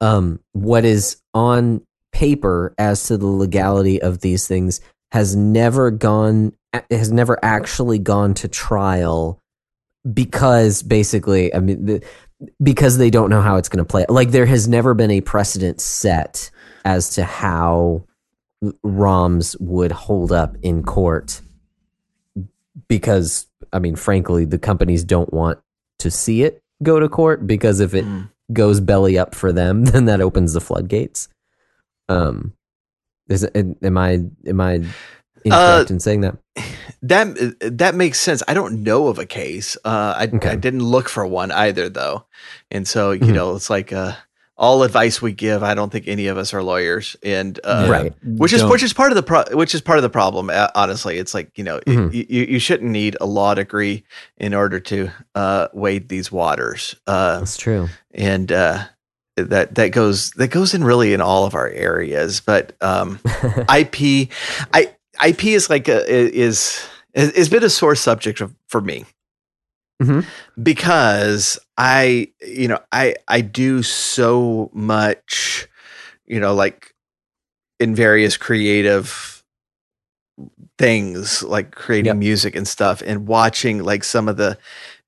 um, 0.00 0.40
what 0.52 0.84
is 0.84 1.20
on 1.34 1.82
paper 2.12 2.74
as 2.78 3.04
to 3.04 3.16
the 3.16 3.26
legality 3.26 4.00
of 4.00 4.20
these 4.20 4.46
things 4.46 4.80
has 5.12 5.36
never 5.36 5.90
gone 5.90 6.52
has 6.90 7.12
never 7.12 7.38
actually 7.42 7.98
gone 7.98 8.34
to 8.34 8.48
trial 8.48 9.40
because 10.12 10.82
basically 10.82 11.54
I 11.54 11.60
mean 11.60 11.86
the, 11.86 12.04
because 12.62 12.98
they 12.98 13.10
don't 13.10 13.30
know 13.30 13.42
how 13.42 13.56
it's 13.56 13.68
going 13.68 13.84
to 13.84 13.88
play. 13.88 14.06
Like 14.08 14.30
there 14.30 14.46
has 14.46 14.68
never 14.68 14.94
been 14.94 15.10
a 15.10 15.20
precedent 15.20 15.80
set 15.80 16.50
as 16.84 17.10
to 17.10 17.24
how 17.24 18.04
ROMs 18.84 19.58
would 19.60 19.92
hold 19.92 20.32
up 20.32 20.56
in 20.62 20.82
court 20.82 21.40
because 22.88 23.46
I 23.72 23.78
mean 23.78 23.96
frankly 23.96 24.44
the 24.44 24.58
companies 24.58 25.04
don't 25.04 25.32
want 25.32 25.58
to 26.00 26.10
see 26.10 26.42
it 26.42 26.62
go 26.82 27.00
to 27.00 27.08
court 27.08 27.46
because 27.46 27.80
if 27.80 27.94
it 27.94 28.04
Mm. 28.04 28.30
goes 28.52 28.80
belly 28.80 29.18
up 29.18 29.34
for 29.34 29.52
them 29.52 29.84
then 29.90 30.04
that 30.06 30.20
opens 30.20 30.52
the 30.52 30.60
floodgates. 30.60 31.28
Um 32.08 32.54
is 33.28 33.42
it, 33.42 33.54
am 33.82 33.98
I 33.98 34.24
am 34.46 34.60
I 34.60 34.80
incorrect 35.44 35.90
in 35.90 36.00
saying 36.00 36.22
that? 36.22 36.36
That 37.02 37.36
that 37.60 37.94
makes 37.94 38.18
sense. 38.18 38.42
I 38.48 38.54
don't 38.54 38.82
know 38.82 39.08
of 39.08 39.18
a 39.18 39.26
case. 39.26 39.76
Uh, 39.84 40.14
I 40.16 40.30
Okay. 40.34 40.50
I 40.50 40.56
didn't 40.56 40.82
look 40.82 41.08
for 41.08 41.24
one 41.26 41.52
either, 41.52 41.88
though, 41.88 42.24
and 42.70 42.88
so 42.88 43.12
you 43.12 43.20
Mhm. 43.20 43.34
know 43.34 43.54
it's 43.54 43.70
like 43.70 43.92
uh, 43.92 44.14
all 44.58 44.82
advice 44.82 45.22
we 45.22 45.32
give. 45.32 45.62
I 45.62 45.74
don't 45.74 45.90
think 45.90 46.08
any 46.08 46.26
of 46.26 46.36
us 46.36 46.52
are 46.52 46.62
lawyers, 46.62 47.16
and 47.22 47.58
uh, 47.64 47.86
Right. 47.88 48.12
which 48.24 48.52
is 48.52 48.60
Don't- 48.62 48.70
which 48.70 48.82
is 48.82 48.92
part 48.92 49.12
of 49.12 49.16
the 49.16 49.22
pro- 49.22 49.44
which 49.56 49.74
is 49.74 49.80
part 49.80 49.98
of 49.98 50.02
the 50.02 50.10
problem. 50.10 50.50
uh, 50.50 50.68
Honestly, 50.74 51.16
it's 51.18 51.32
like 51.32 51.56
you 51.56 51.64
know 51.64 51.80
y- 51.86 51.92
Mhm. 51.94 52.12
y- 52.12 52.26
you 52.28 52.42
you 52.44 52.58
shouldn't 52.58 52.90
need 52.90 53.16
a 53.20 53.26
law 53.26 53.54
degree 53.54 54.04
in 54.36 54.54
order 54.54 54.80
to 54.80 55.10
uh, 55.34 55.68
wade 55.72 56.08
these 56.08 56.32
waters. 56.32 56.96
Uh, 57.06 57.38
That's 57.38 57.56
true. 57.56 57.88
and 58.12 58.50
uh, 58.50 58.84
that 59.36 59.76
that 59.76 59.88
goes 59.92 60.32
that 60.32 60.48
goes 60.48 60.74
in 60.74 60.82
really 60.82 61.12
in 61.14 61.20
all 61.20 61.44
of 61.46 61.54
our 61.54 61.68
areas. 61.68 62.40
But 62.40 62.72
um, 62.80 63.20
IP, 63.72 64.28
I 64.74 64.90
IP 65.24 65.44
is 65.54 65.70
like 65.70 65.86
a 65.88 66.04
is 66.10 66.84
is 67.14 67.32
has 67.36 67.48
been 67.48 67.62
a 67.64 67.70
sore 67.70 67.94
subject 67.94 68.42
for 68.66 68.80
me 68.80 69.04
Mhm. 70.00 70.24
because 70.62 71.58
I 71.76 72.28
you 72.40 72.68
know 72.68 72.78
I 72.92 73.16
I 73.26 73.40
do 73.40 73.82
so 73.82 74.70
much 74.72 75.68
you 76.26 76.38
know 76.40 76.54
like 76.54 76.94
in 77.80 77.94
various 77.94 78.36
creative 78.36 79.42
things 80.78 81.42
like 81.42 81.72
creating 81.74 82.06
Yep. 82.06 82.16
music 82.16 82.54
and 82.56 82.66
stuff 82.68 83.02
and 83.04 83.26
watching 83.26 83.82
like 83.82 84.04
some 84.04 84.28
of 84.28 84.36
the 84.36 84.56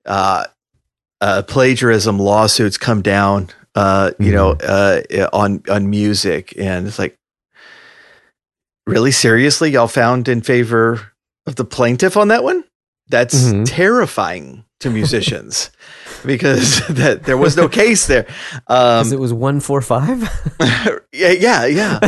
uh, 0.05 0.45
uh, 1.21 1.43
plagiarism 1.43 2.19
lawsuits 2.19 2.77
come 2.77 3.01
down 3.01 3.49
uh, 3.75 4.11
you 4.19 4.33
know 4.33 4.51
uh, 4.63 5.01
on 5.31 5.63
on 5.69 5.89
music 5.89 6.53
and 6.57 6.87
it's 6.87 6.99
like 6.99 7.17
really 8.85 9.11
seriously 9.11 9.71
y'all 9.71 9.87
found 9.87 10.27
in 10.27 10.41
favor 10.41 11.13
of 11.45 11.55
the 11.55 11.63
plaintiff 11.65 12.17
on 12.17 12.27
that 12.27 12.43
one 12.43 12.63
that's 13.07 13.35
Mhm. 13.51 13.63
terrifying 13.65 14.65
to 14.81 14.89
musicians 14.89 15.71
because 16.25 16.81
that 16.89 17.23
there 17.23 17.37
was 17.37 17.55
no 17.57 17.67
case 17.67 18.07
there 18.07 18.25
um 18.67 19.03
'Cause 19.05 19.11
it 19.11 19.19
was 19.19 19.33
one 19.33 19.59
four 19.59 19.81
five. 19.81 20.21
yeah 21.13 21.31
yeah 21.31 21.65
yeah 21.65 21.99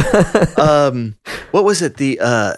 um 0.58 1.16
what 1.52 1.64
was 1.64 1.82
it 1.82 1.98
the 1.98 2.20
uh 2.20 2.54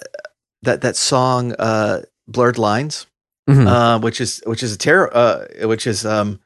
that 0.64 0.82
that 0.82 0.96
song 0.96 1.54
uh 1.60 2.02
blurred 2.28 2.58
lines 2.58 3.08
Mhm. 3.48 3.68
uh, 3.68 4.00
which 4.00 4.20
is 4.20 4.42
which 4.48 4.64
is 4.64 4.74
a 4.74 4.78
terror 4.78 5.08
uh 5.16 5.46
which 5.68 5.86
is 5.88 6.06
um 6.06 6.40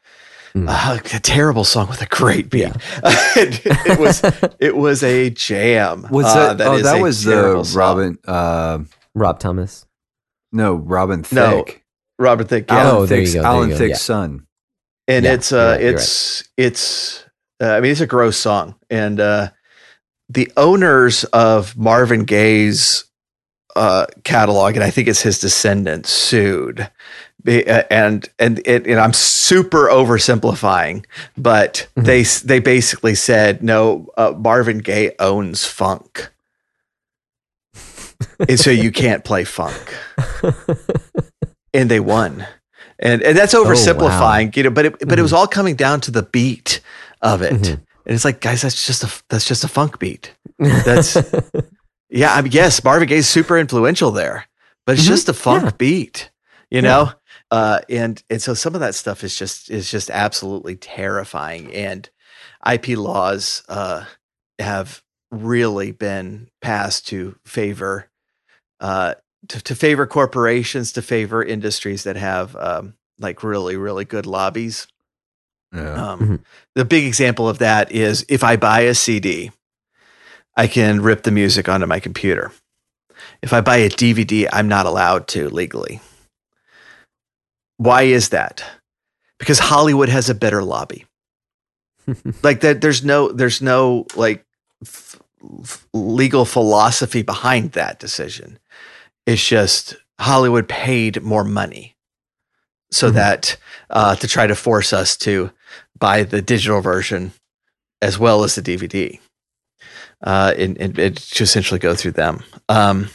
Mm. 0.55 0.65
uh, 0.67 0.97
a 1.15 1.19
terrible 1.19 1.63
song 1.63 1.87
with 1.89 2.01
a 2.01 2.07
great 2.07 2.49
beat 2.49 2.73
it, 3.37 3.61
it 3.85 3.99
was 3.99 4.23
it 4.59 4.75
was 4.75 5.03
a 5.03 5.29
jam 5.29 6.07
Was 6.09 6.25
Uh, 6.25 6.55
that, 6.55 6.67
oh, 6.67 6.73
is 6.73 6.83
that 6.89 6.97
a 6.97 7.01
was 7.01 7.23
the. 7.23 7.77
Robin, 7.77 8.17
uh, 8.25 8.79
Rob 9.13 9.37
Thomas. 9.39 9.85
no, 10.51 10.73
Robin 10.73 11.23
No, 11.31 11.63
Thicke. 11.63 11.83
Robert 12.19 12.47
thicke 12.49 12.69
yeah. 12.69 12.83
Oh, 12.91 12.95
Alan 12.97 13.07
there 13.09 13.19
you 13.19 13.25
Thicke's, 13.25 13.33
go, 13.35 13.41
there 13.41 13.51
Alan 13.51 13.69
you 13.69 13.73
go, 13.75 13.79
Thicke's 13.79 13.89
yeah. 13.89 13.95
son. 13.97 14.47
and 15.07 15.25
Yeah, 15.25 15.33
it's 15.33 15.51
uh 15.51 15.77
right, 15.77 15.81
it's 15.85 16.43
it's 16.57 17.25
uh, 17.61 17.71
i 17.73 17.79
mean 17.79 17.91
it's 17.91 18.01
a 18.01 18.07
gross 18.07 18.37
song 18.37 18.75
and 18.89 19.19
uh 19.19 19.49
the 20.29 20.51
owners 20.57 21.23
of 21.25 21.75
marvin 21.77 22.23
gaye's 22.25 23.05
uh 23.75 24.05
catalog 24.23 24.75
and 24.75 24.83
i 24.83 24.89
think 24.91 25.07
it's 25.07 25.21
his 25.21 25.39
descendants 25.39 26.09
sued 26.09 26.89
Be- 27.43 27.65
uh, 27.67 27.83
and 27.89 28.27
and 28.37 28.59
it 28.65 28.85
and 28.85 28.99
i'm 28.99 29.13
super 29.13 29.87
oversimplifying 29.87 31.05
but 31.37 31.87
Mhm. 31.95 32.05
they 32.05 32.23
they 32.47 32.59
basically 32.59 33.15
said 33.15 33.63
no 33.63 34.07
uh, 34.17 34.33
marvin 34.37 34.79
gaye 34.79 35.13
owns 35.19 35.65
funk 35.65 36.29
and 38.49 38.59
so 38.59 38.71
you 38.71 38.91
can't 38.91 39.23
play 39.23 39.43
funk 39.45 39.95
and 41.73 41.89
they 41.89 41.99
won. 41.99 42.45
And 42.99 43.21
and 43.21 43.37
that's 43.37 43.53
oversimplifying, 43.55 44.55
you 44.57 44.63
know, 44.63 44.69
but 44.71 44.85
it, 44.87 45.07
but 45.07 45.17
it 45.19 45.21
was 45.21 45.33
all 45.33 45.47
coming 45.47 45.75
down 45.75 46.01
to 46.01 46.11
the 46.11 46.23
beat 46.23 46.81
of 47.21 47.41
it. 47.41 47.53
Mhm. 47.53 47.71
And 48.05 48.15
it's 48.15 48.25
like, 48.25 48.41
guys, 48.41 48.61
that's 48.61 48.85
just 48.85 49.03
a 49.03 49.23
that's 49.29 49.45
just 49.45 49.63
a 49.63 49.67
funk 49.67 49.99
beat. 49.99 50.33
That's 50.57 51.15
yeah, 52.09 52.33
I 52.33 52.41
mean, 52.41 52.51
yes, 52.51 52.83
Marvin 52.83 53.07
Gaye's 53.07 53.27
super 53.29 53.57
influential 53.57 54.11
there, 54.11 54.47
but 54.85 54.93
it's 54.97 55.05
Mhm. 55.05 55.09
just 55.09 55.29
a 55.29 55.33
funk 55.33 55.63
Yeah. 55.63 55.71
beat, 55.77 56.29
you 56.69 56.81
know. 56.81 57.11
Uh, 57.51 57.79
and 57.89 58.21
and 58.29 58.41
so 58.41 58.53
some 58.53 58.75
of 58.75 58.81
that 58.81 58.95
stuff 58.95 59.23
is 59.23 59.35
just 59.35 59.69
is 59.71 59.89
just 59.89 60.09
absolutely 60.11 60.75
terrifying. 60.75 61.73
And 61.73 62.09
IP 62.69 62.89
laws 62.97 63.63
uh, 63.69 64.05
have 64.59 65.01
really 65.31 65.91
been 65.91 66.49
passed 66.61 67.07
to 67.07 67.35
favor 67.45 68.09
uh, 68.81 69.13
to, 69.47 69.61
to 69.61 69.75
favor 69.75 70.05
corporations, 70.05 70.91
to 70.93 71.01
favor 71.01 71.43
industries 71.43 72.03
that 72.03 72.15
have 72.17 72.55
um, 72.57 72.93
like 73.19 73.43
really 73.43 73.75
really 73.77 74.05
good 74.05 74.25
lobbies. 74.25 74.87
Yeah. 75.73 75.93
Um, 76.11 76.19
Mhm. 76.19 76.39
The 76.75 76.85
big 76.85 77.05
example 77.05 77.47
of 77.47 77.59
that 77.59 77.91
is 77.91 78.25
if 78.29 78.43
I 78.43 78.55
buy 78.57 78.81
a 78.81 78.93
CD, 78.95 79.51
I 80.57 80.67
can 80.67 81.01
rip 81.01 81.23
the 81.23 81.31
music 81.31 81.69
onto 81.69 81.85
my 81.85 81.99
computer. 81.99 82.51
If 83.41 83.53
I 83.53 83.61
buy 83.61 83.77
a 83.77 83.89
DVD, 83.89 84.47
I'm 84.51 84.67
not 84.67 84.85
allowed 84.85 85.27
to 85.29 85.49
legally. 85.49 86.01
Why 87.77 88.03
is 88.03 88.29
that? 88.29 88.63
Because 89.37 89.59
Hollywood 89.59 90.09
has 90.09 90.29
a 90.29 90.35
better 90.35 90.63
lobby. 90.63 91.05
like 92.43 92.61
that, 92.61 92.81
there's 92.81 93.03
no, 93.03 93.31
there's 93.31 93.61
no 93.61 94.05
like 94.15 94.45
f- 94.83 95.19
f- 95.63 95.87
legal 95.93 96.43
philosophy 96.45 97.21
behind 97.21 97.71
that 97.73 97.99
decision. 97.99 98.59
It's 99.25 99.45
just 99.45 99.95
Hollywood 100.19 100.67
paid 100.67 101.21
more 101.23 101.43
money 101.43 101.95
so 102.91 103.09
Mhm. 103.09 103.13
that 103.13 103.57
uh, 103.89 104.15
to 104.15 104.27
try 104.27 104.47
to 104.47 104.55
force 104.55 104.91
us 104.93 105.15
to 105.17 105.51
buy 105.97 106.23
the 106.23 106.41
digital 106.41 106.81
version 106.81 107.31
as 108.01 108.17
well 108.17 108.43
as 108.43 108.55
the 108.55 108.61
DVD. 108.61 109.19
Uh, 110.23 110.53
and, 110.57 110.77
and 110.81 110.99
it 110.99 111.15
to 111.17 111.43
essentially 111.43 111.79
go 111.79 111.95
through 111.95 112.11
them. 112.11 112.43
Um, 112.67 113.09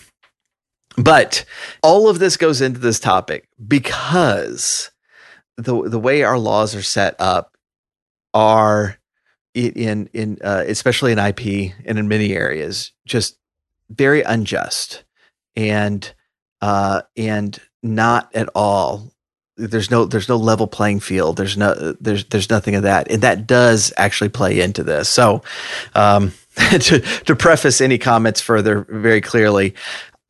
but 0.96 1.44
all 1.82 2.08
of 2.08 2.18
this 2.18 2.36
goes 2.36 2.60
into 2.60 2.78
this 2.78 2.98
topic 3.00 3.46
because 3.66 4.90
the 5.56 5.88
the 5.88 5.98
way 5.98 6.22
our 6.22 6.38
laws 6.38 6.74
are 6.74 6.82
set 6.82 7.14
up 7.18 7.56
are 8.32 8.98
in 9.54 10.08
in 10.14 10.38
uh, 10.42 10.64
especially 10.66 11.12
in 11.12 11.18
IP 11.18 11.72
and 11.84 11.98
in 11.98 12.08
many 12.08 12.32
areas, 12.34 12.92
just 13.06 13.36
very 13.90 14.22
unjust 14.22 15.04
and 15.56 16.12
uh, 16.60 17.02
and 17.16 17.60
not 17.82 18.34
at 18.34 18.48
all. 18.54 19.12
There's 19.56 19.90
no 19.90 20.04
there's 20.04 20.28
no 20.28 20.36
level 20.36 20.66
playing 20.66 21.00
field. 21.00 21.36
There's 21.36 21.56
no 21.56 21.94
there's 22.00 22.24
there's 22.24 22.50
nothing 22.50 22.74
of 22.74 22.82
that, 22.82 23.10
and 23.10 23.22
that 23.22 23.46
does 23.46 23.92
actually 23.96 24.30
play 24.30 24.60
into 24.60 24.82
this. 24.82 25.08
So, 25.08 25.42
um, 25.94 26.32
to 26.70 27.00
to 27.00 27.36
preface 27.36 27.80
any 27.80 27.98
comments 27.98 28.40
further, 28.40 28.84
very 28.88 29.20
clearly, 29.20 29.74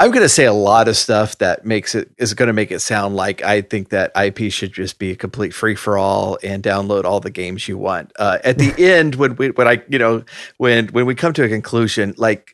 I'm 0.00 0.10
going 0.10 0.22
to 0.22 0.28
say 0.28 0.44
a 0.44 0.52
lot 0.52 0.88
of 0.88 0.96
stuff 0.96 1.38
that 1.38 1.64
makes 1.64 1.94
it 1.94 2.10
is 2.18 2.34
going 2.34 2.48
to 2.48 2.52
make 2.52 2.72
it 2.72 2.80
sound 2.80 3.14
like 3.14 3.42
I 3.42 3.60
think 3.60 3.90
that 3.90 4.10
IP 4.16 4.50
should 4.50 4.72
just 4.72 4.98
be 4.98 5.12
a 5.12 5.16
complete 5.16 5.54
free 5.54 5.76
for 5.76 5.96
all 5.96 6.36
and 6.42 6.64
download 6.64 7.04
all 7.04 7.20
the 7.20 7.30
games 7.30 7.68
you 7.68 7.78
want. 7.78 8.12
Uh, 8.18 8.38
at 8.42 8.58
the 8.58 8.74
end, 8.78 9.14
when 9.14 9.36
we 9.36 9.50
when 9.50 9.68
I 9.68 9.82
you 9.88 9.98
know 9.98 10.24
when 10.56 10.88
when 10.88 11.06
we 11.06 11.14
come 11.14 11.32
to 11.34 11.44
a 11.44 11.48
conclusion, 11.48 12.12
like 12.16 12.53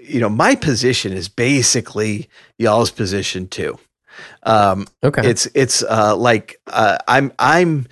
you 0.00 0.20
know, 0.20 0.28
my 0.28 0.54
position 0.54 1.12
is 1.12 1.28
basically 1.28 2.28
y'all's 2.58 2.90
position 2.90 3.48
too. 3.48 3.78
Um, 4.42 4.86
Okay. 5.02 5.28
it's 5.28 5.46
it's 5.54 5.82
uh, 5.82 6.14
like 6.16 6.60
uh, 6.66 6.98
I'm 7.08 7.32
I'm 7.38 7.86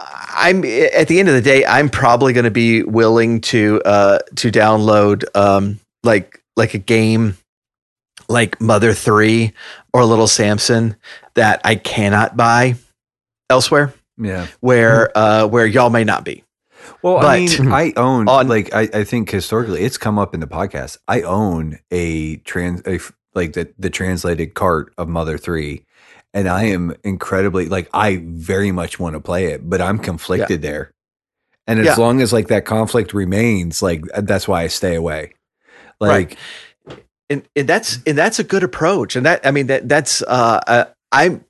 I'm 0.00 0.64
at 0.64 1.08
the 1.08 1.18
end 1.20 1.28
of 1.28 1.34
the 1.34 1.42
day 1.42 1.64
I'm 1.66 1.88
probably 1.90 2.32
going 2.32 2.44
to 2.44 2.50
be 2.50 2.82
willing 2.82 3.40
to 3.42 3.82
uh, 3.84 4.18
to 4.36 4.50
download 4.50 5.24
um, 5.36 5.78
like 6.02 6.42
like 6.56 6.74
a 6.74 6.78
game 6.78 7.36
like 8.28 8.60
Mother 8.60 8.92
Three 8.94 9.52
or 9.92 10.04
Little 10.04 10.26
Samson 10.28 10.96
that 11.34 11.60
I 11.64 11.74
cannot 11.76 12.36
buy 12.36 12.76
elsewhere 13.50 13.92
Yeah. 14.16 14.46
where 14.60 15.16
uh, 15.16 15.46
where 15.46 15.66
y'all 15.66 15.90
may 15.90 16.04
not 16.04 16.24
be. 16.24 16.44
Well, 17.02 17.18
I 17.18 17.40
mean, 17.40 17.68
I 17.72 17.92
own 17.96 18.28
On- 18.28 18.48
like 18.48 18.74
I, 18.74 18.88
I 18.92 19.04
think 19.04 19.30
historically 19.30 19.82
it's 19.82 19.98
come 19.98 20.18
up 20.18 20.34
in 20.34 20.40
the 20.40 20.46
podcast. 20.46 20.98
I 21.06 21.22
own 21.22 21.78
a 21.90 22.36
trans 22.38 22.82
a, 22.86 23.00
like 23.34 23.52
the 23.52 23.72
the 23.78 23.90
translated 23.90 24.54
cart 24.54 24.92
of 24.98 25.08
Mother 25.08 25.38
Three, 25.38 25.84
and 26.34 26.48
I 26.48 26.64
am 26.64 26.94
incredibly 27.04 27.66
like 27.66 27.88
I 27.92 28.22
very 28.24 28.72
much 28.72 28.98
want 28.98 29.14
to 29.14 29.20
play 29.20 29.46
it, 29.46 29.68
but 29.68 29.80
I'm 29.80 29.98
conflicted 29.98 30.62
there. 30.62 30.90
And 31.66 31.80
as 31.80 31.86
Yeah. 31.86 31.96
long 31.96 32.20
as 32.22 32.32
like 32.32 32.48
that 32.48 32.64
conflict 32.64 33.12
remains, 33.12 33.82
like 33.82 34.04
that's 34.16 34.48
why 34.48 34.62
I 34.62 34.68
stay 34.68 34.94
away. 34.94 35.32
Like 36.00 36.38
and, 37.30 37.42
and 37.54 37.68
that's 37.68 37.98
and 38.06 38.16
that's 38.16 38.38
a 38.38 38.44
good 38.44 38.62
approach 38.62 39.16
and 39.16 39.26
that 39.26 39.44
i 39.46 39.50
mean 39.50 39.66
that 39.66 39.88
that's 39.88 40.22
uh, 40.22 40.60
uh 40.66 40.84
i'm 41.12 41.44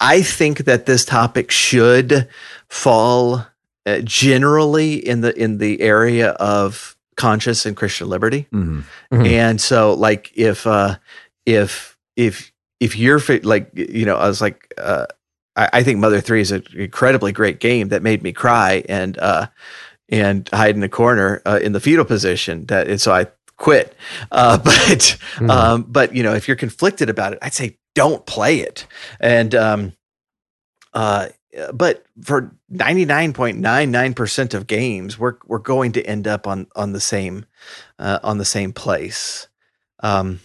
i 0.00 0.20
think 0.20 0.58
that 0.64 0.84
this 0.86 1.04
topic 1.04 1.50
should 1.50 2.28
fall 2.68 3.46
uh, 3.86 4.00
generally 4.04 4.94
in 4.94 5.20
the 5.22 5.36
in 5.38 5.58
the 5.58 5.80
area 5.80 6.30
of 6.30 6.96
conscious 7.16 7.66
and 7.66 7.76
christian 7.76 8.08
liberty 8.08 8.46
mhm. 8.52 8.84
Mhm. 9.12 9.26
and 9.26 9.60
so 9.60 9.92
like 9.94 10.30
if 10.34 10.66
uh 10.66 10.96
if 11.46 11.96
if 12.16 12.52
if 12.80 12.96
you're 12.96 13.18
fi- 13.18 13.40
like 13.42 13.70
you 13.74 14.04
know 14.06 14.16
i 14.16 14.26
was 14.28 14.40
like 14.40 14.72
uh 14.78 15.06
I, 15.54 15.68
I 15.74 15.82
think 15.82 15.98
mother 15.98 16.20
3 16.22 16.40
is 16.40 16.50
an 16.52 16.64
incredibly 16.74 17.32
great 17.32 17.60
game 17.60 17.88
that 17.88 18.02
made 18.02 18.22
me 18.22 18.32
cry 18.32 18.82
and 18.88 19.18
uh 19.18 19.46
and 20.08 20.48
hide 20.52 20.74
in 20.76 20.82
a 20.82 20.88
corner 20.88 21.42
uh, 21.46 21.58
in 21.62 21.72
the 21.72 21.80
fetal 21.80 22.04
position 22.06 22.64
that 22.66 22.88
and 22.88 23.00
so 23.00 23.12
i 23.12 23.26
quit 23.58 23.94
uh 24.30 24.56
but 24.64 25.18
Mhm. 25.36 25.50
um 25.50 25.82
but 25.88 26.14
you 26.14 26.22
know 26.22 26.32
if 26.34 26.48
you're 26.48 26.56
conflicted 26.56 27.10
about 27.10 27.32
it 27.34 27.38
i'd 27.42 27.52
say 27.54 27.76
don't 27.94 28.24
play 28.26 28.60
it 28.60 28.86
and 29.20 29.54
um 29.54 29.92
uh 30.94 31.28
but 31.74 32.04
for 32.22 32.54
99.99% 32.72 34.54
of 34.54 34.66
games 34.66 35.18
we're 35.18 35.36
we're 35.46 35.58
going 35.58 35.92
to 35.92 36.02
end 36.04 36.28
up 36.28 36.46
on 36.46 36.66
on 36.76 36.92
the 36.92 37.00
same 37.00 37.46
uh, 37.98 38.18
on 38.22 38.38
the 38.38 38.44
same 38.44 38.72
place 38.72 39.48
um 40.02 40.40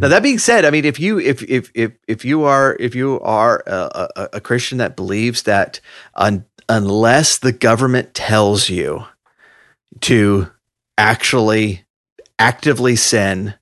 now 0.00 0.08
Mhm. 0.08 0.10
that 0.10 0.22
being 0.24 0.38
said 0.38 0.64
i 0.64 0.70
mean 0.70 0.84
if 0.86 1.00
you 1.00 1.18
if 1.20 1.42
if 1.44 1.70
if 1.74 1.92
if 2.08 2.24
you 2.24 2.44
are 2.44 2.76
if 2.80 2.94
you 2.94 3.20
are 3.20 3.62
a, 3.66 4.08
a, 4.16 4.28
a 4.34 4.40
christian 4.40 4.78
that 4.78 4.96
believes 4.96 5.44
that 5.44 5.80
un, 6.16 6.44
unless 6.68 7.38
the 7.38 7.52
government 7.52 8.14
tells 8.14 8.70
you 8.70 9.04
to 10.02 10.50
actually 10.98 11.84
actively 12.38 12.96
sin 12.96 13.54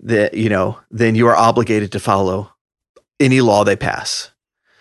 that 0.00 0.34
you 0.34 0.48
know 0.50 0.78
then 0.90 1.14
you 1.14 1.26
are 1.28 1.36
obligated 1.36 1.92
to 1.92 2.00
follow 2.00 2.52
any 3.20 3.40
law 3.40 3.64
they 3.64 3.76
pass 3.76 4.30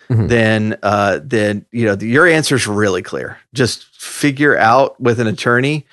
Mhm. 0.09 0.29
then 0.29 0.77
uh 0.83 1.19
then 1.23 1.65
you 1.71 1.85
know 1.85 1.97
your 1.99 2.25
answer 2.27 2.55
is 2.55 2.65
really 2.67 3.01
clear 3.01 3.37
just 3.53 3.85
figure 4.01 4.57
out 4.57 4.99
with 5.01 5.19
an 5.19 5.27
attorney 5.27 5.85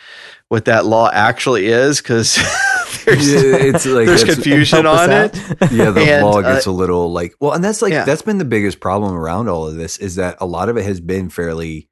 what 0.49 0.67
that 0.67 0.85
law 0.87 1.11
actually 1.13 1.67
is 1.67 2.01
because 2.01 2.37
there's 3.05 3.29
it's 3.33 3.87
like 3.87 4.07
there's 4.07 4.23
confusion 4.25 4.87
on 4.87 5.11
it 5.11 5.35
yeah, 5.73 5.91
the 5.91 6.01
And, 6.01 6.25
law 6.25 6.39
uh, 6.39 6.43
gets 6.43 6.67
a 6.67 6.71
little 6.71 7.13
like 7.13 7.35
well, 7.41 7.53
and 7.53 7.65
that's 7.65 7.83
like 7.83 7.93
Yeah. 7.93 8.05
that's 8.05 8.23
been 8.23 8.39
the 8.39 8.45
biggest 8.45 8.79
problem 8.79 9.15
around 9.15 9.49
all 9.49 9.67
of 9.67 9.75
this 9.75 9.99
is 9.99 10.15
that 10.15 10.37
a 10.41 10.47
lot 10.47 10.69
of 10.69 10.77
it 10.77 10.85
has 10.85 11.01
been 11.01 11.29
fairly 11.29 11.89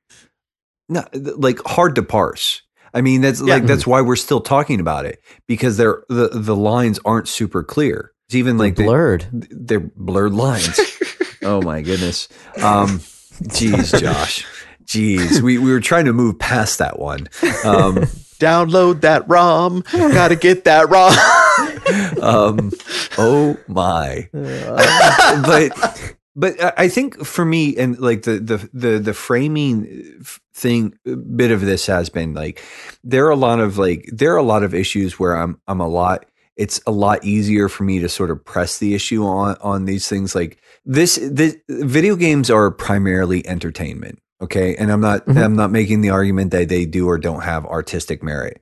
not 0.89 1.09
like 1.15 1.59
hard 1.67 1.95
to 1.97 2.03
parse. 2.03 2.63
I 2.95 3.01
mean, 3.01 3.21
that's 3.23 3.41
like 3.41 3.65
that's 3.65 3.87
why 3.87 4.01
we're 4.03 4.17
still 4.17 4.41
talking 4.41 4.79
about 4.79 5.07
it 5.07 5.21
because 5.49 5.77
they're 5.77 6.05
the 6.09 6.29
the 6.33 6.55
lines 6.55 7.01
aren't 7.05 7.27
super 7.27 7.63
clear. 7.65 8.13
It's 8.29 8.35
even 8.35 8.59
like 8.59 8.77
the- 8.77 8.85
blurred. 8.85 9.27
they're 9.33 9.81
blurred 9.97 10.35
lines. 10.35 10.79
Oh 11.43 11.63
my 11.63 11.83
goodness. 11.83 12.29
Um, 12.63 13.01
geez, 13.49 13.93
Josh. 13.93 14.47
Jeez, 14.85 15.41
we, 15.41 15.59
we 15.59 15.73
were 15.73 15.81
trying 15.81 16.05
to 16.07 16.13
move 16.13 16.39
past 16.39 16.79
that 16.79 16.99
one. 16.99 17.29
Um, 17.65 17.97
download 18.43 19.03
that 19.03 19.27
rom 19.29 19.85
gotta 19.93 20.35
get 20.35 20.65
that 20.65 20.89
rom 20.89 21.13
um, 22.23 22.73
oh 23.17 23.57
my. 23.69 24.29
but 24.33 26.13
but 26.35 26.63
I- 26.63 26.73
I 26.85 26.89
think 26.89 27.25
for 27.25 27.45
me 27.45 27.77
and 27.77 27.99
like 28.01 28.23
the 28.23 28.39
the 28.41 28.69
the 28.73 28.99
the 28.99 29.15
framing 29.15 30.21
thing 30.55 30.95
bit 31.37 31.51
of 31.53 31.61
this 31.61 31.87
has 31.87 32.09
been 32.11 32.35
like 32.35 32.63
there 33.05 33.27
are 33.27 33.31
a 33.31 33.37
lot 33.37 33.61
of 33.61 33.79
like 33.79 34.09
there 34.13 34.33
are 34.35 34.39
a 34.39 34.43
lot 34.43 34.63
of 34.63 34.75
issues 34.75 35.19
where 35.19 35.37
I'm 35.37 35.61
I'm 35.69 35.81
a 35.81 35.89
lot 35.89 36.27
it's 36.57 36.81
a 36.87 36.91
lot 36.93 37.25
easier 37.25 37.69
for 37.69 37.85
me 37.85 38.01
to 38.01 38.09
sort 38.09 38.31
of 38.31 38.45
press 38.45 38.79
the 38.79 38.95
issue 38.95 39.25
on 39.25 39.57
on 39.61 39.85
these 39.85 40.09
things 40.09 40.35
like 40.35 40.59
this 40.85 41.19
this 41.23 41.57
video 41.69 42.17
games 42.17 42.51
are 42.51 42.71
primarily 42.71 43.47
entertainment 43.47 44.19
okay? 44.41 44.75
And 44.75 44.91
I'm 44.91 45.01
not 45.01 45.25
Mhm. 45.27 45.43
I'm 45.43 45.55
not 45.55 45.71
making 45.71 46.01
the 46.01 46.11
argument 46.11 46.51
that 46.51 46.69
they 46.69 46.85
do 46.85 47.07
or 47.07 47.17
don't 47.17 47.43
have 47.43 47.65
artistic 47.65 48.23
merit. 48.23 48.61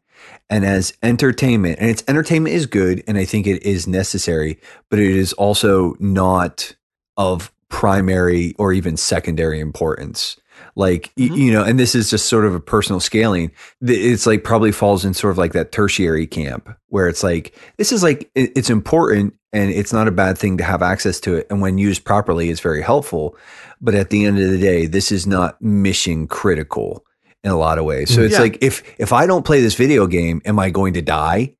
And 0.51 0.67
as 0.67 0.93
entertainment 1.03 1.79
and 1.81 1.89
its 1.89 2.05
entertainment 2.07 2.55
is 2.55 2.67
good 2.67 3.03
and 3.07 3.17
i 3.17 3.25
think 3.25 3.47
it 3.47 3.63
is 3.63 3.87
necessary 3.87 4.59
but 4.91 4.99
it 4.99 5.17
is 5.17 5.33
also 5.33 5.95
not 5.99 6.77
of 7.17 7.51
primary 7.71 8.55
or 8.59 8.73
even 8.73 8.97
secondary 8.99 9.61
importance 9.61 10.37
like 10.77 11.11
Mhm. 11.19 11.37
you 11.37 11.53
know 11.53 11.63
and 11.65 11.79
this 11.79 11.95
is 11.95 12.11
just 12.11 12.27
sort 12.27 12.45
of 12.45 12.55
a 12.55 12.61
personal 12.61 13.01
scaling 13.01 13.51
it's 13.83 14.27
like 14.27 14.45
probably 14.45 14.73
falls 14.73 15.05
in 15.05 15.15
sort 15.15 15.31
of 15.33 15.39
like 15.39 15.53
that 15.53 15.73
tertiary 15.73 16.27
camp 16.27 16.69
where 16.89 17.09
it's 17.09 17.23
like 17.23 17.55
this 17.77 17.93
is 17.93 18.03
like 18.03 18.31
it's 18.35 18.71
important 18.71 19.35
and 19.53 19.71
it's 19.71 19.93
not 19.93 20.07
a 20.07 20.13
bad 20.13 20.39
thing 20.39 20.57
to 20.59 20.65
have 20.65 20.83
access 20.83 21.19
to 21.21 21.35
it 21.35 21.47
and 21.51 21.61
when 21.61 21.77
used 21.79 22.05
properly 22.05 22.51
it's 22.51 22.61
very 22.61 22.83
helpful 22.83 23.37
but 23.81 23.95
at 23.95 24.11
the 24.11 24.25
end 24.25 24.39
of 24.39 24.51
the 24.51 24.59
day 24.59 24.87
this 24.87 25.11
is 25.11 25.27
not 25.27 25.61
mission 25.61 26.27
critical 26.27 27.05
in 27.43 27.51
a 27.51 27.57
lot 27.57 27.79
of 27.79 27.85
ways 27.85 28.13
so 28.15 28.21
it's 28.23 28.35
Yeah. 28.35 28.41
like 28.41 28.59
if 28.61 28.83
if 28.99 29.13
i 29.13 29.27
don't 29.27 29.45
play 29.45 29.61
this 29.61 29.75
video 29.75 30.07
game 30.07 30.41
am 30.45 30.59
i 30.59 30.71
going 30.71 30.95
to 30.95 31.03
die 31.03 31.55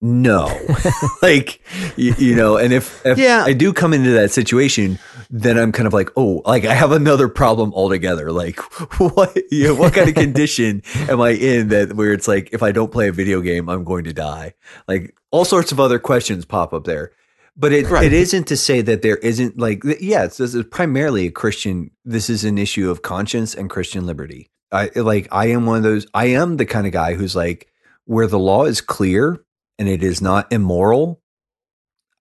no. 0.00 0.48
Like 1.22 1.60
you, 1.96 2.14
you 2.18 2.34
know 2.36 2.56
and 2.58 2.72
if, 2.72 3.04
if 3.06 3.16
Yeah. 3.16 3.42
i 3.46 3.54
do 3.54 3.72
come 3.72 3.94
into 3.94 4.10
that 4.10 4.30
situation 4.30 4.98
then 5.30 5.56
i'm 5.58 5.72
kind 5.72 5.86
of 5.86 5.94
like 5.94 6.10
oh 6.16 6.42
like 6.44 6.66
i 6.66 6.74
have 6.74 6.92
another 6.92 7.28
problem 7.28 7.72
altogether. 7.72 8.30
Like 8.30 8.60
what 9.00 9.34
you 9.50 9.68
know, 9.68 9.74
what 9.74 9.94
kind 9.94 10.08
of 10.08 10.14
condition 10.14 10.82
am 11.08 11.20
i 11.22 11.30
in 11.30 11.68
that 11.68 11.94
where 11.94 12.12
it's 12.12 12.28
like 12.28 12.50
if 12.52 12.62
i 12.62 12.72
don't 12.72 12.92
play 12.92 13.08
a 13.08 13.12
video 13.12 13.40
game 13.40 13.68
i'm 13.70 13.84
going 13.84 14.04
to 14.04 14.12
die? 14.12 14.52
Like 14.86 15.16
all 15.30 15.44
sorts 15.46 15.72
of 15.72 15.80
other 15.80 15.98
questions 15.98 16.44
pop 16.44 16.72
up 16.74 16.84
there. 16.84 17.12
But 17.56 17.72
it, 17.72 17.88
Right. 17.88 18.04
it 18.06 18.12
isn't 18.12 18.48
to 18.48 18.56
say 18.56 18.80
that 18.82 19.02
there 19.02 19.16
isn't 19.18 19.58
like 19.58 19.82
yeah 20.00 20.24
it's, 20.24 20.36
this 20.38 20.54
is 20.54 20.64
primarily 20.64 21.26
a 21.26 21.30
christian 21.30 21.90
this 22.04 22.28
is 22.28 22.44
an 22.44 22.58
issue 22.58 22.90
of 22.90 23.00
conscience 23.02 23.54
and 23.54 23.70
christian 23.70 24.04
liberty. 24.06 24.50
I 24.72 24.90
like 24.96 25.28
i 25.32 25.46
am 25.46 25.64
one 25.64 25.78
of 25.78 25.82
those 25.84 26.06
i 26.12 26.26
am 26.26 26.56
the 26.58 26.66
kind 26.66 26.86
of 26.86 26.92
guy 26.92 27.14
who's 27.14 27.34
like 27.36 27.68
where 28.06 28.26
the 28.26 28.38
law 28.40 28.64
is 28.64 28.80
clear 28.82 29.40
and 29.78 29.88
it 29.88 30.02
is 30.02 30.20
not 30.22 30.52
immoral 30.52 31.20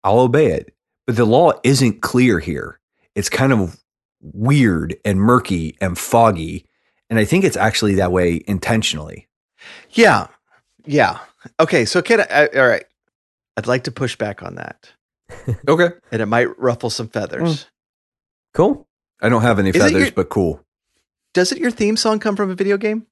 i'll 0.03 0.19
obey 0.19 0.47
it. 0.47 0.73
But 1.07 1.15
the 1.17 1.25
law 1.25 1.51
isn't 1.63 2.01
clear 2.01 2.39
here. 2.39 2.80
It's 3.15 3.30
kind 3.30 3.51
of 3.53 3.77
weird 4.21 4.95
and 5.03 5.19
murky 5.19 5.77
and 5.81 5.97
foggy 5.97 6.65
and 7.09 7.19
i 7.19 7.25
think 7.25 7.43
it's 7.43 7.57
actually 7.57 7.95
that 7.95 8.11
way 8.11 8.41
intentionally. 8.47 9.27
Yeah. 9.91 10.27
Yeah. 10.85 11.19
Okay 11.59 11.85
so 11.85 12.01
can 12.01 12.21
I, 12.21 12.25
I 12.30 12.47
all 12.59 12.67
right. 12.67 12.85
I'd 13.57 13.67
like 13.67 13.84
to 13.84 13.91
push 13.91 14.15
back 14.17 14.41
on 14.43 14.55
that. 14.55 14.91
Okay. 15.67 15.89
And 16.11 16.21
it 16.21 16.25
might 16.27 16.57
ruffle 16.59 16.89
some 16.89 17.07
feathers. 17.07 17.65
Mm. 17.65 17.65
Cool. 18.53 18.88
i 19.21 19.30
don't 19.30 19.41
have 19.41 19.59
any 19.59 19.69
Is 19.69 19.75
it 19.75 19.80
feathers 19.80 20.01
your- 20.03 20.11
but 20.11 20.30
cool. 20.30 20.63
Doesn't 21.34 21.59
your 21.59 21.71
theme 21.71 21.97
song 21.97 22.19
come 22.19 22.35
from 22.35 22.51
a 22.51 22.55
video 22.55 22.77
game? 22.77 23.07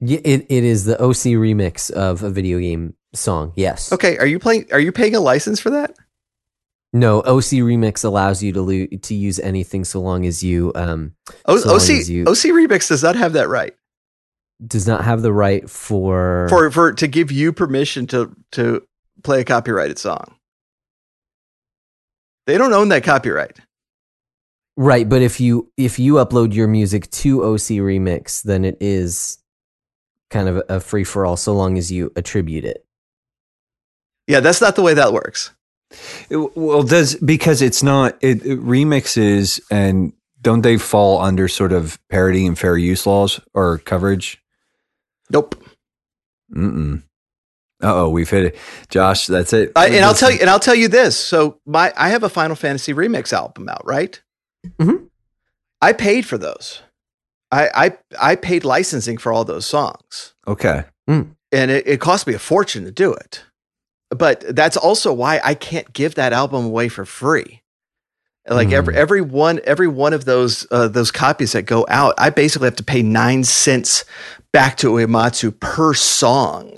Yeah, 0.00 0.18
it, 0.24 0.46
it 0.48 0.64
is 0.64 0.84
the 0.84 1.00
OC 1.00 1.38
remix 1.38 1.90
of 1.90 2.22
a 2.24 2.30
video 2.30 2.58
game 2.58 2.94
song. 3.14 3.52
Yes. 3.56 3.92
Okay, 3.92 4.16
are 4.18 4.26
you 4.26 4.38
playing? 4.38 4.66
Are 4.72 4.80
you 4.80 4.92
paying 4.92 5.14
a 5.14 5.20
license 5.20 5.60
for 5.60 5.70
that? 5.70 5.94
No, 6.94 7.20
OC 7.20 7.60
remix 7.62 8.04
allows 8.04 8.42
you 8.42 8.52
to 8.52 8.60
lo- 8.62 8.86
to 8.86 9.14
use 9.14 9.38
anything 9.40 9.84
so 9.84 10.00
long 10.00 10.26
as 10.26 10.42
you 10.44 10.72
um 10.74 11.14
O- 11.46 11.56
So 11.56 11.74
OC 11.76 11.90
as 12.00 12.10
you- 12.10 12.24
OC 12.24 12.50
Remix 12.52 12.88
does 12.88 13.02
not 13.02 13.16
have 13.16 13.32
that 13.32 13.48
right 13.48 13.74
does 14.66 14.86
not 14.86 15.02
have 15.04 15.22
the 15.22 15.32
right 15.32 15.68
for 15.68 16.46
for 16.50 16.70
for 16.70 16.92
to 16.92 17.06
give 17.08 17.32
you 17.32 17.52
permission 17.52 18.06
to 18.08 18.34
to 18.52 18.82
play 19.24 19.40
a 19.40 19.44
copyrighted 19.44 19.98
song. 19.98 20.36
They 22.46 22.58
don't 22.58 22.72
own 22.72 22.88
that 22.90 23.04
copyright. 23.04 23.58
right, 24.76 25.08
but 25.08 25.22
if 25.22 25.40
you 25.40 25.70
if 25.76 25.98
you 25.98 26.14
upload 26.14 26.52
your 26.54 26.68
music 26.68 27.10
to 27.10 27.42
OC 27.44 27.78
remix, 27.80 28.42
then 28.42 28.64
it 28.64 28.76
is 28.80 29.38
kind 30.30 30.48
of 30.48 30.62
a 30.68 30.80
free 30.80 31.04
for 31.04 31.24
all 31.26 31.36
so 31.36 31.54
long 31.54 31.76
as 31.78 31.90
you 31.92 32.12
attribute 32.16 32.64
it. 32.64 32.84
Yeah, 34.32 34.40
that's 34.40 34.60
not 34.60 34.74
the 34.76 34.82
way 34.82 34.94
that 34.94 35.12
works. 35.12 35.50
It- 36.30 36.56
well, 36.56 36.82
does 36.82 37.14
because 37.16 37.60
it's 37.62 37.82
not 37.82 38.16
it, 38.22 38.44
it 38.46 38.58
remixes 38.60 39.60
and 39.70 40.12
don't 40.40 40.62
they 40.62 40.78
fall 40.78 41.20
under 41.20 41.46
sort 41.48 41.72
of 41.72 41.98
parody 42.08 42.46
and 42.46 42.58
fair 42.58 42.76
use 42.76 43.06
laws 43.06 43.40
or 43.54 43.78
coverage? 43.78 44.42
Nope. 45.30 45.54
Mm. 46.54 47.02
Uh 47.82 47.94
oh, 48.04 48.08
we've 48.08 48.30
hit 48.30 48.44
it, 48.46 48.56
Josh. 48.88 49.26
That's 49.26 49.52
it. 49.52 49.72
I, 49.76 49.86
and 49.88 50.04
I'll 50.04 50.14
tell 50.14 50.30
you, 50.30 50.38
and 50.40 50.48
I'll 50.48 50.60
tell 50.60 50.74
you 50.74 50.88
this. 50.88 51.16
So 51.18 51.58
my, 51.66 51.92
I 51.96 52.08
have 52.10 52.22
a 52.22 52.28
Final 52.28 52.56
Fantasy 52.56 52.92
remix 52.94 53.32
album 53.32 53.68
out, 53.68 53.84
right? 53.84 54.20
Mhm. 54.78 55.08
I 55.80 55.92
paid 55.92 56.24
for 56.26 56.38
those. 56.38 56.80
I, 57.50 57.68
I, 57.74 57.98
I 58.32 58.36
paid 58.36 58.64
licensing 58.64 59.18
for 59.18 59.32
all 59.32 59.44
those 59.44 59.66
songs, 59.66 60.32
Okay. 60.46 60.84
and 61.06 61.34
it, 61.52 61.86
it 61.86 62.00
cost 62.00 62.26
me 62.26 62.32
a 62.34 62.38
fortune 62.38 62.84
to 62.84 62.90
do 62.92 63.12
it. 63.12 63.44
But 64.16 64.44
that's 64.54 64.76
also 64.76 65.12
why 65.12 65.40
I 65.42 65.54
can't 65.54 65.92
give 65.92 66.14
that 66.16 66.32
album 66.32 66.64
away 66.66 66.88
for 66.88 67.04
free. 67.04 67.62
Like 68.48 68.72
every 68.72 68.94
Mm. 68.94 68.96
every 68.98 69.20
one 69.20 69.60
every 69.64 69.86
one 69.86 70.12
of 70.12 70.24
those 70.24 70.66
uh, 70.72 70.88
those 70.88 71.10
copies 71.12 71.52
that 71.52 71.62
go 71.62 71.86
out, 71.88 72.14
I 72.18 72.30
basically 72.30 72.66
have 72.66 72.76
to 72.76 72.82
pay 72.84 73.00
nine 73.02 73.44
cents 73.44 74.04
back 74.52 74.76
to 74.78 74.88
Uematsu 74.90 75.58
per 75.60 75.94
song 75.94 76.76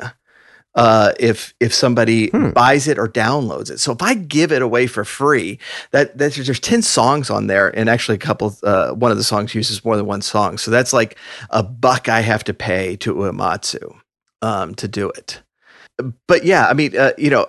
uh, 0.75 1.13
if 1.19 1.55
if 1.61 1.73
somebody 1.73 2.29
Hmm. 2.31 2.51
buys 2.51 2.87
it 2.87 2.99
or 2.99 3.09
downloads 3.09 3.71
it. 3.71 3.81
So 3.81 3.93
if 3.93 4.03
I 4.03 4.13
give 4.15 4.53
it 4.53 4.61
away 4.61 4.87
for 4.87 5.05
free, 5.07 5.59
that 5.93 6.19
that's 6.19 6.37
there's 6.37 6.61
ten 6.61 6.83
songs 6.83 7.31
on 7.31 7.47
there, 7.47 7.69
and 7.79 7.89
actually 7.89 8.17
a 8.17 8.27
couple. 8.27 8.55
Uh, 8.63 8.91
one 8.93 9.11
of 9.11 9.17
the 9.17 9.25
songs 9.25 9.55
uses 9.55 9.85
more 9.87 9.97
than 9.97 10.05
one 10.07 10.21
song, 10.23 10.59
so 10.59 10.71
that's 10.71 10.93
like 10.93 11.17
a 11.49 11.63
buck 11.63 12.09
I 12.11 12.21
have 12.21 12.45
to 12.45 12.53
pay 12.55 12.97
to 12.97 13.15
Uematsu 13.15 13.97
um, 14.43 14.75
to 14.75 14.87
do 14.87 15.09
it. 15.11 15.41
But 16.27 16.45
yeah, 16.45 16.67
I 16.67 16.75
mean, 16.75 16.97
uh, 16.97 17.13
you 17.17 17.31
know, 17.31 17.47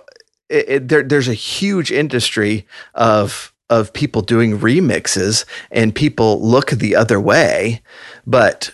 it, 0.48 0.68
it, 0.68 0.88
there, 0.88 1.02
there's 1.02 1.28
a 1.28 1.34
huge 1.34 1.90
industry 1.90 2.66
of 2.94 3.52
of 3.68 3.92
people 3.92 4.22
doing 4.22 4.58
remixes, 4.58 5.44
and 5.70 5.94
people 5.94 6.40
look 6.40 6.70
the 6.70 6.94
other 6.94 7.20
way. 7.20 7.82
But 8.26 8.72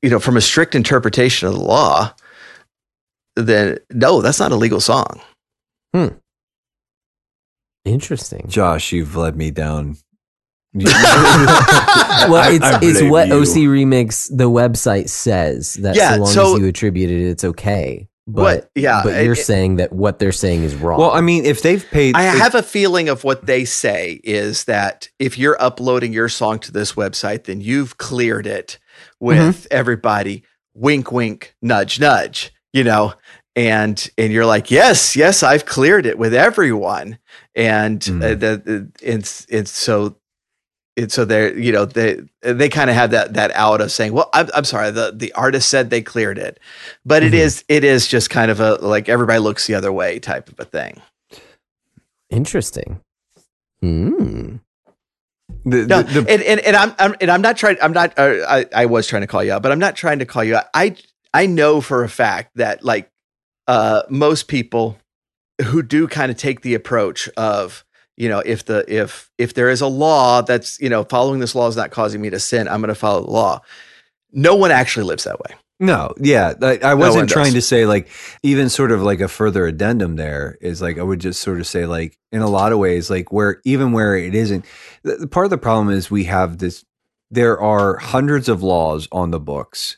you 0.00 0.10
know, 0.10 0.20
from 0.20 0.36
a 0.36 0.40
strict 0.40 0.74
interpretation 0.74 1.48
of 1.48 1.54
the 1.54 1.60
law, 1.60 2.14
then 3.36 3.78
no, 3.90 4.20
that's 4.22 4.38
not 4.40 4.52
a 4.52 4.56
legal 4.56 4.80
song. 4.80 5.20
Hmm. 5.94 6.08
Interesting. 7.84 8.46
Josh, 8.48 8.92
you've 8.92 9.16
led 9.16 9.36
me 9.36 9.50
down. 9.50 9.96
well, 10.74 12.50
it's 12.50 12.64
I 12.64 12.78
it's 12.80 13.02
what 13.02 13.28
you. 13.28 13.34
OC 13.34 13.68
Remix 13.68 14.34
the 14.34 14.48
website 14.48 15.08
says 15.08 15.74
that 15.74 15.96
Yeah, 15.96 16.14
so 16.14 16.18
long 16.18 16.32
so- 16.32 16.54
as 16.54 16.60
you 16.60 16.68
attribute 16.68 17.10
it, 17.10 17.28
it's 17.28 17.44
okay. 17.44 18.08
But 18.26 18.42
What- 18.42 18.70
yeah, 18.76 19.00
but 19.02 19.24
you're 19.24 19.32
it- 19.32 19.44
saying 19.44 19.76
that 19.76 19.92
what 19.92 20.18
they're 20.20 20.30
saying 20.30 20.62
is 20.62 20.74
wrong. 20.76 21.00
Well, 21.00 21.10
I 21.10 21.20
mean, 21.20 21.44
if 21.44 21.60
they've 21.62 21.84
paid, 21.90 22.14
I 22.14 22.28
if- 22.32 22.38
have 22.38 22.54
a 22.54 22.62
feeling 22.62 23.08
of 23.08 23.24
what 23.24 23.46
they 23.46 23.64
say 23.64 24.20
is 24.22 24.64
that 24.64 25.08
if 25.18 25.36
you're 25.36 25.60
uploading 25.60 26.12
your 26.12 26.28
song 26.28 26.60
to 26.60 26.70
this 26.72 26.92
website, 26.92 27.44
then 27.44 27.60
you've 27.60 27.98
cleared 27.98 28.46
it 28.46 28.78
with 29.18 29.66
everybody. 29.72 30.44
Wink, 30.74 31.10
wink, 31.10 31.54
nudge, 31.60 31.98
nudge. 31.98 32.52
You 32.72 32.84
know, 32.84 33.12
and 33.56 34.08
and 34.16 34.32
you're 34.32 34.46
like, 34.46 34.70
yes, 34.70 35.14
yes, 35.16 35.42
I've 35.42 35.66
cleared 35.66 36.06
it 36.06 36.16
with 36.16 36.32
everyone, 36.32 37.18
and 37.54 38.00
Mm. 38.00 38.22
uh, 38.22 38.28
the, 38.28 38.62
the 38.64 38.88
it's 39.02 39.46
it's 39.50 39.70
so. 39.72 40.16
It's 40.96 41.14
so 41.14 41.24
they're 41.24 41.56
you 41.58 41.72
know 41.72 41.86
they 41.86 42.20
they 42.42 42.68
kind 42.68 42.90
of 42.90 42.96
have 42.96 43.12
that 43.12 43.32
that 43.34 43.50
out 43.52 43.80
of 43.80 43.90
saying 43.90 44.12
well 44.12 44.28
I'm, 44.34 44.48
I'm 44.54 44.64
sorry 44.64 44.90
the 44.90 45.10
the 45.16 45.32
artist 45.32 45.68
said 45.70 45.88
they 45.88 46.02
cleared 46.02 46.36
it 46.38 46.60
but 47.06 47.22
it 47.22 47.32
Mhm. 47.32 47.36
is 47.38 47.64
it 47.68 47.82
is 47.82 48.06
just 48.06 48.28
kind 48.28 48.50
of 48.50 48.60
a 48.60 48.74
like 48.74 49.08
everybody 49.08 49.38
looks 49.38 49.66
the 49.66 49.74
other 49.74 49.90
way 49.90 50.18
type 50.18 50.50
of 50.50 50.60
a 50.60 50.64
thing 50.66 51.00
interesting. 52.30 53.00
Hmm. 53.80 54.56
the, 55.64 55.86
No, 55.86 56.02
the- 56.02 56.20
the- 56.22 56.30
and, 56.30 56.42
and 56.42 56.60
and 56.60 56.76
I'm, 56.76 56.94
I'm 56.98 57.14
and 57.20 57.30
I'm 57.30 57.42
not 57.42 57.56
trying. 57.56 57.76
I'm 57.82 57.92
not. 57.92 58.18
Uh, 58.18 58.36
I 58.48 58.66
I 58.74 58.86
was 58.86 59.06
trying 59.06 59.22
to 59.22 59.26
call 59.26 59.42
you 59.44 59.52
out, 59.52 59.62
but 59.62 59.72
I'm 59.72 59.78
not 59.78 59.96
trying 59.96 60.18
to 60.20 60.26
call 60.26 60.44
you 60.44 60.56
out. 60.56 60.66
I 60.74 60.96
I 61.34 61.46
know 61.46 61.80
for 61.80 62.04
a 62.04 62.08
fact 62.08 62.52
that 62.56 62.84
like 62.84 63.10
uh 63.66 64.02
most 64.08 64.48
people 64.48 64.98
who 65.64 65.82
do 65.82 66.06
kind 66.08 66.30
of 66.30 66.36
take 66.36 66.62
the 66.62 66.74
approach 66.74 67.28
of 67.36 67.84
you 68.22 68.28
know 68.28 68.38
if 68.38 68.64
the 68.66 68.84
if 68.86 69.28
if 69.36 69.54
there 69.54 69.68
is 69.68 69.80
a 69.80 69.88
law 69.88 70.42
that's 70.42 70.80
you 70.80 70.88
know 70.88 71.02
following 71.02 71.40
this 71.40 71.56
law 71.56 71.66
is 71.66 71.76
not 71.76 71.90
causing 71.90 72.20
me 72.20 72.30
to 72.30 72.38
sin, 72.38 72.68
I'm 72.68 72.80
going 72.80 72.88
to 72.88 72.94
follow 72.94 73.24
the 73.24 73.30
law. 73.30 73.60
No 74.30 74.54
one 74.54 74.70
actually 74.70 75.06
lives 75.06 75.24
that 75.24 75.40
way. 75.40 75.56
No, 75.80 76.14
yeah, 76.20 76.54
I, 76.62 76.78
I 76.78 76.94
wasn't 76.94 77.28
does. 77.28 77.32
trying 77.32 77.54
to 77.54 77.60
say 77.60 77.84
like 77.84 78.08
even 78.44 78.68
sort 78.68 78.92
of 78.92 79.02
like 79.02 79.18
a 79.18 79.26
further 79.26 79.66
addendum. 79.66 80.14
There 80.14 80.56
is 80.60 80.80
like 80.80 80.98
I 80.98 81.02
would 81.02 81.18
just 81.18 81.40
sort 81.40 81.58
of 81.58 81.66
say 81.66 81.84
like 81.84 82.16
in 82.30 82.42
a 82.42 82.48
lot 82.48 82.70
of 82.70 82.78
ways 82.78 83.10
like 83.10 83.32
where 83.32 83.60
even 83.64 83.90
where 83.90 84.16
it 84.16 84.36
isn't. 84.36 84.64
The 85.02 85.26
part 85.26 85.46
of 85.46 85.50
the 85.50 85.58
problem 85.58 85.90
is 85.90 86.08
we 86.08 86.24
have 86.24 86.58
this. 86.58 86.84
There 87.32 87.60
are 87.60 87.96
hundreds 87.96 88.48
of 88.48 88.62
laws 88.62 89.08
on 89.10 89.32
the 89.32 89.40
books, 89.40 89.96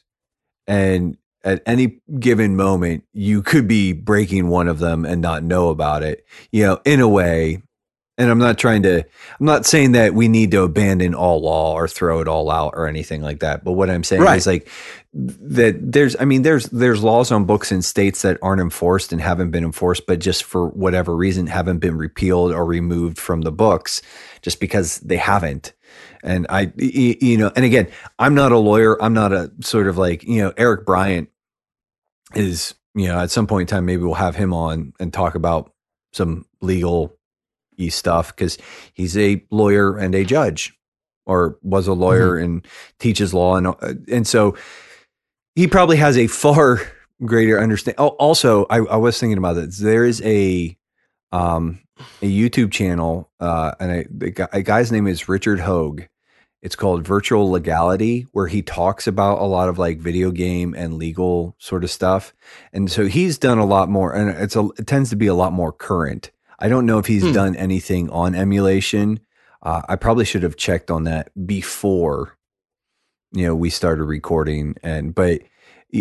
and 0.67 1.19
at 1.43 1.63
any 1.67 2.01
given 2.19 2.57
moment 2.57 3.05
you 3.13 3.43
could 3.43 3.69
be 3.69 3.93
breaking 3.93 4.49
one 4.49 4.69
of 4.69 4.79
them 4.79 5.05
and 5.05 5.21
not 5.21 5.43
know 5.43 5.69
about 5.69 6.03
it. 6.03 6.25
You 6.51 6.63
know, 6.63 6.81
in 6.87 7.01
a 7.01 7.09
way. 7.09 7.61
And 8.16 8.31
I'm 8.31 8.39
not 8.39 8.59
trying 8.59 8.85
to. 8.85 8.99
I'm 8.99 9.47
not 9.47 9.66
saying 9.66 9.93
that 9.93 10.15
we 10.15 10.28
need 10.28 10.53
to 10.53 10.62
abandon 10.62 11.15
all 11.15 11.41
law 11.41 11.74
or 11.74 11.89
throw 11.89 12.20
it 12.20 12.28
all 12.28 12.49
out 12.51 12.74
or 12.77 12.86
anything 12.86 13.23
like 13.23 13.41
that. 13.41 13.65
But 13.65 13.73
what 13.73 13.91
I'm 13.91 14.05
saying 14.05 14.23
Right. 14.23 14.36
is 14.36 14.47
like 14.47 14.69
that 15.16 15.77
there's 15.81 16.16
i 16.19 16.24
mean 16.24 16.43
there's 16.43 16.66
there's 16.70 17.01
laws 17.05 17.31
on 17.31 17.45
books 17.45 17.70
in 17.70 17.82
states 17.82 18.23
that 18.23 18.36
aren't 18.43 18.61
enforced 18.61 19.12
and 19.12 19.23
haven't 19.23 19.53
been 19.53 19.62
enforced 19.62 20.07
but 20.09 20.19
just 20.19 20.43
for 20.43 20.66
whatever 20.70 21.15
reason 21.15 21.47
haven't 21.47 21.78
been 21.78 21.97
repealed 21.97 22.51
or 22.53 22.65
removed 22.65 23.16
from 23.16 23.43
the 23.43 23.53
books 23.53 24.03
just 24.43 24.59
because 24.59 24.99
they 25.01 25.16
haven't 25.16 25.73
and 26.24 26.47
I, 26.49 26.73
you 26.77 27.39
know 27.39 27.53
and 27.55 27.65
again 27.65 27.86
i'm 28.19 28.35
not 28.35 28.51
a 28.51 28.59
lawyer 28.59 29.01
i'm 29.01 29.15
not 29.15 29.32
a 29.32 29.53
sort 29.61 29.86
of 29.86 29.97
like 29.99 30.24
you 30.24 30.43
know 30.43 30.53
eric 30.57 30.85
bryant 30.85 31.28
is 32.35 32.74
you 32.97 33.07
know 33.07 33.20
at 33.20 33.31
some 33.31 33.47
point 33.47 33.70
in 33.70 33.77
time 33.77 33.86
maybe 33.86 34.03
we'll 34.03 34.15
have 34.15 34.35
him 34.35 34.53
on 34.53 34.95
and 34.99 35.12
talk 35.12 35.36
about 35.36 35.73
some 36.12 36.45
legal 36.61 37.16
stuff 37.91 38.35
because 38.35 38.59
he's 38.93 39.17
a 39.17 39.45
lawyer 39.51 39.97
and 39.97 40.15
a 40.15 40.25
judge 40.25 40.79
or 41.27 41.59
was 41.63 41.87
a 41.87 41.93
lawyer 41.93 42.37
and 42.37 42.67
teaches 42.99 43.33
law 43.33 43.57
and 43.57 43.67
uh, 43.67 43.95
and 44.11 44.27
so 44.27 44.57
he 45.55 45.67
probably 45.67 45.97
has 45.97 46.19
a 46.19 46.27
far 46.27 46.81
greater 47.25 47.61
understanding. 47.61 47.99
Oh, 47.99 48.09
also, 48.09 48.67
I, 48.71 48.79
I 48.79 48.97
was 48.97 49.19
thinking 49.19 49.39
about 49.39 49.55
this. 49.55 49.79
There 49.79 50.05
is 50.05 50.21
a 50.23 50.77
um 51.33 51.81
a 52.23 52.27
YouTube 52.27 52.73
channel, 52.73 53.31
uh, 53.39 53.73
and 53.79 54.35
guy, 54.35 54.49
a 54.53 54.63
guy's 54.63 54.91
name 54.91 55.07
is 55.07 55.29
Richard 55.29 55.61
Hoeg. 55.61 56.09
It's 56.61 56.77
called 56.77 57.07
Virtual 57.07 57.51
Legality, 57.51 58.27
where 58.33 58.47
he 58.47 58.63
talks 58.63 59.07
about 59.07 59.39
a 59.39 59.45
lot 59.45 59.69
of 59.69 59.79
like 59.79 59.99
video 59.99 60.31
game 60.31 60.75
and 60.75 60.95
legal 60.95 61.55
sort 61.59 61.85
of 61.85 61.91
stuff. 61.91 62.33
And 62.73 62.91
so 62.91 63.07
he's 63.07 63.37
done 63.37 63.59
a 63.59 63.67
lot 63.67 63.89
more, 63.89 64.13
and 64.13 64.31
it's 64.31 64.57
a 64.57 64.69
it 64.79 64.87
tends 64.87 65.11
to 65.11 65.17
be 65.17 65.27
a 65.27 65.35
lot 65.35 65.53
more 65.53 65.73
current. 65.73 66.31
I 66.59 66.69
don't 66.69 66.87
know 66.87 66.99
if 66.99 67.07
he's 67.07 67.23
Hmm. 67.25 67.33
done 67.33 67.57
anything 67.57 68.11
on 68.11 68.35
emulation. 68.35 69.21
Uh, 69.63 69.83
I 69.89 69.97
probably 69.97 70.25
should 70.25 70.43
have 70.43 70.57
checked 70.57 70.91
on 70.91 71.05
that 71.05 71.31
before 71.47 72.37
you 73.33 73.45
know 73.47 73.55
we 73.57 73.69
started 73.71 74.05
recording 74.05 74.77
and 74.83 75.15
but 75.15 75.41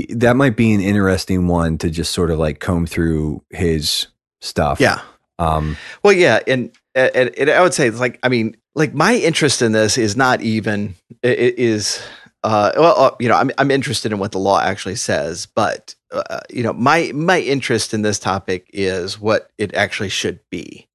that 0.09 0.35
might 0.35 0.55
be 0.55 0.71
an 0.73 0.81
interesting 0.81 1.47
one 1.47 1.77
to 1.79 1.89
just 1.89 2.11
sort 2.11 2.29
of 2.31 2.37
like 2.39 2.59
comb 2.59 2.85
through 2.85 3.43
his 3.49 4.07
stuff 4.41 4.79
Yeah. 4.79 5.01
um 5.39 5.77
Well, 6.03 6.13
yeah, 6.13 6.39
and, 6.47 6.71
and, 6.95 7.29
and 7.37 7.49
I 7.49 7.61
would 7.61 7.73
say 7.73 7.87
it's 7.87 7.99
like 7.99 8.19
I 8.23 8.29
mean, 8.29 8.55
like 8.75 8.93
my 8.93 9.15
interest 9.15 9.61
in 9.61 9.71
this 9.71 9.97
is 9.97 10.15
not 10.17 10.41
even 10.41 10.95
i- 11.23 11.27
i- 11.27 11.53
is 11.57 11.99
uh, 12.43 12.71
well, 12.75 12.99
uh, 12.99 13.11
you 13.19 13.29
know, 13.29 13.35
I'm 13.35 13.51
I'm 13.57 13.71
interested 13.71 14.11
in 14.11 14.19
what 14.19 14.31
the 14.33 14.39
law 14.39 14.59
actually 14.59 14.95
says, 14.95 15.45
but 15.45 15.95
uh, 16.13 16.39
you 16.49 16.63
know, 16.63 16.73
my 16.73 17.11
my 17.13 17.39
interest 17.39 17.93
in 17.93 18.01
this 18.03 18.19
topic 18.19 18.69
is 18.73 19.19
what 19.19 19.49
it 19.57 19.73
actually 19.73 20.09
should 20.09 20.39
be, 20.49 20.87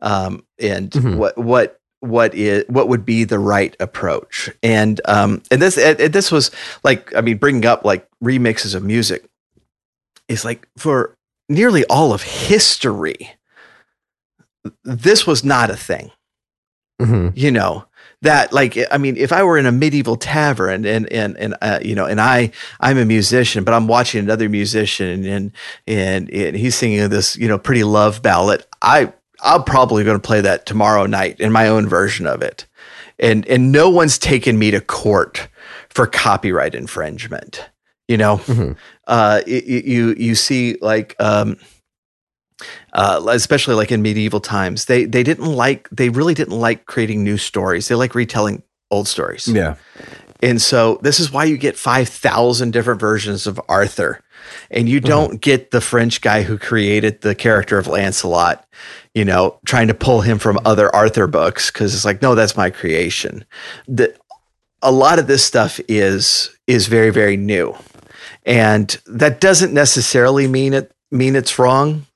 um, 0.00 0.44
and 0.58 0.90
Mhm. 0.90 1.16
what 1.16 1.36
what 1.38 1.80
what 2.00 2.34
is 2.34 2.64
what 2.68 2.88
would 2.88 3.04
be 3.04 3.24
the 3.24 3.38
right 3.38 3.76
approach 3.78 4.48
and 4.62 5.02
um 5.04 5.42
and 5.50 5.60
this 5.60 5.76
and 5.76 5.98
this 5.98 6.32
was 6.32 6.50
like 6.82 7.14
i 7.14 7.20
mean 7.20 7.36
bringing 7.36 7.66
up 7.66 7.84
like 7.84 8.08
remixes 8.24 8.74
of 8.74 8.82
music 8.82 9.28
is 10.26 10.42
like 10.42 10.66
for 10.78 11.14
nearly 11.50 11.84
all 11.90 12.14
of 12.14 12.22
history 12.22 13.32
this 14.82 15.26
was 15.26 15.44
not 15.44 15.68
a 15.70 15.76
thing 15.76 16.10
Mhm. 17.00 17.32
you 17.34 17.50
know 17.50 17.84
that 18.22 18.52
like 18.52 18.76
i 18.90 18.98
mean 18.98 19.16
if 19.16 19.32
i 19.32 19.42
were 19.42 19.56
in 19.56 19.66
a 19.66 19.72
medieval 19.72 20.16
tavern 20.16 20.84
and 20.84 21.10
and 21.12 21.36
and 21.38 21.54
uh, 21.62 21.78
you 21.82 21.94
know 21.94 22.04
and 22.04 22.20
i 22.20 22.50
i'm 22.80 22.98
a 22.98 23.04
musician 23.04 23.64
but 23.64 23.72
i'm 23.72 23.86
watching 23.86 24.20
another 24.22 24.48
musician 24.48 25.24
and 25.24 25.52
and, 25.86 26.30
and 26.30 26.56
he's 26.56 26.74
singing 26.74 27.08
this 27.08 27.36
you 27.36 27.48
know 27.48 27.58
pretty 27.58 27.82
love 27.84 28.20
ballad 28.22 28.64
i 28.82 29.10
i'm 29.42 29.64
probably 29.64 30.04
going 30.04 30.18
to 30.20 30.26
play 30.26 30.40
that 30.40 30.66
tomorrow 30.66 31.06
night 31.06 31.40
in 31.40 31.50
my 31.50 31.66
own 31.68 31.88
version 31.88 32.26
of 32.26 32.42
it 32.42 32.66
and 33.18 33.46
and 33.46 33.72
no 33.72 33.88
one's 33.88 34.18
taken 34.18 34.58
me 34.58 34.70
to 34.70 34.80
court 34.80 35.48
for 35.88 36.06
copyright 36.06 36.74
infringement 36.74 37.68
you 38.06 38.18
know 38.18 38.36
Mhm. 38.38 38.76
uh 39.06 39.40
y- 39.46 39.62
you 39.66 40.14
you 40.18 40.34
see 40.34 40.76
like 40.82 41.16
um 41.20 41.56
uh, 42.92 43.22
especially 43.28 43.74
like 43.74 43.92
in 43.92 44.02
medieval 44.02 44.40
times, 44.40 44.86
they 44.86 45.04
they 45.04 45.22
didn't 45.22 45.46
like 45.46 45.88
they 45.90 46.08
really 46.08 46.34
didn't 46.34 46.58
like 46.58 46.86
creating 46.86 47.24
new 47.24 47.38
stories. 47.38 47.88
They 47.88 47.94
like 47.94 48.14
retelling 48.14 48.62
old 48.90 49.08
stories. 49.08 49.48
Yeah. 49.48 49.76
And 50.42 50.60
so 50.60 50.98
this 51.02 51.20
is 51.20 51.30
why 51.30 51.44
you 51.44 51.58
get 51.58 51.76
5,000 51.76 52.72
different 52.72 52.98
versions 52.98 53.46
of 53.46 53.60
Arthur. 53.68 54.22
And 54.70 54.88
you 54.88 54.98
don't 54.98 55.40
get 55.40 55.70
the 55.70 55.82
French 55.82 56.22
guy 56.22 56.42
who 56.42 56.56
created 56.58 57.20
the 57.20 57.34
character 57.34 57.78
of 57.78 57.86
Lancelot, 57.86 58.66
you 59.14 59.24
know, 59.24 59.58
trying 59.66 59.88
to 59.88 59.94
pull 59.94 60.22
him 60.22 60.38
from 60.38 60.58
other 60.64 60.94
Arthur 60.96 61.26
books 61.26 61.70
because 61.70 61.94
it's 61.94 62.06
like, 62.06 62.22
no, 62.22 62.34
that's 62.34 62.56
my 62.56 62.70
creation. 62.70 63.44
The, 63.86 64.16
a 64.82 64.90
lot 64.90 65.18
of 65.18 65.26
this 65.26 65.44
stuff 65.44 65.78
is 65.88 66.56
is 66.66 66.86
very 66.86 67.10
very 67.10 67.36
new. 67.36 67.76
And 68.46 68.88
that 69.06 69.40
doesn't 69.40 69.74
necessarily 69.74 70.48
mean 70.48 70.72
it 70.72 70.92
mean 71.10 71.36
it's 71.36 71.58
wrong. 71.58 72.06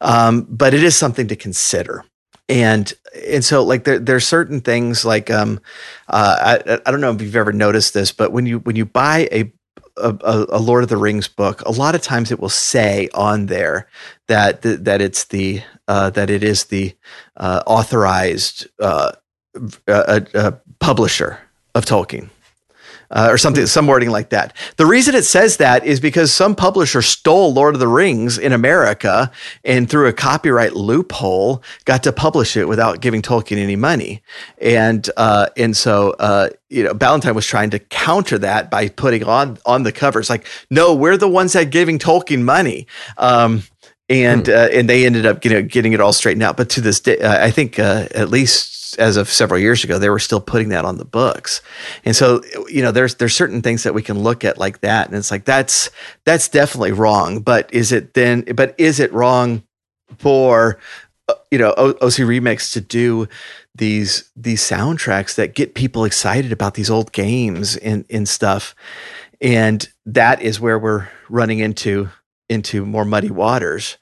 Um, 0.00 0.46
but 0.48 0.74
it 0.74 0.82
is 0.82 0.96
something 0.96 1.28
to 1.28 1.36
consider. 1.36 2.04
And 2.48 2.92
and 3.26 3.44
so 3.44 3.62
like 3.62 3.84
there 3.84 3.98
there 3.98 4.16
are 4.16 4.20
certain 4.20 4.60
things 4.60 5.04
like 5.04 5.30
um 5.30 5.60
uh, 6.08 6.60
I, 6.66 6.80
I 6.86 6.90
don't 6.90 7.00
know 7.00 7.10
if 7.10 7.20
you've 7.20 7.36
ever 7.36 7.52
noticed 7.52 7.92
this, 7.92 8.10
but 8.10 8.32
when 8.32 8.46
you 8.46 8.60
when 8.60 8.74
you 8.74 8.86
buy 8.86 9.28
a, 9.30 9.52
a 9.98 10.46
a 10.48 10.58
Lord 10.58 10.82
of 10.82 10.88
the 10.88 10.96
Rings 10.96 11.28
book, 11.28 11.60
a 11.62 11.72
lot 11.72 11.94
of 11.94 12.00
times 12.00 12.30
it 12.30 12.40
will 12.40 12.48
say 12.48 13.10
on 13.12 13.46
there 13.46 13.86
that 14.28 14.62
that, 14.62 15.02
it's 15.02 15.24
the 15.24 15.62
uh, 15.88 16.08
that 16.10 16.30
it 16.30 16.42
is 16.42 16.64
the 16.64 16.94
uh, 17.36 17.62
authorized 17.66 18.66
uh, 18.80 19.12
uh, 19.86 20.20
uh, 20.34 20.52
publisher 20.80 21.38
of 21.74 21.84
Tolkien. 21.84 22.30
Uh, 23.10 23.28
or 23.30 23.38
something, 23.38 23.64
some 23.66 23.86
wording 23.86 24.10
like 24.10 24.28
that. 24.28 24.54
The 24.76 24.84
reason 24.84 25.14
it 25.14 25.24
says 25.24 25.56
that 25.56 25.86
is 25.86 25.98
because 25.98 26.30
some 26.30 26.54
publisher 26.54 27.00
stole 27.00 27.54
Lord 27.54 27.74
of 27.74 27.80
the 27.80 27.88
Rings 27.88 28.36
in 28.36 28.52
America 28.52 29.32
and 29.64 29.88
through 29.88 30.08
a 30.08 30.12
copyright 30.12 30.74
loophole 30.74 31.62
got 31.86 32.02
to 32.02 32.12
publish 32.12 32.54
it 32.54 32.66
without 32.68 33.00
giving 33.00 33.22
Tolkien 33.22 33.56
any 33.56 33.76
money. 33.76 34.22
And 34.60 35.08
uh, 35.16 35.46
and 35.56 35.74
so 35.74 36.10
uh, 36.18 36.50
you 36.68 36.84
know, 36.84 36.92
Ballantine 36.92 37.34
was 37.34 37.46
trying 37.46 37.70
to 37.70 37.78
counter 37.78 38.38
that 38.38 38.70
by 38.70 38.88
putting 38.88 39.24
on 39.24 39.58
on 39.64 39.84
the 39.84 39.92
covers 39.92 40.28
like, 40.28 40.46
no, 40.70 40.94
we're 40.94 41.16
the 41.16 41.28
ones 41.28 41.54
that 41.54 41.70
giving 41.70 41.98
Tolkien 41.98 42.42
money. 42.42 42.86
Um, 43.16 43.62
and 44.08 44.48
uh, 44.48 44.68
and 44.72 44.88
they 44.88 45.04
ended 45.04 45.26
up 45.26 45.44
you 45.44 45.50
know 45.50 45.62
getting 45.62 45.92
it 45.92 46.00
all 46.00 46.12
straightened 46.12 46.42
out. 46.42 46.56
But 46.56 46.70
to 46.70 46.80
this 46.80 47.00
day, 47.00 47.18
uh, 47.18 47.44
I 47.44 47.50
think 47.50 47.78
uh, 47.78 48.08
at 48.14 48.30
least 48.30 48.77
as 48.96 49.16
of 49.16 49.28
several 49.28 49.60
years 49.60 49.84
ago, 49.84 49.98
they 49.98 50.10
were 50.10 50.18
still 50.18 50.40
putting 50.40 50.70
that 50.70 50.84
on 50.84 50.98
the 50.98 51.04
books. 51.04 51.60
And 52.04 52.14
so 52.14 52.42
you 52.68 52.82
know, 52.82 52.92
there's 52.92 53.16
there's 53.16 53.34
certain 53.34 53.62
things 53.62 53.82
that 53.82 53.94
we 53.94 54.02
can 54.02 54.18
look 54.18 54.44
at 54.44 54.58
like 54.58 54.80
that, 54.80 55.08
and 55.08 55.16
it's 55.16 55.30
like 55.30 55.44
that's 55.44 55.90
that's 56.24 56.48
definitely 56.48 56.92
wrong. 56.92 57.40
But 57.40 57.72
is 57.72 57.92
it 57.92 58.14
then? 58.14 58.42
But 58.54 58.74
is 58.78 59.00
it 59.00 59.12
wrong 59.12 59.62
for 60.18 60.78
uh, 61.28 61.34
you 61.50 61.58
know 61.58 61.70
OC 61.72 62.24
Remix 62.24 62.72
to 62.72 62.80
do 62.80 63.28
these 63.74 64.30
these 64.36 64.62
soundtracks 64.62 65.34
that 65.36 65.54
get 65.54 65.74
people 65.74 66.04
excited 66.04 66.52
about 66.52 66.74
these 66.74 66.90
old 66.90 67.12
games 67.12 67.76
and 67.76 68.04
and 68.10 68.28
stuff? 68.28 68.74
And 69.40 69.88
that 70.04 70.42
is 70.42 70.58
where 70.58 70.78
we're 70.78 71.08
running 71.28 71.60
into 71.60 72.08
into 72.48 72.84
more 72.84 73.04
muddy 73.04 73.30
waters. 73.30 73.98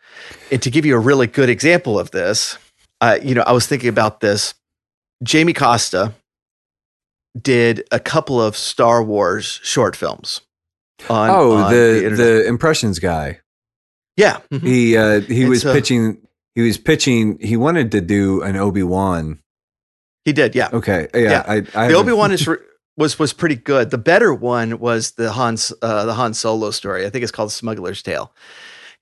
And 0.51 0.63
to 0.63 0.71
give 0.71 0.87
you 0.87 0.97
a 0.97 1.01
really 1.01 1.27
good 1.27 1.49
example 1.49 1.99
of 1.99 2.11
this, 2.11 2.59
uh, 3.01 3.19
you 3.23 3.35
know, 3.35 3.43
I 3.47 3.53
was 3.53 3.67
thinking 3.67 3.89
about 3.89 4.21
this. 4.21 4.55
Jamie 5.23 5.53
Costa 5.53 6.15
did 7.41 7.85
a 7.91 8.01
couple 8.01 8.41
of 8.41 8.57
Star 8.57 9.03
Wars 9.03 9.61
short 9.63 9.97
films. 9.97 10.41
On, 11.11 11.29
oh, 11.31 11.53
on 11.57 11.73
the 11.73 11.97
internet. 11.97 12.17
the 12.17 12.47
impressions 12.47 12.99
guy. 12.99 13.41
yeah, 14.17 14.41
mhm. 14.51 14.63
He 14.67 14.97
uh, 14.97 15.21
he 15.21 15.45
was 15.45 15.63
pitching. 15.63 16.19
He 16.55 16.63
was 16.63 16.79
pitching. 16.79 17.39
He 17.39 17.57
wanted 17.59 17.91
to 17.93 18.01
do 18.01 18.41
an 18.43 18.57
Obi 18.57 18.83
Wan. 18.83 19.41
he 20.25 20.33
did. 20.33 20.55
Yeah, 20.55 20.71
Okay, 20.73 21.09
yeah. 21.15 21.21
Yeah. 21.21 21.45
I, 21.47 21.55
I 21.75 21.89
the 21.89 21.95
Obi 21.95 22.13
Wan 22.13 22.33
is 22.33 22.47
re- 22.49 22.57
was 22.97 23.19
was 23.19 23.35
pretty 23.35 23.57
good. 23.57 23.91
The 23.91 23.99
better 23.99 24.33
one 24.33 24.79
was 24.79 25.13
the 25.13 25.33
Han's 25.35 25.71
uh, 25.83 26.07
the 26.07 26.15
Han 26.15 26.33
Solo 26.33 26.71
story. 26.71 27.05
I 27.05 27.11
think 27.11 27.23
it's 27.25 27.33
called 27.33 27.53
Smuggler's 27.53 28.03
Tale. 28.03 28.33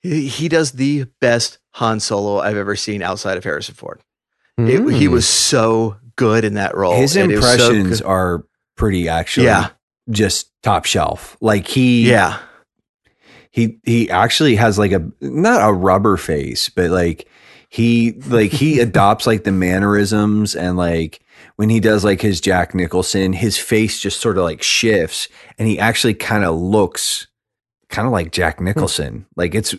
He, 0.02 0.26
he 0.26 0.48
does 0.48 0.72
the 0.72 1.06
best 1.20 1.58
Han 1.74 2.00
Solo 2.00 2.40
I've 2.40 2.56
ever 2.56 2.74
seen 2.74 3.02
outside 3.02 3.36
of 3.38 3.44
Harrison 3.44 3.76
Ford. 3.76 4.00
It, 4.58 4.66
he 4.94 5.06
Mm. 5.06 5.12
was 5.12 5.28
so 5.28 5.96
good 6.16 6.44
in 6.44 6.54
that 6.54 6.76
role. 6.76 6.94
His 6.94 7.16
it 7.16 7.28
was 7.28 7.40
so 7.40 7.70
impressions 7.70 8.02
are 8.02 8.44
pretty 8.76 9.08
actually. 9.08 9.46
Yeah. 9.46 9.70
just 10.10 10.50
top 10.62 10.84
shelf. 10.84 11.36
Like 11.40 11.66
he, 11.66 12.10
yeah, 12.10 12.40
he 13.50 13.78
he 13.84 14.10
actually 14.10 14.56
has 14.56 14.78
like 14.78 14.92
a 14.92 15.10
not 15.20 15.68
a 15.68 15.72
rubber 15.72 16.16
face, 16.16 16.68
but 16.68 16.90
like 16.90 17.28
he 17.68 18.12
like 18.26 18.50
he 18.50 18.80
adopts 18.80 19.26
like 19.26 19.44
the 19.44 19.52
mannerisms 19.52 20.56
and 20.56 20.76
like 20.76 21.20
when 21.56 21.68
he 21.68 21.80
does 21.80 22.04
like 22.04 22.20
his 22.20 22.40
Jack 22.40 22.74
Nicholson, 22.74 23.32
his 23.32 23.56
face 23.56 24.00
just 24.00 24.20
sort 24.20 24.38
of 24.38 24.44
like 24.44 24.62
shifts 24.62 25.28
and 25.58 25.68
he 25.68 25.78
actually 25.78 26.14
kind 26.14 26.44
of 26.44 26.56
looks 26.56 27.28
kind 27.88 28.06
of 28.06 28.12
like 28.12 28.32
Jack 28.32 28.58
hmm. 28.58 28.64
Nicholson. 28.64 29.26
Like 29.36 29.54
it's 29.54 29.74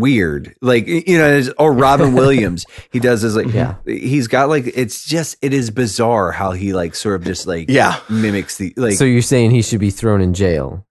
weird. 0.00 0.54
Like 0.60 0.86
you 0.86 1.18
know, 1.18 1.42
or 1.58 1.72
Robin 1.72 2.14
Williams. 2.20 2.66
He 2.92 2.98
does 3.00 3.22
this 3.22 3.34
like 3.34 3.52
Yeah. 3.52 3.74
he's 3.86 4.28
got 4.28 4.48
like 4.48 4.66
it's 4.74 5.04
just 5.04 5.36
it 5.42 5.52
is 5.54 5.70
bizarre 5.70 6.32
how 6.32 6.52
he 6.52 6.72
like 6.72 6.94
sort 6.94 7.16
of 7.16 7.24
just 7.24 7.46
like 7.46 7.68
yeah. 7.70 8.00
mimics 8.08 8.58
the 8.58 8.72
like 8.76 8.94
so 8.94 9.04
you're 9.04 9.22
saying 9.22 9.50
he 9.52 9.62
should 9.62 9.80
be 9.80 9.90
thrown 9.90 10.20
in 10.20 10.34
jail 10.34 10.84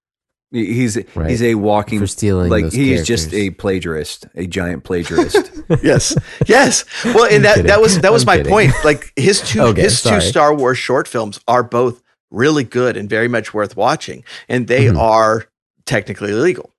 he's 0.51 0.97
Right. 1.15 1.29
he's 1.29 1.41
a 1.43 1.55
walking 1.55 1.99
for 1.99 2.07
stealing 2.07 2.49
like 2.49 2.71
he's 2.71 3.05
just 3.05 3.33
a 3.33 3.49
plagiarist, 3.51 4.25
a 4.35 4.47
giant 4.47 4.83
plagiarist. 4.85 5.51
yes, 5.83 6.15
yes. 6.47 6.85
Well, 7.03 7.25
and 7.29 7.43
that 7.43 7.55
kidding. 7.55 7.67
that 7.67 7.81
was 7.81 7.99
that 7.99 8.13
was 8.13 8.23
I'm 8.23 8.27
my 8.27 8.37
kidding. 8.37 8.51
point. 8.51 8.71
Like 8.85 9.11
his 9.17 9.41
two 9.41 9.61
Okay, 9.61 9.81
his 9.81 9.99
sorry. 9.99 10.21
two 10.21 10.27
Star 10.27 10.53
Wars 10.55 10.77
short 10.77 11.07
films 11.07 11.39
are 11.47 11.63
both 11.63 12.01
really 12.31 12.63
good 12.63 12.95
and 12.95 13.09
very 13.09 13.27
much 13.27 13.53
worth 13.53 13.75
watching, 13.75 14.23
and 14.47 14.67
they 14.67 14.85
Mhm. 14.85 14.97
are 14.97 15.45
technically 15.85 16.31
legal. 16.31 16.71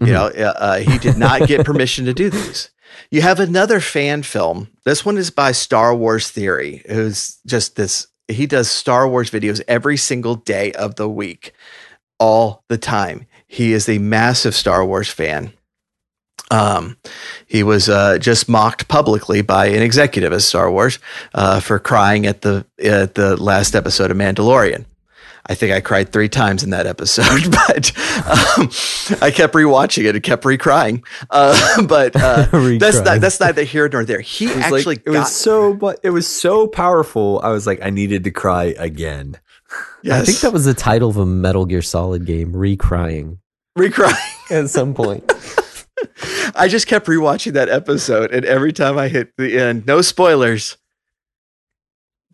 You 0.00 0.06
Mhm. 0.06 0.12
know, 0.12 0.26
uh, 0.26 0.52
uh, 0.56 0.78
he 0.78 0.98
did 0.98 1.16
not 1.16 1.46
get 1.48 1.64
permission 1.64 2.04
to 2.06 2.14
do 2.14 2.30
these. 2.30 2.70
You 3.10 3.22
have 3.22 3.40
another 3.40 3.80
fan 3.80 4.22
film. 4.22 4.68
This 4.84 5.04
one 5.04 5.18
is 5.18 5.30
by 5.30 5.52
Star 5.52 5.94
Wars 5.94 6.28
Theory, 6.30 6.82
who's 6.88 7.38
just 7.46 7.76
this. 7.76 8.06
He 8.28 8.46
does 8.46 8.70
Star 8.70 9.06
Wars 9.08 9.30
videos 9.30 9.60
every 9.68 9.96
single 9.96 10.34
day 10.36 10.72
of 10.72 10.94
the 10.96 11.08
week, 11.08 11.52
all 12.18 12.64
the 12.68 12.78
time. 12.78 13.26
He 13.46 13.72
is 13.72 13.88
a 13.88 13.98
massive 13.98 14.54
Star 14.54 14.84
Wars 14.84 15.08
fan. 15.08 15.52
Um, 16.50 16.96
he 17.46 17.62
was 17.62 17.88
uh, 17.88 18.18
just 18.18 18.48
mocked 18.48 18.86
publicly 18.88 19.42
by 19.42 19.66
an 19.66 19.82
executive 19.82 20.32
at 20.32 20.42
Star 20.42 20.70
Wars 20.70 20.98
uh, 21.34 21.60
for 21.60 21.78
crying 21.78 22.26
at 22.26 22.42
the 22.42 22.66
at 22.82 23.14
the 23.14 23.36
last 23.42 23.74
episode 23.74 24.10
of 24.10 24.16
Mandalorian. 24.16 24.84
I 25.46 25.54
think 25.54 25.72
I 25.72 25.80
cried 25.80 26.10
three 26.10 26.28
times 26.30 26.62
in 26.62 26.70
that 26.70 26.86
episode, 26.86 27.50
but 27.50 27.92
um, 28.26 28.70
I 29.20 29.30
kept 29.30 29.54
rewatching 29.54 30.04
it 30.04 30.14
and 30.14 30.24
kept 30.24 30.44
recrying. 30.44 31.04
Uh, 31.30 31.82
but 31.86 32.16
uh, 32.16 32.46
that's 32.78 33.00
not 33.00 33.20
that's 33.20 33.40
neither 33.40 33.62
here 33.62 33.88
nor 33.88 34.04
there. 34.04 34.20
He 34.20 34.46
It 34.46 34.56
was 34.56 34.64
actually 34.64 34.84
like, 34.84 34.98
it 35.00 35.12
got 35.12 35.18
was 35.20 35.34
so 35.34 35.74
but 35.74 36.00
it 36.02 36.10
was 36.10 36.26
so 36.26 36.66
powerful. 36.66 37.40
I 37.42 37.50
was 37.50 37.66
like, 37.66 37.80
I 37.82 37.90
needed 37.90 38.24
to 38.24 38.30
cry 38.30 38.74
again. 38.78 39.38
yes, 40.02 40.22
I 40.22 40.24
think 40.24 40.38
that 40.38 40.52
was 40.52 40.64
the 40.64 40.74
title 40.74 41.10
of 41.10 41.18
a 41.18 41.26
Metal 41.26 41.66
Gear 41.66 41.82
Solid 41.82 42.24
game, 42.24 42.52
Recrying. 42.52 43.38
recrying. 43.78 44.50
At 44.50 44.70
some 44.70 44.94
point. 44.94 45.30
I 46.54 46.68
just 46.68 46.86
kept 46.86 47.06
rewatching 47.06 47.52
that 47.54 47.68
episode, 47.68 48.30
and 48.32 48.44
every 48.44 48.72
time 48.72 48.98
I 48.98 49.08
hit 49.08 49.32
the 49.36 49.58
end, 49.58 49.86
no 49.86 50.02
spoilers. 50.02 50.76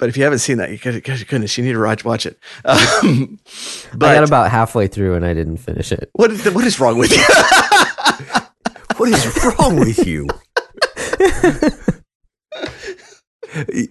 But 0.01 0.09
if 0.09 0.17
you 0.17 0.25
haven't 0.25 0.39
seen 0.39 0.57
that, 0.57 0.71
you 0.71 0.79
gotta, 0.79 1.03
gosh, 1.03 1.23
goodness, 1.25 1.59
you 1.59 1.63
need 1.65 1.75
to 1.75 1.79
watch 1.81 2.05
watch 2.05 2.25
it. 2.27 2.39
Um, 2.65 3.39
but 3.95 4.09
I 4.09 4.15
got 4.15 4.25
about 4.25 4.51
halfway 4.51 4.87
through 4.87 5.15
and 5.15 5.25
I 5.27 5.35
didn't 5.35 5.59
finish 5.59 5.93
it. 5.93 6.09
what 6.15 6.31
is 6.31 6.45
what 6.51 6.65
is 6.65 6.81
wrong 6.81 6.99
with 6.99 7.13
you? 7.13 7.23
What 8.97 9.09
is 9.09 9.45
wrong 9.59 9.77
with 9.81 10.07
you? 10.07 10.29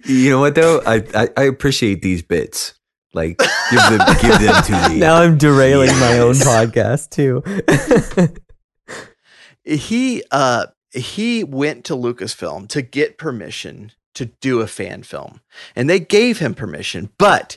you 0.06 0.30
know 0.30 0.38
what 0.38 0.54
though? 0.54 0.80
I, 0.86 1.02
I, 1.14 1.28
I 1.36 1.42
appreciate 1.44 2.02
these 2.02 2.22
bits. 2.22 2.74
Like 3.12 3.38
give 3.38 3.80
them 3.90 4.00
give 4.20 4.38
them 4.38 4.62
to 4.62 4.88
me. 4.88 4.98
now 5.00 5.16
I'm 5.16 5.36
derailing 5.36 5.90
my 5.98 6.20
own 6.20 6.34
podcast 6.34 7.10
too. 7.10 7.42
he 9.64 10.22
uh 10.30 10.66
he 10.92 11.42
went 11.42 11.84
to 11.86 11.94
Lucasfilm 11.94 12.68
to 12.68 12.82
get 12.82 13.18
permission 13.18 13.90
to 14.20 14.26
do 14.26 14.60
a 14.60 14.66
fan 14.66 15.02
film. 15.02 15.40
And 15.74 15.88
they 15.88 15.98
gave 15.98 16.38
him 16.40 16.54
permission, 16.54 17.08
but 17.16 17.56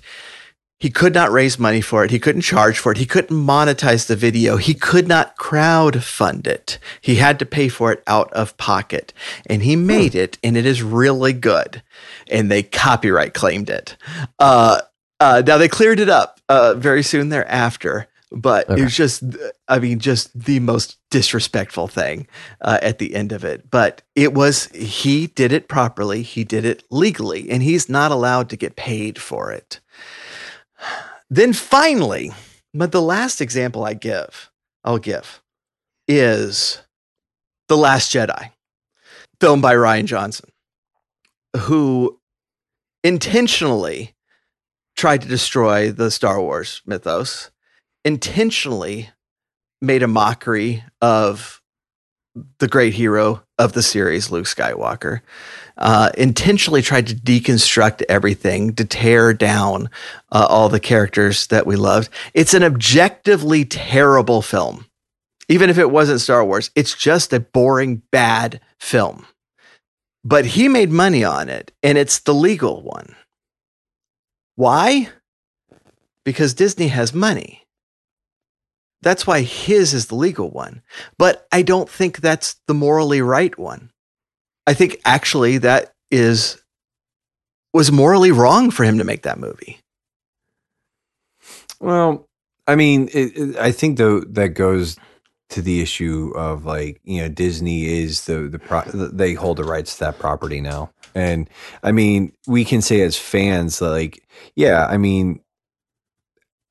he 0.79 0.89
could 0.89 1.13
not 1.13 1.31
raise 1.31 1.59
money 1.59 1.81
for 1.81 2.05
it. 2.05 2.11
He 2.11 2.19
couldn't 2.19 2.41
charge 2.41 2.79
for 2.79 2.93
it. 2.93 2.97
He 2.97 3.05
couldn't 3.05 3.35
monetize 3.35 4.07
the 4.07 4.15
video. 4.15 4.55
He 4.55 4.73
could 4.73 5.07
not 5.07 5.35
crowd 5.35 6.03
fund 6.03 6.47
it. 6.47 6.79
He 7.01 7.15
had 7.15 7.37
to 7.39 7.45
pay 7.45 7.67
for 7.67 7.91
it 7.91 8.01
out 8.07 8.31
of 8.31 8.55
pocket. 8.55 9.11
And 9.45 9.63
he 9.63 9.75
made 9.75 10.15
it, 10.15 10.37
and 10.41 10.55
it 10.55 10.65
is 10.65 10.81
really 10.81 11.33
good. 11.33 11.83
And 12.29 12.49
they 12.49 12.63
copyright 12.63 13.33
claimed 13.33 13.69
it. 13.69 13.97
Uh, 14.39 14.81
uh, 15.19 15.43
now 15.45 15.57
they 15.57 15.67
cleared 15.67 15.99
it 15.99 16.09
up 16.09 16.39
uh, 16.47 16.75
very 16.75 17.03
soon 17.03 17.27
thereafter 17.27 18.07
but 18.33 18.69
okay. 18.69 18.81
it 18.81 18.83
was 18.83 18.95
just 18.95 19.23
i 19.67 19.79
mean 19.79 19.99
just 19.99 20.37
the 20.37 20.59
most 20.59 20.97
disrespectful 21.09 21.87
thing 21.87 22.27
uh, 22.61 22.79
at 22.81 22.97
the 22.97 23.13
end 23.15 23.31
of 23.31 23.43
it. 23.43 23.69
But 23.69 24.01
it 24.15 24.33
was 24.33 24.65
he 24.69 25.27
did 25.27 25.51
it 25.51 25.67
properly. 25.67 26.23
He 26.23 26.43
did 26.43 26.65
it 26.65 26.83
legally 26.89 27.49
and 27.49 27.61
he's 27.61 27.87
not 27.87 28.11
allowed 28.11 28.49
to 28.49 28.57
get 28.57 28.75
paid 28.75 29.19
for 29.19 29.51
it. 29.51 29.79
Then 31.29 31.53
finally 31.53 32.31
but 32.73 32.91
the 32.91 33.01
last 33.01 33.41
example 33.41 33.83
i 33.83 33.93
give 33.93 34.51
i'll 34.83 34.97
give 34.97 35.41
is 36.07 36.81
the 37.67 37.77
last 37.77 38.11
jedi 38.11 38.51
filmed 39.39 39.61
by 39.61 39.73
rian 39.73 40.05
johnson 40.05 40.49
who 41.57 42.19
intentionally 43.03 44.15
tried 44.95 45.21
to 45.21 45.27
destroy 45.27 45.91
the 45.91 46.11
star 46.11 46.41
wars 46.41 46.81
mythos 46.85 47.51
intentionally 48.05 49.09
made 49.81 50.03
a 50.03 50.07
mockery 50.07 50.83
of 51.01 51.61
the 52.59 52.67
great 52.67 52.93
hero 52.93 53.43
of 53.59 53.73
the 53.73 53.83
series, 53.83 54.31
Luke 54.31 54.45
Skywalker. 54.45 55.21
Uh, 55.77 56.11
intentionally 56.17 56.81
tried 56.81 57.07
to 57.07 57.15
deconstruct 57.15 58.03
everything, 58.09 58.73
to 58.75 58.85
tear 58.85 59.33
down 59.33 59.89
uh, 60.31 60.45
all 60.49 60.69
the 60.69 60.79
characters 60.79 61.47
that 61.47 61.65
we 61.65 61.75
loved. 61.75 62.09
It's 62.33 62.53
an 62.53 62.63
objectively 62.63 63.65
terrible 63.65 64.41
film. 64.41 64.85
Even 65.49 65.69
if 65.69 65.77
it 65.77 65.91
wasn't 65.91 66.21
Star 66.21 66.43
Wars, 66.43 66.71
it's 66.75 66.95
just 66.95 67.33
a 67.33 67.39
boring, 67.39 68.01
bad 68.11 68.61
film. 68.79 69.25
But 70.23 70.45
he 70.45 70.67
made 70.67 70.89
money 70.89 71.23
on 71.23 71.49
it, 71.49 71.71
and 71.83 71.97
it's 71.97 72.19
the 72.19 72.33
legal 72.33 72.81
one. 72.81 73.15
Why? 74.55 75.09
Because 76.23 76.53
Disney 76.53 76.87
has 76.87 77.13
money. 77.13 77.62
That's 79.03 79.27
why 79.27 79.41
his 79.41 79.93
is 79.93 80.07
the 80.07 80.15
legal 80.15 80.49
one. 80.49 80.81
But 81.17 81.47
I 81.51 81.61
don't 81.61 81.89
think 81.89 82.21
that's 82.21 82.55
the 82.67 82.73
morally 82.73 83.21
right 83.21 83.57
one. 83.57 83.91
I 84.65 84.73
think 84.73 85.01
actually 85.05 85.57
that 85.59 85.93
is 86.09 86.61
was 87.73 87.91
morally 87.91 88.31
wrong 88.31 88.71
for 88.71 88.83
him 88.83 88.97
to 88.99 89.03
make 89.03 89.23
that 89.23 89.39
movie. 89.39 89.79
Well, 91.79 92.27
I 92.67 92.75
mean, 92.75 93.09
it, 93.13 93.37
it, 93.37 93.57
I 93.57 93.71
think 93.71 93.97
though 93.97 94.21
that 94.21 94.49
goes 94.49 94.95
to 95.49 95.61
the 95.61 95.81
issue 95.81 96.31
of 96.35 96.65
like 96.65 96.99
you 97.03 97.21
know 97.21 97.29
Disney 97.29 97.85
is 97.85 98.25
the 98.25 98.47
the 98.47 98.59
pro- 98.59 98.83
they 98.83 99.33
hold 99.33 99.57
the 99.57 99.63
rights 99.63 99.97
to 99.97 100.05
that 100.05 100.19
property 100.19 100.61
now, 100.61 100.91
and 101.13 101.49
I 101.83 101.91
mean 101.91 102.31
we 102.47 102.63
can 102.63 102.81
say 102.81 103.01
as 103.01 103.17
fans 103.17 103.81
like 103.81 104.23
yeah, 104.55 104.87
I 104.87 104.97
mean 104.97 105.41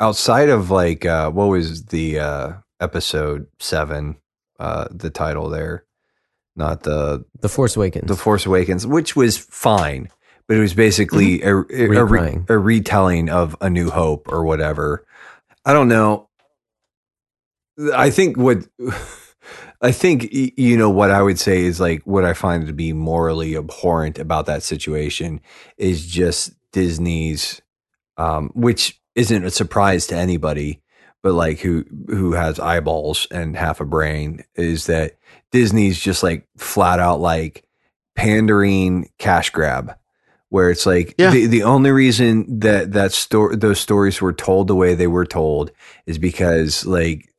outside 0.03 0.49
of 0.49 0.71
like 0.71 1.07
uh 1.07 1.31
what 1.31 1.47
was 1.47 1.87
the 1.87 2.19
uh 2.19 2.53
episode 2.81 3.47
7 3.61 4.17
uh 4.59 4.89
the 4.91 5.11
title 5.11 5.49
there? 5.49 5.87
Not 6.55 6.83
the 6.83 7.25
the 7.41 7.49
force 7.49 7.77
awakens. 7.77 8.09
The 8.09 8.17
force 8.17 8.45
awakens 8.45 8.87
which 8.87 9.17
was 9.17 9.39
fine 9.39 10.09
but 10.49 10.57
it 10.57 10.61
was 10.61 10.75
basically 10.75 11.39
mm-hmm. 11.39 11.95
a, 11.95 11.99
a, 11.99 12.03
a, 12.03 12.05
re- 12.05 12.45
a, 12.49 12.59
retelling 12.59 13.31
of 13.31 13.57
a 13.61 13.71
new 13.71 13.89
hope 13.89 14.31
or 14.31 14.45
whatever. 14.45 15.07
I 15.65 15.73
don't 15.73 15.89
know. 15.89 16.29
I 17.95 18.11
think 18.11 18.37
what 18.37 18.59
i 19.83 19.91
think 19.91 20.33
you 20.33 20.77
know 20.77 20.91
what 20.91 21.11
i 21.11 21.21
would 21.21 21.39
say 21.39 21.65
is 21.65 21.81
like 21.81 22.03
what 22.05 22.25
i 22.25 22.33
find 22.33 22.67
to 22.67 22.73
be 22.73 22.93
morally 22.93 23.57
abhorrent 23.57 24.19
about 24.19 24.47
that 24.47 24.63
situation 24.63 25.41
is 25.77 26.07
just 26.07 26.53
disney's 26.73 27.61
um 28.17 28.51
which 28.55 29.01
isn't 29.15 29.45
a 29.45 29.51
surprise 29.51 30.07
to 30.09 30.17
anybody, 30.17 30.81
but 31.23 31.33
like 31.35 31.61
who 31.61 31.85
who 32.09 32.33
has 32.33 32.59
eyeballs 32.59 33.27
and 33.31 33.57
half 33.57 33.81
a 33.81 33.85
brain 33.85 34.45
is 34.55 34.87
that 34.87 35.17
Disney's 35.51 35.99
just 35.99 36.23
like 36.23 36.47
flat 36.57 36.99
out 36.99 37.21
like 37.21 37.65
pandering 38.15 39.11
cash 39.19 39.51
grab 39.51 39.97
where 40.49 40.71
it's 40.71 40.85
like 40.85 41.15
yeah. 41.17 41.31
the, 41.31 41.47
the 41.47 41.63
only 41.63 41.91
reason 41.91 42.61
that 42.61 42.93
that 42.93 43.13
story 43.13 43.57
those 43.57 43.81
stories 43.81 44.21
were 44.21 44.35
told 44.35 44.69
the 44.69 44.75
way 44.75 44.95
they 44.95 45.07
were 45.07 45.25
told 45.25 45.71
is 46.07 46.19
because 46.19 46.85
like 46.85 47.33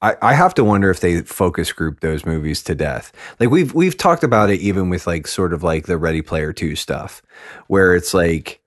I, 0.00 0.16
I 0.20 0.34
have 0.34 0.54
to 0.54 0.64
wonder 0.64 0.90
if 0.90 1.00
they 1.00 1.22
focus 1.22 1.72
group 1.72 2.00
those 2.00 2.26
movies 2.26 2.62
to 2.64 2.74
death. 2.74 3.10
Like 3.40 3.50
we've 3.50 3.72
we've 3.74 3.96
talked 3.96 4.22
about 4.22 4.50
it 4.50 4.60
even 4.60 4.88
with 4.88 5.06
like 5.06 5.26
sort 5.26 5.52
of 5.52 5.62
like 5.62 5.86
the 5.86 5.98
Ready 5.98 6.22
Player 6.22 6.52
Two 6.52 6.76
stuff, 6.76 7.22
where 7.66 7.96
it's 7.96 8.14
like 8.14 8.60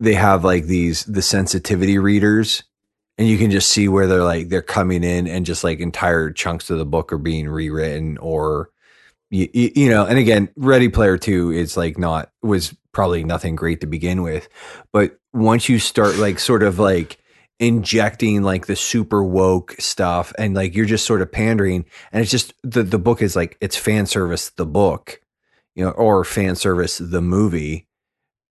they 0.00 0.14
have 0.14 0.44
like 0.44 0.64
these 0.64 1.04
the 1.04 1.22
sensitivity 1.22 1.98
readers 1.98 2.64
and 3.18 3.28
you 3.28 3.36
can 3.36 3.50
just 3.50 3.70
see 3.70 3.86
where 3.86 4.06
they're 4.06 4.24
like 4.24 4.48
they're 4.48 4.62
coming 4.62 5.04
in 5.04 5.26
and 5.26 5.46
just 5.46 5.62
like 5.62 5.78
entire 5.78 6.30
chunks 6.30 6.70
of 6.70 6.78
the 6.78 6.86
book 6.86 7.12
are 7.12 7.18
being 7.18 7.48
rewritten 7.48 8.16
or 8.18 8.70
you, 9.30 9.48
you, 9.52 9.88
know 9.88 10.06
and 10.06 10.18
again 10.18 10.48
ready 10.56 10.88
player 10.88 11.16
2 11.16 11.52
is 11.52 11.76
like 11.76 11.98
not 11.98 12.32
was 12.42 12.74
probably 12.92 13.22
nothing 13.22 13.54
great 13.54 13.80
to 13.80 13.86
begin 13.86 14.22
with 14.22 14.48
but 14.92 15.18
once 15.32 15.68
you 15.68 15.78
start 15.78 16.16
like 16.16 16.40
sort 16.40 16.62
of 16.62 16.78
like 16.78 17.18
injecting 17.60 18.42
like 18.42 18.66
the 18.66 18.74
super 18.74 19.22
woke 19.22 19.76
stuff 19.78 20.32
and 20.38 20.54
like 20.54 20.74
you're 20.74 20.86
just 20.86 21.04
sort 21.04 21.20
of 21.20 21.30
pandering 21.30 21.84
and 22.10 22.22
it's 22.22 22.30
just 22.30 22.54
the 22.62 22.82
the 22.82 22.98
book 22.98 23.20
is 23.20 23.36
like 23.36 23.56
it's 23.60 23.76
fan 23.76 24.06
service 24.06 24.48
the 24.50 24.66
book 24.66 25.20
you 25.74 25.84
know 25.84 25.90
or 25.90 26.24
fan 26.24 26.56
service 26.56 26.98
the 26.98 27.20
movie 27.20 27.86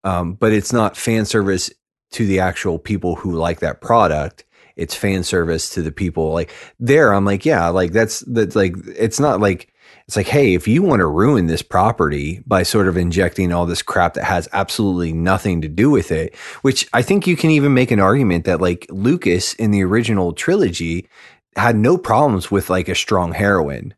um, 0.04 0.34
but 0.34 0.54
it's 0.54 0.74
not 0.74 0.98
fan 0.98 1.26
service 1.26 1.72
to 2.12 2.26
the 2.26 2.40
actual 2.40 2.80
people 2.80 3.16
who 3.16 3.34
like 3.34 3.60
that 3.60 3.82
product. 3.82 4.46
It's 4.76 4.96
fan 4.96 5.24
service 5.24 5.70
to 5.72 5.82
the 5.82 5.92
people 5.92 6.32
like 6.32 6.54
there 6.80 7.14
i'm 7.14 7.26
like 7.26 7.46
yeah 7.46 7.68
like 7.68 7.92
that's 7.92 8.22
that's 8.22 8.56
like 8.56 8.74
it's 8.96 9.20
not 9.20 9.42
like 9.42 9.74
it's 10.08 10.16
like 10.16 10.28
hey 10.28 10.54
if 10.54 10.70
you 10.70 10.82
want 10.82 11.02
to 11.02 11.06
ruin 11.06 11.48
this 11.48 11.62
property 11.62 12.42
by 12.48 12.64
sort 12.64 12.88
of 12.88 12.96
injecting 12.96 13.52
all 13.52 13.66
this 13.66 13.82
crap 13.82 14.14
that 14.14 14.24
has 14.24 14.48
absolutely 14.54 15.12
nothing 15.12 15.60
to 15.62 15.68
do 15.68 15.90
with 15.90 16.14
it 16.14 16.34
which 16.62 16.88
i 16.94 17.02
think 17.02 17.28
you 17.28 17.36
can 17.36 17.50
even 17.50 17.74
make 17.74 17.92
an 17.92 18.00
argument 18.00 18.46
that 18.46 18.62
like 18.62 18.88
lucas 18.90 19.54
in 19.56 19.72
the 19.72 19.84
original 19.84 20.32
trilogy 20.32 21.10
had 21.56 21.76
no 21.76 21.98
problems 21.98 22.50
with 22.50 22.70
like 22.70 22.90
a 22.90 22.96
strong 22.96 23.34
heroine. 23.34 23.94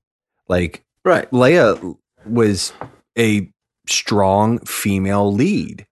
Like 0.47 0.83
right. 1.05 1.29
Leia 1.31 1.97
was 2.25 2.73
a 3.17 3.49
strong 3.87 4.59
female 4.59 5.31
lead 5.31 5.85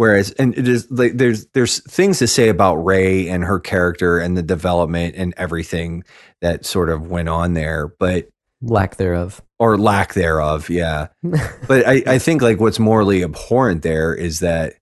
Whereas, 0.00 0.30
and 0.30 0.56
it 0.56 0.66
is 0.66 0.90
like 0.90 1.18
there's 1.18 1.44
there's 1.48 1.80
things 1.80 2.20
to 2.20 2.26
say 2.26 2.48
about 2.48 2.76
Rey 2.76 3.28
and 3.28 3.44
her 3.44 3.60
character 3.60 4.18
and 4.18 4.34
the 4.34 4.42
development 4.42 5.14
and 5.14 5.34
everything 5.36 6.04
that 6.40 6.64
sort 6.64 6.88
of 6.88 7.10
went 7.10 7.28
on 7.28 7.52
there, 7.52 7.88
but 7.98 8.30
lack 8.62 8.96
thereof, 8.96 9.42
or 9.58 9.76
lack 9.76 10.14
thereof, 10.14 10.70
yeah. 10.70 11.08
but 11.68 11.86
I, 11.86 12.02
I 12.06 12.18
think 12.18 12.40
like 12.40 12.58
what's 12.58 12.78
morally 12.78 13.22
abhorrent 13.22 13.82
there 13.82 14.14
is 14.14 14.40
that 14.40 14.76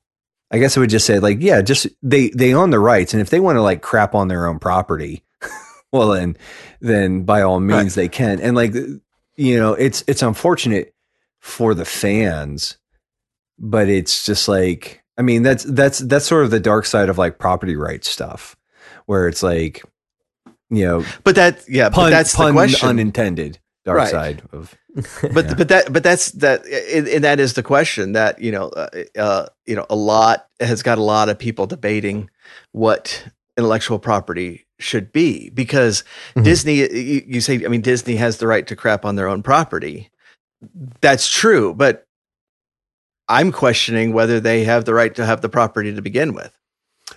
I 0.52 0.58
guess 0.58 0.76
I 0.76 0.80
would 0.80 0.90
just 0.90 1.04
say 1.04 1.18
like 1.18 1.38
yeah, 1.40 1.62
just 1.62 1.88
they 2.00 2.28
they 2.28 2.54
own 2.54 2.70
the 2.70 2.78
rights, 2.78 3.12
and 3.12 3.20
if 3.20 3.28
they 3.28 3.40
want 3.40 3.56
to 3.56 3.62
like 3.62 3.82
crap 3.82 4.14
on 4.14 4.28
their 4.28 4.46
own 4.46 4.60
property, 4.60 5.24
well 5.92 6.10
then 6.10 6.36
then 6.80 7.24
by 7.24 7.42
all 7.42 7.58
means 7.58 7.96
right. 7.96 8.04
they 8.04 8.08
can, 8.08 8.38
and 8.38 8.54
like 8.54 8.72
you 8.72 9.58
know 9.58 9.72
it's 9.72 10.04
it's 10.06 10.22
unfortunate 10.22 10.94
for 11.40 11.74
the 11.74 11.84
fans, 11.84 12.78
but 13.58 13.88
it's 13.88 14.24
just 14.24 14.46
like 14.46 15.02
I 15.18 15.22
mean, 15.22 15.42
that's 15.42 15.64
that's 15.64 15.98
that's 15.98 16.26
sort 16.26 16.44
of 16.44 16.50
the 16.50 16.60
dark 16.60 16.86
side 16.86 17.08
of 17.08 17.18
like 17.18 17.38
property 17.38 17.74
rights 17.74 18.08
stuff, 18.08 18.56
where 19.06 19.26
it's 19.26 19.42
like, 19.42 19.82
you 20.70 20.84
know, 20.84 21.04
but 21.24 21.34
that 21.34 21.64
yeah, 21.68 21.88
pun, 21.88 22.06
but 22.06 22.10
that's 22.10 22.34
pun 22.34 22.46
the 22.46 22.52
question. 22.52 22.88
unintended 22.88 23.58
dark 23.84 23.98
right. 23.98 24.10
side 24.10 24.42
of. 24.52 24.74
but 25.32 25.46
yeah. 25.46 25.54
but 25.54 25.68
that 25.68 25.92
but 25.92 26.02
that's 26.02 26.32
that 26.32 26.64
and 26.66 27.24
that 27.24 27.40
is 27.40 27.54
the 27.54 27.62
question 27.62 28.12
that 28.12 28.40
you 28.40 28.50
know 28.50 28.68
uh, 28.68 28.88
uh, 29.16 29.46
you 29.66 29.76
know 29.76 29.86
a 29.90 29.96
lot 29.96 30.46
has 30.60 30.82
got 30.82 30.98
a 30.98 31.02
lot 31.02 31.28
of 31.28 31.38
people 31.38 31.66
debating 31.66 32.28
what 32.72 33.24
intellectual 33.56 33.98
property 33.98 34.66
should 34.78 35.12
be 35.12 35.50
because 35.50 36.02
mm-hmm. 36.30 36.42
Disney 36.42 36.76
you, 36.76 37.22
you 37.26 37.40
say 37.40 37.64
I 37.64 37.68
mean 37.68 37.80
Disney 37.80 38.16
has 38.16 38.38
the 38.38 38.46
right 38.46 38.66
to 38.66 38.76
crap 38.76 39.04
on 39.04 39.16
their 39.16 39.28
own 39.28 39.42
property. 39.42 40.10
That's 41.00 41.28
true, 41.28 41.74
but 41.74 42.07
I'm 43.28 43.52
questioning 43.52 44.12
whether 44.12 44.40
they 44.40 44.64
have 44.64 44.84
the 44.84 44.94
right 44.94 45.14
to 45.16 45.24
have 45.26 45.40
the 45.40 45.48
property 45.48 45.94
to 45.94 46.02
begin 46.02 46.34
with. 46.34 46.52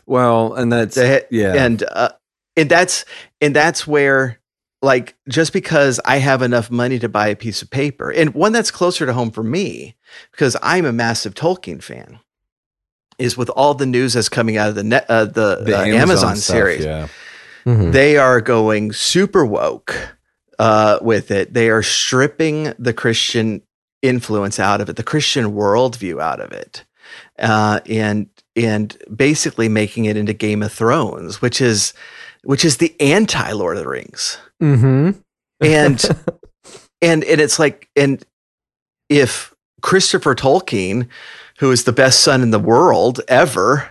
Well, 0.06 0.54
and 0.56 0.72
that's 0.72 0.96
They- 0.96 1.24
yeah. 1.32 1.54
and 1.54 1.84
uh, 1.84 2.10
and 2.58 2.70
that's 2.70 3.06
and 3.40 3.56
that's 3.56 3.86
where 3.88 4.40
like 4.82 5.16
just 5.30 5.54
because 5.54 6.00
I 6.06 6.18
have 6.18 6.42
enough 6.42 6.72
money 6.72 6.98
to 7.00 7.08
buy 7.10 7.28
a 7.28 7.36
piece 7.36 7.62
of 7.62 7.70
paper 7.70 8.12
and 8.12 8.34
one 8.34 8.52
that's 8.52 8.72
closer 8.72 9.06
to 9.06 9.14
home 9.14 9.30
for 9.32 9.44
me 9.44 9.96
because 10.32 10.58
I'm 10.64 10.86
a 10.86 10.92
massive 10.92 11.34
Tolkien 11.36 11.84
fan 11.84 12.20
is 13.20 13.38
with 13.38 13.50
all 13.52 13.76
the 13.76 13.86
news 13.86 14.14
that's 14.14 14.30
coming 14.30 14.58
out 14.58 14.70
of 14.70 14.76
the 14.76 14.84
net, 14.84 15.06
uh, 15.08 15.26
the, 15.26 15.58
the 15.64 15.78
uh, 15.78 15.84
Amazon, 15.86 16.36
stuff, 16.36 16.56
series 16.56 16.84
Yeah. 16.84 17.08
Mhm. 17.66 17.92
they 17.92 18.18
are 18.18 18.42
going 18.42 18.92
super 18.92 19.46
woke 19.46 19.96
uh, 20.58 20.98
with 21.02 21.30
it. 21.30 21.54
They 21.54 21.70
are 21.70 21.84
stripping 21.84 22.74
the 22.80 22.94
Christian 22.94 23.62
influence 24.02 24.60
out 24.60 24.82
of 24.82 24.90
it, 24.90 24.96
the 24.96 25.04
Christian 25.04 25.52
worldview 25.54 26.22
out 26.22 26.40
of 26.40 26.52
it, 26.52 26.84
uh, 27.40 27.80
and 27.90 28.30
and 28.56 28.98
basically 29.16 29.70
making 29.70 30.06
it 30.06 30.18
into 30.18 30.34
Game 30.34 30.62
of 30.64 30.72
Thrones, 30.72 31.42
which 31.42 31.62
is 31.62 31.94
which 32.44 32.66
is 32.66 32.78
the 32.78 32.96
anti 33.00 33.52
Lord 33.52 33.78
of 33.78 33.84
the 33.84 33.90
Rings, 33.90 34.38
Mhm. 34.62 35.22
and 35.62 36.04
and 37.02 37.24
and 37.24 37.42
it's 37.42 37.60
like 37.60 37.90
and 37.96 38.24
if 39.10 39.54
Christopher 39.82 40.36
Tolkien, 40.36 41.08
who 41.60 41.72
is 41.72 41.84
the 41.84 41.94
best 41.94 42.22
son 42.22 42.42
in 42.42 42.52
the 42.52 42.60
world 42.60 43.22
ever, 43.28 43.90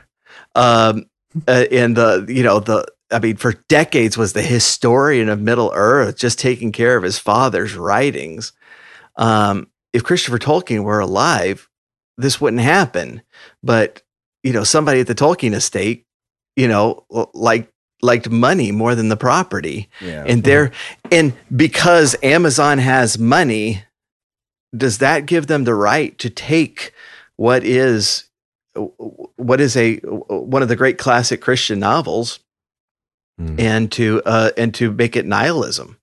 um, 0.54 1.06
uh, 1.46 1.64
and 1.70 1.96
the 1.96 2.24
you 2.28 2.42
know 2.42 2.60
the 2.60 2.84
I 3.12 3.18
mean 3.18 3.36
for 3.36 3.54
decades 3.68 4.16
was 4.16 4.32
the 4.32 4.42
historian 4.42 5.28
of 5.28 5.40
Middle 5.40 5.72
Earth, 5.74 6.16
just 6.16 6.38
taking 6.38 6.72
care 6.72 6.96
of 6.96 7.02
his 7.02 7.18
father's 7.18 7.74
writings. 7.74 8.52
Um, 9.16 9.68
if 9.92 10.04
Christopher 10.04 10.38
Tolkien 10.38 10.84
were 10.84 11.00
alive, 11.00 11.68
this 12.16 12.40
wouldn't 12.40 12.62
happen. 12.62 13.22
But 13.62 14.02
you 14.42 14.52
know, 14.52 14.64
somebody 14.64 15.00
at 15.00 15.06
the 15.06 15.14
Tolkien 15.14 15.52
estate, 15.54 16.06
you 16.56 16.66
know, 16.68 17.04
like 17.34 17.70
liked 18.02 18.30
money 18.30 18.72
more 18.72 18.94
than 18.94 19.08
the 19.10 19.16
property 19.16 19.90
Yeah. 20.00 20.24
and 20.26 20.42
there 20.42 20.72
and 21.12 21.34
because 21.54 22.16
amazon 22.22 22.78
has 22.78 23.18
money 23.18 23.84
does 24.74 24.98
that 24.98 25.26
give 25.26 25.48
them 25.48 25.64
the 25.64 25.74
right 25.74 26.16
to 26.18 26.30
take 26.30 26.94
what 27.36 27.62
is 27.62 28.24
what 29.36 29.60
is 29.60 29.76
a 29.76 29.96
one 29.98 30.62
of 30.62 30.68
the 30.68 30.76
great 30.76 30.96
classic 30.96 31.42
christian 31.42 31.78
novels 31.78 32.40
Mm. 33.38 33.60
and 33.60 33.92
to 33.92 34.22
uh 34.24 34.50
and 34.56 34.72
to 34.76 34.90
make 34.92 35.14
it 35.14 35.26
nihilism 35.26 35.98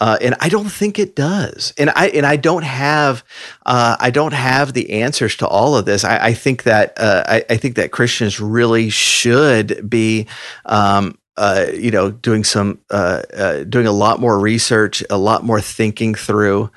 uh, 0.00 0.16
and 0.20 0.36
I 0.40 0.48
don't 0.48 0.70
think 0.70 0.98
it 0.98 1.16
does. 1.16 1.74
And 1.76 1.90
I 1.90 2.08
and 2.08 2.24
I 2.24 2.36
don't 2.36 2.64
have 2.64 3.24
uh, 3.66 3.96
I 3.98 4.10
don't 4.10 4.32
have 4.32 4.72
the 4.72 5.02
answers 5.02 5.36
to 5.36 5.48
all 5.48 5.76
of 5.76 5.86
this. 5.86 6.04
I, 6.04 6.26
I 6.26 6.34
think 6.34 6.62
that 6.64 6.98
uh, 6.98 7.24
I, 7.26 7.44
I 7.50 7.56
think 7.56 7.76
that 7.76 7.90
Christians 7.90 8.40
really 8.40 8.90
should 8.90 9.88
be 9.90 10.28
um, 10.66 11.18
uh, 11.36 11.66
you 11.74 11.90
know 11.90 12.10
doing 12.10 12.44
some 12.44 12.80
uh, 12.90 13.22
uh, 13.36 13.64
doing 13.64 13.86
a 13.86 13.92
lot 13.92 14.20
more 14.20 14.38
research, 14.38 15.02
a 15.10 15.18
lot 15.18 15.44
more 15.44 15.60
thinking 15.60 16.14
through 16.14 16.70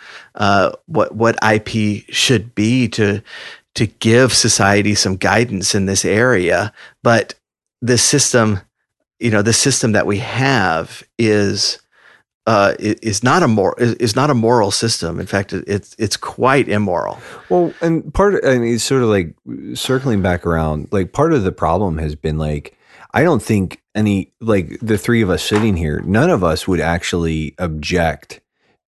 what 0.87 1.13
what 1.15 1.37
IP 1.43 2.05
should 2.09 2.55
be 2.55 2.87
to 2.87 3.21
to 3.75 3.85
give 3.85 4.33
society 4.33 4.95
some 4.95 5.15
guidance 5.15 5.75
in 5.75 5.85
this 5.85 6.05
area. 6.05 6.73
But 7.03 7.35
the 7.81 7.97
system, 7.97 8.61
you 9.19 9.29
know, 9.29 9.41
the 9.43 9.53
system 9.53 9.91
that 9.91 10.07
we 10.07 10.17
have 10.17 11.03
is 11.17 11.79
uh, 12.47 12.73
is 12.79 13.23
not 13.23 13.43
a 13.43 13.47
mor- 13.47 13.75
is, 13.79 14.15
not 14.15 14.29
a 14.29 14.33
moral 14.33 14.71
system. 14.71 15.19
In 15.19 15.27
fact, 15.27 15.53
it's 15.53 15.95
it's 15.99 16.17
quite 16.17 16.67
immoral. 16.67 17.19
Well, 17.49 17.73
and 17.81 18.11
part 18.13 18.35
of, 18.35 18.41
I 18.43 18.57
mean, 18.57 18.73
it's 18.75 18.83
sort 18.83 19.03
of 19.03 19.09
like 19.09 19.35
circling 19.75 20.21
back 20.21 20.45
around, 20.45 20.87
like 20.91 21.13
part 21.13 21.33
of 21.33 21.43
the 21.43 21.51
problem 21.51 21.97
has 21.99 22.15
been 22.15 22.37
like, 22.39 22.75
I 23.13 23.23
don't 23.23 23.43
think 23.43 23.81
any, 23.93 24.33
like 24.39 24.79
the 24.81 24.97
three 24.97 25.21
of 25.21 25.29
us 25.29 25.43
sitting 25.43 25.75
here, 25.77 26.01
none 26.01 26.29
of 26.29 26.43
us 26.43 26.67
would 26.67 26.79
actually 26.79 27.53
object 27.59 28.41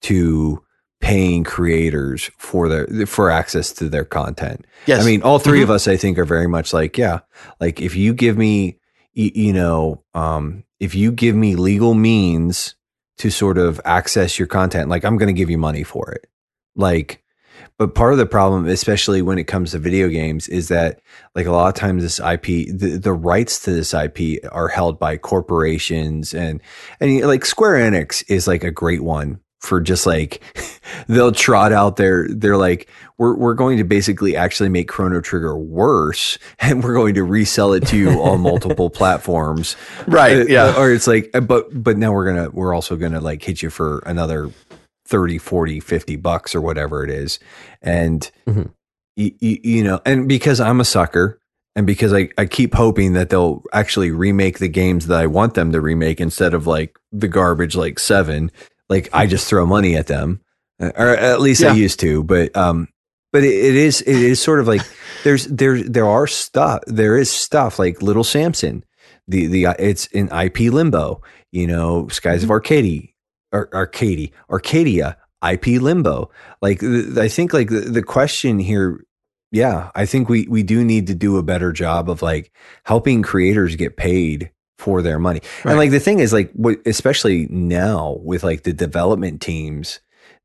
to 0.03 0.63
paying 0.99 1.43
creators 1.43 2.31
for 2.37 2.69
their, 2.69 3.05
for 3.05 3.29
access 3.29 3.73
to 3.73 3.89
their 3.89 4.05
content. 4.05 4.65
Yes, 4.85 5.01
I 5.01 5.05
mean, 5.05 5.21
all 5.21 5.37
3 5.37 5.59
Mhm. 5.59 5.63
of 5.63 5.69
us, 5.69 5.87
I 5.87 5.97
think, 5.97 6.17
are 6.17 6.23
very 6.25 6.47
much 6.47 6.73
like, 6.73 6.97
yeah, 6.97 7.19
like 7.59 7.81
if 7.81 7.93
you 7.95 8.13
give 8.13 8.37
me, 8.37 8.79
you 9.13 9.51
know, 9.51 10.01
um, 10.13 10.63
if 10.79 10.95
you 10.95 11.11
give 11.11 11.35
me 11.35 11.55
legal 11.55 11.93
means 11.93 12.75
to 13.17 13.29
sort 13.29 13.57
of 13.57 13.79
access 13.85 14.39
your 14.39 14.47
content, 14.47 14.89
like 14.89 15.05
I'm 15.05 15.17
going 15.17 15.33
to 15.33 15.37
give 15.39 15.49
you 15.49 15.57
money 15.57 15.83
for 15.83 16.11
it. 16.11 16.27
Like, 16.75 17.23
but 17.77 17.95
part 17.95 18.13
of 18.13 18.19
the 18.19 18.25
problem, 18.25 18.67
especially 18.67 19.21
when 19.21 19.37
it 19.37 19.45
comes 19.45 19.71
to 19.71 19.79
video 19.79 20.07
games, 20.07 20.47
is 20.47 20.67
that 20.69 21.01
like 21.35 21.45
a 21.45 21.51
lot 21.51 21.67
of 21.67 21.75
times 21.75 22.03
this 22.03 22.19
IP, 22.19 22.67
the, 22.67 22.99
the 23.01 23.13
rights 23.13 23.63
to 23.63 23.71
this 23.71 23.93
IP 23.93 24.39
are 24.51 24.67
held 24.67 24.99
by 24.99 25.17
corporations 25.17 26.33
and, 26.33 26.61
and 26.99 27.21
like 27.21 27.45
Square 27.45 27.91
Enix 27.91 28.23
is 28.27 28.47
like 28.47 28.63
a 28.63 28.71
great 28.71 29.03
one 29.03 29.39
for 29.59 29.79
just 29.79 30.05
like, 30.05 30.41
they'll 31.07 31.31
trot 31.31 31.71
out 31.71 31.95
their, 31.97 32.27
they're 32.29 32.57
like, 32.57 32.89
we're, 33.17 33.35
we're 33.35 33.53
going 33.53 33.77
to 33.77 33.83
basically 33.83 34.35
actually 34.35 34.69
make 34.69 34.87
Chrono 34.87 35.21
Trigger 35.21 35.57
worse 35.57 36.37
and 36.59 36.83
we're 36.83 36.93
going 36.93 37.13
to 37.15 37.23
resell 37.23 37.73
it 37.73 37.85
to 37.87 37.97
you 37.97 38.09
on 38.21 38.41
multiple 38.41 38.89
platforms. 38.99 39.75
right. 40.07 40.37
Uh, 40.41 40.45
Yeah, 40.45 40.77
Or 40.77 40.91
it's 40.91 41.07
like, 41.07 41.31
but, 41.47 41.83
but 41.83 41.97
now 41.97 42.11
we're 42.13 42.31
going 42.31 42.43
to, 42.49 42.55
we're 42.55 42.73
also 42.73 42.95
going 42.95 43.11
to 43.13 43.21
like 43.21 43.43
hit 43.43 43.61
you 43.61 43.69
for 43.69 43.99
another 44.05 44.49
30, 45.05 45.37
40, 45.37 45.79
50 45.79 46.15
bucks 46.15 46.55
or 46.55 46.61
whatever 46.61 47.03
it 47.03 47.09
is. 47.09 47.39
And, 47.81 48.29
Mhm. 48.47 48.69
y- 49.17 49.33
y- 49.41 49.59
you 49.63 49.83
know, 49.83 49.99
and 50.05 50.27
because 50.27 50.59
I'm 50.59 50.79
a 50.79 50.85
sucker 50.85 51.39
and 51.75 51.85
because 51.87 52.13
I, 52.13 52.29
I 52.37 52.45
keep 52.45 52.73
hoping 52.75 53.13
that 53.13 53.29
they'll 53.29 53.63
actually 53.73 54.11
remake 54.11 54.59
the 54.59 54.67
games 54.69 55.07
that 55.07 55.19
I 55.19 55.25
want 55.27 55.55
them 55.55 55.71
to 55.71 55.81
remake 55.81 56.21
instead 56.21 56.53
of 56.53 56.65
like 56.67 56.97
the 57.11 57.27
garbage 57.27 57.75
like 57.75 57.99
seven, 57.99 58.51
like 58.89 59.09
I 59.11 59.27
just 59.27 59.47
throw 59.47 59.65
money 59.65 59.95
at 59.95 60.07
them 60.07 60.39
or 60.95 61.09
at 61.09 61.41
least 61.41 61.61
Yeah. 61.61 61.71
I 61.71 61.75
used 61.75 61.99
to, 62.01 62.23
but, 62.23 62.55
um, 62.55 62.87
but 63.31 63.43
it, 63.43 63.53
it 63.53 63.75
is, 63.75 64.01
it 64.01 64.15
is 64.15 64.41
sort 64.41 64.59
of 64.59 64.67
like 64.67 64.81
there's, 65.23 65.45
there, 65.47 65.81
there 65.81 66.07
are 66.07 66.27
stuff, 66.27 66.81
there 66.87 67.17
is 67.17 67.29
stuff 67.31 67.79
like 67.79 68.01
Little 68.01 68.23
Samson, 68.23 68.83
the, 69.27 69.47
the, 69.47 69.67
it's 69.79 70.07
in 70.07 70.29
IP 70.29 70.71
limbo, 70.71 71.21
you 71.51 71.67
know, 71.67 72.07
Skies 72.09 72.43
of 72.43 72.51
Arcadia, 72.51 73.03
or 73.51 73.69
Arcadia, 73.73 74.29
Arcadia, 74.49 75.17
IP 75.47 75.81
limbo. 75.81 76.31
Like, 76.61 76.79
th- 76.79 77.17
I 77.17 77.27
think 77.27 77.53
like 77.53 77.69
the, 77.69 77.81
the 77.81 78.03
question 78.03 78.59
here, 78.59 79.05
yeah, 79.51 79.91
I 79.93 80.05
think 80.05 80.29
we, 80.29 80.47
we 80.47 80.63
do 80.63 80.83
need 80.83 81.07
to 81.07 81.15
do 81.15 81.37
a 81.37 81.43
better 81.43 81.71
job 81.71 82.09
of 82.09 82.21
like 82.21 82.51
helping 82.85 83.21
creators 83.21 83.75
get 83.75 83.97
paid 83.97 84.51
for 84.79 85.01
their 85.01 85.19
money. 85.19 85.41
Right. 85.63 85.71
And 85.71 85.79
like 85.79 85.91
the 85.91 85.99
thing 85.99 86.19
is 86.19 86.33
like, 86.33 86.51
what, 86.53 86.79
especially 86.85 87.47
now 87.49 88.17
with 88.23 88.43
like 88.43 88.63
the 88.63 88.73
development 88.73 89.41
teams 89.41 89.99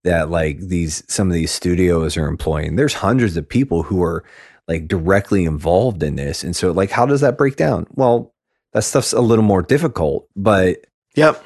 that 0.09 0.31
like 0.31 0.59
these, 0.59 1.05
some 1.07 1.29
of 1.29 1.35
these 1.35 1.51
studios 1.53 2.17
are 2.17 2.27
employing, 2.27 2.77
there's 2.77 2.95
hundreds 2.95 3.37
of 3.37 3.49
people 3.49 3.83
who 3.83 4.03
are 4.03 4.25
like 4.67 4.89
directly 4.89 5.45
involved 5.45 6.03
in 6.03 6.17
this. 6.17 6.43
And 6.43 6.57
so 6.57 6.73
like, 6.73 6.91
how 6.91 7.07
does 7.07 7.21
that 7.21 7.39
break 7.39 7.57
down? 7.57 7.87
Well, 7.95 8.35
that 8.73 8.83
stuff's 8.85 9.13
a 9.13 9.21
little 9.21 9.45
more 9.45 9.63
difficult, 9.63 10.29
but 10.37 10.85
yep. 11.15 11.43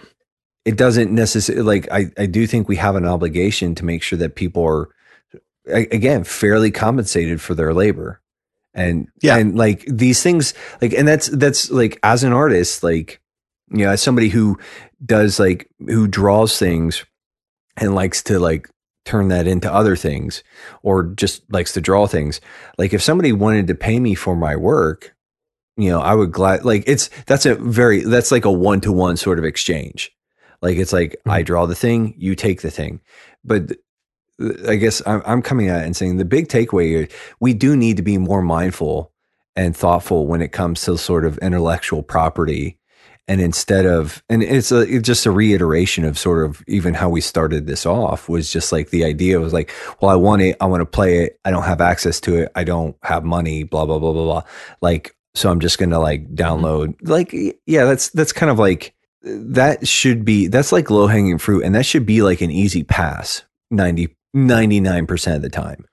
it 0.65 0.77
doesn't 0.77 1.13
necessarily 1.13 1.63
like 1.65 1.89
I, 1.93 2.11
I 2.19 2.27
do 2.27 2.47
think 2.47 2.69
we 2.69 2.77
have 2.77 2.97
an 2.97 3.07
obligation 3.07 3.75
to 3.77 3.85
make 3.85 4.03
sure 4.03 4.19
that 4.19 4.35
people 4.35 4.65
are 4.65 4.89
again 5.67 6.25
fairly 6.25 6.71
compensated 6.73 7.41
for 7.41 7.55
their 7.55 7.73
labor 7.73 8.21
and 8.75 9.07
Yeah. 9.23 9.37
and 9.37 9.57
like 9.57 9.85
these 9.87 10.21
things 10.23 10.55
like 10.81 10.93
and 10.93 11.07
that's 11.07 11.29
that's 11.29 11.71
like 11.71 11.99
as 12.03 12.25
an 12.25 12.33
artist 12.33 12.83
like 12.83 13.21
you 13.71 13.85
know 13.85 13.91
as 13.91 14.03
somebody 14.03 14.29
who 14.29 14.59
does 15.05 15.39
like 15.39 15.69
who 15.87 16.09
draws 16.09 16.59
things 16.59 17.05
and 17.77 17.95
likes 17.95 18.23
to 18.25 18.39
like 18.39 18.69
turn 19.05 19.29
that 19.29 19.47
into 19.47 19.73
other 19.73 19.97
things 19.97 20.45
or 20.83 21.03
just 21.05 21.51
likes 21.53 21.73
to 21.73 21.81
draw 21.81 22.07
things. 22.07 22.41
Like 22.79 22.93
if 22.93 23.03
somebody 23.03 23.33
wanted 23.33 23.67
to 23.67 23.75
pay 23.75 23.99
me 23.99 24.15
for 24.15 24.37
my 24.37 24.57
work 24.57 25.15
you 25.79 25.89
know 25.89 26.01
i 26.01 26.15
would 26.15 26.31
glad 26.31 26.67
like 26.67 26.85
it's 26.87 27.09
that's 27.25 27.47
a 27.47 27.55
very 27.55 28.01
that's 28.01 28.31
like 28.31 28.45
a 28.45 28.53
one-to-one 28.53 29.17
sort 29.17 29.39
of 29.39 29.45
exchange. 29.45 30.13
Like 30.61 30.77
it's 30.77 30.93
like 30.93 31.17
i 31.27 31.39
mm-hmm. 31.39 31.47
draw 31.47 31.67
the 31.67 31.75
thing 31.75 32.15
you 32.19 32.35
take 32.35 32.63
the 32.63 32.71
thing. 32.71 33.01
But 33.45 33.73
i 34.67 34.77
guess 34.77 35.03
i'm, 35.07 35.23
I'm 35.25 35.43
coming 35.43 35.69
at 35.69 35.83
it 35.83 35.87
and 35.87 35.97
saying 35.97 36.17
the 36.17 36.25
big 36.25 36.49
takeaway 36.49 36.87
here 36.87 37.09
we 37.39 37.55
do 37.55 37.77
need 37.77 37.97
to 37.99 38.03
be 38.03 38.19
more 38.19 38.43
mindful 38.43 39.13
and 39.55 39.77
thoughtful 39.77 40.27
when 40.27 40.43
it 40.43 40.53
comes 40.53 40.83
to 40.83 40.97
sort 40.97 41.25
of 41.25 41.39
intellectual 41.39 42.03
property 42.03 42.79
and 43.29 43.41
instead 43.41 43.87
of 43.87 44.23
and 44.29 44.43
it's 44.43 44.73
a 44.73 44.81
it's 44.81 45.07
just 45.07 45.27
a 45.27 45.31
reiteration 45.31 46.05
of 46.05 46.19
sort 46.19 46.45
of 46.45 46.63
even 46.67 46.95
how 46.95 47.09
we 47.09 47.21
started 47.21 47.67
this 47.67 47.87
off 47.87 48.29
was 48.29 48.53
just 48.53 48.73
like 48.73 48.91
the 48.91 49.05
idea 49.05 49.39
was 49.39 49.53
like 49.53 49.71
well 50.01 50.11
i 50.11 50.15
want 50.15 50.43
it 50.43 50.57
i 50.61 50.67
want 50.67 50.81
to 50.81 50.87
play 50.87 51.19
it 51.19 51.39
i 51.45 51.51
don't 51.51 51.63
have 51.63 51.81
access 51.81 52.21
to 52.21 52.35
it 52.37 52.51
i 52.57 52.65
don't 52.65 52.97
have 53.03 53.25
money 53.25 53.63
blah 53.63 53.87
blah 53.87 53.99
blah 53.99 54.13
blah 54.13 54.25
blah 54.25 54.43
like 54.81 55.15
so 55.35 55.51
i'm 55.51 55.61
just 55.61 55.79
gonna 55.79 56.01
like 56.01 56.35
download 56.35 56.95
like 57.03 57.33
yeah 57.67 57.85
that's 57.85 58.11
that's 58.11 58.33
kind 58.33 58.51
of 58.51 58.59
like 58.59 58.95
that 59.23 59.87
should 59.87 60.25
be 60.25 60.49
that's 60.49 60.73
like 60.73 60.91
low 60.91 61.07
hanging 61.07 61.39
fruit 61.39 61.63
and 61.65 61.75
that 61.75 61.87
should 61.87 62.05
be 62.05 62.23
like 62.23 62.41
an 62.41 62.51
easy 62.51 62.83
pass 62.83 63.43
90 63.71 64.17
99% 64.35 65.37
of 65.37 65.43
the 65.43 65.51
time 65.51 65.85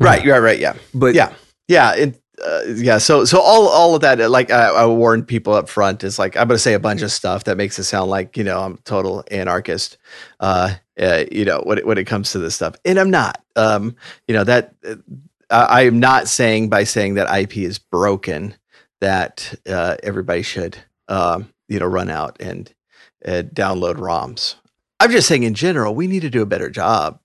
Right, 0.00 0.24
right, 0.24 0.38
right. 0.38 0.58
Yeah, 0.58 0.74
But 0.94 1.14
yeah, 1.14 1.32
yeah, 1.66 1.94
it, 1.94 2.22
uh, 2.44 2.62
yeah. 2.74 2.98
So, 2.98 3.24
so 3.24 3.40
all 3.40 3.68
all 3.68 3.94
of 3.94 4.00
that, 4.02 4.18
like 4.30 4.50
I, 4.50 4.68
I 4.68 4.86
warn 4.86 5.24
people 5.24 5.54
up 5.54 5.68
front, 5.68 6.04
is 6.04 6.18
like 6.18 6.36
I'm 6.36 6.48
going 6.48 6.56
to 6.56 6.58
say 6.58 6.74
a 6.74 6.78
bunch 6.80 7.02
of 7.02 7.12
stuff 7.12 7.44
that 7.44 7.56
makes 7.56 7.78
it 7.78 7.84
sound 7.84 8.10
like 8.10 8.36
you 8.36 8.44
know 8.44 8.60
I'm 8.60 8.74
a 8.74 8.78
total 8.78 9.24
anarchist. 9.30 9.98
Uh, 10.40 10.74
uh, 11.00 11.24
you 11.30 11.44
know 11.44 11.60
when 11.64 11.78
it, 11.78 11.86
when 11.86 11.98
it 11.98 12.06
comes 12.06 12.32
to 12.32 12.38
this 12.38 12.54
stuff, 12.54 12.74
and 12.84 12.98
I'm 12.98 13.10
not. 13.10 13.42
Um, 13.56 13.96
you 14.26 14.34
know 14.34 14.44
that 14.44 14.74
uh, 14.84 14.96
I 15.50 15.82
am 15.82 15.98
not 16.00 16.28
saying 16.28 16.68
by 16.68 16.84
saying 16.84 17.14
that 17.14 17.34
IP 17.36 17.58
is 17.58 17.78
broken 17.78 18.54
that 19.00 19.54
uh, 19.68 19.96
everybody 20.02 20.42
should 20.42 20.76
um, 21.08 21.52
you 21.68 21.78
know 21.78 21.86
run 21.86 22.10
out 22.10 22.36
and 22.40 22.72
uh, 23.26 23.42
download 23.52 23.94
ROMs. 23.96 24.56
I'm 25.00 25.10
just 25.10 25.28
saying 25.28 25.44
in 25.44 25.54
general 25.54 25.94
we 25.94 26.06
need 26.06 26.20
to 26.22 26.30
do 26.30 26.42
a 26.42 26.46
better 26.46 26.70
job 26.70 27.20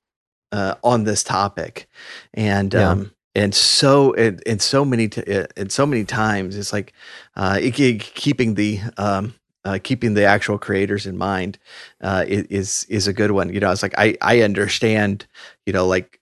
uh, 0.51 0.75
on 0.83 1.03
this 1.03 1.23
topic, 1.23 1.87
and 2.33 2.73
Yeah. 2.73 2.89
um, 2.89 3.11
and 3.35 3.53
so 3.55 4.13
and, 4.13 4.41
and 4.45 4.61
so 4.61 4.85
many 4.85 5.07
t- 5.09 5.23
uh, 5.33 5.47
and 5.57 5.71
so 5.71 5.85
many 5.85 6.05
times 6.05 6.55
it's 6.57 6.73
like 6.73 6.93
uh, 7.35 7.57
it, 7.61 7.79
it- 7.79 7.99
keeping 8.01 8.55
the 8.55 8.79
um, 8.97 9.33
uh, 9.65 9.79
keeping 9.83 10.13
the 10.13 10.25
actual 10.25 10.57
creators 10.57 11.05
in 11.07 11.17
mind 11.17 11.57
uh, 12.01 12.25
is 12.27 12.85
is 12.89 13.07
a 13.07 13.13
good 13.13 13.31
one. 13.31 13.53
You 13.53 13.59
know, 13.59 13.71
it's 13.71 13.83
like 13.83 13.95
I 13.97 14.17
I 14.21 14.41
understand 14.41 15.25
you 15.65 15.73
know 15.73 15.87
like 15.87 16.19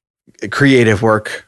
creative 0.51 1.01
work 1.01 1.47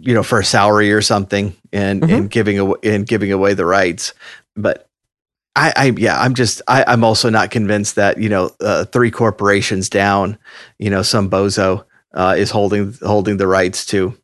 you 0.00 0.12
know 0.14 0.22
for 0.24 0.40
a 0.40 0.44
salary 0.44 0.92
or 0.92 1.00
something 1.02 1.54
and 1.72 2.02
Mhm. 2.02 2.10
and 2.18 2.30
giving 2.30 2.58
away 2.58 2.76
and 2.82 3.06
giving 3.06 3.30
away 3.32 3.54
the 3.54 3.64
rights 3.64 4.12
but 4.56 4.88
I, 5.54 5.72
I 5.76 5.84
yeah 5.96 6.20
i'm 6.20 6.34
just 6.34 6.62
I, 6.66 6.84
i'm 6.88 7.04
also 7.04 7.30
not 7.30 7.52
convinced 7.52 7.94
that 7.94 8.18
you 8.18 8.28
know 8.28 8.50
uh, 8.60 8.86
three 8.86 9.12
corporations 9.12 9.88
down 9.88 10.36
you 10.80 10.90
know 10.90 11.02
some 11.02 11.30
bozo 11.30 11.84
uh, 12.12 12.34
is 12.36 12.50
holding 12.50 12.94
holding 13.02 13.36
the 13.36 13.46
rights 13.46 13.86
to 13.86 14.16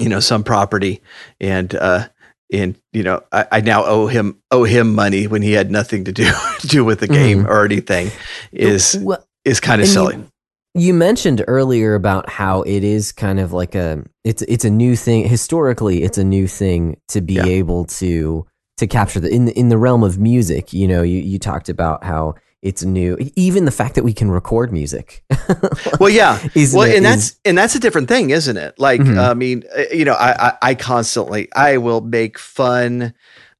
you 0.00 0.08
know 0.08 0.20
some 0.20 0.42
property 0.42 1.00
and 1.40 1.74
uh 1.74 2.08
and 2.52 2.74
you 2.92 3.02
know 3.02 3.22
I, 3.32 3.46
I 3.52 3.60
now 3.60 3.84
owe 3.84 4.06
him 4.08 4.40
owe 4.50 4.64
him 4.64 4.94
money 4.94 5.26
when 5.26 5.42
he 5.42 5.52
had 5.52 5.70
nothing 5.70 6.04
to 6.04 6.12
do 6.12 6.30
do 6.62 6.84
with 6.84 7.00
the 7.00 7.06
game 7.08 7.46
or 7.46 7.64
anything 7.64 8.10
is 8.52 8.98
Well, 9.00 9.24
is 9.44 9.60
kind 9.60 9.80
of 9.80 9.86
silly 9.88 10.16
You, 10.16 10.26
you 10.74 10.94
mentioned 10.94 11.44
earlier 11.46 11.94
about 11.94 12.28
how 12.28 12.62
it 12.62 12.82
is 12.84 13.12
kind 13.12 13.38
of 13.40 13.52
like 13.52 13.74
a 13.74 14.04
it's 14.24 14.42
it's 14.42 14.64
a 14.64 14.70
new 14.70 14.96
thing 14.96 15.28
historically. 15.28 16.02
It's 16.02 16.18
a 16.18 16.24
new 16.24 16.46
thing 16.46 16.96
to 17.08 17.20
be 17.20 17.34
Yeah. 17.34 17.44
able 17.44 17.84
to 18.00 18.46
to 18.78 18.86
capture 18.86 19.20
the 19.20 19.28
in 19.28 19.44
the, 19.46 19.58
in 19.58 19.68
the 19.68 19.78
realm 19.78 20.02
of 20.02 20.18
music. 20.18 20.72
You 20.72 20.88
know, 20.88 21.02
you 21.02 21.18
you 21.18 21.38
talked 21.38 21.68
about 21.68 22.04
how 22.04 22.34
it's 22.62 22.82
new. 22.84 23.16
Even 23.36 23.64
the 23.64 23.70
fact 23.70 23.94
that 23.94 24.04
we 24.04 24.12
can 24.12 24.30
record 24.30 24.72
music. 24.72 25.24
well 26.00 26.10
yeah 26.10 26.38
is 26.54 26.74
well, 26.74 26.84
and 26.86 26.94
is- 26.96 27.02
that's 27.02 27.40
and 27.44 27.56
that's 27.58 27.74
a 27.74 27.80
different 27.80 28.08
thing, 28.08 28.30
isn't 28.30 28.56
it? 28.56 28.78
Like, 28.78 29.00
Mhm. 29.00 29.18
I 29.18 29.34
mean, 29.34 29.64
uh, 29.76 29.82
you 29.92 30.04
know, 30.04 30.14
I, 30.14 30.48
I 30.48 30.52
I 30.62 30.74
constantly 30.74 31.48
I 31.54 31.78
will 31.78 32.00
make 32.00 32.38
fun 32.38 33.14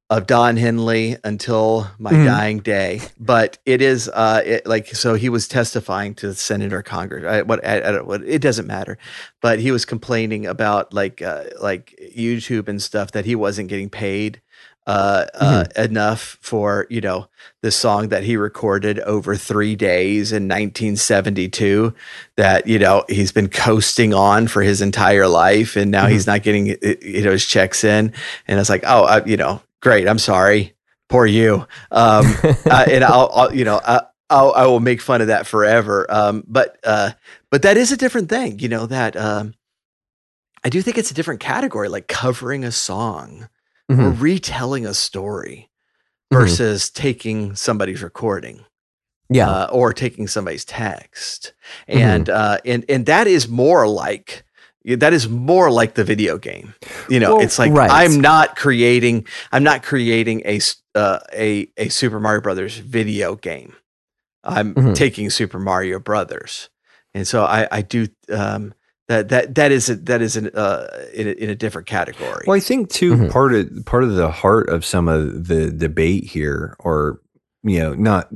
of 0.09 0.27
Don 0.27 0.57
Henley 0.57 1.15
until 1.23 1.87
my 1.97 2.11
Mhm. 2.11 2.25
dying 2.25 2.59
day, 2.59 2.99
but 3.17 3.57
it 3.65 3.81
is 3.81 4.09
uh 4.09 4.41
it, 4.45 4.67
like 4.67 4.87
so 4.93 5.13
he 5.15 5.29
was 5.29 5.47
testifying 5.47 6.13
to 6.15 6.27
the 6.27 6.35
Senate 6.35 6.73
or 6.73 6.83
Congress. 6.83 7.23
I, 7.25 7.41
what 7.43 7.65
I, 7.65 7.77
I 7.77 7.91
don't 7.93 8.05
what 8.07 8.21
it 8.23 8.41
doesn't 8.41 8.67
matter, 8.67 8.97
but 9.41 9.59
he 9.59 9.71
was 9.71 9.85
complaining 9.85 10.45
about 10.45 10.93
like 10.93 11.21
uh, 11.21 11.45
like 11.61 11.97
YouTube 12.15 12.67
and 12.67 12.81
stuff 12.81 13.13
that 13.13 13.25
he 13.25 13.35
wasn't 13.35 13.69
getting 13.69 13.89
paid 13.89 14.41
uh, 14.91 15.25
uh 15.35 15.65
enough 15.77 16.37
for 16.41 16.85
you 16.89 16.99
know 16.99 17.27
the 17.61 17.71
song 17.71 18.09
that 18.09 18.23
he 18.23 18.35
recorded 18.35 18.99
over 18.99 19.37
three 19.37 19.73
days 19.73 20.33
in 20.33 20.43
1972 20.49 21.93
that 22.35 22.67
you 22.67 22.77
know 22.77 23.05
he's 23.07 23.31
been 23.31 23.47
coasting 23.47 24.13
on 24.13 24.47
for 24.47 24.61
his 24.61 24.81
entire 24.81 25.27
life 25.27 25.77
and 25.77 25.91
now 25.91 26.07
he's 26.07 26.27
not 26.27 26.43
getting 26.43 26.71
uh, 26.71 26.93
you 27.01 27.23
know 27.23 27.31
his 27.31 27.45
checks 27.45 27.85
in. 27.85 28.13
And 28.47 28.59
it's 28.59 28.69
like 28.69 28.83
oh 28.85 29.03
I, 29.03 29.25
you 29.25 29.37
know 29.37 29.61
great 29.79 30.07
i'm 30.07 30.19
sorry. 30.19 30.73
Poor 31.07 31.25
you. 31.25 31.65
Um 31.91 32.25
uh, 32.43 32.85
and 32.91 33.03
I'll, 33.05 33.29
I'll 33.33 33.55
you 33.55 33.63
know 33.63 33.77
uh, 33.77 34.01
I'll, 34.29 34.51
I 34.51 34.65
will 34.65 34.79
make 34.81 34.99
fun 34.99 35.21
of 35.21 35.27
that 35.27 35.47
forever. 35.47 36.05
Um 36.09 36.43
but 36.47 36.77
uh 36.83 37.11
but 37.49 37.61
that 37.61 37.77
is 37.77 37.93
a 37.93 37.97
different 37.97 38.27
thing 38.27 38.59
you 38.59 38.67
know 38.67 38.87
that 38.87 39.15
um 39.15 39.53
I 40.65 40.69
do 40.69 40.81
think 40.81 40.97
it's 40.97 41.11
a 41.11 41.15
different 41.15 41.39
category 41.39 41.87
like 41.87 42.07
covering 42.09 42.65
a 42.65 42.73
song 42.73 43.47
or 43.91 44.11
Mhm. 44.13 44.21
retelling 44.21 44.85
a 44.85 44.93
story 44.93 45.69
Mhm. 46.31 46.37
versus 46.39 46.89
taking 46.89 47.55
somebody's 47.55 48.01
recording 48.01 48.65
yeah. 49.29 49.49
uh, 49.49 49.67
or 49.71 49.93
taking 49.93 50.27
somebody's 50.27 50.65
text 50.65 51.53
and 51.87 52.29
uh 52.29 52.57
and 52.65 52.85
and 52.89 53.05
that 53.05 53.27
is 53.27 53.47
more 53.47 53.87
like 53.87 54.43
that 54.83 55.13
is 55.13 55.29
more 55.29 55.69
like 55.71 55.93
the 55.93 56.03
video 56.03 56.37
game 56.37 56.73
you 57.09 57.19
know 57.19 57.35
Well, 57.35 57.43
it's 57.45 57.59
like 57.59 57.71
right. 57.71 57.89
i'm 57.91 58.19
not 58.19 58.55
creating 58.55 59.25
i'm 59.51 59.63
not 59.63 59.83
creating 59.83 60.41
a 60.45 60.59
uh, 60.95 61.19
a 61.33 61.67
a 61.77 61.89
super 61.89 62.19
mario 62.19 62.41
brothers 62.41 62.77
video 62.77 63.35
game 63.35 63.75
i'm 64.43 64.73
Mhm. 64.75 64.95
taking 64.95 65.29
super 65.29 65.59
mario 65.59 65.99
brothers 65.99 66.69
and 67.13 67.27
so 67.27 67.43
i 67.45 67.67
i 67.71 67.81
do 67.81 68.07
um 68.29 68.73
that 69.11 69.29
that 69.29 69.55
that 69.55 69.71
is 69.71 69.89
a, 69.89 69.95
that 69.95 70.21
is 70.21 70.35
an 70.37 70.49
uh 70.55 70.87
in 71.13 71.27
a, 71.27 71.31
in 71.31 71.49
a 71.49 71.55
different 71.55 71.87
category 71.87 72.43
Well, 72.47 72.55
I 72.55 72.59
think 72.61 72.89
too 72.89 73.13
Mhm. 73.15 73.31
part 73.31 73.53
of 73.53 73.69
part 73.85 74.03
of 74.03 74.15
the 74.15 74.31
heart 74.31 74.69
of 74.69 74.85
some 74.85 75.07
of 75.07 75.47
the 75.47 75.71
debate 75.71 76.23
here, 76.25 76.75
or 76.79 77.19
you 77.63 77.79
know, 77.79 77.93
not 77.93 78.29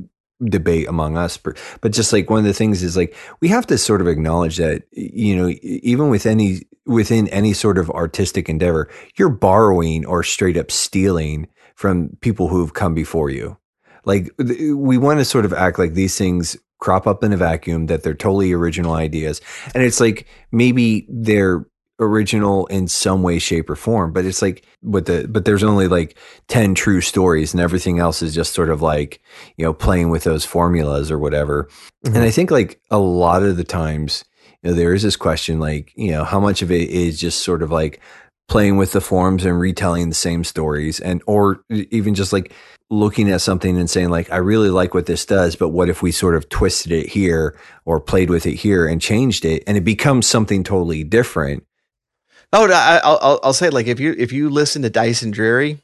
debate 0.44 0.86
among 0.86 1.16
us, 1.16 1.36
but 1.38 1.56
but 1.80 1.92
just 1.92 2.12
like 2.12 2.28
one 2.28 2.40
of 2.40 2.44
the 2.44 2.52
things 2.52 2.82
is 2.82 2.96
like 2.96 3.14
we 3.40 3.48
have 3.48 3.66
to 3.66 3.78
sort 3.78 4.00
of 4.02 4.06
acknowledge 4.06 4.58
that 4.58 4.82
you 4.92 5.34
know 5.34 5.48
even 5.62 6.10
with 6.10 6.26
any 6.26 6.60
within 6.84 7.26
any 7.28 7.52
sort 7.52 7.78
of 7.78 7.90
artistic 7.90 8.48
endeavor, 8.48 8.88
you're 9.16 9.28
borrowing 9.30 10.04
or 10.06 10.22
straight 10.22 10.56
up 10.56 10.70
stealing 10.70 11.48
from 11.74 12.10
people 12.20 12.48
who 12.48 12.60
have 12.60 12.74
come 12.74 12.94
before 12.94 13.28
you. 13.30 13.56
Like 14.04 14.30
th- 14.38 14.72
we 14.76 14.98
want 14.98 15.18
to 15.18 15.24
sort 15.24 15.44
of 15.44 15.52
act 15.52 15.78
like 15.80 15.94
these 15.94 16.16
things 16.16 16.56
crop 16.78 17.06
up 17.06 17.24
in 17.24 17.32
a 17.32 17.36
vacuum, 17.36 17.86
that 17.86 18.02
they're 18.02 18.14
totally 18.14 18.52
original 18.52 18.94
ideas, 18.94 19.40
and 19.74 19.82
it's 19.82 20.00
like 20.00 20.26
maybe 20.52 21.06
they're 21.08 21.66
original 21.98 22.66
in 22.66 22.86
some 22.86 23.22
way 23.22 23.38
shape 23.38 23.70
or 23.70 23.76
form 23.76 24.12
but 24.12 24.26
it's 24.26 24.42
like 24.42 24.66
with 24.82 25.06
the 25.06 25.26
but 25.28 25.46
there's 25.46 25.62
only 25.62 25.88
like 25.88 26.18
10 26.48 26.74
true 26.74 27.00
stories 27.00 27.54
and 27.54 27.60
everything 27.60 27.98
else 27.98 28.20
is 28.20 28.34
just 28.34 28.52
sort 28.52 28.68
of 28.68 28.82
like 28.82 29.18
you 29.56 29.64
know 29.64 29.72
playing 29.72 30.10
with 30.10 30.24
those 30.24 30.44
formulas 30.44 31.10
or 31.10 31.18
whatever. 31.18 31.68
And 32.04 32.14
mm-hmm. 32.14 32.22
i 32.22 32.30
think 32.30 32.50
like 32.50 32.80
a 32.90 32.98
lot 32.98 33.42
of 33.42 33.56
the 33.56 33.64
times 33.64 34.24
you 34.62 34.70
know 34.70 34.76
there 34.76 34.92
is 34.92 35.02
this 35.02 35.16
question 35.16 35.58
like 35.58 35.92
you 35.96 36.10
know 36.10 36.24
how 36.24 36.38
much 36.38 36.60
of 36.60 36.70
it 36.70 36.90
is 36.90 37.18
just 37.18 37.42
sort 37.42 37.62
of 37.62 37.70
like 37.70 38.02
playing 38.48 38.76
with 38.76 38.92
the 38.92 39.00
forms 39.00 39.44
and 39.44 39.58
retelling 39.58 40.08
the 40.08 40.14
same 40.14 40.44
stories 40.44 41.00
and 41.00 41.22
or 41.26 41.64
even 41.70 42.14
just 42.14 42.32
like 42.32 42.52
looking 42.88 43.30
at 43.30 43.40
something 43.40 43.76
and 43.78 43.90
saying 43.90 44.10
like 44.10 44.30
i 44.30 44.36
really 44.36 44.70
like 44.70 44.94
what 44.94 45.06
this 45.06 45.26
does 45.26 45.56
but 45.56 45.70
what 45.70 45.88
if 45.88 46.02
we 46.02 46.12
sort 46.12 46.36
of 46.36 46.48
twisted 46.48 46.92
it 46.92 47.08
here 47.08 47.58
or 47.84 48.00
played 48.00 48.30
with 48.30 48.46
it 48.46 48.54
here 48.54 48.86
and 48.86 49.00
changed 49.02 49.44
it 49.44 49.64
and 49.66 49.76
it 49.76 49.80
becomes 49.84 50.26
something 50.26 50.62
totally 50.62 51.02
different 51.02 51.64
Oh, 52.52 52.64
no, 52.64 52.74
I, 52.74 53.00
I'll 53.02 53.18
I'll- 53.20 53.40
I'll 53.42 53.52
say 53.52 53.70
like 53.70 53.88
if 53.88 53.98
you 53.98 54.14
if 54.16 54.30
you 54.32 54.48
listen 54.48 54.82
to 54.82 54.88
Dyson 54.88 55.32
Dreary, 55.32 55.80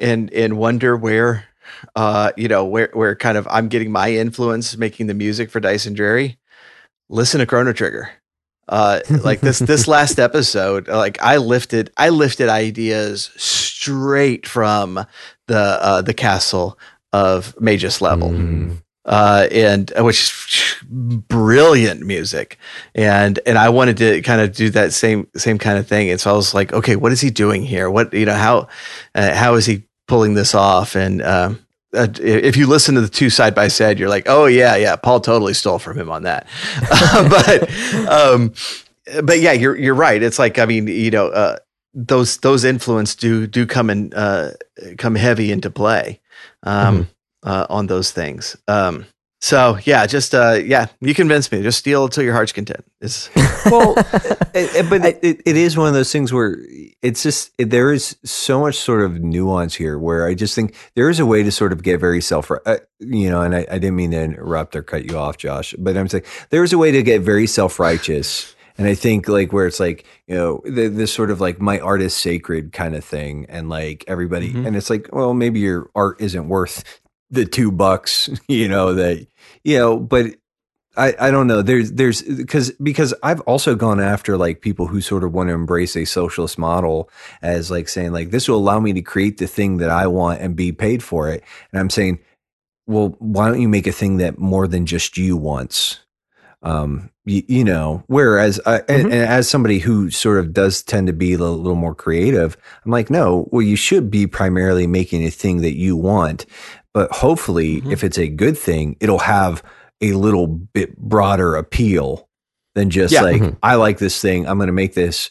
and 0.00 0.32
and 0.32 0.56
wonder 0.56 0.96
where, 0.96 1.44
uh, 1.94 2.32
you 2.36 2.48
know 2.48 2.64
where 2.64 2.88
where 2.94 3.14
kind 3.14 3.36
of 3.36 3.46
I'm 3.50 3.68
getting 3.68 3.92
my 3.92 4.10
influence 4.10 4.76
making 4.76 5.06
the 5.06 5.14
music 5.14 5.50
for 5.50 5.60
Dyson 5.60 5.92
Dreary, 5.92 6.38
listen 7.10 7.40
to 7.40 7.46
Chrono 7.46 7.74
Trigger. 7.74 8.10
Uh, 8.66 9.00
like 9.22 9.40
this 9.42 9.58
this 9.58 9.86
last 9.96 10.18
episode, 10.18 10.88
like 10.88 11.20
I 11.22 11.36
lifted 11.36 11.92
I 11.98 12.08
lifted 12.08 12.48
ideas 12.48 13.30
straight 13.36 14.46
from 14.46 15.04
the 15.46 15.58
uh, 15.58 16.02
the 16.02 16.14
castle 16.14 16.78
of 17.12 17.54
Magus 17.60 18.00
level 18.00 18.30
Mm. 18.30 18.82
uh, 19.04 19.46
and 19.52 19.92
uh, 19.98 20.02
which 20.04 20.20
is 20.20 20.76
brilliant 20.88 22.00
music, 22.06 22.58
and 22.94 23.38
and 23.46 23.58
I 23.58 23.68
wanted 23.68 23.96
to 23.98 24.22
kind 24.22 24.40
of 24.40 24.54
do 24.54 24.70
that 24.70 24.92
same 24.92 25.26
same 25.36 25.58
kind 25.58 25.78
of 25.78 25.86
thing, 25.86 26.10
and 26.10 26.20
so 26.20 26.30
I 26.30 26.34
was 26.34 26.54
like, 26.54 26.72
okay, 26.72 26.96
what 26.96 27.12
is 27.12 27.20
he 27.20 27.30
doing 27.30 27.62
here? 27.62 27.90
What 27.90 28.12
you 28.12 28.24
know 28.26 28.34
how 28.34 28.68
uh, 29.14 29.34
how 29.34 29.54
is 29.54 29.66
he 29.66 29.82
pulling 30.08 30.34
this 30.34 30.54
off? 30.54 30.96
And 30.96 31.22
um, 31.22 31.64
uh, 31.94 32.08
if 32.20 32.56
you 32.56 32.66
listen 32.66 32.94
to 32.96 33.00
the 33.00 33.08
two 33.08 33.30
side 33.30 33.54
by 33.54 33.68
side, 33.68 33.98
you're 33.98 34.08
like, 34.08 34.24
oh 34.26 34.46
yeah, 34.46 34.74
yeah, 34.76 34.96
Paul 34.96 35.20
totally 35.20 35.54
stole 35.54 35.78
from 35.78 35.98
him 35.98 36.10
on 36.10 36.22
that, 36.24 36.46
but 37.30 38.08
um, 38.08 38.52
but 39.22 39.38
yeah, 39.40 39.52
you're 39.52 39.76
you're 39.76 39.94
right. 39.94 40.22
It's 40.22 40.38
like 40.38 40.58
I 40.58 40.66
mean, 40.66 40.88
you 40.88 41.10
know, 41.10 41.28
uh, 41.28 41.56
those 41.94 42.38
those 42.38 42.64
influence 42.64 43.14
do 43.14 43.46
do 43.46 43.66
come 43.66 43.90
in 43.90 44.12
uh, 44.14 44.52
come 44.98 45.14
heavy 45.14 45.52
into 45.52 45.70
play 45.70 46.20
um, 46.64 47.08
uh, 47.42 47.66
on 47.70 47.86
those 47.86 48.10
things. 48.10 48.56
Um, 48.68 49.06
so 49.40 49.78
yeah, 49.84 50.06
just 50.06 50.34
uh, 50.34 50.58
yeah, 50.64 50.86
you 51.00 51.14
convinced 51.14 51.52
me. 51.52 51.62
Just 51.62 51.78
steal 51.78 52.08
till 52.08 52.24
your 52.24 52.32
heart's 52.32 52.52
content. 52.52 52.84
Is 53.00 53.28
well 53.66 53.94
it, 54.54 54.74
it- 54.74 54.90
but 54.90 55.04
it, 55.04 55.18
it, 55.22 55.42
it 55.44 55.56
is 55.56 55.76
one 55.76 55.88
of 55.88 55.94
those 55.94 56.10
things 56.10 56.32
where 56.32 56.56
it's 57.02 57.22
just 57.22 57.50
it, 57.58 57.68
there 57.70 57.92
is 57.92 58.16
so 58.24 58.60
much 58.60 58.76
sort 58.76 59.02
of 59.02 59.20
nuance 59.20 59.74
here 59.74 59.98
where 59.98 60.26
i 60.26 60.32
just 60.34 60.54
think 60.54 60.74
there 60.94 61.10
is 61.10 61.20
a 61.20 61.26
way 61.26 61.42
to 61.42 61.50
sort 61.52 61.70
of 61.72 61.82
get 61.82 62.00
very 62.00 62.20
self 62.22 62.50
uh, 62.50 62.76
you 62.98 63.28
know 63.28 63.42
and 63.42 63.54
I, 63.54 63.66
I 63.70 63.78
didn't 63.78 63.96
mean 63.96 64.12
to 64.12 64.22
interrupt 64.22 64.74
or 64.74 64.82
cut 64.82 65.04
you 65.10 65.18
off 65.18 65.36
josh 65.36 65.74
but 65.78 65.96
i'm 65.98 66.08
saying 66.08 66.24
there 66.48 66.62
is 66.64 66.72
a 66.72 66.78
way 66.78 66.92
to 66.92 67.02
get 67.02 67.20
very 67.20 67.46
self-righteous 67.46 68.54
And 68.76 68.88
I 68.88 68.94
think 68.94 69.28
like 69.28 69.52
where 69.52 69.66
it's 69.66 69.78
like, 69.78 70.04
you 70.26 70.34
know, 70.34 70.60
the, 70.64 70.88
this 70.88 71.12
sort 71.12 71.30
of 71.30 71.40
like 71.40 71.60
my 71.60 71.78
art 71.78 72.02
is 72.02 72.14
sacred 72.14 72.72
kind 72.72 72.96
of 72.96 73.04
thing. 73.04 73.46
And 73.48 73.68
like 73.68 74.04
everybody, 74.08 74.52
Mhm. 74.52 74.66
and 74.66 74.76
it's 74.76 74.90
like, 74.90 75.08
well, 75.12 75.32
maybe 75.34 75.60
your 75.60 75.90
art 75.94 76.20
isn't 76.20 76.48
worth 76.48 76.82
the 77.30 77.44
two 77.44 77.70
bucks, 77.70 78.28
you 78.48 78.68
know, 78.68 78.94
that, 78.94 79.26
you 79.62 79.78
know, 79.78 79.98
but 79.98 80.26
I, 80.96 81.14
I 81.18 81.30
don't 81.32 81.46
know. 81.48 81.62
There's, 81.62 81.92
there's, 81.92 82.22
because, 82.22 82.70
because 82.82 83.14
I've 83.22 83.40
also 83.42 83.74
gone 83.74 84.00
after 84.00 84.36
like 84.36 84.60
people 84.60 84.86
who 84.86 85.00
sort 85.00 85.24
of 85.24 85.32
want 85.32 85.48
to 85.48 85.54
embrace 85.54 85.96
a 85.96 86.04
socialist 86.04 86.56
model 86.58 87.10
as 87.42 87.70
like 87.70 87.88
saying 87.88 88.12
like, 88.12 88.30
this 88.30 88.48
will 88.48 88.56
allow 88.58 88.78
me 88.80 88.92
to 88.92 89.02
create 89.02 89.38
the 89.38 89.46
thing 89.48 89.78
that 89.78 89.90
I 89.90 90.06
want 90.08 90.40
and 90.40 90.54
be 90.56 90.70
paid 90.72 91.02
for 91.02 91.28
it. 91.30 91.42
And 91.72 91.80
I'm 91.80 91.90
saying, 91.90 92.20
well, 92.86 93.14
why 93.18 93.48
don't 93.48 93.60
you 93.60 93.68
make 93.68 93.86
a 93.86 93.92
thing 93.92 94.18
that 94.18 94.38
more 94.38 94.66
than 94.68 94.84
just 94.86 95.16
you 95.16 95.36
wants? 95.36 96.00
Um, 96.62 97.10
you, 97.24 97.42
you 97.48 97.64
know, 97.64 98.02
whereas, 98.06 98.60
I, 98.66 98.76
and, 98.88 99.06
Mhm. 99.06 99.12
and 99.12 99.14
as 99.14 99.48
somebody 99.48 99.78
who 99.78 100.10
sort 100.10 100.38
of 100.38 100.52
does 100.52 100.82
tend 100.82 101.06
to 101.06 101.12
be 101.12 101.32
a 101.34 101.38
little, 101.38 101.74
more 101.74 101.94
creative, 101.94 102.56
I'm 102.84 102.90
like, 102.90 103.10
no, 103.10 103.48
well, 103.50 103.62
you 103.62 103.76
should 103.76 104.10
be 104.10 104.26
primarily 104.26 104.86
making 104.86 105.24
a 105.24 105.30
thing 105.30 105.62
that 105.62 105.74
you 105.76 105.96
want, 105.96 106.46
but 106.92 107.10
hopefully, 107.10 107.80
Mhm. 107.80 107.92
if 107.92 108.04
it's 108.04 108.18
a 108.18 108.28
good 108.28 108.58
thing, 108.58 108.96
it'll 109.00 109.18
have 109.20 109.62
a 110.00 110.12
little 110.12 110.46
bit 110.46 110.96
broader 110.98 111.54
appeal 111.56 112.28
than 112.74 112.90
just 112.90 113.12
Yeah. 113.14 113.22
like, 113.22 113.40
Mhm. 113.40 113.56
I 113.62 113.76
like 113.76 113.98
this 113.98 114.20
thing, 114.20 114.46
I'm 114.46 114.58
going 114.58 114.66
to 114.66 114.72
make 114.72 114.94
this. 114.94 115.30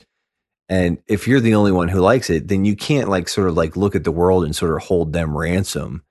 And 0.69 0.97
if 1.07 1.27
you're 1.27 1.41
the 1.41 1.55
only 1.55 1.71
one 1.73 1.89
who 1.89 1.99
likes 1.99 2.29
it, 2.29 2.47
then 2.47 2.63
you 2.65 2.75
can't 2.75 3.09
like 3.09 3.27
sort 3.29 3.49
of 3.49 3.55
like 3.57 3.75
look 3.75 3.95
at 3.95 4.05
the 4.05 4.11
world 4.11 4.45
and 4.45 4.55
sort 4.55 4.75
of 4.75 4.81
hold 4.87 5.13
them 5.13 5.37
ransom. 5.37 6.03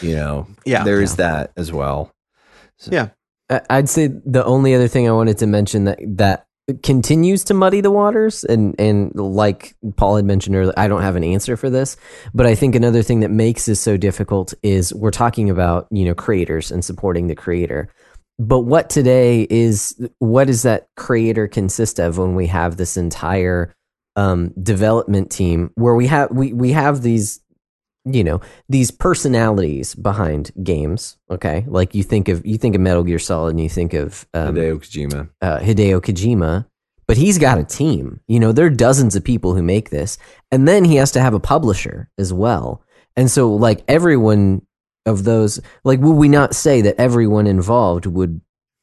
You 0.00 0.16
know, 0.16 0.46
Yeah. 0.64 0.84
there 0.84 1.00
is 1.00 1.16
that 1.16 1.52
as 1.56 1.72
well. 1.72 2.12
I- 2.90 2.94
I'd 3.70 3.88
say 3.88 4.08
the 4.08 4.44
only 4.44 4.74
other 4.74 4.88
thing 4.88 5.08
I 5.08 5.12
wanted 5.12 5.38
to 5.38 5.46
mention 5.46 5.84
that 5.84 5.98
that 6.16 6.46
continues 6.82 7.42
to 7.44 7.54
muddy 7.54 7.80
the 7.80 7.90
waters 7.90 8.44
and 8.44 8.74
and 8.78 9.12
like 9.14 9.74
Paul 9.96 10.16
had 10.16 10.24
mentioned 10.24 10.54
earlier 10.54 10.72
I 10.76 10.86
don't 10.86 11.02
have 11.02 11.16
an 11.16 11.24
answer 11.24 11.56
for 11.56 11.68
this 11.68 11.96
but 12.32 12.46
I 12.46 12.54
think 12.54 12.74
another 12.74 13.02
thing 13.02 13.20
that 13.20 13.30
makes 13.30 13.66
this 13.66 13.80
so 13.80 13.96
difficult 13.96 14.54
is 14.62 14.94
we're 14.94 15.10
talking 15.10 15.50
about 15.50 15.88
you 15.90 16.04
know 16.04 16.14
creators 16.14 16.70
and 16.70 16.84
supporting 16.84 17.26
the 17.26 17.34
creator. 17.34 17.88
But 18.38 18.60
what 18.60 18.90
today 18.90 19.46
is 19.50 20.00
what 20.18 20.46
does 20.46 20.62
that 20.62 20.86
creator 20.96 21.48
consist 21.48 21.98
of 21.98 22.18
when 22.18 22.34
we 22.34 22.46
have 22.46 22.76
this 22.76 22.96
entire 22.96 23.74
um, 24.16 24.52
development 24.62 25.30
team 25.30 25.70
where 25.74 25.94
we 25.94 26.06
have 26.06 26.30
we 26.30 26.52
we 26.52 26.72
have 26.72 27.02
these 27.02 27.40
you 28.04 28.24
know 28.24 28.40
these 28.68 28.90
personalities 28.90 29.94
behind 29.94 30.50
games 30.62 31.18
okay? 31.30 31.64
Like 31.68 31.94
you 31.94 32.02
think 32.02 32.28
of 32.28 32.44
you 32.44 32.58
think 32.58 32.74
of 32.74 32.80
metal 32.80 33.04
gear 33.04 33.18
solid 33.18 33.50
and 33.50 33.60
you 33.60 33.68
think 33.68 33.94
of 33.94 34.26
um, 34.34 34.54
Hideo 34.54 34.78
Kojima. 34.78 35.28
uh, 35.40 35.58
hideo 35.60 36.00
kojima 36.00 36.66
but 37.08 37.16
he's 37.16 37.36
got 37.38 37.58
a 37.58 37.64
team. 37.64 38.20
You 38.26 38.40
know 38.40 38.52
there 38.52 38.66
are 38.66 38.70
dozens 38.70 39.14
of 39.16 39.24
people 39.24 39.54
who 39.54 39.62
make 39.62 39.90
this 39.90 40.18
and 40.50 40.66
then 40.66 40.84
he 40.84 40.96
has 40.96 41.12
to 41.12 41.20
have 41.20 41.34
a 41.34 41.40
publisher 41.40 42.08
as 42.18 42.32
well. 42.32 42.82
And 43.16 43.30
so 43.30 43.54
like 43.54 43.84
everyone 43.88 44.62
of 45.06 45.24
those 45.24 45.60
like 45.84 46.00
will 46.00 46.14
we 46.14 46.28
not 46.28 46.54
say 46.54 46.80
that 46.82 46.96
everyone 46.98 47.46
involved 47.46 48.06
would 48.06 48.40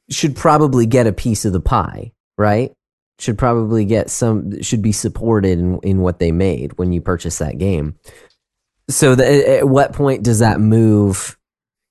should 0.09 0.35
probably 0.35 0.85
get 0.85 1.07
a 1.07 1.13
piece 1.13 1.45
of 1.45 1.53
the 1.53 1.59
pie 1.59 2.11
right? 2.37 2.71
Should 3.19 3.37
probably 3.37 3.83
get 3.83 4.09
some 4.09 4.61
should 4.61 4.81
be 4.81 4.93
supported 4.93 5.59
in, 5.59 5.77
in 5.83 5.99
what 5.99 6.19
they 6.19 6.31
made 6.31 6.77
when 6.77 6.93
you 6.93 7.01
purchase 7.01 7.37
that 7.39 7.57
game 7.57 7.95
so 8.89 9.15
the, 9.15 9.59
at 9.59 9.69
what 9.69 9.93
point 9.93 10.23
does 10.23 10.39
that 10.39 10.59
move 10.59 11.37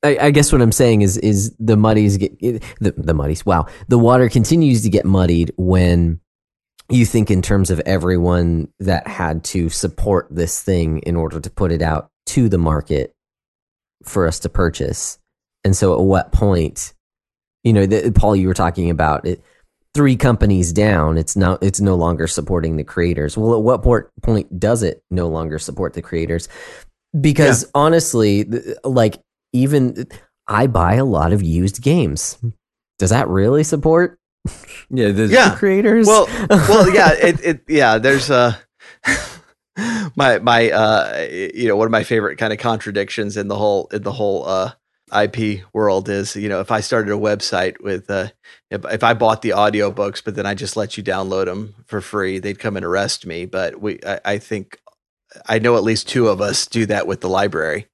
I, 0.03 0.19
I 0.21 0.31
guess 0.31 0.53
what 0.53 0.63
I'm 0.63 0.73
saying 0.73 1.03
is 1.03 1.17
is 1.19 1.55
the 1.59 1.77
muddies 1.77 2.17
get 2.19 2.39
the 2.39 2.95
the 2.97 3.15
muddies. 3.15 3.45
Wow, 3.45 3.67
the 3.89 3.99
water 3.99 4.29
continues 4.29 4.83
to 4.83 4.91
get 4.91 5.05
muddied 5.05 5.53
when 5.57 6.21
you 6.89 7.05
think 7.05 7.31
in 7.31 7.43
terms 7.43 7.71
of 7.71 7.81
everyone 7.81 8.69
that 8.79 9.07
had 9.07 9.45
to 9.45 9.69
support 9.69 10.29
this 10.31 10.63
thing 10.63 10.99
in 11.01 11.17
order 11.17 11.41
to 11.41 11.51
put 11.51 11.73
it 11.73 11.83
out 11.83 12.11
to 12.27 12.49
the 12.49 12.59
market 12.59 13.13
for 14.05 14.27
us 14.27 14.39
to 14.41 14.49
purchase. 14.49 15.19
And 15.65 15.77
so, 15.77 15.95
at 15.95 16.05
what 16.05 16.33
point, 16.33 16.95
you 17.65 17.73
know, 17.73 17.85
the, 17.85 18.13
Paul, 18.13 18.37
you 18.37 18.49
were 18.49 18.55
talking 18.55 18.91
about 18.91 19.27
it. 19.27 19.43
Three 19.95 20.17
companies 20.17 20.73
down, 20.73 21.19
it's 21.19 21.35
now 21.35 21.59
it's 21.61 21.81
no 21.81 21.97
longer 21.97 22.29
supporting 22.29 22.77
the 22.77 22.85
creators. 22.85 23.37
Well, 23.37 23.55
at 23.55 23.63
what 23.63 23.83
point 24.23 24.61
does 24.61 24.83
it 24.85 25.03
no 25.11 25.29
longer 25.29 25.59
support 25.59 25.95
the 25.95 26.03
creators? 26.03 26.49
Because 27.19 27.71
honestly, 27.75 28.47
like 28.85 29.19
even 29.53 30.07
I 30.47 30.67
buy 30.67 30.95
a 30.95 31.05
lot 31.05 31.33
of 31.33 31.43
used 31.43 31.83
games. 31.83 32.39
Does 32.99 33.11
that 33.11 33.29
really 33.29 33.65
support 33.65 34.19
Yeah, 34.91 35.11
there's, 35.13 35.31
Yeah. 35.31 35.51
the 35.51 35.57
creators? 35.57 36.07
Well, 36.07 36.27
well, 36.51 36.93
yeah, 36.93 37.13
it, 37.23 37.41
it, 37.45 37.61
yeah. 37.69 37.99
There's 37.99 38.31
uh, 38.31 38.55
my 40.17 40.39
my 40.39 40.71
uh, 40.71 41.27
you 41.55 41.69
know, 41.69 41.77
one 41.77 41.87
of 41.87 41.93
my 41.93 42.03
favorite 42.05 42.37
kind 42.37 42.53
of 42.53 42.59
contradictions 42.59 43.37
in 43.37 43.49
the 43.49 43.57
whole 43.57 43.89
in 43.93 44.03
the 44.03 44.13
whole 44.13 44.47
uh 44.47 44.73
IP 45.23 45.63
world 45.73 46.09
is 46.11 46.37
you 46.37 46.51
know 46.51 46.61
if 46.61 46.71
I 46.71 46.81
started 46.81 47.11
a 47.15 47.17
website 47.17 47.81
with 47.81 48.11
uh 48.11 48.29
if, 48.71 48.85
if 48.85 49.03
I 49.03 49.15
bought 49.15 49.41
the 49.41 49.51
audiobooks 49.51 50.23
but 50.23 50.35
then 50.35 50.45
I 50.45 50.53
just 50.53 50.77
let 50.77 50.99
you 50.99 51.03
download 51.03 51.47
them 51.47 51.75
for 51.87 52.03
free 52.03 52.39
they'd 52.39 52.59
come 52.59 52.77
and 52.77 52.85
arrest 52.85 53.25
me 53.25 53.47
but 53.47 53.81
we 53.81 54.01
I, 54.07 54.21
I 54.27 54.39
think 54.39 54.79
I 55.47 55.59
know 55.59 55.77
at 55.77 55.83
least 55.85 56.09
two 56.09 56.29
of 56.29 56.41
us 56.41 56.67
do 56.67 56.87
that 56.87 57.07
with 57.07 57.21
the 57.21 57.29
library 57.29 57.87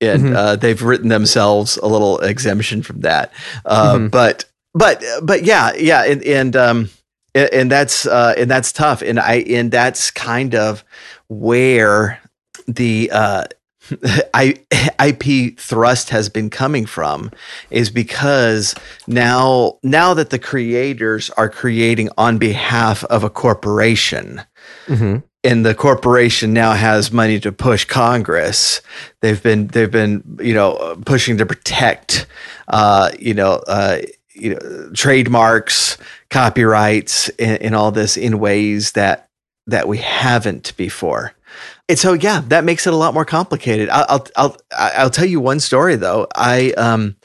and 0.00 0.22
Mhm. 0.24 0.34
uh, 0.36 0.56
they've 0.56 0.82
written 0.82 1.08
themselves 1.08 1.76
a 1.78 1.86
little 1.86 2.18
exemption 2.18 2.82
from 2.82 3.00
that 3.02 3.32
uh, 3.64 3.94
Mhm. 3.96 4.10
but 4.10 4.44
but 4.74 5.02
but 5.22 5.44
yeah 5.44 5.72
yeah 5.74 6.02
and 6.04 6.22
and 6.24 6.56
um 6.56 6.90
and, 7.36 7.70
that's 7.70 8.06
uh 8.06 8.34
and 8.36 8.50
that's 8.50 8.72
tough 8.72 9.02
and 9.02 9.18
I 9.20 9.44
and 9.48 9.70
that's 9.70 10.10
kind 10.10 10.54
of 10.54 10.84
where 11.28 12.20
the 12.68 13.10
uh 13.12 13.44
I, 14.34 14.56
IP 15.04 15.58
thrust 15.60 16.10
has 16.10 16.28
been 16.28 16.48
coming 16.50 16.86
from 16.86 17.30
is 17.70 17.90
because 17.90 18.74
now 19.06 19.78
now 19.82 20.14
that 20.14 20.30
the 20.30 20.38
creators 20.38 21.30
are 21.30 21.48
creating 21.48 22.08
on 22.16 22.38
behalf 22.38 23.04
of 23.04 23.22
a 23.24 23.30
corporation 23.30 24.42
Mhm. 24.88 25.22
And 25.44 25.64
the 25.64 25.74
corporation 25.74 26.54
now 26.54 26.72
has 26.72 27.12
money 27.12 27.38
to 27.40 27.52
push 27.52 27.84
Congress. 27.84 28.80
They've 29.20 29.40
been 29.40 29.68
they've 29.68 29.90
been 29.90 30.38
you 30.40 30.54
know 30.54 30.96
pushing 31.04 31.36
to 31.38 31.46
protect 31.46 32.26
uh, 32.68 33.10
you 33.18 33.34
know 33.34 33.62
uh, 33.66 33.98
you 34.32 34.54
know 34.54 34.90
trademarks, 34.94 35.98
copyrights, 36.30 37.28
and, 37.38 37.62
and 37.62 37.74
all 37.74 37.90
this 37.90 38.16
in 38.16 38.38
ways 38.38 38.92
that 38.92 39.28
that 39.66 39.86
we 39.86 39.98
haven't 39.98 40.76
before. 40.76 41.34
And 41.88 41.98
so 41.98 42.14
yeah, 42.14 42.42
that 42.48 42.64
makes 42.64 42.86
it 42.86 42.94
a 42.94 42.96
lot 42.96 43.14
more 43.14 43.26
complicated. 43.26 43.90
I'll 43.90 44.26
I'll 44.36 44.56
I'll, 44.72 45.10
tell 45.10 45.26
you 45.26 45.40
one 45.40 45.60
story 45.60 45.96
though. 45.96 46.26
I 46.34 46.72
um 46.72 47.16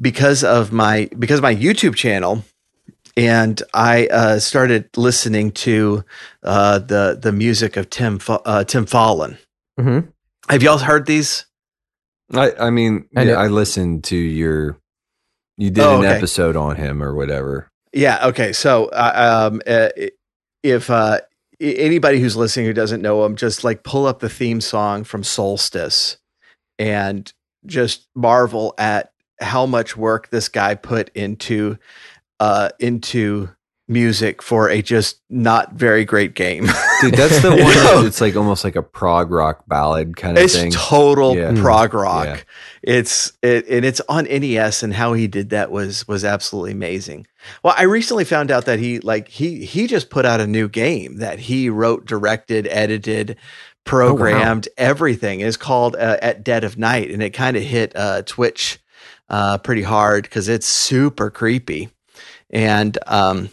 because 0.00 0.42
of 0.42 0.72
my 0.72 1.08
because 1.18 1.38
of 1.38 1.42
my 1.42 1.54
YouTube 1.54 1.94
channel 1.94 2.42
and 3.16 3.62
I 3.72 4.06
uh, 4.08 4.38
started 4.38 4.88
listening 4.96 5.50
to 5.52 6.04
uh, 6.42 6.78
the 6.80 7.18
the 7.20 7.32
music 7.32 7.76
of 7.76 7.88
Tim 7.90 8.18
Fa- 8.18 8.40
uh, 8.44 8.64
Tim 8.64 8.86
Follin. 8.86 9.38
Mhm. 9.78 10.08
Have 10.48 10.62
y'all 10.62 10.78
heard 10.78 11.06
these? 11.06 11.46
I, 12.32 12.52
I 12.58 12.70
mean, 12.70 13.06
I 13.16 13.22
yeah, 13.22 13.34
I 13.36 13.46
listened 13.48 14.04
to 14.04 14.16
your, 14.16 14.78
you 15.56 15.70
did 15.70 15.82
Oh, 15.84 16.00
an 16.00 16.06
okay. 16.06 16.16
episode 16.16 16.56
on 16.56 16.74
him 16.76 17.00
or 17.02 17.14
whatever. 17.14 17.68
Yeah. 17.92 18.26
Okay. 18.28 18.52
So, 18.52 18.86
uh, 18.86 19.48
um, 19.52 19.60
uh, 19.66 19.88
if 20.64 20.90
uh, 20.90 21.20
anybody 21.60 22.18
who's 22.20 22.36
listening 22.36 22.66
who 22.66 22.72
doesn't 22.72 23.00
know 23.00 23.24
him, 23.24 23.36
just 23.36 23.62
like 23.64 23.84
pull 23.84 24.06
up 24.06 24.18
the 24.18 24.28
theme 24.28 24.60
song 24.60 25.04
from 25.04 25.22
Solstice 25.22 26.18
and 26.80 27.32
just 27.64 28.08
marvel 28.14 28.74
at 28.76 29.12
how 29.40 29.64
much 29.66 29.96
work 29.96 30.30
this 30.30 30.48
guy 30.48 30.74
put 30.74 31.10
into 31.14 31.78
uh, 32.40 32.70
into 32.78 33.48
music 33.88 34.42
for 34.42 34.68
a 34.68 34.82
just 34.82 35.20
not 35.30 35.74
very 35.74 36.04
great 36.04 36.34
game. 36.34 36.64
Dude, 37.00 37.14
that's 37.14 37.40
the 37.40 37.50
one 37.50 37.58
that 37.60 38.04
it's 38.04 38.20
like 38.20 38.34
almost 38.34 38.64
like 38.64 38.74
a 38.74 38.82
prog 38.82 39.30
rock 39.30 39.62
ballad 39.68 40.16
kind 40.16 40.36
of 40.36 40.42
it's 40.42 40.54
thing. 40.56 40.68
It's 40.68 40.76
total 40.88 41.36
Yeah. 41.36 41.52
prog 41.54 41.94
rock. 41.94 42.26
Yeah. 42.26 42.40
It's 42.82 43.32
it 43.42 43.68
and 43.68 43.84
it's 43.84 44.00
on 44.08 44.24
NES 44.24 44.82
and 44.82 44.92
how 44.94 45.12
he 45.12 45.28
did 45.28 45.50
that 45.50 45.70
was 45.70 46.06
was 46.08 46.24
absolutely 46.24 46.72
amazing. 46.72 47.28
Well, 47.62 47.74
I 47.78 47.84
recently 47.84 48.24
found 48.24 48.50
out 48.50 48.64
that 48.64 48.80
he 48.80 48.98
like 48.98 49.28
he 49.28 49.64
he 49.64 49.86
just 49.86 50.10
put 50.10 50.26
out 50.26 50.40
a 50.40 50.48
new 50.48 50.68
game 50.68 51.18
that 51.18 51.38
he 51.38 51.70
wrote, 51.70 52.06
directed, 52.06 52.66
edited, 52.66 53.36
programmed, 53.84 54.68
everything. 54.76 55.40
It's 55.40 55.56
called 55.56 55.94
uh, 55.94 56.16
At 56.20 56.42
Dead 56.42 56.64
of 56.64 56.76
Night 56.76 57.10
and 57.12 57.22
it 57.22 57.30
kind 57.30 57.56
of 57.56 57.62
hit 57.62 57.92
uh 57.94 58.22
Twitch 58.22 58.80
uh 59.28 59.58
pretty 59.58 59.82
hard 59.82 60.28
cuz 60.28 60.48
it's 60.48 60.66
super 60.66 61.30
creepy. 61.30 61.88
And 62.50 62.96
um 63.06 63.50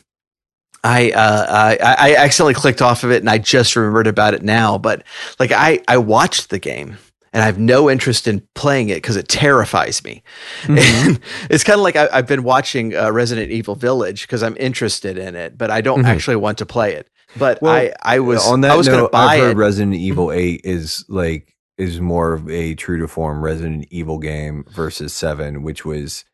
I, 0.86 1.12
uh, 1.12 1.46
I 1.50 1.78
I 2.12 2.16
accidentally 2.16 2.54
clicked 2.56 2.82
off 2.82 3.06
of 3.06 3.12
it 3.12 3.22
and 3.22 3.30
I 3.30 3.38
just 3.38 3.76
remembered 3.78 4.08
about 4.08 4.34
it 4.34 4.44
now. 4.44 4.78
But 4.78 5.04
like 5.40 5.52
I 5.54 5.80
I 5.88 5.96
watched 5.98 6.50
the 6.50 6.60
game 6.60 6.98
and 7.32 7.42
I 7.42 7.46
have 7.46 7.58
no 7.58 7.90
interest 7.90 8.28
in 8.28 8.46
playing 8.54 8.90
it 8.90 8.96
because 8.96 9.16
it 9.16 9.30
terrifies 9.30 10.04
me. 10.04 10.24
Mm-hmm. 10.64 11.24
It's 11.50 11.64
kind 11.64 11.80
of 11.80 11.84
like 11.84 11.96
I, 11.96 12.10
I've 12.12 12.28
been 12.28 12.44
watching 12.44 12.96
uh, 12.96 13.12
Resident 13.12 13.50
Evil 13.52 13.76
Village 13.76 14.24
because 14.24 14.44
I'm 14.44 14.58
interested 14.60 15.18
in 15.18 15.36
it, 15.36 15.58
but 15.58 15.72
I 15.72 15.80
don't 15.82 16.04
Mhm. 16.04 16.08
actually 16.08 16.36
want 16.36 16.58
to 16.58 16.66
play 16.66 16.94
it. 16.96 17.08
But 17.38 17.58
Mm-hmm. 17.58 17.66
Well, 17.66 17.76
I, 17.76 17.94
I 18.16 18.20
was 18.20 18.46
on 18.46 18.62
that 18.62 18.72
I 18.72 18.76
was 18.76 18.88
going 18.88 19.00
to 19.00 19.04
note, 19.04 19.12
buy 19.14 19.36
I've 19.36 19.40
heard 19.40 19.52
it. 19.52 19.58
Resident 19.58 19.96
Evil 19.96 20.34
Eight 20.34 20.62
is 20.66 21.06
like 21.08 21.56
is 21.78 22.02
more 22.02 22.34
of 22.34 22.50
a 22.50 22.76
true 22.76 23.00
to 23.00 23.08
form 23.08 23.42
Resident 23.42 23.88
Evil 23.90 24.20
game 24.20 24.66
versus 24.70 25.14
Seven, 25.14 25.64
which 25.64 25.86
was 25.86 26.26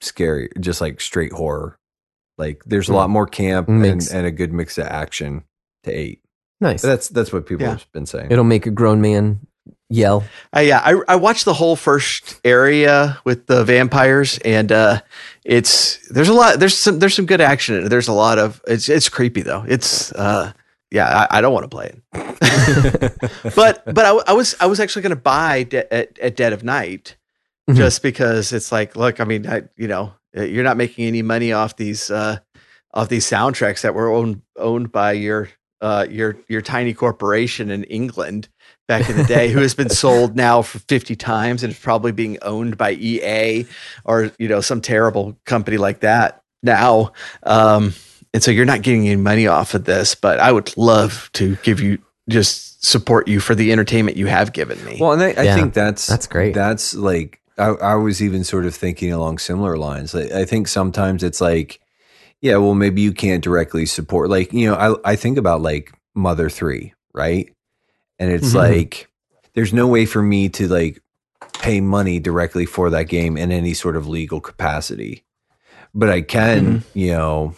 scary, 0.00 0.48
just 0.58 0.80
like 0.80 1.00
straight 1.00 1.32
horror. 1.32 1.77
Like 2.38 2.62
there's 2.64 2.88
a 2.88 2.94
lot 2.94 3.10
more 3.10 3.26
camp 3.26 3.68
and, 3.68 3.80
Mix. 3.82 4.10
and 4.12 4.26
a 4.26 4.30
good 4.30 4.52
mix 4.52 4.78
of 4.78 4.86
action 4.86 5.42
to 5.84 5.90
eight. 5.92 6.22
Nice. 6.60 6.82
That's 6.82 7.08
that's 7.08 7.32
what 7.32 7.46
people 7.46 7.64
Yeah. 7.66 7.72
have 7.72 7.92
been 7.92 8.06
saying. 8.06 8.28
It'll 8.30 8.44
make 8.44 8.66
a 8.66 8.70
grown 8.70 9.00
man 9.00 9.40
yell. 9.90 10.24
Uh, 10.56 10.60
yeah, 10.60 10.80
I, 10.84 11.00
I 11.08 11.16
watched 11.16 11.44
the 11.44 11.54
whole 11.54 11.76
first 11.76 12.40
area 12.44 13.18
with 13.24 13.46
the 13.46 13.64
vampires, 13.64 14.38
and 14.44 14.70
uh, 14.72 15.00
it's 15.44 15.98
there's 16.10 16.28
a 16.28 16.32
lot 16.34 16.58
there's 16.60 16.76
some 16.76 16.98
there's 16.98 17.14
some 17.14 17.26
good 17.26 17.40
action 17.40 17.76
in 17.76 17.86
it. 17.86 17.88
There's 17.88 18.08
a 18.08 18.12
lot 18.12 18.38
of 18.38 18.60
it's 18.66 18.88
it's 18.88 19.08
creepy 19.08 19.42
though. 19.42 19.64
It's 19.68 20.12
uh, 20.12 20.52
yeah, 20.90 21.26
I, 21.30 21.38
I 21.38 21.40
don't 21.40 21.52
want 21.52 21.64
to 21.64 21.68
play 21.68 21.92
it, 22.12 23.12
but 23.54 23.84
but 23.84 24.04
I, 24.04 24.10
I 24.28 24.32
was 24.32 24.54
I 24.60 24.66
was 24.66 24.80
actually 24.80 25.02
going 25.02 25.10
to 25.10 25.16
buy 25.16 25.62
De- 25.64 25.92
at, 25.92 26.18
at 26.18 26.36
Dead 26.36 26.52
of 26.52 26.64
Night 26.64 27.16
Mhm. 27.68 27.76
just 27.76 28.02
because 28.02 28.52
it's 28.52 28.72
like 28.72 28.96
look, 28.96 29.20
I 29.20 29.24
mean, 29.24 29.46
I, 29.46 29.62
you 29.76 29.88
know, 29.88 30.14
you're 30.44 30.64
not 30.64 30.76
making 30.76 31.06
any 31.06 31.22
money 31.22 31.52
off 31.52 31.76
these 31.76 32.10
uh, 32.10 32.38
off 32.94 33.08
these 33.08 33.26
soundtracks 33.26 33.82
that 33.82 33.94
were 33.94 34.10
owned 34.10 34.42
owned 34.56 34.92
by 34.92 35.12
your 35.12 35.48
uh, 35.80 36.06
your 36.08 36.36
your 36.48 36.60
tiny 36.60 36.94
corporation 36.94 37.70
in 37.70 37.84
England 37.84 38.48
back 38.86 39.08
in 39.08 39.16
the 39.16 39.24
day, 39.24 39.50
who 39.50 39.60
has 39.60 39.74
been 39.74 39.90
sold 39.90 40.36
now 40.46 40.62
for 40.62 40.78
fifty 40.80 41.16
times 41.16 41.62
and 41.62 41.72
is 41.72 41.78
probably 41.78 42.12
being 42.12 42.38
owned 42.42 42.76
by 42.76 42.92
EA 42.92 43.66
or 44.04 44.32
you 44.38 44.48
know 44.48 44.60
some 44.60 44.80
terrible 44.80 45.36
company 45.44 45.76
like 45.76 46.00
that 46.00 46.42
now. 46.62 47.12
Um, 47.42 47.94
and 48.34 48.42
so 48.42 48.50
you're 48.50 48.66
not 48.66 48.82
getting 48.82 49.06
any 49.06 49.16
money 49.16 49.46
off 49.46 49.74
of 49.74 49.84
this, 49.84 50.14
but 50.14 50.38
I 50.38 50.52
would 50.52 50.76
love 50.76 51.30
to 51.34 51.56
give 51.56 51.80
you 51.80 51.98
just 52.28 52.84
support 52.84 53.26
you 53.26 53.40
for 53.40 53.54
the 53.54 53.72
entertainment 53.72 54.16
you 54.16 54.26
have 54.26 54.52
given 54.52 54.82
me. 54.84 54.98
Well, 55.00 55.12
and 55.12 55.22
I, 55.22 55.28
I 55.28 55.44
Yeah, 55.44 55.54
think 55.54 55.74
that's 55.74 56.06
that's 56.06 56.26
great. 56.26 56.54
That's 56.54 56.94
like 56.94 57.40
I, 57.58 57.68
I 57.68 57.94
was 57.96 58.22
even 58.22 58.44
sort 58.44 58.66
of 58.66 58.74
thinking 58.74 59.12
along 59.12 59.38
similar 59.38 59.76
lines. 59.76 60.14
Like, 60.14 60.30
I 60.32 60.44
think 60.44 60.68
sometimes 60.68 61.22
it's 61.22 61.40
like, 61.40 61.80
yeah, 62.40 62.56
well, 62.56 62.74
maybe 62.74 63.02
you 63.02 63.12
can't 63.12 63.42
directly 63.42 63.84
support. 63.86 64.30
Like, 64.30 64.52
you 64.52 64.68
know, 64.70 64.76
I 65.04 65.12
I 65.12 65.16
think 65.16 65.38
about 65.38 65.60
like 65.60 65.92
Mother 66.14 66.48
Three, 66.48 66.94
right? 67.14 67.52
And 68.18 68.30
it's 68.30 68.52
Mhm. 68.52 68.56
like 68.56 69.08
there's 69.54 69.72
no 69.72 69.86
way 69.86 70.06
for 70.06 70.22
me 70.22 70.48
to 70.50 70.68
like 70.68 71.00
pay 71.54 71.80
money 71.80 72.20
directly 72.20 72.66
for 72.66 72.90
that 72.90 73.08
game 73.08 73.36
in 73.36 73.50
any 73.50 73.74
sort 73.74 73.96
of 73.96 74.06
legal 74.06 74.40
capacity, 74.40 75.24
but 75.94 76.08
I 76.10 76.20
can, 76.22 76.84
you 76.94 77.10
know, 77.12 77.54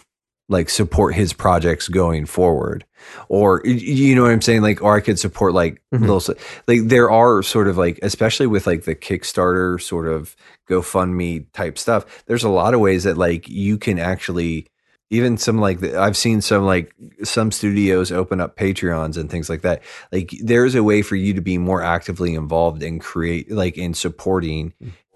like 0.51 0.69
support 0.69 1.15
his 1.15 1.33
projects 1.33 1.87
going 1.87 2.25
forward. 2.25 2.85
Or 3.29 3.61
you 3.65 4.13
know 4.15 4.23
what 4.23 4.31
i'm 4.31 4.41
saying? 4.41 4.61
Like 4.61 4.81
or 4.83 4.95
i 4.95 5.01
could 5.01 5.17
support 5.17 5.53
like 5.53 5.81
Mhm. 5.93 6.01
little 6.07 6.35
like 6.67 6.81
there 6.87 7.09
are 7.09 7.41
sort 7.43 7.67
of 7.67 7.77
like 7.77 7.97
especially 8.03 8.47
with 8.47 8.67
like 8.67 8.83
the 8.83 8.95
kickstarter 8.95 9.81
sort 9.81 10.07
of 10.07 10.35
gofundme 10.69 11.45
type 11.53 11.77
stuff 11.77 12.23
there's 12.27 12.43
a 12.45 12.49
lot 12.49 12.73
of 12.73 12.79
ways 12.79 13.03
that 13.03 13.17
like 13.17 13.49
you 13.49 13.77
can 13.77 13.99
actually 13.99 14.67
even 15.09 15.37
some 15.37 15.57
like 15.57 15.79
the, 15.81 15.99
i've 15.99 16.15
seen 16.15 16.39
some 16.41 16.63
like 16.65 16.93
some 17.23 17.51
studios 17.51 18.11
open 18.11 18.39
up 18.39 18.55
patreons 18.55 19.17
and 19.17 19.29
things 19.29 19.49
like 19.49 19.61
that. 19.63 19.81
Like 20.11 20.31
there's 20.41 20.75
a 20.75 20.83
way 20.83 21.01
for 21.01 21.15
you 21.17 21.33
to 21.33 21.41
be 21.41 21.57
more 21.57 21.81
actively 21.81 22.33
involved 22.35 22.81
and 22.83 23.01
create 23.01 23.51
like 23.51 23.77
in 23.77 23.93
supporting 23.93 24.73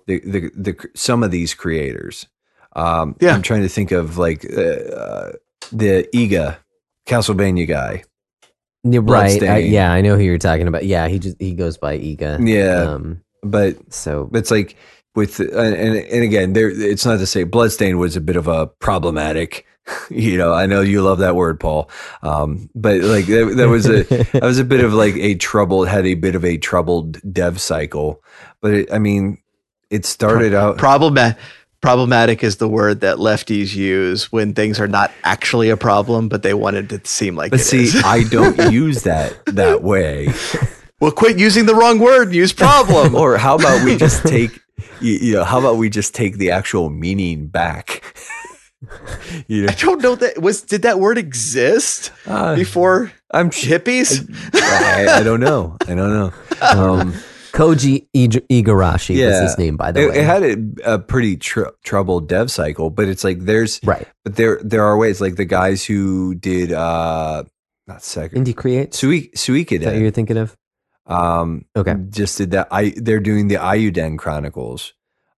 the 0.07 0.20
the, 0.26 0.52
the 0.56 0.76
some 0.95 1.24
of 1.24 1.32
these 1.32 1.53
creators 1.53 2.28
um 2.76 3.15
Yeah. 3.22 3.34
i'm 3.34 3.41
trying 3.41 3.61
to 3.61 3.69
think 3.69 3.91
of 3.91 4.18
like 4.18 4.45
uh, 4.45 4.61
uh 4.61 5.31
the 5.72 6.07
iga 6.14 6.57
castlevania 7.07 7.68
guy 7.68 8.03
You're 8.84 9.02
right. 9.02 9.41
I, 9.41 9.57
yeah, 9.60 9.91
I 9.91 10.02
know 10.02 10.15
who 10.15 10.22
you're 10.23 10.38
talking 10.38 10.68
about. 10.68 10.85
Yeah, 10.85 11.07
he 11.07 11.18
just 11.18 11.38
he 11.41 11.53
goes 11.56 11.76
by 11.76 11.97
Iga. 11.97 12.47
Yeah. 12.47 12.84
Um, 12.93 13.22
but 13.41 13.77
so 13.91 14.30
it's 14.34 14.52
like 14.52 14.76
with 15.15 15.39
and 15.39 15.49
and, 15.73 15.95
and 15.97 16.23
again 16.23 16.53
there 16.53 16.69
it's 16.69 17.06
not 17.06 17.18
to 17.19 17.26
say 17.26 17.43
bloodstain 17.45 17.97
was 17.97 18.15
a 18.15 18.22
bit 18.22 18.35
of 18.35 18.47
a 18.47 18.68
problematic 18.68 19.65
you 20.10 20.38
know 20.38 20.52
i 20.53 20.65
know 20.65 20.81
you 20.81 21.02
love 21.02 21.19
that 21.19 21.35
word 21.35 21.60
paul 21.60 21.89
um 22.22 22.69
but 22.76 22.99
like 23.02 23.26
that, 23.27 23.53
that 23.56 23.69
was 23.69 23.85
a 23.88 24.03
that 24.34 24.43
was 24.43 24.60
a 24.60 24.65
bit 24.65 24.84
of 24.84 24.93
like 24.93 25.15
a 25.15 25.35
troubled 25.35 25.88
had 25.88 26.06
a 26.06 26.15
bit 26.15 26.35
of 26.35 26.43
a 26.43 26.57
troubled 26.57 27.22
dev 27.31 27.61
cycle 27.61 28.22
but 28.61 28.73
it, 28.73 28.91
i 28.91 28.99
mean 28.99 29.38
it 29.89 30.06
started 30.06 30.53
out 30.53 30.77
Problema- 30.77 31.38
problematic 31.81 32.43
is 32.43 32.57
the 32.57 32.69
word 32.69 33.02
that 33.02 33.18
lefties 33.18 33.76
use 33.76 34.31
when 34.31 34.53
things 34.53 34.80
are 34.80 34.88
not 34.88 35.11
actually 35.23 35.69
a 35.69 35.77
problem, 35.77 36.30
but 36.30 36.43
they 36.43 36.53
wanted 36.53 36.91
it 36.91 37.03
to 37.03 37.10
seem 37.10 37.35
like 37.35 37.52
but 37.52 37.60
it 37.60 37.64
see 37.64 37.91
i 38.03 38.23
don't 38.23 38.72
use 38.72 39.03
that 39.03 39.45
that 39.45 39.84
way 39.84 40.27
well, 41.02 41.11
quit 41.11 41.38
using 41.38 41.65
the 41.65 41.76
wrong 41.76 41.99
word. 41.99 42.34
Use 42.34 42.53
problem. 42.53 43.15
or 43.22 43.38
how 43.38 43.56
about 43.56 43.84
we 43.84 43.97
just 43.97 44.26
take 44.26 44.60
you, 45.02 45.14
you 45.14 45.34
know 45.34 45.43
how 45.43 45.60
about 45.60 45.77
we 45.77 45.89
just 45.89 46.15
take 46.15 46.38
the 46.38 46.52
actual 46.52 46.89
meaning 46.89 47.47
back 47.47 48.03
you 49.47 49.64
know 49.64 49.68
I 49.69 49.76
don't 49.76 50.02
know 50.02 50.15
that 50.15 50.41
was 50.41 50.61
did 50.61 50.84
that 50.84 50.99
word 50.99 51.18
exist 51.18 52.11
uh, 52.26 52.56
before 52.56 53.11
i'm 53.31 53.49
hippies? 53.49 54.27
I, 54.53 55.19
I 55.19 55.23
don't 55.23 55.41
know. 55.41 55.77
I 55.81 55.95
don't 55.95 56.14
know. 56.14 56.34
Um, 56.61 57.14
Koji 57.56 58.07
Ig- 58.14 58.48
Igarashi 58.49 59.15
was 59.26 59.40
his 59.41 59.57
name, 59.57 59.77
by 59.77 59.91
the 59.91 60.02
it, 60.03 60.10
way. 60.10 60.19
it 60.19 60.23
had 60.26 60.44
a, 60.44 60.94
a 60.95 60.99
pretty 60.99 61.38
tr- 61.38 61.69
troubled 61.84 62.27
dev 62.27 62.52
cycle, 62.52 62.90
but 62.90 63.07
it's 63.07 63.23
like 63.23 63.40
there's, 63.40 63.80
right. 63.84 64.07
but 64.23 64.36
there 64.36 64.60
there 64.64 64.84
are 64.84 64.98
ways 64.98 65.22
like 65.22 65.36
the 65.38 65.45
guys 65.45 65.84
who 65.86 66.36
did 66.36 66.72
uh 66.73 67.44
not 67.88 68.03
second 68.03 68.45
Indie 68.45 68.56
Create. 68.56 68.94
Is 68.94 68.99
Sui 68.99 69.30
Suika 69.36 69.80
that 69.80 69.94
what 69.94 70.02
you're 70.02 70.11
thinking 70.11 70.38
of? 70.38 70.56
um 71.07 71.65
Okay. 71.76 71.95
just 72.10 72.38
did 72.38 72.52
that. 72.52 72.68
I 72.72 72.94
they're 72.98 73.19
doing 73.19 73.48
the 73.48 73.56
Eiyuden 73.56 74.18
Chronicles. 74.18 74.94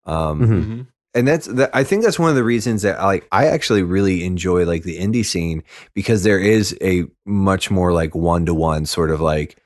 Um, 0.05 0.39
Mhm. 0.41 0.63
Mhm. 0.65 0.87
and 1.13 1.27
that's 1.27 1.47
that 1.47 1.69
i 1.73 1.83
think 1.83 2.01
that's 2.03 2.17
one 2.17 2.29
of 2.29 2.35
the 2.37 2.43
reasons 2.45 2.83
that 2.83 2.97
I, 2.99 3.05
like 3.05 3.27
i 3.31 3.47
actually 3.47 3.83
really 3.83 4.23
enjoy 4.23 4.63
like 4.65 4.83
the 4.83 4.97
indie 4.97 5.25
scene 5.25 5.63
because 5.93 6.23
there 6.23 6.39
is 6.39 6.73
a 6.81 7.03
much 7.25 7.69
more 7.69 7.91
like 7.91 8.15
one-to-one 8.15 8.85
sort 8.85 9.11
of 9.11 9.19
like 9.19 9.57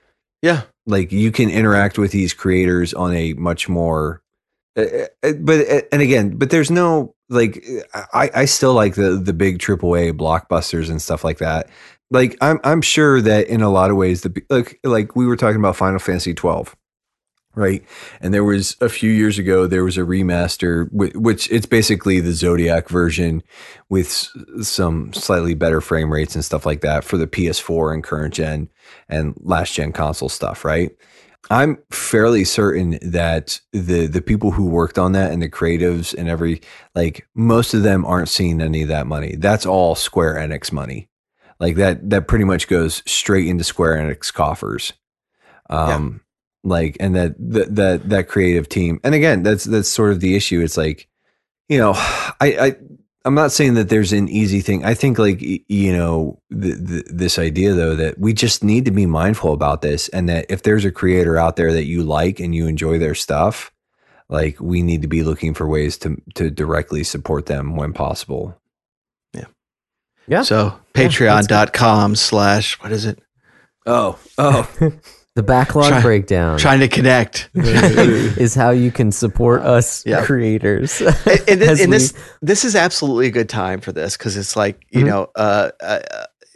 Yeah. 0.41 0.61
Like 0.85 1.11
you 1.11 1.31
can 1.31 1.49
interact 1.49 1.97
with 1.97 2.11
these 2.11 2.33
creators 2.33 2.93
on 2.93 3.13
a 3.13 3.33
much 3.33 3.69
more 3.69 4.21
uh, 4.77 4.85
uh, 5.23 5.33
but 5.41 5.69
uh, 5.69 5.81
and 5.91 6.01
again 6.01 6.37
but 6.37 6.49
there's 6.49 6.71
no 6.71 7.13
like 7.29 7.63
i 8.13 8.29
i 8.33 8.45
still 8.45 8.73
like 8.73 8.95
the 8.95 9.11
the 9.11 9.33
big 9.33 9.59
aaa 9.59 10.13
blockbusters 10.13 10.89
and 10.89 11.01
stuff 11.01 11.23
like 11.23 11.39
that. 11.39 11.69
Like 12.09 12.37
i'm 12.41 12.59
i'm 12.63 12.81
sure 12.81 13.21
that 13.21 13.47
in 13.47 13.61
a 13.61 13.69
lot 13.69 13.89
of 13.89 13.97
ways 13.97 14.21
the 14.21 14.43
like 14.49 14.79
like 14.83 15.15
we 15.15 15.25
were 15.25 15.37
talking 15.37 15.59
about 15.59 15.75
final 15.75 15.99
fantasy 15.99 16.33
12 16.33 16.75
right? 17.55 17.83
And 18.21 18.33
there 18.33 18.43
was 18.43 18.77
a 18.81 18.89
few 18.89 19.11
years 19.11 19.37
ago 19.37 19.67
there 19.67 19.83
was 19.83 19.97
a 19.97 20.01
remaster 20.01 20.87
which 20.91 21.51
it's 21.51 21.65
basically 21.65 22.19
the 22.19 22.33
zodiac 22.33 22.89
version 22.89 23.43
with 23.89 24.09
some 24.61 25.13
slightly 25.13 25.53
better 25.53 25.81
frame 25.81 26.11
rates 26.11 26.35
and 26.35 26.45
stuff 26.45 26.65
like 26.65 26.81
that 26.81 27.03
for 27.03 27.17
the 27.17 27.27
ps4 27.27 27.93
and 27.93 28.03
current 28.03 28.33
gen 28.33 28.69
and 29.09 29.33
last 29.41 29.73
gen 29.73 29.91
console 29.91 30.29
stuff 30.29 30.63
right? 30.63 30.91
I'm 31.49 31.79
fairly 31.89 32.45
certain 32.45 32.99
that 33.01 33.59
the 33.73 34.05
the 34.05 34.21
people 34.21 34.51
who 34.51 34.67
worked 34.67 34.99
on 34.99 35.13
that 35.13 35.31
and 35.31 35.41
the 35.41 35.49
creatives 35.49 36.13
and 36.13 36.29
every 36.29 36.61
like 36.93 37.27
most 37.33 37.73
of 37.73 37.83
them 37.83 38.05
aren't 38.05 38.29
seeing 38.29 38.61
any 38.61 38.83
of 38.83 38.89
that 38.89 39.07
money. 39.07 39.35
That's 39.35 39.65
all 39.65 39.95
square 39.95 40.35
enix 40.35 40.71
money. 40.71 41.09
Like 41.59 41.75
that 41.77 42.09
that 42.09 42.27
pretty 42.27 42.45
much 42.45 42.67
goes 42.67 43.01
straight 43.05 43.47
into 43.47 43.63
square 43.63 43.95
enix 43.95 44.31
coffers. 44.31 44.93
Um 45.69 46.21
like 46.63 46.97
and 46.99 47.15
that 47.15 47.35
that 47.39 47.75
that 47.75 48.09
that 48.09 48.27
creative 48.27 48.69
team 48.69 48.99
and 49.03 49.15
again 49.15 49.43
that's 49.43 49.63
that's 49.63 49.89
sort 49.89 50.11
of 50.11 50.19
the 50.19 50.35
issue 50.35 50.61
it's 50.61 50.77
like 50.77 51.07
you 51.69 51.77
know 51.77 51.93
i 51.95 52.35
i 52.41 52.75
i'm 53.25 53.33
not 53.33 53.51
saying 53.51 53.73
that 53.73 53.89
there's 53.89 54.13
an 54.13 54.29
easy 54.29 54.61
thing 54.61 54.85
i 54.85 54.93
think 54.93 55.17
like 55.17 55.41
you 55.41 55.91
know 55.91 56.39
the, 56.51 56.73
the, 56.73 57.03
this 57.07 57.39
idea 57.39 57.73
though 57.73 57.95
that 57.95 58.19
we 58.19 58.31
just 58.33 58.63
need 58.63 58.85
to 58.85 58.91
be 58.91 59.05
mindful 59.07 59.53
about 59.53 59.81
this 59.81 60.07
and 60.09 60.29
that 60.29 60.45
if 60.49 60.61
there's 60.63 60.85
a 60.85 60.91
creator 60.91 61.37
out 61.37 61.55
there 61.55 61.73
that 61.73 61.85
you 61.85 62.03
like 62.03 62.39
and 62.39 62.53
you 62.53 62.67
enjoy 62.67 62.99
their 62.99 63.15
stuff 63.15 63.71
like 64.29 64.59
we 64.61 64.81
need 64.83 65.01
to 65.01 65.07
be 65.07 65.23
looking 65.23 65.53
for 65.53 65.67
ways 65.67 65.97
to 65.97 66.21
to 66.35 66.51
directly 66.51 67.03
support 67.03 67.47
them 67.47 67.75
when 67.75 67.91
possible 67.91 68.55
Yeah. 69.33 69.45
Yeah. 70.27 70.43
So 70.43 70.79
patreon.com 70.93 72.15
slash 72.15 72.79
what 72.81 72.91
is 72.91 73.05
it? 73.05 73.19
oh 73.87 74.19
oh 74.37 74.69
The 75.35 75.43
backlog 75.43 75.87
Try- 75.89 76.01
breakdown 76.01 76.57
Trying 76.57 76.81
to 76.81 76.89
connect. 76.89 77.49
is 77.53 78.53
how 78.53 78.71
you 78.71 78.91
can 78.91 79.11
support 79.11 79.61
us 79.61 80.05
Yeah. 80.05 80.25
creators. 80.25 80.99
and, 81.01 81.09
and, 81.47 81.61
this 81.93 82.13
we- 82.13 82.19
this 82.41 82.65
is 82.65 82.75
absolutely 82.75 83.27
a 83.27 83.31
good 83.31 83.47
time 83.49 83.79
for 83.79 83.91
this 83.93 84.17
because 84.17 84.35
it's 84.35 84.55
like 84.57 84.81
you 84.89 85.03
Mhm. 85.03 85.07
know 85.07 85.27
uh, 85.35 85.71
uh 85.81 85.99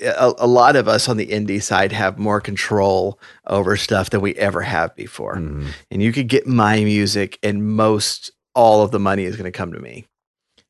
a, 0.02 0.34
a 0.40 0.48
lot 0.48 0.76
of 0.76 0.90
us 0.90 1.08
on 1.08 1.16
the 1.16 1.28
indie 1.28 1.64
side 1.64 1.94
have 1.94 2.18
more 2.20 2.42
control 2.42 3.18
over 3.48 3.78
stuff 3.78 4.10
than 4.10 4.20
we 4.20 4.36
ever 4.36 4.62
have 4.62 4.94
before. 4.94 5.38
Mhm. 5.38 5.68
And 5.90 6.04
you 6.04 6.12
could 6.12 6.28
get 6.28 6.46
my 6.46 6.84
music, 6.84 7.40
and 7.42 7.64
most 7.66 8.32
all 8.56 8.82
of 8.84 8.92
the 8.92 9.00
money 9.00 9.24
is 9.24 9.38
going 9.38 9.50
to 9.50 9.58
come 9.58 9.72
to 9.72 9.80
me. 9.80 10.06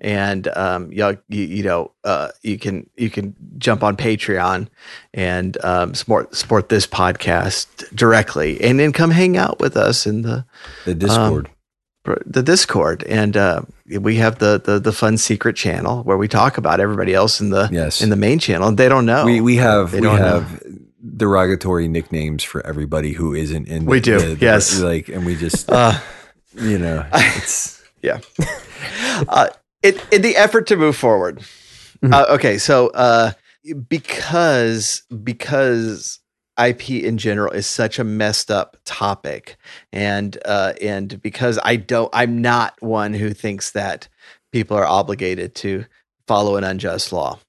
And 0.02 0.48
um, 0.50 0.92
you, 0.92 1.18
you, 1.30 1.44
you 1.44 1.64
know, 1.64 1.92
uh, 2.04 2.30
you 2.42 2.60
can 2.60 2.90
you 2.98 3.10
can 3.10 3.34
jump 3.58 3.82
on 3.82 3.96
Patreon 3.96 4.68
and 5.14 5.58
um, 5.64 5.94
support 5.96 6.36
support 6.36 6.68
this 6.70 6.86
podcast 6.86 7.68
directly, 7.96 8.60
and 8.62 8.78
then 8.80 8.92
come 8.92 9.10
hang 9.12 9.38
out 9.38 9.60
with 9.62 9.78
us 9.78 10.06
in 10.06 10.22
the 10.24 10.46
The 10.84 10.96
Discord. 10.96 11.50
the 12.26 12.44
Discord, 12.44 13.04
and 13.06 13.38
uh, 13.38 13.62
we 14.00 14.18
have 14.18 14.40
the, 14.40 14.60
the 14.64 14.80
the 14.80 14.92
fun 14.92 15.18
secret 15.18 15.56
channel 15.56 16.04
where 16.04 16.18
we 16.18 16.28
talk 16.28 16.58
about 16.58 16.82
everybody 16.82 17.14
else 17.14 17.40
in 17.40 17.50
the 17.52 17.70
yes. 17.72 18.02
in 18.02 18.10
the 18.10 18.18
main 18.18 18.38
channel. 18.38 18.72
They 18.76 18.90
don't 18.90 19.06
know. 19.06 19.24
we 19.26 19.40
we 19.40 19.56
have 19.56 19.92
They 19.92 20.02
we 20.02 20.08
don't 20.08 20.20
know. 20.20 20.42
have 20.42 20.62
derogatory 21.16 21.88
nicknames 21.88 22.44
for 22.44 22.66
everybody 22.68 23.14
who 23.14 23.34
isn't 23.34 23.68
in. 23.70 23.86
We 23.86 24.00
the- 24.00 24.04
do, 24.04 24.20
the- 24.20 24.36
the- 24.36 24.46
yes. 24.46 24.78
Like, 24.82 25.08
and 25.08 25.26
we 25.26 25.38
just 25.38 25.72
uh, 25.72 25.98
you 26.54 26.78
know, 26.80 27.06
it's 27.14 27.82
yeah. 28.02 28.20
uh, 29.30 29.48
it, 29.86 30.14
in 30.14 30.22
the 30.22 30.36
effort 30.36 30.68
to 30.68 30.76
move 30.76 30.96
forward. 30.96 31.40
Mhm. 32.04 32.14
Uh, 32.14 32.26
okay, 32.30 32.58
so 32.58 32.88
uh, 32.90 33.32
because 33.90 35.04
because 35.24 36.20
IP 36.58 36.90
in 36.92 37.18
general 37.18 37.52
is 37.52 37.68
such 37.68 38.00
a 38.00 38.04
messed 38.04 38.52
up 38.52 38.78
topic, 38.86 39.58
and 39.92 40.38
uh, 40.46 40.74
and 40.82 41.22
because 41.22 41.60
I 41.64 41.76
don't, 41.76 42.10
I'm 42.14 42.42
not 42.42 42.82
one 42.82 43.14
who 43.14 43.34
thinks 43.34 43.72
that 43.72 44.08
people 44.52 44.78
are 44.78 44.86
obligated 44.86 45.56
to 45.56 45.86
follow 46.28 46.56
an 46.58 46.64
unjust 46.64 47.12
law. 47.12 47.40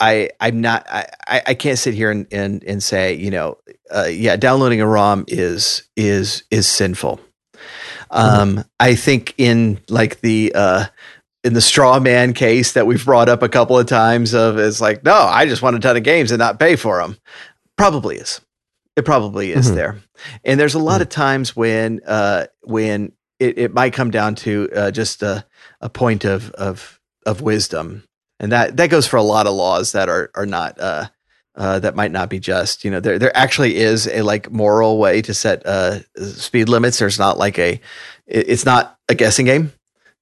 I 0.00 0.30
I'm 0.40 0.60
not 0.60 0.86
I, 0.88 1.06
I 1.46 1.54
can't 1.54 1.78
sit 1.78 1.94
here 1.94 2.10
and, 2.10 2.26
and 2.30 2.62
and 2.64 2.82
say 2.82 3.14
you 3.14 3.30
know 3.30 3.58
uh, 3.90 4.08
yeah 4.10 4.36
downloading 4.36 4.80
a 4.80 4.86
ROM 4.86 5.24
is 5.28 5.88
is 5.96 6.44
is 6.50 6.68
sinful. 6.68 7.20
Um, 8.10 8.64
I 8.80 8.94
think 8.94 9.34
in 9.38 9.80
like 9.88 10.20
the 10.20 10.52
uh, 10.54 10.86
in 11.44 11.52
the 11.54 11.60
straw 11.60 12.00
man 12.00 12.32
case 12.34 12.72
that 12.72 12.86
we've 12.86 13.04
brought 13.04 13.28
up 13.28 13.42
a 13.42 13.48
couple 13.48 13.78
of 13.78 13.86
times 13.86 14.34
of 14.34 14.58
is 14.58 14.80
like 14.80 15.04
no 15.04 15.14
I 15.14 15.46
just 15.46 15.62
want 15.62 15.76
a 15.76 15.78
ton 15.80 15.96
of 15.96 16.02
games 16.02 16.30
and 16.32 16.38
not 16.38 16.58
pay 16.58 16.76
for 16.76 16.98
them. 17.00 17.16
Probably 17.76 18.16
is. 18.16 18.40
It 18.96 19.04
probably 19.04 19.52
is 19.52 19.70
Mhm. 19.70 19.74
there. 19.76 19.98
And 20.44 20.58
there's 20.58 20.74
a 20.74 20.80
lot 20.80 21.00
of 21.00 21.08
times 21.08 21.54
when 21.54 22.00
uh, 22.06 22.46
when 22.62 23.12
it, 23.38 23.56
it 23.58 23.74
might 23.74 23.92
come 23.92 24.10
down 24.10 24.34
to 24.36 24.68
uh, 24.74 24.90
just 24.90 25.22
a, 25.22 25.44
a 25.80 25.88
point 25.88 26.24
of 26.24 26.50
of 26.52 26.98
of 27.24 27.40
wisdom 27.40 28.02
and 28.40 28.50
that 28.52 28.76
that 28.76 28.90
goes 28.90 29.06
for 29.06 29.16
a 29.16 29.22
lot 29.22 29.46
of 29.46 29.54
laws 29.54 29.92
that 29.92 30.08
are 30.08 30.30
are 30.34 30.46
not 30.46 30.80
uh, 30.80 31.06
uh, 31.54 31.78
that 31.78 31.94
might 31.94 32.10
not 32.10 32.28
be 32.30 32.40
just. 32.40 32.84
You 32.84 32.90
know, 32.90 32.98
there 33.00 33.18
there 33.20 33.36
actually 33.36 33.76
is 33.76 34.08
a 34.08 34.22
like 34.22 34.50
moral 34.50 34.98
way 34.98 35.22
to 35.22 35.32
set 35.34 35.64
uh, 35.64 36.00
speed 36.16 36.68
limits. 36.68 36.98
There's 36.98 37.18
not 37.18 37.38
like 37.38 37.58
a 37.60 37.80
it- 38.26 38.48
it's 38.48 38.64
not 38.64 38.98
a 39.08 39.14
guessing 39.14 39.46
game. 39.46 39.72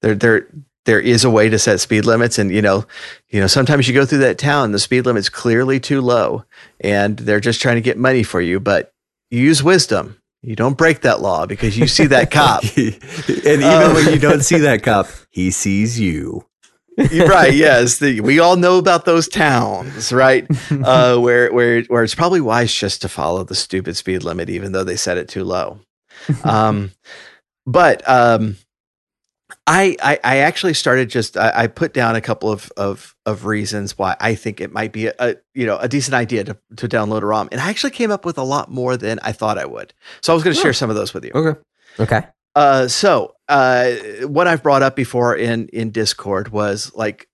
There 0.03 0.13
there 0.15 0.47
there 0.87 1.01
is 1.01 1.25
a 1.25 1.29
way 1.29 1.49
to 1.49 1.59
set 1.59 1.81
speed 1.81 2.05
limits, 2.05 2.39
and 2.39 2.49
you 2.49 2.61
know, 2.61 2.85
you 3.29 3.41
know 3.41 3.45
sometimes 3.45 3.87
you 3.87 3.93
go 3.93 4.05
through 4.05 4.19
that 4.19 4.37
town, 4.37 4.71
the 4.71 4.79
speed 4.79 5.05
limit's 5.05 5.29
clearly 5.29 5.79
too 5.81 5.99
low, 5.99 6.45
and 6.79 7.17
they're 7.17 7.41
just 7.41 7.61
trying 7.61 7.75
to 7.75 7.81
get 7.81 7.97
money 7.97 8.23
for 8.23 8.39
you, 8.39 8.59
but 8.59 8.93
you 9.29 9.41
use 9.41 9.61
wisdom. 9.61 10.17
You 10.41 10.55
don't 10.55 10.77
break 10.77 11.01
that 11.01 11.19
law 11.19 11.45
because 11.45 11.77
you 11.77 11.87
see 11.87 12.05
that 12.07 12.31
cop. 12.31 12.63
and 12.77 13.61
even 13.61 13.93
when 13.93 14.13
you 14.13 14.19
don't 14.19 14.43
see 14.43 14.59
that 14.59 14.81
cop, 14.81 15.07
he 15.29 15.51
sees 15.51 15.99
you. 15.99 16.45
Right. 16.97 17.53
Yes, 17.53 17.99
the, 17.99 18.21
we 18.21 18.39
all 18.39 18.55
know 18.55 18.77
about 18.77 19.03
those 19.03 19.27
towns, 19.27 20.13
right? 20.13 20.47
Uh, 20.71 21.17
where 21.17 21.51
where 21.51 21.83
where 21.83 22.03
it's 22.03 22.15
probably 22.15 22.41
wise 22.41 22.73
just 22.73 23.01
to 23.01 23.09
follow 23.09 23.43
the 23.43 23.55
stupid 23.55 23.97
speed 23.97 24.23
limit, 24.23 24.49
even 24.49 24.71
though 24.71 24.85
they 24.85 24.95
set 24.95 25.17
it 25.17 25.27
too 25.27 25.43
low. 25.43 25.79
Um, 26.43 26.91
but 27.65 28.07
um, 28.09 28.55
I, 29.67 29.97
I 30.01 30.19
I 30.23 30.37
actually 30.37 30.73
started 30.73 31.09
just 31.09 31.35
I, 31.35 31.51
I 31.53 31.67
put 31.67 31.93
down 31.93 32.15
a 32.15 32.21
couple 32.21 32.49
of 32.49 32.71
of 32.77 33.15
of 33.25 33.45
reasons 33.45 33.97
why 33.97 34.15
I 34.19 34.33
think 34.33 34.61
it 34.61 34.71
might 34.71 34.93
be 34.93 35.07
a, 35.07 35.13
a 35.19 35.35
you 35.53 35.65
know 35.65 35.77
a 35.77 35.89
decent 35.89 36.15
idea 36.15 36.45
to 36.45 36.57
to 36.77 36.87
download 36.87 37.21
a 37.21 37.25
ROM, 37.25 37.49
and 37.51 37.59
I 37.59 37.69
actually 37.69 37.91
came 37.91 38.09
up 38.09 38.25
with 38.25 38.37
a 38.37 38.43
lot 38.43 38.71
more 38.71 38.95
than 38.95 39.19
I 39.21 39.33
thought 39.33 39.57
I 39.57 39.65
would. 39.65 39.93
So 40.21 40.31
I 40.31 40.35
was 40.35 40.43
going 40.43 40.55
to 40.55 40.61
share 40.61 40.73
some 40.73 40.89
of 40.89 40.95
those 40.95 41.13
with 41.13 41.25
you. 41.25 41.31
Okay. 41.35 41.59
Okay. 41.99 42.21
Uh, 42.55 42.87
so 42.87 43.35
uh, 43.49 43.91
what 44.23 44.47
I've 44.47 44.63
brought 44.63 44.83
up 44.83 44.95
before 44.95 45.35
in 45.35 45.67
in 45.67 45.91
Discord 45.91 46.49
was 46.49 46.91
like 46.95 47.27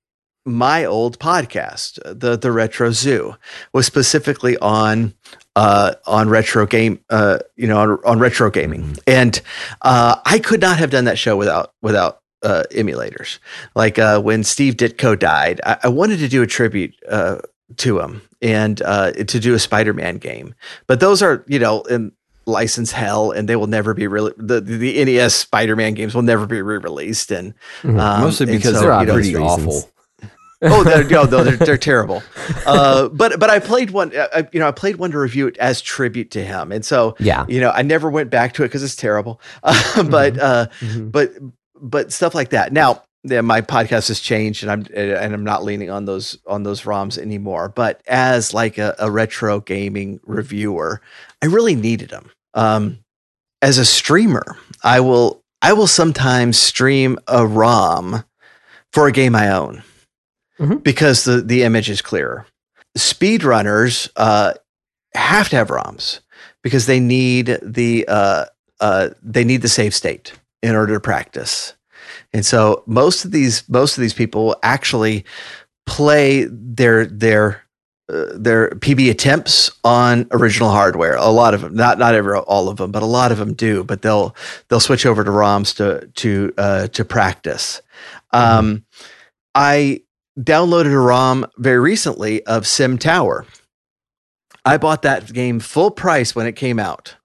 my 0.43 0.85
old 0.85 1.19
podcast, 1.19 1.99
the 2.03 2.35
the 2.35 2.51
Retro 2.51 2.91
Zoo, 2.91 3.35
was 3.73 3.85
specifically 3.85 4.57
on 4.57 5.13
uh 5.55 5.93
on 6.07 6.29
retro 6.29 6.65
game 6.65 6.99
uh 7.11 7.37
you 7.55 7.67
know 7.67 7.77
on, 7.77 7.99
on 8.05 8.17
retro 8.17 8.49
gaming 8.49 8.97
and 9.05 9.39
uh 9.83 10.15
i 10.25 10.39
could 10.39 10.59
not 10.59 10.79
have 10.79 10.89
done 10.89 11.05
that 11.05 11.19
show 11.19 11.37
without 11.37 11.71
without 11.83 12.22
uh 12.43 12.63
emulators 12.71 13.39
like 13.75 13.97
uh 13.99 14.19
when 14.21 14.43
steve 14.43 14.75
ditko 14.75 15.17
died 15.17 15.59
i, 15.65 15.77
I 15.83 15.87
wanted 15.87 16.17
to 16.19 16.27
do 16.27 16.41
a 16.41 16.47
tribute 16.47 16.93
uh 17.09 17.37
to 17.77 17.99
him 17.99 18.21
and 18.41 18.81
uh 18.81 19.11
to 19.13 19.39
do 19.39 19.53
a 19.53 19.59
spider-man 19.59 20.17
game 20.17 20.53
but 20.87 20.99
those 20.99 21.21
are 21.23 21.43
you 21.47 21.59
know 21.59 21.81
in 21.83 22.11
license 22.45 22.91
hell 22.91 23.31
and 23.31 23.47
they 23.47 23.55
will 23.55 23.67
never 23.67 23.93
be 23.93 24.05
really 24.05 24.33
the 24.37 24.59
the 24.59 25.03
nes 25.05 25.33
spider-man 25.33 25.93
games 25.93 26.13
will 26.13 26.21
never 26.21 26.45
be 26.45 26.61
re-released 26.61 27.31
and 27.31 27.53
Mhm. 27.83 27.99
um, 27.99 28.21
Mostly 28.21 28.47
and 28.47 28.57
because 28.57 28.73
so, 28.73 28.81
they're 28.81 28.99
you 28.99 29.05
know, 29.07 29.13
pretty 29.13 29.35
awful. 29.37 29.89
oh, 30.61 30.83
they're, 30.83 31.03
no, 31.05 31.23
no, 31.23 31.43
they're, 31.43 31.55
they're 31.57 31.77
terrible. 31.91 32.21
Uh, 32.65 33.07
but 33.09 33.39
but 33.39 33.49
I 33.49 33.59
played 33.59 33.91
one. 33.91 34.15
uh, 34.15 34.27
I, 34.33 34.47
you 34.53 34.59
know, 34.59 34.67
I 34.67 34.71
played 34.71 34.95
one 34.97 35.11
to 35.11 35.19
review 35.19 35.47
it 35.47 35.57
as 35.57 35.81
tribute 35.81 36.31
to 36.31 36.43
him, 36.43 36.71
and 36.71 36.83
so 36.85 37.15
Yeah. 37.19 37.45
you 37.49 37.59
know, 37.61 37.69
I 37.71 37.81
never 37.81 38.09
went 38.09 38.29
back 38.29 38.53
to 38.53 38.63
it 38.63 38.67
because 38.67 38.83
it's 38.83 38.95
terrible. 38.95 39.41
Uh, 39.63 40.03
but 40.03 40.37
uh, 40.37 40.67
Mhm. 40.81 41.11
but 41.11 41.31
but 41.83 42.11
stuff 42.11 42.33
like 42.33 42.49
that. 42.49 42.73
Now, 42.73 43.03
yeah, 43.23 43.41
my 43.41 43.61
podcast 43.61 44.07
has 44.07 44.19
changed, 44.19 44.63
and 44.63 44.71
I'm 44.71 44.85
and 44.95 45.33
I'm 45.33 45.43
not 45.43 45.63
leaning 45.63 45.89
on 45.91 46.05
those 46.05 46.37
on 46.47 46.63
those 46.63 46.81
ROMs 46.81 47.17
anymore. 47.17 47.69
But 47.69 48.01
as 48.07 48.53
like 48.53 48.77
a, 48.77 48.95
a 48.99 49.11
retro 49.11 49.59
gaming 49.59 50.19
reviewer, 50.25 51.01
I 51.41 51.45
really 51.45 51.75
needed 51.75 52.09
them. 52.09 52.31
Um, 52.53 52.99
as 53.61 53.77
a 53.77 53.85
streamer, 53.85 54.57
I 54.83 54.99
will 54.99 55.41
I 55.61 55.73
will 55.73 55.87
sometimes 55.87 56.57
stream 56.57 57.17
a 57.27 57.45
ROM 57.45 58.23
for 58.91 59.07
a 59.07 59.11
game 59.13 59.35
I 59.35 59.49
own 59.49 59.83
Mhm. 60.59 60.83
because 60.83 61.23
the 61.23 61.41
the 61.41 61.63
image 61.63 61.89
is 61.89 62.01
clearer. 62.01 62.45
Speedrunners 62.97 64.09
uh, 64.17 64.53
have 65.15 65.49
to 65.49 65.55
have 65.55 65.69
ROMs 65.69 66.19
because 66.61 66.85
they 66.87 66.99
need 66.99 67.57
the 67.61 68.05
uh, 68.07 68.45
uh, 68.79 69.09
they 69.21 69.43
need 69.43 69.61
the 69.61 69.69
save 69.69 69.93
state 69.95 70.33
in 70.63 70.75
order 70.75 70.95
to 70.95 70.99
practice. 70.99 71.75
And 72.33 72.43
so 72.43 72.83
most 72.87 73.25
of 73.25 73.31
these 73.31 73.67
most 73.69 73.97
of 73.97 74.01
these 74.01 74.13
people 74.13 74.55
actually 74.63 75.25
play 75.85 76.45
their 76.49 77.05
their 77.05 77.61
uh, 78.09 78.25
their 78.35 78.69
PB 78.71 79.09
attempts 79.09 79.71
on 79.83 80.27
original 80.31 80.69
hardware. 80.69 81.15
A 81.15 81.29
lot 81.29 81.53
of 81.53 81.61
them, 81.61 81.75
not 81.75 81.99
not 81.99 82.15
every 82.15 82.37
all 82.37 82.69
of 82.69 82.77
them, 82.77 82.91
but 82.91 83.03
a 83.03 83.07
lot 83.07 83.31
of 83.31 83.37
them 83.37 83.53
do. 83.53 83.83
But 83.83 84.01
they'll 84.01 84.35
they'll 84.67 84.79
switch 84.79 85.05
over 85.05 85.23
to 85.23 85.31
ROMs 85.31 85.75
to 85.77 86.07
to 86.07 86.53
uh, 86.57 86.87
to 86.87 87.05
practice. 87.05 87.81
Um, 88.31 88.85
I 89.53 90.01
downloaded 90.39 90.93
a 90.93 90.97
ROM 90.97 91.45
very 91.57 91.79
recently 91.79 92.43
of 92.45 92.65
Sim 92.65 92.97
Tower. 92.97 93.45
I 94.65 94.77
bought 94.77 95.01
that 95.03 95.31
game 95.31 95.59
full 95.59 95.91
price 95.91 96.35
when 96.35 96.47
it 96.47 96.55
came 96.55 96.79
out, 96.79 97.15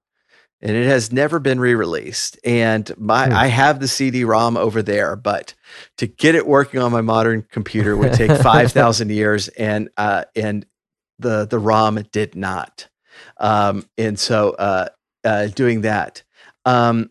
and 0.60 0.76
it 0.76 0.86
has 0.86 1.12
never 1.12 1.39
been 1.39 1.60
re-released. 1.60 2.39
And 2.44 2.90
my 2.98 3.26
Hmm. 3.26 3.32
I 3.32 3.47
have 3.48 3.80
the 3.80 3.89
CD-ROM 3.89 4.56
over 4.56 4.82
there, 4.82 5.16
but 5.16 5.55
to 5.98 6.06
get 6.06 6.35
it 6.35 6.47
working 6.47 6.80
on 6.80 6.93
my 6.93 7.01
modern 7.01 7.43
computer 7.51 7.97
would 7.97 8.14
take 8.14 8.30
five 8.43 8.72
thousand 8.72 9.10
years, 9.10 9.48
and 9.48 9.89
uh, 9.97 10.24
and 10.35 10.66
the 11.18 11.47
the 11.47 11.59
ROM 11.59 12.02
did 12.12 12.35
not. 12.35 12.89
Um, 13.39 13.85
and 13.97 14.18
so 14.18 14.51
uh, 14.51 14.89
uh, 15.24 15.47
doing 15.48 15.82
that. 15.82 16.22
Um, 16.64 17.10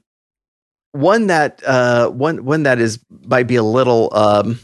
one 0.94 1.28
that 1.28 1.62
uh, 1.66 2.10
one 2.10 2.44
one 2.46 2.64
that 2.64 2.80
is 2.80 3.00
might 3.10 3.48
be 3.48 3.56
a 3.56 3.64
little 3.64 4.10
um, 4.14 4.60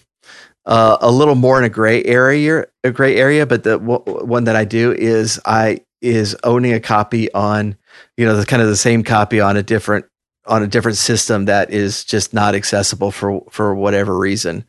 uh, 0.65 0.97
a 1.01 1.11
little 1.11 1.35
more 1.35 1.57
in 1.57 1.63
a 1.63 1.69
gray 1.69 2.03
area, 2.03 2.65
a 2.83 2.91
gray 2.91 3.17
area. 3.17 3.45
But 3.45 3.63
the 3.63 3.77
w- 3.77 4.03
one 4.25 4.45
that 4.45 4.55
I 4.55 4.65
do 4.65 4.91
is 4.93 5.39
I 5.45 5.81
is 6.01 6.35
owning 6.43 6.73
a 6.73 6.79
copy 6.79 7.31
on, 7.33 7.77
you 8.17 8.25
know, 8.25 8.35
the 8.35 8.45
kind 8.45 8.61
of 8.61 8.67
the 8.67 8.75
same 8.75 9.03
copy 9.03 9.39
on 9.39 9.57
a 9.57 9.63
different 9.63 10.05
on 10.45 10.61
a 10.61 10.67
different 10.67 10.97
system 10.97 11.45
that 11.45 11.71
is 11.71 12.03
just 12.03 12.33
not 12.33 12.53
accessible 12.55 13.11
for 13.11 13.43
for 13.49 13.73
whatever 13.75 14.17
reason. 14.17 14.65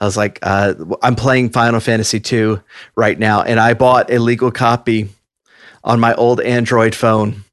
I 0.00 0.04
was 0.06 0.16
like, 0.16 0.38
uh, 0.42 0.74
I'm 1.02 1.16
playing 1.16 1.50
Final 1.50 1.80
Fantasy 1.80 2.20
II 2.32 2.60
right 2.96 3.18
now, 3.18 3.42
and 3.42 3.60
I 3.60 3.74
bought 3.74 4.10
a 4.10 4.18
legal 4.18 4.50
copy 4.50 5.08
on 5.84 6.00
my 6.00 6.14
old 6.14 6.40
Android 6.40 6.94
phone 6.94 7.44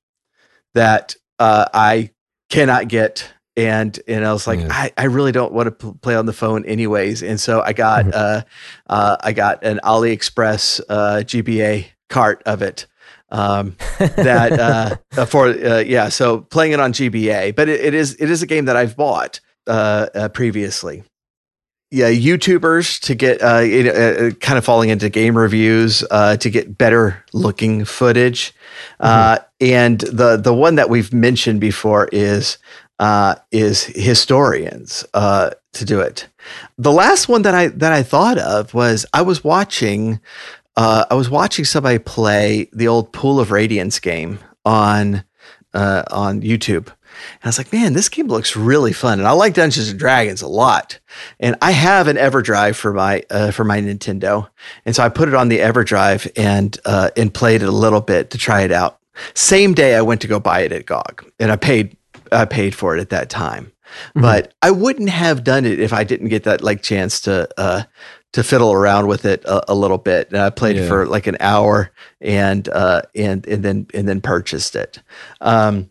that 0.73 1.15
uh, 1.39 1.65
I 1.73 2.11
cannot 2.49 2.88
get. 2.88 3.30
And 3.57 3.97
and 4.07 4.26
I 4.26 4.34
was 4.34 4.47
like, 4.47 4.60
Yeah. 4.60 4.68
I, 4.69 4.91
I 4.97 5.03
really 5.06 5.31
don't 5.31 5.53
want 5.53 5.68
to 5.68 5.72
p- 5.91 5.97
play 6.02 6.15
on 6.15 6.26
the 6.26 6.34
phone 6.34 6.65
anyways. 6.65 7.23
And 7.23 7.39
so 7.39 7.61
I 7.61 7.72
got 7.72 8.06
Mhm. 8.06 8.11
uh, 8.14 8.41
uh, 8.88 9.15
I 9.22 9.31
got 9.31 9.64
an 9.64 9.80
AliExpress 9.81 10.81
uh, 10.89 11.23
GBA 11.23 11.85
cart 12.10 12.43
of 12.45 12.61
it. 12.61 12.85
Um, 13.30 13.76
that 13.99 14.99
uh, 15.15 15.26
for 15.26 15.47
uh, 15.47 15.80
yeah, 15.80 16.10
so 16.10 16.41
playing 16.41 16.73
it 16.73 16.80
on 16.80 16.93
GBA, 16.93 17.56
but 17.56 17.69
it, 17.69 17.81
it 17.81 17.93
is 17.93 18.15
it 18.19 18.30
is 18.30 18.41
a 18.41 18.47
game 18.47 18.65
that 18.65 18.76
I've 18.76 18.95
bought 18.95 19.39
uh, 19.68 20.07
uh 20.14 20.30
previously. 20.30 21.03
Yeah, 21.91 22.10
YouTubers 22.10 22.99
to 23.02 23.15
get 23.15 23.41
uh, 23.41 23.61
it, 23.61 23.88
uh, 23.88 24.35
kind 24.38 24.57
of 24.57 24.65
falling 24.65 24.89
into 24.89 25.07
game 25.07 25.38
reviews 25.38 26.03
uh, 26.11 26.35
to 26.38 26.49
get 26.49 26.77
better 26.77 27.23
looking 27.31 27.85
footage, 27.85 28.53
uh, 28.99 29.38
and 29.61 30.02
the 30.02 30.35
the 30.35 30.53
one 30.53 30.76
that 30.76 30.89
we've 30.89 31.14
mentioned 31.14 31.61
before 31.61 32.10
is 32.11 32.57
uh, 32.99 33.35
is 33.52 33.84
historians 33.84 35.06
uh, 35.14 35.52
to 35.73 35.85
do 35.85 35.99
it. 35.99 36.27
The 36.77 36.91
last 36.91 37.27
one 37.27 37.43
that 37.43 37.53
I 37.53 37.68
that 37.68 37.93
I 37.93 38.03
thought 38.03 38.38
of 38.38 38.73
was 38.73 39.06
I 39.14 39.22
was 39.22 39.43
watching 39.43 40.19
uh, 40.76 41.06
I 41.10 41.15
was 41.15 41.30
watching 41.30 41.65
somebody 41.65 41.99
play 41.99 42.69
the 42.73 42.88
old 42.88 43.14
Pool 43.14 43.39
of 43.39 43.52
Radiance 43.52 43.99
game 43.99 44.39
on 44.65 45.23
uh, 45.73 46.03
on 46.10 46.41
YouTube. 46.41 46.88
And 46.88 47.43
I 47.43 47.47
was 47.47 47.57
like, 47.57 47.72
man, 47.72 47.93
this 47.93 48.10
game 48.10 48.27
looks 48.27 48.57
really 48.57 48.91
fun, 48.91 49.19
and 49.19 49.27
I 49.27 49.31
like 49.31 49.53
Dungeons 49.53 49.89
and 49.89 49.97
Dragons 49.97 50.41
a 50.41 50.47
lot. 50.47 50.99
And 51.39 51.56
I 51.61 51.72
have 51.72 52.07
an 52.07 52.18
EverDrive 52.18 52.76
for 52.76 52.93
my 52.93 53.23
uh, 53.30 53.52
for 53.52 53.64
my 53.64 53.80
Nintendo, 53.80 54.49
and 54.85 54.95
so 54.95 55.03
I 55.03 55.10
put 55.10 55.30
it 55.30 55.35
on 55.35 55.47
the 55.47 55.60
EverDrive 55.60 56.30
and 56.35 56.77
uh, 56.84 57.11
and 57.15 57.34
played 57.34 57.61
it 57.61 57.69
a 57.69 57.72
little 57.72 58.02
bit 58.02 58.31
to 58.31 58.38
try 58.38 58.61
it 58.61 58.72
out. 58.72 58.99
Same 59.34 59.73
day, 59.73 59.95
I 59.95 60.02
went 60.02 60.22
to 60.22 60.27
go 60.27 60.41
buy 60.41 60.61
it 60.61 60.73
at 60.73 60.85
GOG, 60.85 61.31
and 61.39 61.52
I 61.52 61.56
paid 61.56 61.95
I 62.31 62.45
paid 62.45 62.76
for 62.76 62.97
it 62.97 62.99
at 62.99 63.11
that 63.11 63.30
time. 63.30 63.72
But 64.14 64.53
I 64.61 64.72
wouldn't 64.72 65.10
have 65.10 65.43
done 65.43 65.65
it 65.65 65.80
if 65.80 65.93
I 65.93 66.03
didn't 66.03 66.30
get 66.30 66.43
that 66.43 66.61
like 66.61 66.81
chance 66.81 67.22
to 67.22 67.47
uh, 67.57 67.84
to 68.36 68.44
fiddle 68.44 68.72
around 68.72 69.07
with 69.07 69.24
it 69.26 69.44
a, 69.45 69.72
a 69.72 69.76
little 69.76 69.98
bit. 69.98 70.30
And 70.32 70.38
I 70.40 70.49
played 70.49 70.76
Yeah. 70.76 70.88
for 70.88 71.06
like 71.07 71.26
an 71.28 71.38
hour 71.40 71.91
and 72.22 72.68
uh, 72.70 73.02
and 73.16 73.45
and 73.48 73.64
then 73.64 73.88
and 73.94 74.07
then 74.07 74.22
purchased 74.22 74.76
it. 74.76 75.02
Um, 75.41 75.90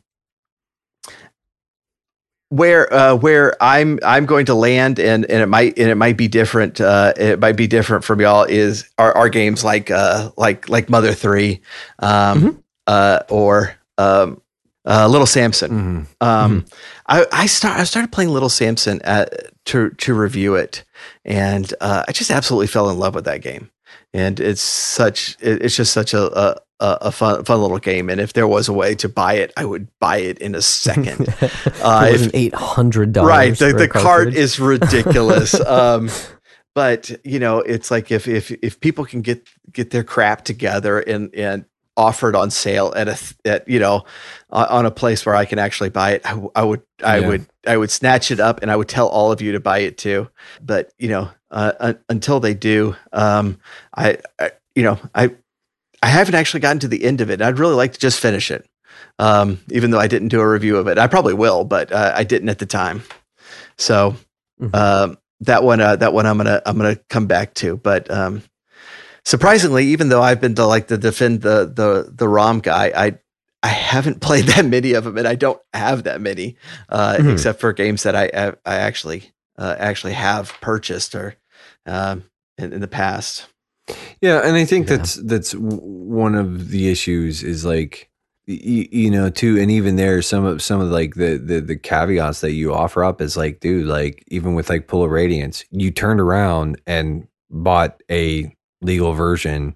where 2.51 2.93
uh, 2.93 3.15
where 3.16 3.57
I'm 3.62 3.99
I'm 4.05 4.27
going 4.27 4.47
to 4.47 4.55
land 4.55 4.99
and 5.01 5.25
and 5.25 5.43
it 5.43 5.47
might 5.49 5.79
and 5.79 5.91
it 5.91 5.97
might 5.97 6.16
be 6.16 6.29
different 6.29 6.81
uh, 6.81 7.12
it 7.16 7.41
might 7.41 7.57
be 7.57 7.66
different 7.66 8.05
from 8.05 8.21
y'all 8.21 8.45
is 8.45 8.89
our, 8.99 9.12
our 9.16 9.29
games 9.29 9.65
like 9.65 9.91
uh, 9.91 10.31
like 10.37 10.69
like 10.69 10.89
Mother 10.89 11.15
Three 11.15 11.62
um, 11.99 12.62
uh, 12.87 13.21
or 13.29 13.75
um, 13.99 14.41
uh, 14.85 15.09
Little 15.09 15.27
Samson. 15.27 16.07
Mhm. 16.21 16.27
Um, 16.27 16.65
I 17.09 17.27
I 17.33 17.47
start 17.47 17.81
I 17.81 17.85
started 17.85 18.12
playing 18.12 18.31
Little 18.31 18.51
Samson 18.51 19.01
at, 19.03 19.33
to 19.66 19.91
to 19.91 20.15
review 20.15 20.55
it, 20.55 20.85
and 21.24 21.72
uh, 21.80 22.05
I 22.06 22.12
just 22.12 22.30
absolutely 22.30 22.66
fell 22.66 22.90
in 22.90 22.98
love 22.98 23.14
with 23.14 23.24
that 23.24 23.40
game. 23.40 23.70
And 24.12 24.38
it's 24.40 24.60
such 24.60 25.36
it, 25.40 25.62
it's 25.62 25.76
just 25.76 25.92
such 25.92 26.14
a, 26.14 26.38
a 26.38 26.60
a 26.80 27.12
fun 27.12 27.44
fun 27.44 27.60
little 27.60 27.78
game. 27.78 28.10
And 28.10 28.20
if 28.20 28.32
there 28.32 28.46
was 28.46 28.68
a 28.68 28.72
way 28.72 28.94
to 28.96 29.09
buy 29.09 29.34
it, 29.34 29.52
I 29.56 29.64
would 29.64 29.88
buy 30.01 30.18
it 30.18 30.38
in 30.38 30.55
a 30.55 30.62
second. 30.62 31.34
Uh, 31.82 32.06
it 32.09 32.12
was 32.12 32.30
eight 32.32 32.55
hundred 32.55 33.12
dollars. 33.12 33.28
right, 33.28 33.59
the, 33.59 33.74
the 33.74 33.88
cart 33.88 34.32
is 34.32 34.59
ridiculous. 34.59 35.55
um, 35.66 36.09
but 36.74 37.10
you 37.24 37.38
know, 37.38 37.59
it's 37.59 37.90
like 37.90 38.10
if 38.10 38.26
if 38.26 38.51
if 38.51 38.80
people 38.80 39.05
can 39.05 39.20
get 39.20 39.46
get 39.70 39.90
their 39.90 40.02
crap 40.02 40.44
together 40.44 40.98
and 40.98 41.34
and 41.34 41.66
offer 41.97 42.29
it 42.29 42.35
on 42.35 42.51
sale 42.51 42.93
at 42.97 43.09
a 43.09 43.15
th- 43.15 43.35
at 43.45 43.69
you 43.69 43.79
know 43.79 44.05
uh, 44.51 44.66
on 44.71 44.85
a 44.87 44.91
place 44.91 45.25
where 45.25 45.35
I 45.35 45.45
can 45.45 45.59
actually 45.59 45.91
buy 45.91 46.12
it, 46.12 46.23
I 46.55 46.62
would 46.65 46.83
I 47.05 47.21
Yeah. 47.21 47.27
would 47.29 47.47
I 47.66 47.77
would 47.77 47.91
snatch 47.91 48.31
it 48.31 48.41
up 48.41 48.62
and 48.62 48.71
I 48.71 48.77
would 48.77 48.89
tell 48.89 49.09
all 49.09 49.31
of 49.33 49.41
you 49.41 49.53
to 49.53 49.61
buy 49.61 49.79
it 49.79 49.97
too. 49.99 50.29
But 50.62 50.93
you 50.99 51.09
know, 51.09 51.29
uh, 51.51 51.73
un- 51.81 51.99
until 52.09 52.41
they 52.41 52.55
do, 52.55 52.97
um, 53.12 53.59
I, 53.97 54.19
I 54.41 54.51
you 54.75 54.83
know 54.83 54.99
I 55.15 55.31
I 56.03 56.09
haven't 56.09 56.35
actually 56.35 56.61
gotten 56.61 56.81
to 56.81 56.89
the 56.89 57.05
end 57.05 57.21
of 57.21 57.31
it. 57.31 57.41
I'd 57.41 57.59
really 57.59 57.75
like 57.75 57.93
to 57.95 57.99
just 57.99 58.21
finish 58.21 58.51
it. 58.51 58.66
Um, 59.19 59.61
even 59.71 59.91
though 59.91 60.01
I 60.01 60.07
didn't 60.09 60.29
do 60.29 60.41
a 60.41 60.49
review 60.49 60.77
of 60.77 60.87
it, 60.89 60.99
I 60.99 61.07
probably 61.07 61.35
will, 61.35 61.65
but 61.65 61.91
uh, 61.93 62.12
I 62.15 62.25
didn't 62.25 62.49
at 62.49 62.59
the 62.59 62.66
time. 62.66 63.03
So 63.79 64.16
Mhm. 64.61 64.75
um, 64.75 65.19
that 65.41 65.62
one, 65.65 65.81
uh, 65.81 65.97
that 65.97 66.12
one, 66.12 66.27
I'm 66.27 66.37
gonna 66.37 66.61
I'm 66.66 66.77
gonna 66.77 66.97
come 67.09 67.27
back 67.27 67.55
to. 67.55 67.77
But 67.77 68.11
um, 68.11 68.43
surprisingly, 69.24 69.86
even 69.86 70.09
though 70.09 70.22
I've 70.22 70.40
been 70.40 70.55
to 70.56 70.66
like 70.66 70.88
to 70.88 70.98
defend 70.98 71.42
the 71.42 71.66
the 71.66 72.12
the 72.14 72.28
ROM 72.28 72.60
guy, 72.60 72.92
I 72.94 73.18
I 73.62 73.68
haven't 73.68 74.20
played 74.26 74.44
that 74.46 74.64
many 74.64 74.92
of 74.92 75.05
them, 75.05 75.16
and 75.18 75.26
I 75.26 75.34
don't 75.34 75.60
have 75.72 76.05
that 76.05 76.20
many, 76.20 76.56
uh, 76.88 77.16
Mhm. 77.18 77.32
except 77.32 77.60
for 77.60 77.72
games 77.72 78.02
that 78.02 78.14
I 78.14 78.30
I, 78.34 78.52
I 78.64 78.74
actually 78.76 79.30
uh, 79.59 79.76
actually 79.78 80.14
have 80.14 80.52
purchased 80.60 81.14
or 81.14 81.36
um, 81.86 82.24
in, 82.59 82.72
in 82.72 82.80
the 82.80 82.88
past. 82.88 83.46
Yeah, 84.20 84.40
and 84.42 84.56
I 84.56 84.64
think 84.64 84.88
Yeah. 84.88 84.96
that's 84.96 85.14
that's 85.16 85.52
one 85.52 86.34
of 86.34 86.70
the 86.70 86.88
issues 86.90 87.42
is 87.42 87.64
like 87.64 88.09
you, 88.46 88.88
you 88.90 89.10
know 89.10 89.30
too, 89.30 89.59
and 89.59 89.70
even 89.70 89.96
there 89.96 90.20
some 90.22 90.44
of 90.44 90.62
some 90.62 90.80
of 90.80 90.88
like 90.90 91.14
the, 91.14 91.36
the 91.36 91.60
the 91.60 91.76
caveats 91.76 92.40
that 92.40 92.52
you 92.52 92.72
offer 92.74 93.05
up 93.05 93.20
is 93.20 93.36
like, 93.36 93.60
dude, 93.60 93.86
like 93.86 94.24
even 94.28 94.55
with 94.55 94.68
like 94.70 94.88
Pool 94.88 95.05
of 95.05 95.10
Radiance, 95.10 95.64
you 95.70 95.90
turned 95.90 96.20
around 96.20 96.80
and 96.86 97.26
bought 97.51 98.02
a 98.10 98.55
legal 98.85 99.12
version, 99.12 99.74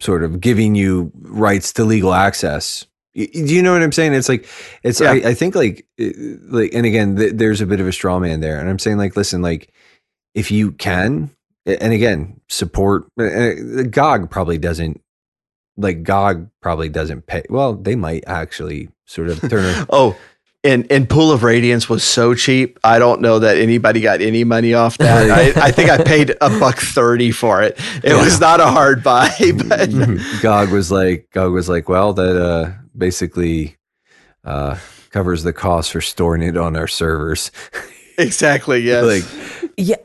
sort 0.00 0.22
of 0.22 0.40
giving 0.40 0.74
you 0.74 1.12
rights 1.22 1.72
to 1.74 1.84
legal 1.84 2.14
access. 2.14 2.86
Do 3.14 3.24
you 3.32 3.62
know 3.62 3.72
what 3.72 3.82
I'm 3.82 3.92
saying? 3.92 4.12
It's 4.12 4.28
like 4.28 4.46
it's 4.82 5.00
Yeah. 5.00 5.12
I, 5.12 5.14
I 5.28 5.34
think 5.34 5.54
like 5.54 5.86
like 5.98 6.74
and 6.74 6.84
again 6.84 7.16
th- 7.16 7.32
there's 7.34 7.60
a 7.60 7.66
bit 7.66 7.80
of 7.80 7.86
a 7.86 7.92
straw 7.92 8.18
man 8.18 8.40
there, 8.40 8.58
and 8.58 8.68
I'm 8.68 8.78
saying 8.78 8.98
like 8.98 9.16
listen 9.16 9.40
like 9.42 9.72
if 10.34 10.50
you 10.50 10.72
can 10.72 11.30
and 11.64 11.92
again 11.92 12.40
support 12.48 13.06
uh, 13.18 13.82
gog 13.90 14.30
probably 14.30 14.58
doesn't 14.58 15.00
like 15.78 16.02
gog 16.02 16.48
probably 16.60 16.88
doesn't 16.88 17.26
pay 17.26 17.42
well 17.50 17.74
they 17.74 17.96
might 17.96 18.22
actually 18.26 18.88
sort 19.06 19.28
of 19.28 19.40
turn 19.48 19.86
Oh, 19.90 20.16
and 20.66 20.90
and 20.90 21.08
Pool 21.08 21.32
of 21.32 21.42
Radiance 21.42 21.88
was 21.88 22.02
so 22.02 22.34
cheap. 22.34 22.78
I 22.82 22.98
don't 22.98 23.20
know 23.20 23.38
that 23.38 23.56
anybody 23.56 24.00
got 24.00 24.20
any 24.20 24.44
money 24.44 24.74
off 24.74 24.98
that. 24.98 25.30
I, 25.30 25.68
I 25.68 25.70
think 25.70 25.90
I 25.90 26.02
paid 26.02 26.30
a 26.40 26.50
buck 26.58 26.78
thirty 26.78 27.30
for 27.30 27.62
it. 27.62 27.78
It 28.02 28.14
was 28.14 28.40
not 28.40 28.60
a 28.60 28.66
hard 28.66 29.02
buy, 29.02 29.30
but 29.68 29.90
gog 30.42 30.70
was 30.70 30.90
like 30.90 31.28
gog 31.32 31.52
was 31.52 31.68
like 31.68 31.88
well 31.88 32.12
that 32.14 32.36
uh 32.36 32.72
basically 32.96 33.76
uh 34.44 34.76
covers 35.10 35.42
the 35.42 35.52
cost 35.52 35.92
for 35.92 36.00
storing 36.00 36.42
it 36.42 36.56
on 36.56 36.76
our 36.76 36.88
servers 36.88 37.50
exactly 38.18 38.80
yes. 38.80 39.04
like 39.04 39.72
Yeah, 39.78 39.96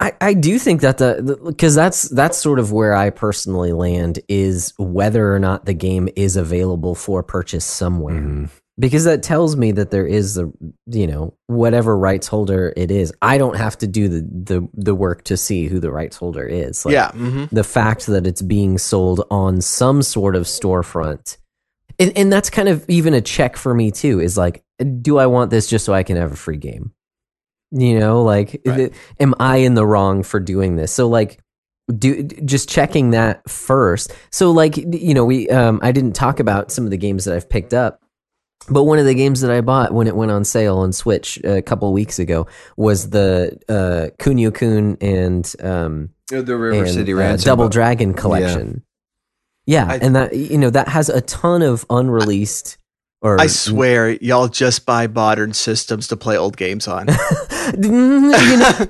I, 0.00 0.12
I 0.20 0.34
do 0.34 0.58
think 0.58 0.82
that 0.82 0.98
the 0.98 1.38
because 1.44 1.74
that's 1.74 2.02
that's 2.02 2.38
sort 2.38 2.58
of 2.58 2.70
where 2.70 2.94
I 2.94 3.10
personally 3.10 3.72
land 3.72 4.20
is 4.28 4.72
whether 4.78 5.34
or 5.34 5.38
not 5.38 5.64
the 5.64 5.74
game 5.74 6.08
is 6.14 6.36
available 6.36 6.94
for 6.94 7.22
purchase 7.22 7.64
somewhere 7.64 8.20
mhm. 8.20 8.50
Because 8.78 9.04
that 9.04 9.22
tells 9.22 9.56
me 9.56 9.72
that 9.72 9.90
there 9.90 10.06
is 10.06 10.34
the 10.34 10.52
you 10.86 11.06
know 11.06 11.34
whatever 11.46 11.96
rights 11.98 12.26
holder 12.28 12.72
it 12.76 12.90
is. 12.90 13.12
I 13.20 13.38
don't 13.38 13.56
have 13.56 13.76
to 13.78 13.86
do 13.86 14.08
the 14.08 14.20
the 14.20 14.68
the 14.74 14.94
work 14.94 15.24
to 15.24 15.36
see 15.36 15.66
who 15.66 15.80
the 15.80 15.90
rights 15.90 16.16
holder 16.16 16.46
is. 16.46 16.84
Like, 16.84 16.92
yeah. 16.92 17.10
hmm 17.12 17.44
the 17.50 17.64
fact 17.64 18.06
that 18.06 18.26
it's 18.26 18.42
being 18.42 18.78
sold 18.78 19.24
on 19.30 19.60
some 19.60 20.02
sort 20.02 20.36
of 20.36 20.44
storefront 20.44 21.36
and, 21.98 22.12
and 22.16 22.32
that's 22.32 22.50
kind 22.50 22.68
of 22.68 22.84
even 22.88 23.14
a 23.14 23.20
check 23.20 23.56
for 23.56 23.74
me 23.74 23.90
too 23.90 24.20
is 24.20 24.36
like 24.38 24.62
do 25.00 25.18
i 25.18 25.26
want 25.26 25.50
this 25.50 25.66
just 25.66 25.84
so 25.84 25.92
i 25.92 26.02
can 26.04 26.16
have 26.16 26.30
a 26.32 26.36
free 26.36 26.56
game 26.58 26.92
you 27.72 27.98
know 27.98 28.22
like 28.22 28.60
Right. 28.64 28.76
th- 28.76 28.92
am 29.18 29.34
i 29.40 29.56
in 29.58 29.74
the 29.74 29.84
wrong 29.86 30.22
for 30.22 30.38
doing 30.40 30.76
this 30.76 30.92
so 30.92 31.08
like 31.08 31.40
do 31.98 32.22
just 32.22 32.68
checking 32.68 33.10
that 33.10 33.48
first 33.48 34.12
so 34.30 34.50
like 34.52 34.76
you 34.76 35.14
know 35.14 35.24
we 35.24 35.48
um 35.48 35.80
i 35.82 35.90
didn't 35.90 36.12
talk 36.14 36.38
about 36.38 36.70
some 36.70 36.84
of 36.84 36.90
the 36.90 36.96
games 36.96 37.24
that 37.24 37.34
i've 37.34 37.48
picked 37.48 37.74
up 37.74 38.00
but 38.70 38.84
one 38.84 38.98
of 38.98 39.06
the 39.06 39.14
games 39.14 39.40
that 39.40 39.50
I 39.50 39.60
bought 39.60 39.92
when 39.92 40.06
it 40.06 40.16
went 40.16 40.30
on 40.30 40.44
sale 40.44 40.78
on 40.78 40.92
Switch 40.92 41.38
a 41.44 41.62
couple 41.62 41.92
weeks 41.92 42.18
ago 42.18 42.46
was 42.76 43.10
the 43.10 43.58
uh, 43.68 44.14
Kunio 44.22 44.54
Kun 44.54 44.98
and 45.00 45.54
um, 45.60 46.10
the 46.28 46.56
river 46.56 46.84
and, 46.84 46.88
city 46.88 47.12
uh, 47.14 47.36
Double 47.36 47.64
but- 47.66 47.72
Dragon 47.72 48.14
collection. 48.14 48.82
Yeah, 49.66 49.86
I- 49.88 49.98
and 49.98 50.16
that 50.16 50.34
you 50.34 50.58
know 50.58 50.70
that 50.70 50.88
has 50.88 51.08
a 51.08 51.20
ton 51.20 51.62
of 51.62 51.84
unreleased. 51.90 52.78
Or 53.20 53.40
I 53.40 53.48
swear, 53.48 54.10
y'all 54.10 54.46
just 54.46 54.86
buy 54.86 55.08
modern 55.08 55.52
systems 55.52 56.06
to 56.08 56.16
play 56.16 56.38
old 56.38 56.56
games 56.56 56.86
on. 56.86 57.08
you 57.78 57.90
know, 57.90 58.86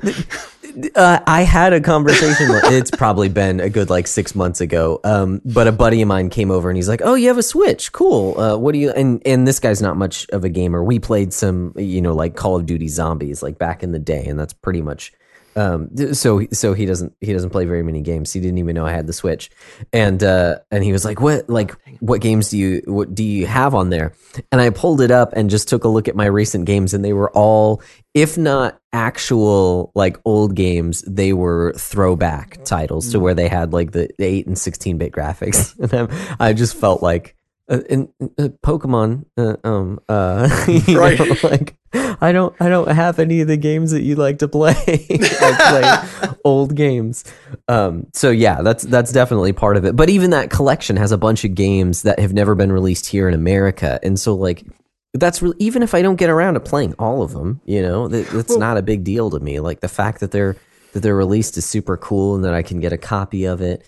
uh, 0.95 1.21
I 1.27 1.43
had 1.43 1.73
a 1.73 1.81
conversation. 1.81 2.47
it's 2.65 2.91
probably 2.91 3.29
been 3.29 3.61
a 3.61 3.69
good 3.69 3.91
like 3.91 4.07
six 4.07 4.35
months 4.35 4.61
ago. 4.61 5.01
Um, 5.05 5.41
but 5.45 5.67
a 5.67 5.73
buddy 5.73 6.03
of 6.03 6.09
mine 6.09 6.31
came 6.31 6.51
over 6.51 6.69
and 6.69 6.77
he's 6.77 6.89
like, 6.89 7.01
"Oh, 7.05 7.15
you 7.15 7.29
have 7.29 7.39
a 7.39 7.43
Switch? 7.43 7.93
Cool. 7.93 8.39
Uh, 8.39 8.57
what 8.57 8.73
do 8.73 8.79
you?" 8.79 8.91
And 8.91 9.23
and 9.27 9.47
this 9.47 9.59
guy's 9.61 9.83
not 9.83 9.97
much 9.97 10.29
of 10.31 10.45
a 10.45 10.49
gamer. 10.49 10.83
We 10.83 10.99
played 10.99 11.33
some, 11.33 11.73
you 11.77 12.01
know, 12.01 12.15
like 12.15 12.37
Call 12.37 12.57
of 12.57 12.67
Duty 12.67 12.89
Zombies 12.89 13.43
like 13.43 13.59
back 13.59 13.83
in 13.83 13.93
the 13.93 13.99
day, 13.99 14.25
and 14.27 14.39
that's 14.39 14.53
pretty 14.53 14.83
much 14.83 15.13
Um, 15.57 16.15
so 16.15 16.47
so 16.53 16.73
he 16.73 16.87
doesn't 16.87 17.15
he 17.21 17.33
doesn't 17.33 17.51
play 17.51 17.65
very 17.65 17.83
many 17.83 18.01
games. 18.01 18.33
He 18.33 18.41
didn't 18.41 18.59
even 18.59 18.75
know 18.75 18.87
I 18.87 18.93
had 18.93 19.07
the 19.07 19.13
Switch, 19.13 19.51
and 19.93 20.23
uh, 20.23 20.59
and 20.71 20.85
he 20.85 20.93
was 20.93 21.05
like, 21.05 21.21
"What 21.21 21.49
like 21.49 21.75
what 22.01 22.21
games 22.21 22.51
do 22.51 22.59
you 22.59 22.83
what 22.87 23.15
do 23.15 23.25
you 23.25 23.47
have 23.47 23.75
on 23.75 23.91
there?" 23.91 24.13
And 24.53 24.61
I 24.61 24.71
pulled 24.71 25.01
it 25.01 25.11
up 25.11 25.33
and 25.33 25.51
just 25.51 25.69
took 25.69 25.85
a 25.85 25.89
look 25.89 26.07
at 26.09 26.15
my 26.15 26.27
recent 26.27 26.65
games, 26.65 26.95
and 26.95 27.05
they 27.05 27.13
were 27.13 27.31
all, 27.33 27.83
if 28.15 28.39
not 28.39 28.81
actual 28.93 29.91
like 29.95 30.17
old 30.25 30.55
games, 30.55 31.03
they 31.03 31.33
were 31.33 31.73
throwback 31.77 32.65
titles 32.65 33.11
to 33.11 33.21
where 33.21 33.35
they 33.35 33.49
had 33.49 33.73
like 33.73 33.93
the, 33.93 34.09
the 34.19 34.25
eight 34.25 34.47
and 34.47 34.59
sixteen 34.59 34.99
bit 34.99 35.13
graphics, 35.13 35.77
and 35.93 36.11
I, 36.39 36.49
I 36.51 36.53
just 36.53 36.77
felt 36.77 37.03
like. 37.03 37.35
Uh, 37.71 37.81
in, 37.91 38.11
uh, 38.39 38.49
Pokemon, 38.65 39.27
uh, 39.37 39.57
um, 39.63 40.01
uh, 40.09 40.49
Right. 40.89 41.19
know, 41.19 41.37
like 41.43 41.77
I 41.93 42.33
don't, 42.33 42.55
I 42.61 42.71
don't 42.71 42.89
have 42.89 43.19
any 43.19 43.43
of 43.43 43.49
the 43.49 43.59
games 43.59 43.91
that 43.91 44.01
you 44.01 44.17
like 44.17 44.39
to 44.39 44.49
play. 44.49 44.73
I 45.11 46.09
play 46.25 46.35
old 46.45 46.75
games. 46.75 47.25
Um, 47.69 48.07
so 48.15 48.31
yeah, 48.31 48.63
that's 48.63 48.85
that's 48.85 49.13
definitely 49.13 49.53
part 49.53 49.77
of 49.77 49.85
it. 49.85 49.97
But 49.97 50.09
even 50.09 50.31
that 50.31 50.49
collection 50.49 50.97
has 50.97 51.13
a 51.13 51.19
bunch 51.19 51.45
of 51.45 51.55
games 51.55 52.03
that 52.03 52.19
have 52.19 52.33
never 52.33 52.55
been 52.55 52.73
released 52.73 53.05
here 53.05 53.29
in 53.29 53.35
America, 53.35 54.01
and 54.03 54.19
so 54.19 54.35
like 54.35 54.65
that's 55.13 55.43
really 55.43 55.57
even 55.59 55.83
if 55.83 55.95
I 55.95 56.01
don't 56.01 56.17
get 56.17 56.31
around 56.31 56.55
to 56.55 56.61
playing 56.61 56.95
all 56.99 57.23
of 57.23 57.33
them, 57.33 57.61
you 57.67 57.83
know, 57.83 58.09
that, 58.09 58.29
that's 58.29 58.57
not 58.57 58.79
a 58.79 58.83
big 58.83 59.05
deal 59.05 59.29
to 59.31 59.41
me. 59.41 59.61
Like 59.61 59.81
the 59.81 59.89
fact 59.89 60.21
that 60.21 60.31
they're 60.31 60.57
that 60.95 61.01
they're 61.01 61.15
released 61.15 61.59
is 61.59 61.67
super 61.67 61.99
cool, 61.99 62.35
and 62.35 62.45
that 62.45 62.55
I 62.55 62.63
can 62.63 62.81
get 62.81 62.95
a 62.95 62.99
copy 62.99 63.45
of 63.45 63.61
it, 63.61 63.87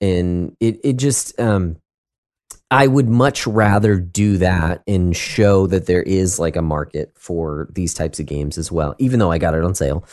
and 0.00 0.56
it 0.58 0.80
it 0.82 0.96
just 0.96 1.38
um. 1.38 1.76
I 2.70 2.86
would 2.86 3.08
much 3.08 3.46
rather 3.46 3.98
do 3.98 4.36
that 4.38 4.82
and 4.86 5.16
show 5.16 5.66
that 5.66 5.86
there 5.86 6.02
is 6.02 6.38
like 6.38 6.56
a 6.56 6.62
market 6.62 7.12
for 7.16 7.68
these 7.72 7.94
types 7.94 8.20
of 8.20 8.26
games 8.26 8.58
as 8.58 8.70
well, 8.70 8.94
even 8.98 9.18
though 9.18 9.32
I 9.32 9.38
got 9.38 9.54
it 9.54 9.64
on 9.64 9.74
sale, 9.74 10.04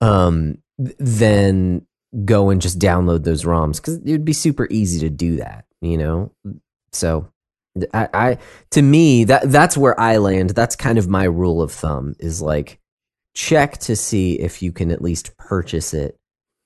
um, 0.00 0.58
than 0.78 1.86
go 2.24 2.48
and 2.48 2.62
just 2.62 2.78
download 2.78 3.24
those 3.24 3.44
ROMs 3.44 3.76
because 3.76 3.98
it 3.98 4.12
would 4.12 4.24
be 4.24 4.32
super 4.32 4.66
easy 4.70 5.00
to 5.00 5.10
do 5.10 5.36
that, 5.36 5.66
you 5.82 5.98
know? 5.98 6.32
So 6.92 7.28
I, 7.92 8.08
I 8.14 8.38
to 8.70 8.80
me 8.80 9.24
that 9.24 9.50
that's 9.50 9.76
where 9.76 9.98
I 10.00 10.16
land. 10.16 10.50
That's 10.50 10.76
kind 10.76 10.96
of 10.96 11.08
my 11.08 11.24
rule 11.24 11.60
of 11.60 11.72
thumb 11.72 12.16
is 12.18 12.40
like 12.40 12.78
check 13.34 13.76
to 13.78 13.94
see 13.94 14.40
if 14.40 14.62
you 14.62 14.72
can 14.72 14.90
at 14.90 15.02
least 15.02 15.36
purchase 15.36 15.92
it 15.92 16.16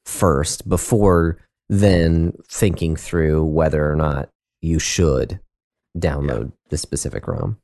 first 0.06 0.68
before 0.68 1.38
then 1.68 2.32
thinking 2.48 2.94
through 2.94 3.44
whether 3.44 3.90
or 3.90 3.96
not 3.96 4.28
you 4.60 4.78
should 4.78 5.40
download 5.98 6.52
the 6.68 6.78
specific 6.78 7.26
ROM. 7.26 7.58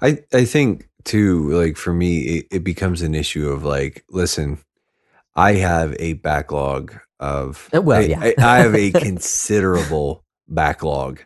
I, 0.00 0.18
I 0.32 0.44
think 0.46 0.88
too, 1.04 1.50
like 1.50 1.76
for 1.76 1.92
me, 1.92 2.20
it, 2.20 2.46
it 2.50 2.64
becomes 2.64 3.02
an 3.02 3.14
issue 3.14 3.50
of 3.50 3.64
like, 3.64 4.04
listen, 4.08 4.58
I 5.34 5.54
have 5.54 5.94
a 5.98 6.14
backlog 6.14 6.94
of, 7.20 7.68
Uh, 7.74 7.82
well, 7.82 8.00
I- 8.00 8.04
yeah. 8.06 8.20
I, 8.20 8.34
I 8.38 8.58
have 8.60 8.74
a 8.74 8.90
considerable 9.46 10.24
backlog, 10.48 11.20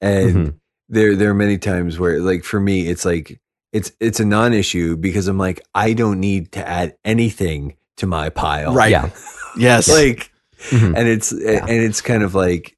and 0.00 0.34
Mhm. 0.36 0.54
there 0.88 1.14
there 1.16 1.30
are 1.30 1.34
many 1.34 1.58
times 1.58 1.98
where, 1.98 2.20
like 2.20 2.44
for 2.44 2.58
me, 2.60 2.88
it's 2.88 3.04
like 3.04 3.40
it's 3.72 3.92
it's 4.00 4.18
a 4.20 4.24
non-issue 4.24 4.96
because 4.96 5.28
I'm 5.28 5.38
like, 5.38 5.60
I 5.74 5.92
don't 5.92 6.18
need 6.20 6.52
to 6.52 6.66
add 6.68 6.96
anything 7.04 7.76
to 7.98 8.06
my 8.06 8.30
pile, 8.30 8.74
Right. 8.74 8.90
Yeah. 8.90 9.10
Yes. 9.56 9.88
Like, 10.00 10.30
Mhm. 10.70 10.96
and 10.96 11.08
it's 11.08 11.32
Yeah. 11.32 11.60
and 11.66 11.82
it's 11.82 12.00
kind 12.00 12.22
of 12.22 12.34
like 12.34 12.76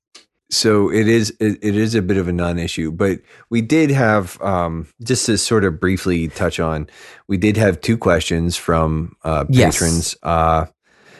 so 0.52 0.90
it 0.92 1.08
is 1.08 1.30
it, 1.40 1.58
it 1.62 1.74
is 1.76 1.94
a 1.94 2.02
bit 2.02 2.18
of 2.18 2.28
a 2.28 2.32
non-issue 2.32 2.92
but 2.92 3.18
we 3.50 3.62
did 3.62 3.90
have 3.90 4.40
um 4.42 4.86
just 5.02 5.24
to 5.26 5.38
sort 5.38 5.64
of 5.64 5.80
briefly 5.80 6.28
touch 6.28 6.60
on 6.60 6.86
we 7.26 7.36
did 7.38 7.56
have 7.56 7.80
two 7.80 7.96
questions 7.96 8.56
from 8.56 9.16
uh 9.24 9.44
Yes. 9.48 9.74
patrons 9.74 10.16
uh 10.22 10.66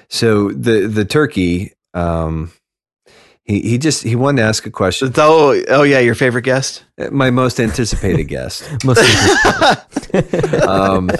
so 0.08 0.50
the 0.52 0.86
the 0.86 1.04
turkey 1.06 1.72
um 1.94 2.52
he 3.44 3.60
he 3.60 3.78
just 3.78 4.04
he 4.04 4.14
wanted 4.14 4.42
to 4.42 4.48
ask 4.48 4.66
a 4.66 4.70
question. 4.70 5.12
Oh, 5.16 5.60
oh 5.68 5.82
yeah, 5.82 5.98
your 5.98 6.14
favorite 6.14 6.42
guest. 6.42 6.84
my 7.10 7.30
most 7.30 7.58
anticipated 7.58 8.24
guest. 8.24 8.62
Most 8.84 9.00
um 10.62 11.10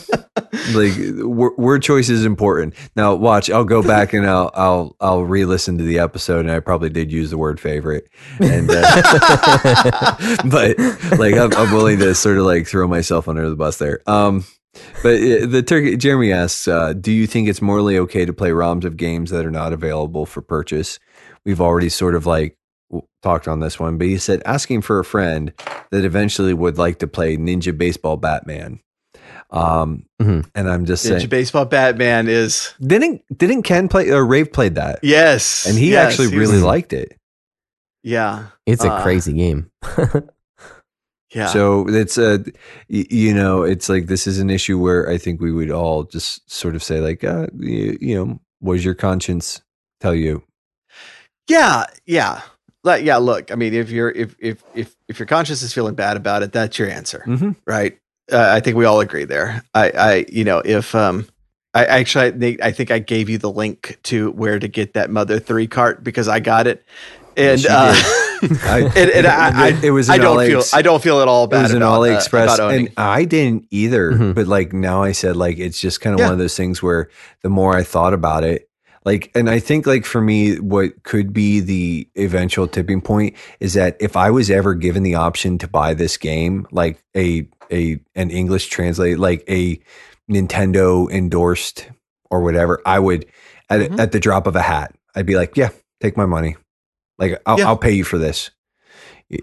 like 0.75 0.93
word, 1.25 1.53
word 1.59 1.83
choice 1.83 2.09
is 2.09 2.25
important. 2.25 2.75
Now 2.95 3.15
watch 3.15 3.51
i'll 3.51 3.65
go 3.65 3.83
back 3.83 4.13
and 4.13 4.27
i'll 4.27 4.51
i'll 4.55 4.97
i'll 5.01 5.23
re-listen 5.23 5.79
to 5.79 5.85
the 5.85 5.99
episode 5.99 6.41
and 6.41 6.51
i 6.51 6.61
probably 6.61 6.91
did 6.91 7.11
use 7.11 7.31
the 7.31 7.39
word 7.39 7.59
favorite. 7.59 8.09
And 8.39 8.71
uh, 8.71 10.17
but 10.45 10.79
like 11.19 11.35
I'm, 11.35 11.53
I'm 11.55 11.73
willing 11.73 11.99
to 11.99 12.15
sort 12.15 12.39
of 12.39 12.45
like 12.45 12.67
throw 12.69 12.87
myself 12.87 13.29
under 13.29 13.49
the 13.49 13.57
bus 13.57 13.79
there. 13.79 14.01
Um 14.07 14.45
but 15.03 15.17
uh, 15.17 15.47
the 15.47 15.63
turkey 15.67 15.97
jeremy 15.97 16.33
asks 16.33 16.67
uh, 16.67 16.93
do 16.95 17.13
you 17.13 17.27
think 17.27 17.49
it's 17.49 17.61
morally 17.61 17.99
okay 17.99 18.25
to 18.25 18.33
play 18.33 18.51
roms 18.51 18.85
of 18.85 18.97
games 18.97 19.31
that 19.31 19.45
are 19.45 19.51
not 19.51 19.73
available 19.73 20.25
for 20.25 20.41
purchase 20.41 20.99
we've 21.45 21.61
already 21.61 21.89
sort 21.89 22.15
of 22.15 22.27
like 22.27 22.57
talked 23.23 23.49
on 23.49 23.61
this 23.61 23.81
one 23.81 23.97
but 23.99 24.07
he 24.07 24.19
said 24.19 24.43
asking 24.45 24.83
for 24.83 24.99
a 24.99 25.05
friend 25.05 25.53
that 25.91 26.05
eventually 26.05 26.53
would 26.53 26.77
like 26.79 26.99
to 26.99 27.07
play 27.07 27.37
ninja 27.37 27.77
baseball 27.77 28.17
batman 28.17 28.79
um 29.51 30.05
Mhm. 30.21 30.47
and 30.55 30.69
i'm 30.71 30.85
just 30.85 31.05
Ninja 31.07 31.19
saying 31.19 31.29
Baseball 31.29 31.65
Batman 31.65 32.29
is 32.29 32.75
didn't 32.81 33.23
didn't 33.37 33.63
ken 33.63 33.89
play 33.89 34.11
or 34.11 34.25
rave 34.27 34.53
played 34.53 34.75
that 34.77 34.99
yes, 35.03 35.67
and 35.67 35.79
he 35.79 35.93
yes, 35.93 36.13
actually 36.13 36.31
he 36.31 36.39
was- 36.39 36.51
really 36.51 36.63
liked 36.63 36.93
it 36.93 37.17
yeah, 38.05 38.47
It's 38.67 38.83
a 38.85 38.91
Uh, 38.91 39.03
crazy 39.05 39.33
game. 39.33 39.71
yeah. 41.33 41.47
So 41.47 41.87
it's 41.89 42.19
a 42.19 42.45
you 42.89 43.33
know, 43.33 43.63
it's 43.63 43.89
like 43.89 44.07
this 44.07 44.27
is 44.27 44.39
an 44.41 44.51
issue 44.51 44.77
where 44.79 45.09
I 45.09 45.19
think 45.19 45.41
we 45.41 45.53
would 45.53 45.71
all 45.71 46.03
just 46.03 46.51
sort 46.51 46.75
of 46.75 46.83
say 46.83 46.99
like, 47.01 47.23
uh, 47.25 47.47
you, 47.59 47.97
you 48.01 48.15
know, 48.17 48.41
what 48.59 48.75
does 48.75 48.85
your 48.85 48.95
conscience 48.95 49.63
tell 50.01 50.15
you? 50.17 50.43
Yeah, 51.53 51.85
yeah. 52.07 52.41
Like, 52.85 53.05
yeah, 53.05 53.19
look, 53.19 53.53
I 53.53 53.55
mean, 53.55 53.75
if 53.75 53.91
you're 53.91 54.11
if 54.11 54.35
if 54.41 54.63
if 54.75 54.95
if 55.09 55.19
your 55.19 55.27
conscience 55.27 55.63
is 55.63 55.73
feeling 55.73 55.95
bad 55.95 56.17
about 56.17 56.43
it, 56.43 56.53
that's 56.53 56.79
your 56.79 56.89
answer, 56.89 57.23
Mm-hmm. 57.27 57.51
right? 57.67 57.99
Uh, 58.31 58.51
I 58.57 58.61
think 58.61 58.77
we 58.77 58.85
all 58.85 59.01
agree 59.01 59.25
there. 59.25 59.63
I, 59.75 59.91
I, 59.91 60.27
you 60.29 60.45
know, 60.45 60.63
if 60.65 60.95
um, 60.95 61.27
I 61.75 61.85
actually, 61.85 62.27
I 62.29 62.31
think, 62.33 62.63
I 62.63 62.73
think 62.73 62.91
I 62.91 62.99
gave 62.99 63.29
you 63.29 63.37
the 63.39 63.51
link 63.51 63.99
to 64.05 64.31
where 64.33 64.59
to 64.59 64.69
get 64.69 64.95
that 64.95 65.11
Mother 65.11 65.39
Three 65.39 65.67
cart 65.67 66.03
because 66.03 66.29
I 66.29 66.41
got 66.41 66.67
it, 66.67 66.85
and 67.37 67.61
Yes, 67.63 67.67
uh, 68.43 68.49
I, 68.65 68.81
and, 68.97 69.11
and 69.11 69.27
I, 69.27 69.67
I, 69.67 69.69
it 69.83 69.91
was 69.91 70.09
I 70.11 70.19
don't 70.19 70.37
Ali 70.37 70.49
feel, 70.49 70.59
Ex- 70.61 70.73
I 70.75 70.83
don't 70.83 71.03
feel 71.03 71.21
at 71.21 71.29
all 71.29 71.47
bad. 71.47 71.61
it 71.61 71.63
was 71.65 71.71
an 71.73 71.83
about, 71.83 72.03
uh, 72.03 72.07
AliExpress, 72.07 72.77
and 72.79 72.89
I 72.97 73.25
didn't 73.25 73.67
either. 73.71 74.13
Mhm. 74.13 74.35
But 74.35 74.47
like 74.47 74.73
now, 74.73 75.03
I 75.03 75.13
said 75.13 75.37
like 75.37 75.59
it's 75.59 75.81
just 75.81 76.01
kind 76.01 76.15
of 76.15 76.21
Yeah. 76.21 76.27
one 76.27 76.33
of 76.33 76.39
those 76.39 76.57
things 76.57 76.83
where 76.83 77.11
the 77.43 77.51
more 77.51 77.77
I 77.77 77.83
thought 77.85 78.15
about 78.15 78.45
it, 78.45 78.69
like, 79.05 79.31
and 79.35 79.51
I 79.51 79.59
think 79.59 79.87
like 79.87 80.05
for 80.05 80.21
me, 80.21 80.59
what 80.61 81.03
could 81.03 81.33
be 81.33 81.61
the 81.61 82.09
eventual 82.17 82.69
tipping 82.69 83.01
point 83.01 83.37
is 83.61 83.75
that 83.75 83.97
if 84.01 84.17
I 84.17 84.31
was 84.31 84.51
ever 84.51 84.75
given 84.75 85.03
the 85.03 85.15
option 85.17 85.59
to 85.59 85.69
buy 85.69 85.95
this 85.95 86.17
game, 86.17 86.67
like 86.73 87.03
a 87.17 87.47
a 87.73 87.99
an 88.15 88.31
English 88.31 88.67
translate, 88.69 89.19
like 89.19 89.45
a 89.49 89.81
Nintendo 90.31 91.11
endorsed 91.11 91.89
or 92.31 92.43
whatever, 92.43 92.81
I 92.87 92.99
would 92.99 93.27
at 93.71 93.81
Mhm. 93.81 93.99
at 93.99 94.13
the 94.13 94.21
drop 94.21 94.47
of 94.47 94.57
a 94.57 94.63
hat, 94.63 94.95
I'd 95.15 95.27
be 95.27 95.37
like, 95.37 95.57
yeah, 95.57 95.71
take 96.01 96.17
my 96.17 96.27
money, 96.27 96.57
like 97.19 97.41
I'll, 97.47 97.59
Yeah. 97.59 97.69
I'll 97.69 97.77
pay 97.77 97.93
you 97.93 98.05
for 98.05 98.19
this. 98.19 98.51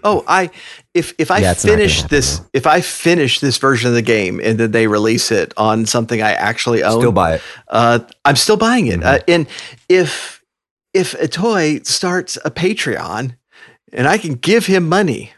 Oh, 0.04 0.24
I 0.28 0.50
if 0.94 1.14
if 1.18 1.30
I 1.30 1.38
Yeah, 1.38 1.52
it's 1.52 1.64
not 1.64 1.70
gonna 1.72 1.78
finish 1.82 2.02
this 2.04 2.40
if 2.52 2.66
I 2.66 2.80
finish 2.80 3.40
this 3.40 3.58
version 3.58 3.88
of 3.88 3.94
the 3.94 4.02
game 4.02 4.40
and 4.42 4.58
then 4.58 4.70
they 4.70 4.86
release 4.86 5.30
it 5.30 5.52
on 5.56 5.86
something 5.86 6.22
I 6.22 6.32
actually 6.32 6.82
own, 6.82 7.00
Still 7.00 7.12
buy 7.12 7.34
it. 7.34 7.42
uh, 7.68 8.00
I'm 8.24 8.36
still 8.36 8.56
buying 8.56 8.86
it. 8.86 9.00
Mhm. 9.00 9.04
Uh, 9.06 9.18
and 9.28 9.46
if 9.88 10.42
if 10.94 11.14
a 11.14 11.28
toy 11.28 11.80
starts 11.84 12.36
a 12.44 12.50
Patreon 12.50 13.36
and 13.92 14.06
I 14.08 14.18
can 14.18 14.34
give 14.34 14.66
him 14.66 14.88
money, 14.88 15.32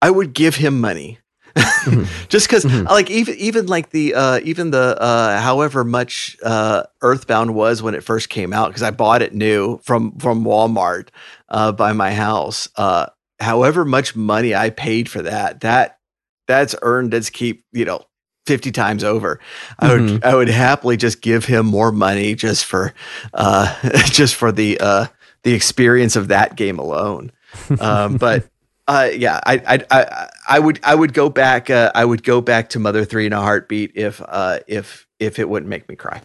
I 0.00 0.10
would 0.10 0.32
give 0.34 0.56
him 0.56 0.80
money. 0.80 1.18
Mhm. 1.56 2.06
Just 2.28 2.46
because, 2.48 2.64
Mhm. 2.64 2.88
like, 2.88 3.10
even 3.10 3.34
even 3.36 3.66
like 3.66 3.90
the 3.90 4.14
uh, 4.14 4.40
even 4.42 4.70
the 4.70 4.96
uh, 5.00 5.38
however 5.40 5.84
much 5.84 6.36
uh, 6.42 6.84
Earthbound 7.02 7.54
was 7.54 7.82
when 7.82 7.94
it 7.94 8.02
first 8.04 8.28
came 8.30 8.52
out, 8.54 8.68
because 8.68 8.82
I 8.82 8.90
bought 8.90 9.20
it 9.20 9.34
new 9.34 9.78
from 9.84 10.12
from 10.18 10.44
Walmart 10.44 11.08
uh, 11.50 11.72
by 11.72 11.92
my 11.92 12.14
house. 12.14 12.68
However 13.42 13.84
much 13.84 14.16
money 14.16 14.54
I 14.54 14.70
paid 14.70 15.08
for 15.08 15.22
that, 15.22 15.60
that 15.60 15.98
that's 16.46 16.74
earned 16.82 17.14
its 17.14 17.30
keep. 17.30 17.64
You 17.72 17.84
know, 17.84 18.06
fifty 18.46 18.72
times 18.72 19.04
over. 19.04 19.40
I 19.78 19.94
would 19.94 20.24
I 20.24 20.34
would 20.34 20.48
happily 20.48 20.96
just 20.96 21.20
give 21.20 21.44
him 21.44 21.66
more 21.66 21.92
money 21.92 22.34
just 22.34 22.64
for 22.64 22.94
uh, 23.34 23.74
just 24.06 24.34
for 24.34 24.52
the 24.52 24.78
uh, 24.80 25.06
the 25.42 25.54
experience 25.54 26.16
of 26.16 26.28
that 26.28 26.56
game 26.56 26.78
alone. 26.78 27.32
Um, 27.80 28.16
but 28.18 28.48
uh, 28.88 29.10
yeah, 29.14 29.40
I, 29.44 29.54
I 29.66 29.98
I 30.00 30.28
I 30.48 30.58
would 30.58 30.80
I 30.82 30.94
would 30.94 31.14
go 31.14 31.28
back. 31.28 31.70
Uh, 31.70 31.92
I 31.94 32.04
would 32.04 32.22
go 32.22 32.40
back 32.40 32.70
to 32.70 32.78
Mother 32.78 33.04
Three 33.04 33.26
in 33.26 33.32
a 33.32 33.40
heartbeat 33.40 33.92
if 33.94 34.20
uh, 34.26 34.60
if 34.66 35.06
if 35.18 35.38
it 35.38 35.48
wouldn't 35.48 35.70
make 35.70 35.88
me 35.88 35.96
cry. 35.96 36.22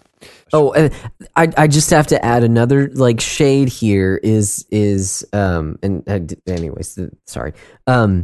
Oh, 0.54 0.72
and 0.72 0.94
I 1.36 1.52
I 1.58 1.68
just 1.68 1.90
have 1.90 2.08
to 2.08 2.24
add 2.26 2.44
another 2.44 2.90
like 2.94 3.20
shade 3.22 3.70
here 3.70 4.20
is 4.24 4.66
is 4.72 5.26
um 5.34 5.78
and 5.84 6.04
uh, 6.08 6.20
anyways 6.48 6.98
uh, 6.98 7.08
sorry 7.26 7.54
um 7.88 8.24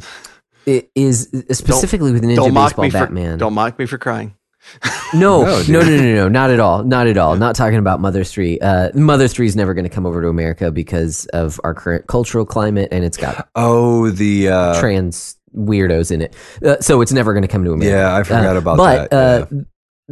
it 0.66 0.90
is 0.96 1.30
specifically 1.52 2.12
with 2.14 2.24
Ninja 2.24 2.36
don't 2.38 2.54
mock 2.54 2.70
Baseball 2.72 2.84
me 2.86 2.90
for 2.92 3.00
Batman. 3.00 3.38
don't 3.38 3.54
mock 3.54 3.78
me 3.78 3.86
for 3.86 3.98
crying. 3.98 4.36
No, 5.14 5.44
No, 5.44 5.62
no, 5.68 5.82
no, 5.82 5.82
no, 5.84 5.98
no, 5.98 6.16
no, 6.16 6.30
not 6.30 6.50
at 6.50 6.60
all. 6.60 6.84
Not 6.84 7.06
at 7.06 7.18
all. 7.18 7.36
Not 7.36 7.56
talking 7.56 7.78
about 7.78 8.00
Mother 8.00 8.24
3. 8.24 8.60
Uh, 8.60 8.90
Mother 8.96 9.28
3 9.28 9.46
is 9.46 9.56
never 9.56 9.76
going 9.76 9.84
to 9.84 9.90
come 9.90 10.08
over 10.08 10.24
to 10.24 10.28
America 10.30 10.72
because 10.72 11.26
of 11.28 11.60
our 11.64 11.76
current 11.76 12.08
cultural 12.08 12.46
climate 12.48 12.88
and 12.92 13.04
it's 13.06 13.18
got 13.18 13.48
Oh, 13.56 14.10
the 14.10 14.50
uh, 14.50 14.80
trans 14.80 15.36
weirdos 15.56 16.10
in 16.12 16.22
it. 16.24 16.36
Uh, 16.66 16.78
so 16.80 17.02
it's 17.02 17.12
never 17.12 17.34
going 17.34 17.44
to 17.44 17.48
come 17.48 17.64
to 17.66 17.74
America. 17.74 17.96
yeah, 17.96 18.16
I 18.16 18.24
forgot 18.24 18.56
Uh, 18.56 18.60
about 18.60 18.78
but, 18.78 19.10
that. 19.12 19.16
uh, 19.16 19.46
yeah. 19.52 19.62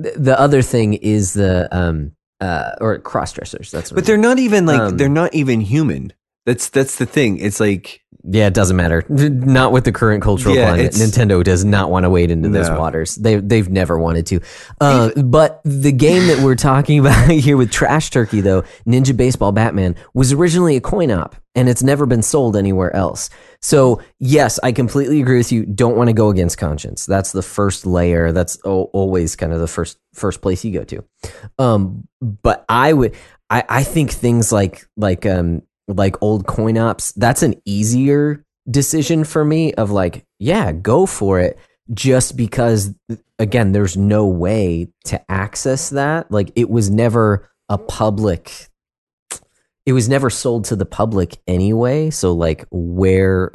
Th- 0.01 0.15
the 0.17 0.39
other 0.39 0.61
thing 0.61 0.93
is 0.95 1.33
the, 1.33 1.67
um, 1.75 2.11
uh, 2.39 2.71
or 2.81 2.99
cross 2.99 3.33
dressers. 3.33 3.71
That's 3.71 3.91
what 3.91 3.95
But 3.95 4.05
they're 4.05 4.17
not 4.17 4.39
even 4.39 4.65
like 4.65 4.79
um, 4.79 4.97
they're 4.97 5.09
not 5.09 5.33
even 5.33 5.61
human. 5.61 6.13
That's 6.45 6.69
that's 6.69 6.97
the 6.97 7.05
thing. 7.05 7.37
It's 7.37 7.59
like 7.59 8.01
Yeah, 8.23 8.47
it 8.47 8.53
doesn't 8.55 8.75
matter. 8.75 9.03
Not 9.09 9.71
with 9.71 9.83
the 9.83 9.91
current 9.91 10.23
cultural 10.23 10.55
Yeah, 10.55 10.69
climate. 10.69 10.85
it's- 10.87 10.99
Nintendo 11.01 11.43
does 11.43 11.63
not 11.65 11.91
want 11.91 12.03
to 12.05 12.09
wade 12.09 12.31
into 12.31 12.49
those 12.49 12.67
No. 12.69 12.79
waters. 12.79 13.15
They 13.15 13.35
they've 13.35 13.69
never 13.69 13.97
wanted 13.99 14.25
to. 14.27 14.39
Uh, 14.79 15.09
but 15.21 15.61
the 15.65 15.91
game 15.91 16.27
that 16.27 16.43
we're 16.43 16.55
talking 16.55 16.99
about 17.05 17.29
here 17.29 17.57
with 17.57 17.71
Trash 17.71 18.09
Turkey, 18.09 18.41
though, 18.41 18.63
Ninja 18.87 19.15
Baseball 19.15 19.51
Batman, 19.51 19.95
was 20.15 20.33
originally 20.33 20.75
a 20.75 20.81
coin 20.81 21.11
op, 21.11 21.35
and 21.55 21.67
it's 21.67 21.83
never 21.83 22.05
been 22.05 22.21
sold 22.21 22.55
anywhere 22.55 22.95
else. 22.95 23.29
So 23.61 24.01
yes, 24.19 24.59
I 24.63 24.71
completely 24.71 25.21
agree 25.21 25.37
with 25.37 25.51
you. 25.51 25.65
Don't 25.65 25.97
want 25.97 26.09
to 26.09 26.13
go 26.13 26.29
against 26.29 26.57
conscience. 26.57 27.05
That's 27.05 27.31
the 27.31 27.41
first 27.41 27.85
layer. 27.85 28.31
That's 28.31 28.57
al- 28.65 28.89
always 28.93 29.35
kind 29.35 29.53
of 29.53 29.59
the 29.59 29.67
first 29.67 29.97
first 30.13 30.41
place 30.41 30.63
you 30.63 30.71
go 30.71 30.83
to. 30.85 31.03
Um, 31.59 32.07
but 32.21 32.65
I 32.69 32.93
would, 32.93 33.15
I, 33.49 33.63
I 33.67 33.83
think 33.83 34.11
things 34.11 34.51
like 34.51 34.85
like 34.95 35.25
um 35.25 35.63
like 35.87 36.21
old 36.21 36.47
coin 36.47 36.77
ops. 36.77 37.11
That's 37.13 37.43
an 37.43 37.61
easier 37.65 38.45
decision 38.69 39.23
for 39.23 39.43
me. 39.43 39.73
Of 39.73 39.91
like, 39.91 40.25
yeah, 40.39 40.71
go 40.71 41.05
for 41.05 41.39
it. 41.39 41.57
Just 41.93 42.37
because, 42.37 42.95
again, 43.37 43.73
there's 43.73 43.97
no 43.97 44.25
way 44.25 44.87
to 45.05 45.19
access 45.29 45.89
that. 45.89 46.31
Like, 46.31 46.53
it 46.55 46.69
was 46.69 46.89
never 46.89 47.49
a 47.67 47.77
public. 47.77 48.69
It 49.85 49.93
was 49.93 50.07
never 50.09 50.29
sold 50.29 50.65
to 50.65 50.75
the 50.75 50.85
public 50.85 51.37
anyway. 51.47 52.09
So, 52.11 52.33
like, 52.33 52.65
where? 52.71 53.51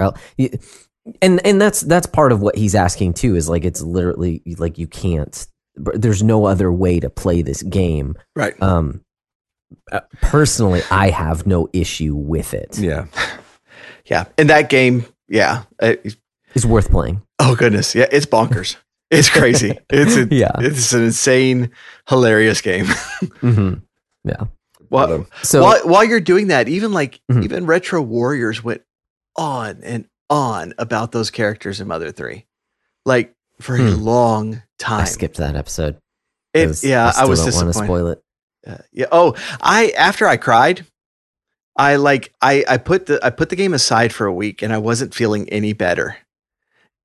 and 1.23 1.45
and 1.47 1.61
that's 1.61 1.81
that's 1.83 2.07
part 2.07 2.33
of 2.33 2.41
what 2.43 2.57
he's 2.57 2.75
asking 2.75 3.15
too. 3.15 3.37
Is 3.37 3.49
like, 3.49 3.65
it's 3.65 3.81
literally 3.83 4.43
like 4.59 4.79
you 4.79 4.87
can't. 4.87 5.47
There's 5.77 6.23
no 6.23 6.47
other 6.47 6.73
way 6.73 6.99
to 7.01 7.11
play 7.11 7.43
this 7.43 7.63
game. 7.63 8.15
Right. 8.35 8.61
Um, 8.63 9.03
uh, 9.93 10.01
personally, 10.23 10.81
I 10.91 11.11
have 11.11 11.47
no 11.47 11.69
issue 11.73 12.15
with 12.15 12.55
it. 12.55 12.79
yeah. 12.79 13.07
Yeah. 14.09 14.27
In 14.39 14.47
that 14.47 14.69
game, 14.69 15.05
yeah. 15.29 15.65
Uh, 15.83 15.95
It's 16.55 16.65
worth 16.65 16.91
playing. 16.93 17.23
oh 17.41 17.57
goodness. 17.57 17.93
Yeah. 17.95 18.07
It's 18.13 18.25
bonkers. 18.25 18.77
It's 19.11 19.29
crazy. 19.29 19.77
It's 19.91 20.15
a, 20.33 20.33
Yeah. 20.33 20.53
It's 20.61 20.93
an 20.93 21.03
insane, 21.05 21.73
hilarious 22.09 22.61
game. 22.61 22.87
hmm 23.41 23.75
Yeah. 24.25 24.45
While, 24.89 25.27
So 25.43 25.63
while, 25.63 25.81
while 25.89 26.05
you're 26.05 26.21
doing 26.21 26.49
that, 26.49 26.69
even 26.69 26.93
like 26.93 27.21
Mhm. 27.31 27.45
even 27.45 27.67
Retro 27.67 28.01
Warriors 28.03 28.63
went 28.65 28.83
on 29.37 29.81
and 29.83 30.07
on 30.31 30.75
about 30.79 31.13
those 31.13 31.31
characters 31.31 31.81
in 31.81 31.89
Mother 31.89 32.11
Three, 32.11 32.47
like 33.05 33.35
for 33.61 33.77
a 33.77 33.79
Hmm. 33.91 34.03
long 34.03 34.63
time. 34.79 35.03
I 35.03 35.05
skipped 35.05 35.37
that 35.39 35.57
episode. 35.57 35.97
It, 36.55 36.83
yeah, 36.83 37.09
I, 37.09 37.11
still 37.13 37.29
was 37.29 37.39
don't 37.45 37.55
want 37.55 37.59
to 37.61 37.67
disappointed. 37.67 37.87
spoil 37.87 38.07
it. 38.09 38.23
Uh, 38.67 38.79
yeah. 38.93 39.07
Oh, 39.13 39.35
I 39.61 39.93
after 39.97 40.27
I 40.27 40.37
cried, 40.37 40.87
I 41.77 41.97
like 41.97 42.33
I 42.41 42.65
I 42.69 42.77
put 42.79 43.07
the 43.07 43.25
I 43.25 43.31
put 43.31 43.51
the 43.51 43.57
game 43.57 43.75
aside 43.75 44.13
for 44.13 44.27
a 44.27 44.33
week, 44.33 44.63
and 44.63 44.73
I 44.73 44.79
wasn't 44.79 45.15
feeling 45.15 45.49
any 45.51 45.73
better. 45.73 46.17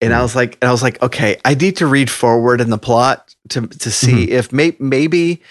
And 0.04 0.14
I 0.16 0.20
Mm. 0.20 0.24
was 0.24 0.36
like, 0.36 0.58
and 0.62 0.70
I 0.70 0.72
was 0.72 0.82
like, 0.82 1.00
okay, 1.04 1.38
I 1.46 1.54
need 1.54 1.78
to 1.78 1.86
read 1.86 2.10
forward 2.10 2.60
in 2.62 2.70
the 2.72 2.78
plot 2.80 3.36
to 3.50 3.68
to 3.68 3.92
see 3.92 4.26
Mm-hmm. 4.26 4.32
if 4.34 4.52
may, 4.52 4.76
maybe 4.80 5.42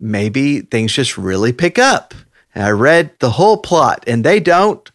maybe 0.00 0.62
things 0.62 0.92
just 0.92 1.16
really 1.18 1.52
pick 1.52 1.78
up. 1.78 2.14
And 2.54 2.64
I 2.64 2.70
read 2.70 3.12
the 3.20 3.30
whole 3.30 3.58
plot, 3.58 4.02
and 4.06 4.24
they 4.24 4.40
don't. 4.40 4.90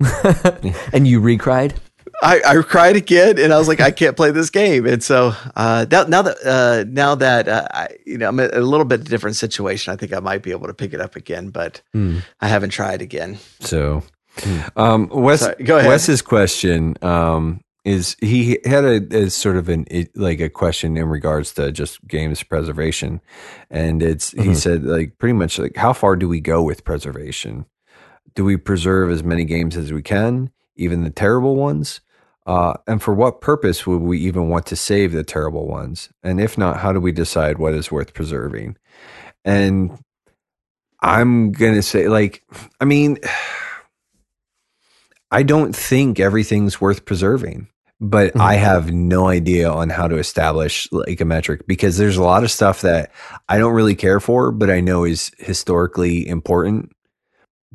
and 0.92 1.06
you 1.06 1.20
recried? 1.20 1.76
I, 2.22 2.40
I 2.46 2.62
cried 2.62 2.96
again, 2.96 3.38
and 3.38 3.52
I 3.52 3.58
was 3.58 3.68
like, 3.68 3.80
I 3.80 3.90
can't 3.90 4.16
play 4.16 4.30
this 4.30 4.48
game. 4.48 4.86
And 4.86 5.02
so 5.02 5.34
uh, 5.54 5.84
now, 5.90 6.04
now 6.04 6.22
that 6.22 6.36
uh, 6.46 6.84
now 6.88 7.14
that 7.14 7.46
uh, 7.46 7.68
I, 7.70 7.88
you 8.06 8.16
know, 8.16 8.28
I'm 8.28 8.40
in 8.40 8.50
a 8.54 8.60
little 8.60 8.86
bit 8.86 9.04
different 9.04 9.36
situation. 9.36 9.92
I 9.92 9.96
think 9.96 10.14
I 10.14 10.20
might 10.20 10.42
be 10.42 10.50
able 10.50 10.66
to 10.68 10.74
pick 10.74 10.94
it 10.94 11.00
up 11.00 11.16
again, 11.16 11.50
but 11.50 11.82
Hmm. 11.92 12.18
I 12.40 12.48
haven't 12.48 12.70
tried 12.70 13.02
again. 13.02 13.38
So, 13.60 14.02
um, 14.76 15.08
Wes, 15.10 15.40
Sorry, 15.40 15.62
go 15.62 15.76
ahead. 15.76 15.88
Wes's 15.88 16.22
question 16.22 16.96
um, 17.02 17.60
is 17.86 18.16
he 18.20 18.60
had 18.66 18.84
a, 18.84 19.24
a 19.26 19.30
sort 19.30 19.56
of 19.56 19.70
an 19.70 19.86
it, 19.90 20.16
like 20.18 20.40
a 20.40 20.50
question 20.50 20.98
in 20.98 21.08
regards 21.08 21.54
to 21.54 21.72
just 21.72 22.06
games 22.08 22.44
preservation, 22.44 23.22
and 23.70 24.02
it's 24.04 24.32
he 24.32 24.50
Mhm. 24.50 24.56
said 24.56 24.84
like 24.84 25.18
pretty 25.18 25.34
much 25.34 25.58
like 25.60 25.76
how 25.78 25.94
far 25.94 26.16
do 26.16 26.28
we 26.28 26.40
go 26.40 26.62
with 26.64 26.84
preservation? 26.84 27.66
Do 28.34 28.44
we 28.44 28.56
preserve 28.58 29.10
as 29.12 29.24
many 29.24 29.44
games 29.44 29.76
as 29.76 29.92
we 29.92 30.02
can, 30.02 30.50
even 30.76 31.04
the 31.04 31.10
terrible 31.10 31.56
ones? 31.56 32.00
Uh, 32.46 32.74
and 32.88 33.02
for 33.02 33.14
what 33.14 33.40
purpose 33.42 33.86
would 33.86 34.02
we 34.02 34.18
even 34.20 34.48
want 34.50 34.66
to 34.66 34.76
save 34.76 35.12
the 35.12 35.24
terrible 35.24 35.66
ones? 35.68 36.10
And 36.24 36.40
if 36.40 36.58
not, 36.58 36.78
how 36.78 36.92
do 36.92 37.00
we 37.00 37.12
decide 37.12 37.58
what 37.58 37.74
is 37.74 37.92
worth 37.92 38.14
preserving? 38.14 38.76
And 39.44 39.98
I'm 41.02 41.52
gonna 41.52 41.82
say, 41.82 42.08
like, 42.08 42.42
I 42.80 42.84
mean, 42.86 43.18
I 45.32 45.42
don't 45.44 45.74
think 45.76 46.18
everything's 46.20 46.80
worth 46.80 47.04
preserving, 47.04 47.68
but 48.00 48.34
Mhm. 48.34 48.40
I 48.40 48.54
have 48.54 48.92
no 48.92 49.28
idea 49.28 49.70
on 49.70 49.88
how 49.90 50.08
to 50.08 50.16
establish 50.18 50.88
like 50.92 51.20
a 51.20 51.24
metric 51.24 51.66
because 51.66 51.96
there's 51.96 52.16
a 52.18 52.22
lot 52.22 52.44
of 52.44 52.50
stuff 52.50 52.82
that 52.82 53.10
I 53.48 53.58
don't 53.58 53.72
really 53.74 53.94
care 53.94 54.20
for, 54.20 54.52
but 54.52 54.70
I 54.70 54.80
know 54.80 55.04
is 55.04 55.30
historically 55.38 56.26
important. 56.28 56.92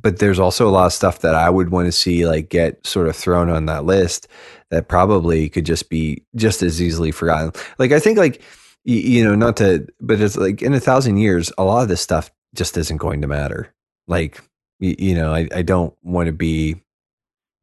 But 0.02 0.20
there's 0.20 0.40
also 0.40 0.68
a 0.68 0.72
lot 0.72 0.88
of 0.88 0.94
stuff 0.94 1.20
that 1.20 1.36
I 1.36 1.50
would 1.50 1.70
want 1.70 1.88
to 1.88 1.92
see 1.92 2.26
like 2.26 2.50
get 2.50 2.86
sort 2.88 3.08
of 3.08 3.16
thrown 3.16 3.50
on 3.50 3.66
that 3.68 3.86
list 3.86 4.28
that 4.72 4.88
probably 4.88 5.50
could 5.50 5.66
just 5.66 5.90
be 5.90 6.24
just 6.36 6.64
as 6.64 6.82
easily 6.82 7.12
forgotten. 7.12 7.52
Like 7.78 7.92
I 7.92 8.00
think 8.00 8.18
like 8.18 8.42
you 8.84 9.24
know 9.24 9.36
not 9.36 9.58
to 9.58 9.86
but 10.00 10.20
it's 10.20 10.38
like 10.38 10.62
in 10.64 10.74
a 10.74 10.80
thousand 10.80 11.18
years 11.18 11.52
a 11.60 11.64
lot 11.64 11.84
of 11.84 11.88
this 11.88 12.02
stuff 12.02 12.32
just 12.56 12.78
isn't 12.78 12.98
going 12.98 13.22
to 13.22 13.28
matter. 13.28 13.74
Like 14.08 14.42
you 14.80 15.14
know 15.16 15.34
I, 15.36 15.48
I 15.54 15.62
don't 15.62 15.94
want 16.04 16.28
to 16.28 16.34
be 16.34 16.82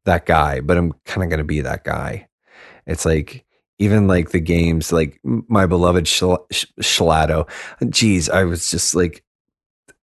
that 0.05 0.25
guy, 0.25 0.61
but 0.61 0.77
I'm 0.77 0.93
kind 1.05 1.23
of 1.23 1.29
going 1.29 1.39
to 1.39 1.43
be 1.43 1.61
that 1.61 1.83
guy. 1.83 2.28
It's 2.89 3.05
like 3.05 3.45
even 3.77 4.07
like 4.07 4.31
the 4.31 4.39
games, 4.41 4.91
like 4.91 5.19
my 5.23 5.65
beloved 5.65 6.07
Shal-. 6.07 6.45
Geez, 7.89 8.29
I 8.29 8.43
was 8.43 8.69
just 8.69 8.95
like 8.95 9.23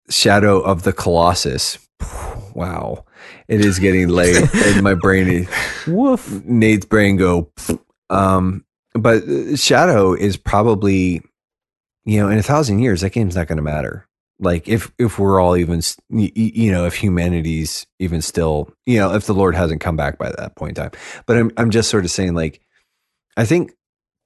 Shadow 0.09 0.61
of 0.61 0.83
the 0.85 0.93
Colossus. 0.93 1.79
Wow, 2.55 3.05
it 3.49 3.63
is 3.63 3.79
getting 3.79 4.09
late, 4.09 4.43
and 4.55 4.83
my 4.83 4.95
brain 4.95 5.29
is 5.29 5.49
Woof. 5.87 6.43
Nate's 6.47 6.87
brain 6.87 7.17
go. 7.19 7.53
Um, 8.09 8.65
but 8.95 9.25
uh, 9.25 9.57
Shadow 9.57 10.15
is 10.15 10.39
probably, 10.39 11.21
you 12.07 12.19
know, 12.19 12.31
in 12.31 12.39
a 12.39 12.43
thousand 12.43 12.79
years, 12.79 13.03
that 13.03 13.11
game's 13.13 13.37
not 13.37 13.47
going 13.47 13.59
to 13.59 13.63
matter. 13.63 14.09
Like 14.41 14.69
if 14.69 14.91
if 14.99 15.19
we're 15.19 15.39
all 15.39 15.55
even, 15.55 15.79
s- 15.79 15.99
y- 16.09 16.33
y- 16.35 16.53
you 16.55 16.73
know, 16.73 16.87
if 16.87 16.95
humanity's 16.95 17.87
even 17.99 18.23
still, 18.23 18.71
you 18.87 18.99
know, 18.99 19.13
if 19.15 19.27
the 19.27 19.35
Lord 19.35 19.55
hasn't 19.55 19.83
come 19.83 19.97
back 19.99 20.17
by 20.17 20.31
that 20.31 20.57
point 20.57 20.79
in 20.79 20.85
time. 20.85 20.99
But 21.27 21.37
I'm 21.37 21.51
I'm 21.59 21.71
just 21.71 21.91
sort 21.91 22.07
of 22.07 22.11
saying, 22.11 22.33
like, 22.33 22.63
I 23.37 23.45
think 23.45 23.73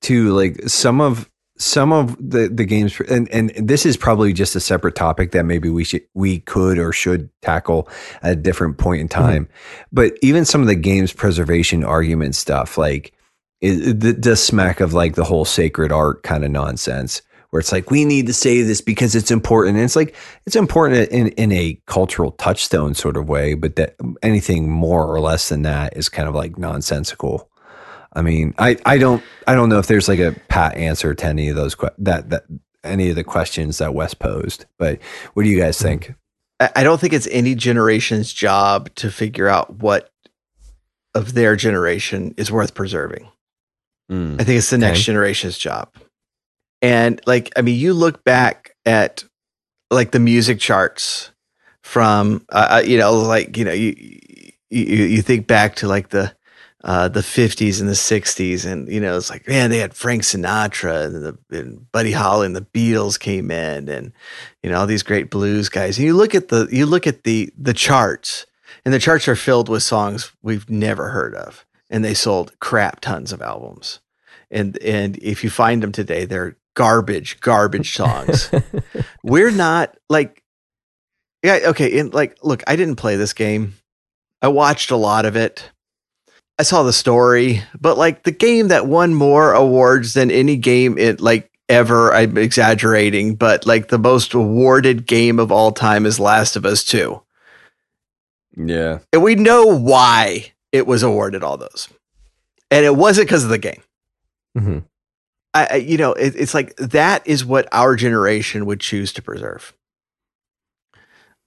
too, 0.00 0.32
like 0.32 0.68
some 0.68 1.00
of 1.00 1.30
some 1.58 1.92
of 1.92 2.16
the 2.18 2.48
the 2.48 2.64
games, 2.64 2.98
and 3.08 3.28
and 3.30 3.50
this 3.56 3.84
is 3.84 3.96
probably 3.96 4.32
just 4.32 4.56
a 4.56 4.60
separate 4.60 4.94
topic 4.94 5.32
that 5.32 5.44
maybe 5.44 5.68
we 5.68 5.84
should 5.84 6.02
we 6.14 6.40
could 6.40 6.78
or 6.78 6.92
should 6.92 7.28
tackle 7.42 7.88
at 8.22 8.32
a 8.32 8.36
different 8.36 8.78
point 8.78 9.02
in 9.02 9.08
mm-hmm. 9.08 9.22
time. 9.22 9.48
But 9.92 10.14
even 10.22 10.44
some 10.44 10.62
of 10.62 10.66
the 10.66 10.74
games 10.74 11.12
preservation 11.12 11.84
argument 11.84 12.34
stuff, 12.34 12.78
like 12.78 13.12
it, 13.60 14.04
it 14.04 14.20
does 14.20 14.42
smack 14.42 14.80
of 14.80 14.94
like 14.94 15.16
the 15.16 15.24
whole 15.24 15.44
sacred 15.44 15.92
art 15.92 16.22
kind 16.22 16.44
of 16.44 16.50
nonsense, 16.50 17.20
where 17.50 17.60
it's 17.60 17.72
like 17.72 17.90
we 17.90 18.06
need 18.06 18.26
to 18.28 18.32
say 18.32 18.62
this 18.62 18.80
because 18.80 19.14
it's 19.14 19.30
important. 19.30 19.76
And 19.76 19.84
it's 19.84 19.96
like 19.96 20.16
it's 20.46 20.56
important 20.56 21.10
in 21.10 21.28
in 21.32 21.52
a 21.52 21.78
cultural 21.86 22.32
touchstone 22.32 22.94
sort 22.94 23.18
of 23.18 23.28
way, 23.28 23.52
but 23.52 23.76
that 23.76 23.96
anything 24.22 24.70
more 24.70 25.06
or 25.06 25.20
less 25.20 25.50
than 25.50 25.60
that 25.62 25.94
is 25.94 26.08
kind 26.08 26.26
of 26.26 26.34
like 26.34 26.56
nonsensical. 26.56 27.49
I 28.12 28.22
mean, 28.22 28.54
I, 28.58 28.76
I 28.84 28.98
don't 28.98 29.22
I 29.46 29.54
don't 29.54 29.68
know 29.68 29.78
if 29.78 29.86
there's 29.86 30.08
like 30.08 30.18
a 30.18 30.32
pat 30.48 30.76
answer 30.76 31.14
to 31.14 31.26
any 31.26 31.48
of 31.48 31.56
those 31.56 31.74
que- 31.74 31.90
that 31.98 32.30
that 32.30 32.44
any 32.82 33.10
of 33.10 33.16
the 33.16 33.24
questions 33.24 33.78
that 33.78 33.94
Wes 33.94 34.14
posed, 34.14 34.66
but 34.78 34.98
what 35.34 35.42
do 35.44 35.48
you 35.48 35.60
guys 35.60 35.80
think? 35.80 36.14
I 36.76 36.82
don't 36.82 37.00
think 37.00 37.12
it's 37.14 37.28
any 37.30 37.54
generation's 37.54 38.32
job 38.32 38.94
to 38.96 39.10
figure 39.10 39.48
out 39.48 39.76
what 39.76 40.10
of 41.14 41.32
their 41.34 41.56
generation 41.56 42.34
is 42.36 42.52
worth 42.52 42.74
preserving. 42.74 43.28
I 44.10 44.42
think 44.44 44.58
it's 44.58 44.70
the 44.70 44.76
next 44.78 44.98
Okay. 44.98 45.02
generation's 45.04 45.56
job. 45.56 45.88
And 46.82 47.20
like, 47.26 47.52
I 47.56 47.62
mean, 47.62 47.78
you 47.78 47.94
look 47.94 48.24
back 48.24 48.74
at 48.84 49.22
like 49.90 50.10
the 50.10 50.18
music 50.18 50.58
charts 50.58 51.30
from, 51.84 52.44
uh, 52.50 52.78
uh, 52.78 52.82
you 52.84 52.98
know, 52.98 53.12
like 53.14 53.56
you 53.56 53.64
know, 53.64 53.72
you 53.72 53.94
you 54.68 54.84
you 55.04 55.22
think 55.22 55.46
back 55.46 55.76
to 55.76 55.86
like 55.88 56.08
the 56.08 56.34
uh, 56.82 57.08
the 57.08 57.20
50s 57.20 57.80
and 57.80 57.88
the 57.88 57.94
60s. 57.94 58.64
And, 58.64 58.90
you 58.90 59.00
know, 59.00 59.16
it's 59.16 59.30
like, 59.30 59.46
man, 59.46 59.70
they 59.70 59.78
had 59.78 59.94
Frank 59.94 60.22
Sinatra 60.22 61.06
and, 61.06 61.14
the, 61.16 61.38
and 61.50 61.90
Buddy 61.92 62.12
Holly 62.12 62.46
and 62.46 62.56
the 62.56 62.62
Beatles 62.62 63.18
came 63.18 63.50
in 63.50 63.88
and, 63.88 64.12
you 64.62 64.70
know, 64.70 64.80
all 64.80 64.86
these 64.86 65.02
great 65.02 65.30
blues 65.30 65.68
guys. 65.68 65.98
And 65.98 66.06
you 66.06 66.14
look 66.14 66.34
at 66.34 66.48
the, 66.48 66.68
you 66.70 66.86
look 66.86 67.06
at 67.06 67.24
the, 67.24 67.52
the 67.58 67.74
charts 67.74 68.46
and 68.84 68.94
the 68.94 68.98
charts 68.98 69.28
are 69.28 69.36
filled 69.36 69.68
with 69.68 69.82
songs 69.82 70.32
we've 70.42 70.68
never 70.70 71.10
heard 71.10 71.34
of. 71.34 71.66
And 71.90 72.04
they 72.04 72.14
sold 72.14 72.58
crap 72.60 73.00
tons 73.00 73.32
of 73.32 73.42
albums. 73.42 74.00
And, 74.50 74.78
and 74.78 75.18
if 75.18 75.44
you 75.44 75.50
find 75.50 75.82
them 75.82 75.92
today, 75.92 76.24
they're 76.24 76.56
garbage, 76.74 77.40
garbage 77.40 77.94
songs. 77.94 78.50
We're 79.22 79.50
not 79.50 79.96
like, 80.08 80.42
yeah, 81.42 81.58
okay. 81.66 81.98
And 81.98 82.14
like, 82.14 82.38
look, 82.42 82.62
I 82.66 82.76
didn't 82.76 82.96
play 82.96 83.16
this 83.16 83.32
game. 83.32 83.74
I 84.42 84.48
watched 84.48 84.90
a 84.90 84.96
lot 84.96 85.26
of 85.26 85.36
it. 85.36 85.70
I 86.60 86.62
saw 86.62 86.82
the 86.82 86.92
story, 86.92 87.62
but 87.80 87.96
like 87.96 88.24
the 88.24 88.30
game 88.30 88.68
that 88.68 88.86
won 88.86 89.14
more 89.14 89.54
awards 89.54 90.12
than 90.12 90.30
any 90.30 90.58
game 90.58 90.98
it 90.98 91.18
like 91.18 91.50
ever, 91.70 92.12
I'm 92.12 92.36
exaggerating, 92.36 93.36
but 93.36 93.64
like 93.64 93.88
the 93.88 93.98
most 93.98 94.34
awarded 94.34 95.06
game 95.06 95.38
of 95.38 95.50
all 95.50 95.72
time 95.72 96.04
is 96.04 96.20
Last 96.20 96.56
of 96.56 96.66
Us 96.66 96.84
2. 96.84 97.18
Yeah. 98.58 98.98
And 99.10 99.22
we 99.22 99.36
know 99.36 99.74
why 99.74 100.52
it 100.70 100.86
was 100.86 101.02
awarded 101.02 101.42
all 101.42 101.56
those. 101.56 101.88
And 102.70 102.84
it 102.84 102.94
wasn't 102.94 103.28
because 103.28 103.44
of 103.44 103.48
the 103.48 103.56
game. 103.56 103.82
hmm 104.54 104.78
I, 105.54 105.66
I 105.70 105.76
you 105.76 105.96
know, 105.96 106.12
it, 106.12 106.36
it's 106.36 106.52
like 106.52 106.76
that 106.76 107.26
is 107.26 107.42
what 107.42 107.68
our 107.72 107.96
generation 107.96 108.66
would 108.66 108.80
choose 108.80 109.14
to 109.14 109.22
preserve. 109.22 109.72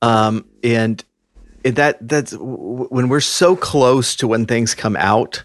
Um, 0.02 0.46
and 0.64 1.06
that 1.64 1.98
that's 2.08 2.34
when 2.40 3.10
we're 3.10 3.20
so 3.22 3.56
close 3.56 4.16
to 4.18 4.28
when 4.28 4.46
things 4.46 4.76
come 4.76 4.96
out, 4.96 5.44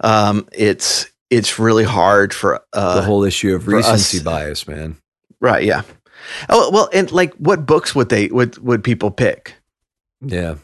um, 0.00 0.48
it's 0.52 1.06
it's 1.30 1.58
really 1.58 1.84
hard 1.84 2.34
for 2.34 2.60
uh, 2.72 2.96
the 2.96 3.02
whole 3.02 3.24
issue 3.24 3.54
of 3.54 3.64
for 3.64 3.76
us- 3.76 3.86
recency 3.90 4.22
bias, 4.22 4.66
man. 4.68 4.96
right, 5.40 5.64
yeah. 5.64 5.82
Oh 6.48 6.70
well, 6.72 6.88
and 6.92 7.10
like, 7.12 7.34
what 7.34 7.66
books 7.66 7.94
would 7.94 8.08
they 8.08 8.28
would 8.28 8.58
would 8.58 8.84
people 8.84 9.10
pick? 9.10 9.54
Yeah. 10.20 10.56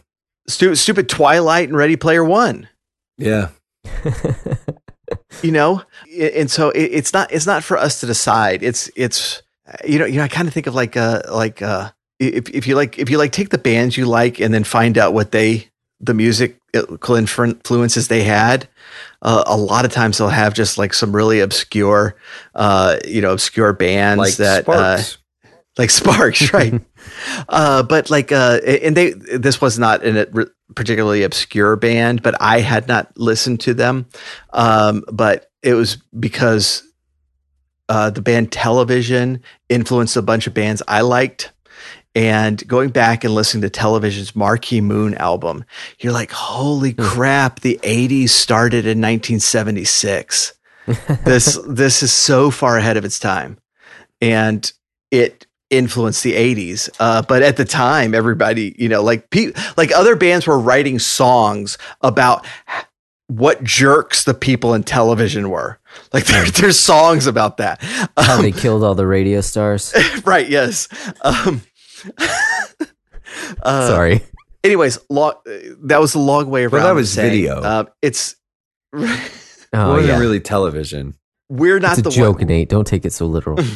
Stu- 0.49 0.75
stupid 0.75 1.09
Twilight 1.09 1.69
and 1.69 1.77
Ready 1.77 1.97
Player 1.97 2.25
One. 2.25 2.69
Yeah. 3.19 3.49
you 5.43 5.53
know 5.53 5.83
and 6.37 6.51
so 6.51 6.71
it, 6.71 6.83
it's 6.93 7.13
not 7.13 7.31
it's 7.33 7.47
not 7.47 7.63
for 7.63 7.77
us 7.77 8.01
to 8.01 8.07
decide 8.07 8.63
it's 8.63 8.91
it's 8.97 9.43
you 9.87 9.99
know 9.99 10.05
you 10.07 10.17
know 10.17 10.25
i 10.25 10.29
kind 10.29 10.49
of 10.49 10.55
think 10.55 10.67
of 10.67 10.75
like 10.75 10.97
uh 10.97 11.23
like 11.31 11.63
uh 11.63 11.91
if, 12.19 12.49
if 12.51 12.67
you 12.67 12.75
like 12.75 12.99
if 12.99 13.11
you 13.11 13.19
like 13.19 13.33
take 13.33 13.51
the 13.51 13.59
bands 13.59 13.97
you 13.97 14.07
like 14.07 14.41
and 14.41 14.53
then 14.53 14.65
find 14.65 14.99
out 14.99 15.15
what 15.15 15.33
they 15.33 15.69
the 16.01 16.15
music 16.15 16.61
influences 16.75 18.09
they 18.09 18.23
had 18.23 18.69
uh, 19.23 19.43
a 19.47 19.57
lot 19.57 19.85
of 19.85 19.93
times 19.93 20.19
they'll 20.19 20.29
have 20.29 20.55
just 20.55 20.77
like 20.79 20.93
some 20.93 21.15
really 21.15 21.41
obscure 21.41 22.17
uh 22.55 22.97
you 23.05 23.21
know 23.21 23.33
obscure 23.33 23.73
bands 23.73 24.19
Like 24.19 24.37
that 24.37 24.69
uh 24.69 24.99
Sparks. 24.99 25.19
like 25.79 25.91
Sparks, 25.91 26.53
right? 26.53 26.81
uh, 27.49 27.83
but 27.83 28.11
like, 28.11 28.33
uh, 28.33 28.61
and 28.67 28.97
they, 28.97 29.11
this 29.13 29.61
was 29.61 29.79
not 29.79 30.03
in 30.03 30.17
a 30.17 30.27
particularly 30.75 31.23
obscure 31.23 31.77
band, 31.77 32.23
but 32.23 32.35
I 32.41 32.61
had 32.61 32.89
not 32.89 33.17
listened 33.17 33.61
to 33.61 33.75
them. 33.75 34.07
Um, 34.53 35.05
but 35.13 35.51
it 35.63 35.75
was 35.75 35.97
because 36.19 36.83
uh, 37.89 38.11
the 38.11 38.23
band 38.23 38.53
Television 38.53 39.43
influenced 39.69 40.17
a 40.17 40.23
bunch 40.23 40.47
of 40.47 40.55
bands 40.55 40.83
I 40.89 41.03
liked. 41.03 41.53
And 42.17 42.67
going 42.67 42.89
back 42.89 43.25
and 43.25 43.35
listening 43.35 43.61
to 43.61 43.71
Television's 43.71 44.35
Marquee 44.35 44.81
Moon 44.81 45.15
album, 45.17 45.65
you're 46.01 46.15
like, 46.15 46.33
holy 46.33 46.95
crap, 46.95 47.61
the 47.61 47.79
80s 47.83 48.31
started 48.31 48.87
in 48.87 49.01
1976 49.01 50.55
this 51.25 51.59
this 51.67 52.03
is 52.03 52.13
so 52.13 52.51
far 52.51 52.79
ahead 52.79 52.97
of 52.97 53.05
its 53.05 53.19
time. 53.19 53.59
And 54.21 54.73
it 55.11 55.47
influenced 55.69 56.23
the 56.23 56.33
80s 56.33 56.89
uh, 57.01 57.23
but 57.23 57.43
at 57.43 57.57
the 57.57 57.65
time 57.65 58.15
everybody 58.15 58.73
you 58.79 58.89
know 58.89 59.03
like 59.03 59.29
pe- 59.31 59.51
like 59.77 59.91
other 59.91 60.15
bands 60.15 60.47
were 60.47 60.61
writing 60.61 61.01
songs 61.01 61.77
about 62.03 62.47
what 63.27 63.65
jerks 63.65 64.23
the 64.23 64.35
people 64.35 64.75
in 64.75 64.85
television 64.85 65.51
were. 65.51 65.81
Like 66.13 66.27
there, 66.27 66.45
there's 66.45 66.79
songs 66.79 67.27
about 67.27 67.57
that. 67.57 67.83
How 68.17 68.37
Um, 68.37 68.43
they 68.43 68.53
killed 68.53 68.85
all 68.85 68.95
the 68.95 69.09
radio 69.09 69.41
stars. 69.41 69.93
right 70.25 70.49
yes. 70.49 70.89
Um 71.23 71.63
uh, 73.63 73.89
Sorry. 73.89 74.23
anyways 74.65 74.99
long, 75.11 75.35
that 75.85 76.01
was 76.01 76.15
a 76.15 76.19
long 76.19 76.51
way 76.51 76.63
around 76.65 76.73
Well, 76.73 76.85
that 76.87 76.95
was 76.95 77.13
saying, 77.13 77.31
video. 77.33 77.61
uh, 77.61 77.85
it's 78.03 78.37
Oh 79.73 79.91
wasn't 79.91 80.07
yeah. 80.09 80.19
really 80.19 80.41
television. 80.41 81.15
we're 81.49 81.79
not 81.81 81.97
the 81.99 82.11
joke, 82.11 82.39
one 82.39 82.47
Nate. 82.49 82.69
Don't 82.69 82.87
take 82.87 83.05
it 83.05 83.13
so 83.13 83.27
literal. 83.27 83.59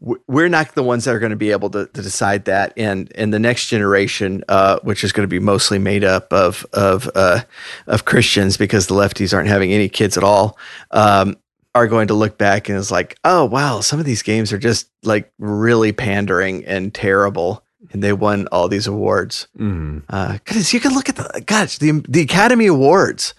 we're 0.00 0.48
not 0.48 0.74
the 0.76 0.82
ones 0.82 1.04
that 1.04 1.14
are 1.14 1.18
going 1.18 1.30
to 1.30 1.36
be 1.36 1.50
able 1.50 1.68
to, 1.70 1.86
to 1.86 2.02
decide 2.02 2.44
that 2.44 2.72
and 2.76 3.10
and 3.16 3.34
the 3.34 3.38
next 3.38 3.66
generation 3.66 4.44
uh, 4.48 4.78
which 4.84 5.02
is 5.02 5.10
going 5.10 5.24
to 5.24 5.30
be 5.30 5.40
mostly 5.40 5.78
made 5.78 6.04
up 6.04 6.32
of 6.32 6.64
of 6.72 7.10
uh, 7.16 7.40
of 7.88 8.04
Christians 8.04 8.56
because 8.56 8.86
the 8.86 8.94
lefties 8.94 9.34
aren't 9.34 9.48
having 9.48 9.72
any 9.72 9.88
kids 9.88 10.16
at 10.16 10.22
all 10.22 10.56
um, 10.92 11.36
are 11.78 11.86
going 11.88 12.08
to 12.08 12.14
look 12.14 12.36
back 12.38 12.68
and 12.68 12.76
is 12.78 12.90
like 12.90 13.16
oh 13.24 13.44
wow 13.44 13.80
some 13.80 13.98
of 14.00 14.04
these 14.06 14.22
games 14.22 14.52
are 14.52 14.58
just 14.58 14.90
like 15.02 15.32
really 15.38 15.92
pandering 15.92 16.64
and 16.66 16.92
terrible 16.94 17.64
and 17.92 18.02
they 18.02 18.12
won 18.12 18.46
all 18.52 18.68
these 18.68 18.86
awards 18.86 19.46
Mm. 19.58 20.02
uh, 20.10 20.38
goodness, 20.44 20.74
you 20.74 20.80
can 20.80 20.92
look 20.94 21.08
at 21.08 21.16
the 21.16 21.42
gosh 21.46 21.78
the 21.78 22.04
the 22.08 22.20
Academy 22.22 22.66
Awards. 22.66 23.34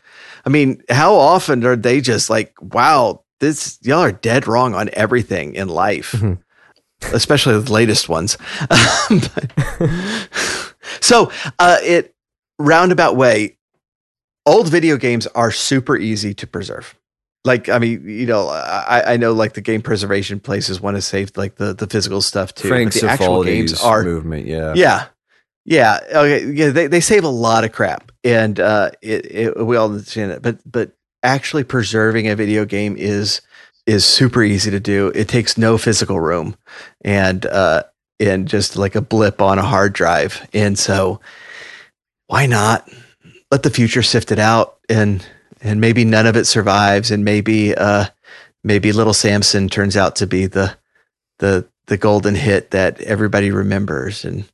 I 0.46 0.50
mean, 0.50 0.82
how 0.90 1.14
often 1.16 1.64
are 1.66 1.76
they 1.76 2.00
just 2.02 2.30
like, 2.30 2.54
wow, 2.62 3.24
this 3.42 3.78
y'all 3.82 4.00
are 4.00 4.12
dead 4.14 4.48
wrong 4.48 4.74
on 4.74 4.90
everything 4.94 5.54
in 5.56 5.68
life, 5.68 6.14
Mhm. 6.14 6.40
especially 7.14 7.60
the 7.60 7.72
latest 7.74 8.08
ones. 8.10 8.38
But- 9.10 9.52
so, 11.02 11.32
uh, 11.60 11.78
it 11.84 12.16
roundabout 12.58 13.16
way, 13.16 13.58
old 14.46 14.70
video 14.70 14.98
games 14.98 15.28
are 15.36 15.52
super 15.52 15.98
easy 15.98 16.34
to 16.36 16.48
preserve. 16.48 16.96
Like, 17.46 17.70
I 17.70 17.80
mean, 17.80 18.04
you 18.08 18.26
know, 18.26 18.50
I, 18.50 19.14
I 19.14 19.18
know 19.18 19.32
like 19.32 19.54
the 19.54 19.62
game 19.62 19.82
preservation 19.82 20.42
places 20.42 20.82
want 20.82 20.98
to 20.98 21.02
save 21.02 21.38
like 21.38 21.56
the, 21.56 21.74
the 21.74 21.88
physical 21.88 22.22
stuff 22.22 22.54
too. 22.54 22.68
Frank 22.68 22.92
but 22.92 23.02
the 23.02 23.08
actual 23.08 23.44
games 23.46 23.82
are 23.82 24.04
movement. 24.04 24.46
Yeah. 24.46 24.74
yeah. 24.76 25.06
Yeah. 25.64 26.00
Okay. 26.12 26.52
Yeah. 26.52 26.72
They, 26.72 26.88
they 26.88 27.00
save 27.00 27.24
a 27.24 27.30
lot 27.30 27.64
of 27.64 27.72
crap 27.72 28.12
and, 28.26 28.60
uh, 28.60 28.92
it, 29.02 29.26
it, 29.26 29.66
we 29.66 29.78
all 29.78 29.90
understand 29.90 30.34
it, 30.34 30.42
but, 30.42 30.60
but 30.70 30.92
actually 31.24 31.64
preserving 31.64 32.28
a 32.28 32.36
video 32.36 32.66
game 32.66 32.98
is, 32.98 33.40
is 33.86 34.04
super 34.04 34.44
easy 34.44 34.70
to 34.72 34.82
do. 34.82 35.08
It 35.16 35.30
takes 35.30 35.58
no 35.58 35.78
physical 35.78 36.20
room 36.20 36.58
and, 37.06 37.46
uh, 37.46 37.84
and 38.20 38.50
just 38.50 38.76
like 38.76 38.96
a 38.96 39.02
blip 39.02 39.42
on 39.42 39.58
a 39.58 39.64
hard 39.64 39.94
drive. 39.94 40.46
And 40.54 40.78
so 40.78 41.22
why 42.28 42.48
not 42.48 42.92
let 43.50 43.64
the 43.64 43.70
future 43.70 44.04
sift 44.04 44.34
it 44.34 44.40
out 44.40 44.78
and, 44.90 45.26
and 45.62 45.82
maybe 45.82 46.06
none 46.06 46.26
of 46.26 46.36
it 46.36 46.46
survives 46.46 47.12
and 47.12 47.24
maybe, 47.26 47.76
uh, 47.76 48.06
maybe 48.64 48.92
little 48.92 49.14
Samson 49.14 49.70
turns 49.70 49.96
out 49.98 50.16
to 50.18 50.28
be 50.28 50.46
the, 50.46 50.76
the, 51.40 51.68
the 51.88 51.98
golden 51.98 52.36
hit 52.36 52.72
that 52.72 53.00
everybody 53.02 53.52
remembers. 53.52 54.24
And, 54.26 54.46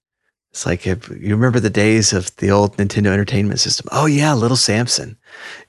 it's 0.51 0.65
like 0.65 0.87
if 0.87 1.09
you 1.09 1.35
remember 1.35 1.59
the 1.59 1.69
days 1.69 2.13
of 2.13 2.33
the 2.37 2.49
old 2.49 2.77
Nintendo 2.77 3.07
Entertainment 3.07 3.59
System. 3.59 3.87
Oh 3.91 4.05
yeah, 4.05 4.33
Little 4.33 4.55
Samson. 4.55 5.17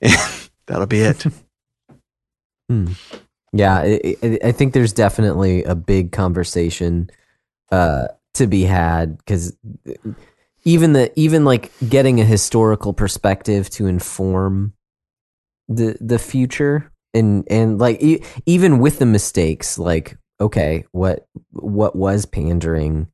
That'll 0.65 0.85
be 0.87 1.01
it. 1.01 1.25
Hmm. 2.69 2.91
Yeah, 3.53 3.75
I, 3.77 4.15
I- 4.23 4.39
I 4.45 4.51
think 4.51 4.73
there's 4.73 4.93
definitely 4.93 5.63
a 5.63 5.75
big 5.75 6.11
conversation 6.11 7.09
uh, 7.71 8.07
to 8.35 8.47
be 8.47 8.63
had 8.63 9.17
because 9.17 9.55
even 10.63 10.93
the 10.93 11.11
even 11.19 11.45
like 11.45 11.71
getting 11.87 12.19
a 12.19 12.25
historical 12.25 12.93
perspective 12.93 13.69
to 13.71 13.87
inform 13.87 14.73
the 15.67 15.97
the 16.01 16.19
future 16.19 16.91
and 17.13 17.43
and 17.49 17.79
like 17.79 18.01
e- 18.01 18.23
even 18.45 18.79
with 18.79 18.99
the 18.99 19.05
mistakes, 19.05 19.77
like 19.77 20.17
okay, 20.39 20.85
what 20.91 21.25
what 21.51 21.95
was 21.95 22.25
pandering 22.25 23.07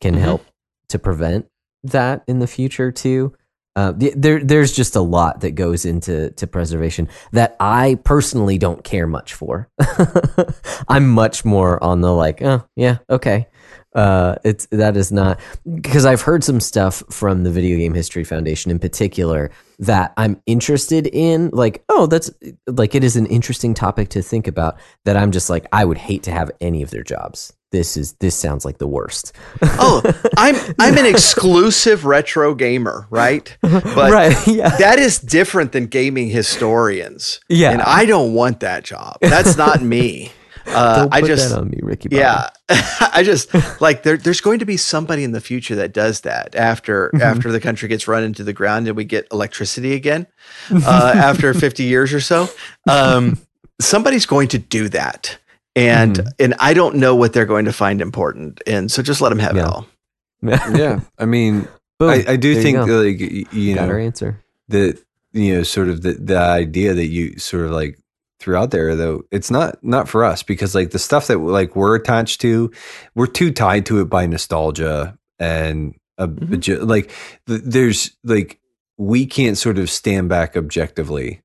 can 0.00 0.14
Mhm. 0.14 0.18
help 0.20 0.44
to 0.88 0.98
prevent 0.98 1.46
that 1.82 2.22
in 2.26 2.38
the 2.38 2.46
future 2.46 2.90
too. 2.92 3.32
Uh, 3.76 3.90
the- 3.90 4.12
there, 4.16 4.38
there's 4.44 4.70
just 4.72 4.94
a 4.94 5.00
lot 5.00 5.40
that 5.40 5.50
goes 5.56 5.84
into 5.84 6.30
to 6.32 6.46
preservation 6.46 7.08
that 7.32 7.56
I 7.58 7.98
personally 8.04 8.56
don't 8.56 8.84
care 8.84 9.08
much 9.08 9.34
for. 9.34 9.68
I'm 10.88 11.08
much 11.10 11.44
more 11.44 11.82
on 11.82 12.00
the 12.00 12.12
like, 12.14 12.40
oh 12.42 12.64
yeah, 12.76 12.98
okay. 13.10 13.48
Uh, 13.94 14.36
it's 14.44 14.66
that 14.66 14.96
is 14.96 15.12
not 15.12 15.40
because 15.80 16.04
I've 16.04 16.22
heard 16.22 16.42
some 16.42 16.60
stuff 16.60 17.02
from 17.10 17.44
the 17.44 17.50
Video 17.50 17.76
Game 17.76 17.94
History 17.94 18.24
Foundation 18.24 18.70
in 18.70 18.78
particular 18.78 19.50
that 19.78 20.12
I'm 20.16 20.40
interested 20.46 21.06
in. 21.06 21.50
Like, 21.52 21.84
oh, 21.88 22.06
that's 22.06 22.30
like 22.66 22.94
it 22.94 23.04
is 23.04 23.16
an 23.16 23.26
interesting 23.26 23.74
topic 23.74 24.08
to 24.10 24.22
think 24.22 24.46
about. 24.46 24.78
That 25.04 25.16
I'm 25.16 25.30
just 25.30 25.48
like, 25.48 25.66
I 25.72 25.84
would 25.84 25.98
hate 25.98 26.24
to 26.24 26.30
have 26.32 26.50
any 26.60 26.82
of 26.82 26.90
their 26.90 27.04
jobs 27.04 27.52
this 27.74 27.96
is 27.96 28.12
this 28.14 28.36
sounds 28.36 28.64
like 28.64 28.78
the 28.78 28.86
worst. 28.86 29.32
oh, 29.62 30.00
I'm 30.36 30.54
I'm 30.78 30.96
an 30.96 31.06
exclusive 31.06 32.04
retro 32.04 32.54
gamer, 32.54 33.08
right? 33.10 33.54
But 33.60 34.12
right, 34.12 34.46
yeah. 34.46 34.76
that 34.76 35.00
is 35.00 35.18
different 35.18 35.72
than 35.72 35.86
gaming 35.88 36.28
historians. 36.28 37.40
Yeah. 37.48 37.72
and 37.72 37.82
I 37.82 38.06
don't 38.06 38.32
want 38.32 38.60
that 38.60 38.84
job. 38.84 39.18
That's 39.20 39.56
not 39.56 39.82
me. 39.82 40.30
Uh, 40.66 41.02
Don't 41.02 41.14
I 41.14 41.20
just 41.20 41.50
that 41.50 41.58
on 41.58 41.68
me, 41.70 41.78
Ricky. 41.82 42.08
Bobby. 42.08 42.20
yeah, 42.20 42.48
I 43.12 43.22
just 43.24 43.52
like 43.80 44.02
there, 44.02 44.16
there's 44.16 44.40
going 44.40 44.58
to 44.60 44.64
be 44.64 44.76
somebody 44.76 45.22
in 45.24 45.32
the 45.32 45.40
future 45.40 45.74
that 45.76 45.92
does 45.92 46.22
that 46.22 46.54
after 46.54 47.10
Mm-hmm. 47.14 47.22
after 47.22 47.52
the 47.52 47.60
country 47.60 47.88
gets 47.88 48.08
run 48.08 48.22
into 48.24 48.42
the 48.44 48.52
ground 48.52 48.86
and 48.88 48.96
we 48.96 49.04
get 49.04 49.26
electricity 49.30 49.92
again 49.94 50.26
uh, 50.70 51.12
after 51.14 51.52
50 51.54 51.82
years 51.84 52.12
or 52.14 52.20
so. 52.20 52.48
Um, 52.88 53.38
somebody's 53.80 54.26
going 54.26 54.48
to 54.48 54.58
do 54.58 54.88
that, 54.90 55.38
and 55.76 56.16
Mm-hmm. 56.16 56.28
and 56.38 56.54
I 56.60 56.74
don't 56.74 56.96
know 56.96 57.14
what 57.14 57.32
they're 57.32 57.46
going 57.46 57.66
to 57.66 57.72
find 57.72 58.00
important, 58.00 58.60
and 58.66 58.90
so 58.90 59.02
just 59.02 59.20
let 59.20 59.28
them 59.30 59.38
have 59.40 59.56
it 59.56 59.64
all. 59.64 59.86
yeah, 60.42 61.00
I 61.18 61.24
mean, 61.26 61.66
Boom. 61.98 62.10
I, 62.10 62.24
I 62.28 62.36
do 62.36 62.54
There 62.54 62.62
think 62.62 62.86
go. 62.86 63.02
like 63.02 63.18
y- 63.20 63.44
you 63.52 63.74
got 63.74 63.86
know 63.86 63.92
our 63.94 63.98
answer. 63.98 64.42
that 64.68 64.98
you 65.32 65.54
know 65.56 65.62
sort 65.62 65.88
of 65.88 66.02
the 66.02 66.12
the 66.14 66.38
idea 66.38 66.94
that 66.94 67.06
you 67.06 67.38
sort 67.38 67.64
of 67.66 67.70
like 67.72 67.98
threw 68.40 68.56
out 68.56 68.70
there 68.70 68.94
though 68.96 69.22
it's 69.30 69.50
not 69.50 69.82
not 69.82 70.08
for 70.08 70.24
us 70.24 70.42
because 70.42 70.74
like 70.74 70.90
the 70.90 70.98
stuff 70.98 71.28
that 71.28 71.38
like 71.38 71.76
we're 71.76 71.94
attached 71.94 72.40
to 72.40 72.70
we're 73.14 73.26
too 73.26 73.50
tied 73.52 73.86
to 73.86 74.00
it 74.00 74.06
by 74.06 74.26
nostalgia 74.26 75.16
and 75.38 75.94
a, 76.18 76.28
Mhm. 76.28 76.60
ju- 76.60 76.80
like 76.80 77.10
th- 77.46 77.62
there's 77.64 78.10
like 78.24 78.60
we 78.98 79.24
can't 79.26 79.56
sort 79.58 79.78
of 79.78 79.88
stand 79.90 80.28
back 80.28 80.56
objectively 80.56 81.42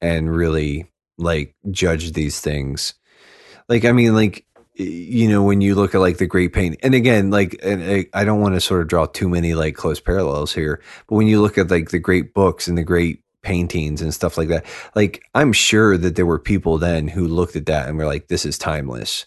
and 0.00 0.34
really 0.34 0.86
like 1.18 1.54
judge 1.70 2.12
these 2.12 2.40
things 2.40 2.94
like 3.68 3.84
i 3.84 3.92
mean 3.92 4.14
like 4.14 4.44
you 4.74 5.26
know 5.28 5.42
when 5.42 5.60
you 5.60 5.74
look 5.74 5.94
at 5.94 6.00
like 6.00 6.18
the 6.18 6.26
great 6.26 6.52
paint 6.52 6.76
and 6.82 6.94
again 6.94 7.30
like 7.30 7.58
and 7.62 7.82
I, 7.82 8.06
I 8.14 8.24
don't 8.24 8.40
want 8.40 8.54
to 8.54 8.60
sort 8.60 8.80
of 8.82 8.86
draw 8.88 9.06
too 9.06 9.28
many 9.28 9.54
like 9.54 9.74
close 9.74 9.98
parallels 9.98 10.52
here 10.54 10.80
but 11.08 11.16
when 11.16 11.26
you 11.26 11.40
look 11.42 11.58
at 11.58 11.70
like 11.70 11.90
the 11.90 11.98
great 11.98 12.32
books 12.32 12.68
and 12.68 12.78
the 12.78 12.84
great 12.84 13.22
paintings 13.42 14.02
and 14.02 14.12
stuff 14.12 14.36
like 14.36 14.48
that. 14.48 14.64
Like 14.94 15.22
i'm 15.34 15.52
sure 15.52 15.96
that 15.96 16.16
there 16.16 16.26
were 16.26 16.38
people 16.38 16.78
then 16.78 17.08
who 17.08 17.26
looked 17.28 17.56
at 17.56 17.66
that 17.66 17.88
and 17.88 17.96
were 17.98 18.06
like 18.06 18.28
this 18.28 18.44
is 18.44 18.58
timeless. 18.58 19.26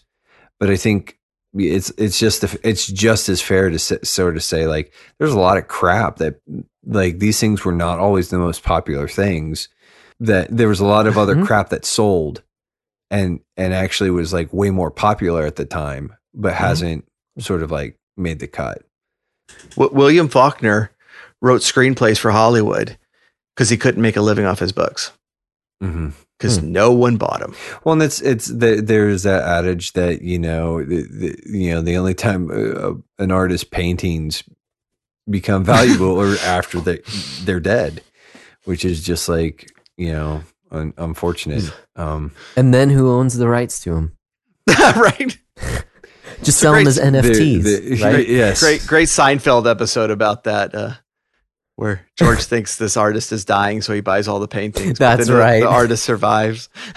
But 0.60 0.70
i 0.70 0.76
think 0.76 1.18
it's 1.54 1.90
it's 1.98 2.18
just 2.18 2.44
it's 2.64 2.86
just 2.86 3.28
as 3.28 3.42
fair 3.42 3.68
to 3.68 3.78
sort 3.78 4.36
of 4.36 4.42
say 4.42 4.66
like 4.66 4.92
there's 5.18 5.32
a 5.34 5.38
lot 5.40 5.58
of 5.58 5.68
crap 5.68 6.16
that 6.16 6.40
like 6.86 7.18
these 7.18 7.38
things 7.38 7.64
were 7.64 7.72
not 7.72 7.98
always 7.98 8.30
the 8.30 8.38
most 8.38 8.62
popular 8.62 9.06
things 9.06 9.68
that 10.20 10.48
there 10.56 10.68
was 10.68 10.80
a 10.80 10.84
lot 10.86 11.06
of 11.06 11.18
other 11.18 11.34
Mhm. 11.36 11.46
crap 11.46 11.68
that 11.70 11.84
sold 11.84 12.42
and 13.10 13.40
and 13.58 13.74
actually 13.74 14.10
was 14.10 14.32
like 14.32 14.50
way 14.52 14.70
more 14.70 14.90
popular 14.90 15.44
at 15.44 15.56
the 15.56 15.64
time 15.66 16.14
but 16.32 16.54
hasn't 16.54 17.06
sort 17.38 17.62
of 17.62 17.70
like 17.70 17.98
made 18.16 18.38
the 18.38 18.46
cut. 18.46 18.82
W- 19.76 19.94
William 19.94 20.28
Faulkner 20.28 20.90
wrote 21.42 21.60
screenplays 21.60 22.18
for 22.18 22.30
Hollywood 22.30 22.96
because 23.54 23.68
he 23.70 23.76
couldn't 23.76 24.02
make 24.02 24.16
a 24.16 24.20
living 24.22 24.44
off 24.44 24.58
his 24.58 24.72
books 24.72 25.12
mm-hmm. 25.82 26.10
because 26.38 26.62
no 26.62 26.92
one 26.92 27.16
bought 27.16 27.40
them. 27.40 27.54
Well, 27.84 27.94
and 27.94 28.02
it's 28.02 28.20
it's 28.20 28.46
the, 28.46 28.80
there's 28.82 29.22
that 29.24 29.42
adage 29.42 29.92
that 29.92 30.22
you 30.22 30.38
know 30.38 30.82
the, 30.84 31.02
the 31.02 31.36
you 31.46 31.70
know 31.72 31.82
the 31.82 31.96
only 31.96 32.14
time 32.14 32.50
uh, 32.50 32.94
an 33.22 33.30
artist's 33.30 33.64
paintings 33.64 34.42
become 35.30 35.64
valuable 35.64 36.20
are 36.20 36.36
after 36.44 36.80
they 36.80 37.00
they're 37.44 37.60
dead, 37.60 38.02
which 38.64 38.84
is 38.84 39.02
just 39.02 39.28
like 39.28 39.70
you 39.96 40.12
know 40.12 40.42
un- 40.70 40.94
unfortunate. 40.96 41.72
Um, 41.96 42.32
And 42.56 42.72
then 42.72 42.90
who 42.90 43.10
owns 43.10 43.36
the 43.36 43.48
rights 43.48 43.80
to 43.80 43.90
them? 43.94 44.16
right? 44.96 45.36
Just 46.42 46.58
sell 46.58 46.72
them 46.72 46.84
great- 46.84 46.88
as 46.88 46.98
NFTs, 46.98 47.62
the- 47.62 47.94
the- 47.96 48.02
right? 48.02 48.26
Yes, 48.28 48.60
Great, 48.60 48.86
great 48.86 49.08
Seinfeld 49.08 49.70
episode 49.70 50.10
about 50.10 50.44
that, 50.44 50.74
uh, 50.74 50.94
where 51.82 52.06
George 52.16 52.44
thinks 52.44 52.76
this 52.76 52.96
artist 52.96 53.32
is 53.32 53.44
dying, 53.44 53.82
so 53.82 53.92
he 53.92 54.00
buys 54.00 54.28
all 54.28 54.38
the 54.40 54.48
paintings. 54.48 54.98
but 54.98 55.16
That's 55.16 55.26
then 55.26 55.36
the- 55.36 55.42
right. 55.42 55.60
The 55.60 55.68
artist 55.68 56.04
survives. 56.04 56.68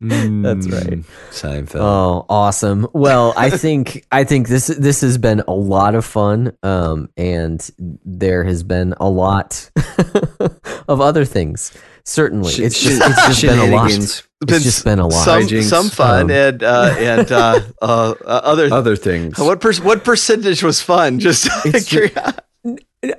That's 0.00 0.68
right. 0.68 1.00
Mm, 1.00 1.04
Seinfeld. 1.30 1.80
Oh, 1.80 2.26
awesome. 2.28 2.86
Well, 2.92 3.32
I 3.36 3.48
think 3.50 4.04
I 4.12 4.24
think 4.24 4.48
this 4.48 4.66
this 4.66 5.00
has 5.00 5.16
been 5.16 5.42
a 5.48 5.54
lot 5.54 5.94
of 5.94 6.04
fun, 6.04 6.52
um, 6.62 7.08
and 7.16 7.66
there 8.04 8.44
has 8.44 8.62
been 8.62 8.94
a 9.00 9.08
lot 9.08 9.70
of 10.88 11.00
other 11.00 11.24
things. 11.24 11.72
Certainly, 12.04 12.52
Sh- 12.52 12.58
it's 12.58 12.82
just 12.82 13.00
it's 13.02 13.26
just 13.28 13.42
been 13.42 13.58
a 13.58 13.64
lot. 13.74 13.88
shenanigans. 13.90 14.22
It's 14.46 14.62
just 14.64 14.84
been 14.84 14.98
a 14.98 15.06
lot. 15.06 15.24
Some, 15.24 15.48
some 15.62 15.88
fun 15.88 16.24
Um, 16.24 16.30
and 16.30 16.62
uh, 16.62 16.94
and 16.98 17.32
uh, 17.32 17.60
uh, 17.80 18.14
uh, 18.20 18.40
other. 18.44 18.68
Other 18.74 18.96
things. 18.96 19.38
what 19.38 19.60
per- 19.62 19.72
what 19.82 20.04
percentage 20.04 20.62
was 20.62 20.82
fun? 20.82 21.18
Just 21.18 21.48
It's 21.64 21.86
ju- 21.86 22.08
curious. 22.10 22.32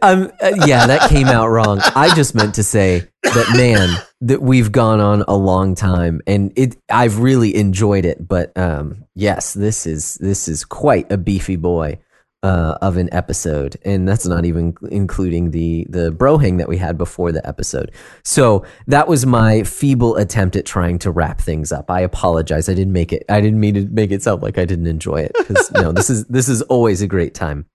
Um, 0.01 0.31
uh, 0.41 0.51
yeah, 0.65 0.87
that 0.87 1.09
came 1.09 1.27
out 1.27 1.47
wrong. 1.47 1.79
I 1.95 2.13
just 2.15 2.35
meant 2.35 2.55
to 2.55 2.63
say 2.63 3.07
that 3.23 3.53
man, 3.55 3.89
that 4.21 4.41
we've 4.41 4.71
gone 4.71 4.99
on 4.99 5.23
a 5.27 5.35
long 5.35 5.75
time, 5.75 6.21
and 6.27 6.53
it. 6.55 6.77
I've 6.89 7.19
really 7.19 7.55
enjoyed 7.55 8.05
it. 8.05 8.25
But 8.27 8.57
um, 8.57 9.05
yes, 9.15 9.53
this 9.53 9.85
is 9.85 10.15
this 10.15 10.47
is 10.47 10.63
quite 10.63 11.11
a 11.11 11.17
beefy 11.17 11.55
boy 11.55 11.99
uh, 12.43 12.77
of 12.81 12.97
an 12.97 13.09
episode, 13.11 13.75
and 13.83 14.07
that's 14.07 14.25
not 14.25 14.45
even 14.45 14.75
including 14.91 15.51
the 15.51 15.87
the 15.89 16.11
brohang 16.11 16.57
that 16.59 16.69
we 16.69 16.77
had 16.77 16.97
before 16.97 17.31
the 17.31 17.45
episode. 17.47 17.91
So 18.23 18.65
that 18.87 19.07
was 19.07 19.25
my 19.25 19.63
feeble 19.63 20.15
attempt 20.15 20.55
at 20.55 20.65
trying 20.65 20.99
to 20.99 21.11
wrap 21.11 21.41
things 21.41 21.71
up. 21.71 21.89
I 21.89 22.01
apologize. 22.01 22.69
I 22.69 22.73
didn't 22.73 22.93
make 22.93 23.11
it. 23.11 23.23
I 23.29 23.41
didn't 23.41 23.59
mean 23.59 23.73
to 23.73 23.85
make 23.87 24.11
it 24.11 24.21
sound 24.21 24.41
like 24.41 24.57
I 24.57 24.65
didn't 24.65 24.87
enjoy 24.87 25.21
it 25.21 25.31
because 25.37 25.71
no, 25.71 25.91
this 25.91 26.09
is 26.09 26.25
this 26.25 26.47
is 26.47 26.61
always 26.63 27.01
a 27.01 27.07
great 27.07 27.33
time 27.33 27.65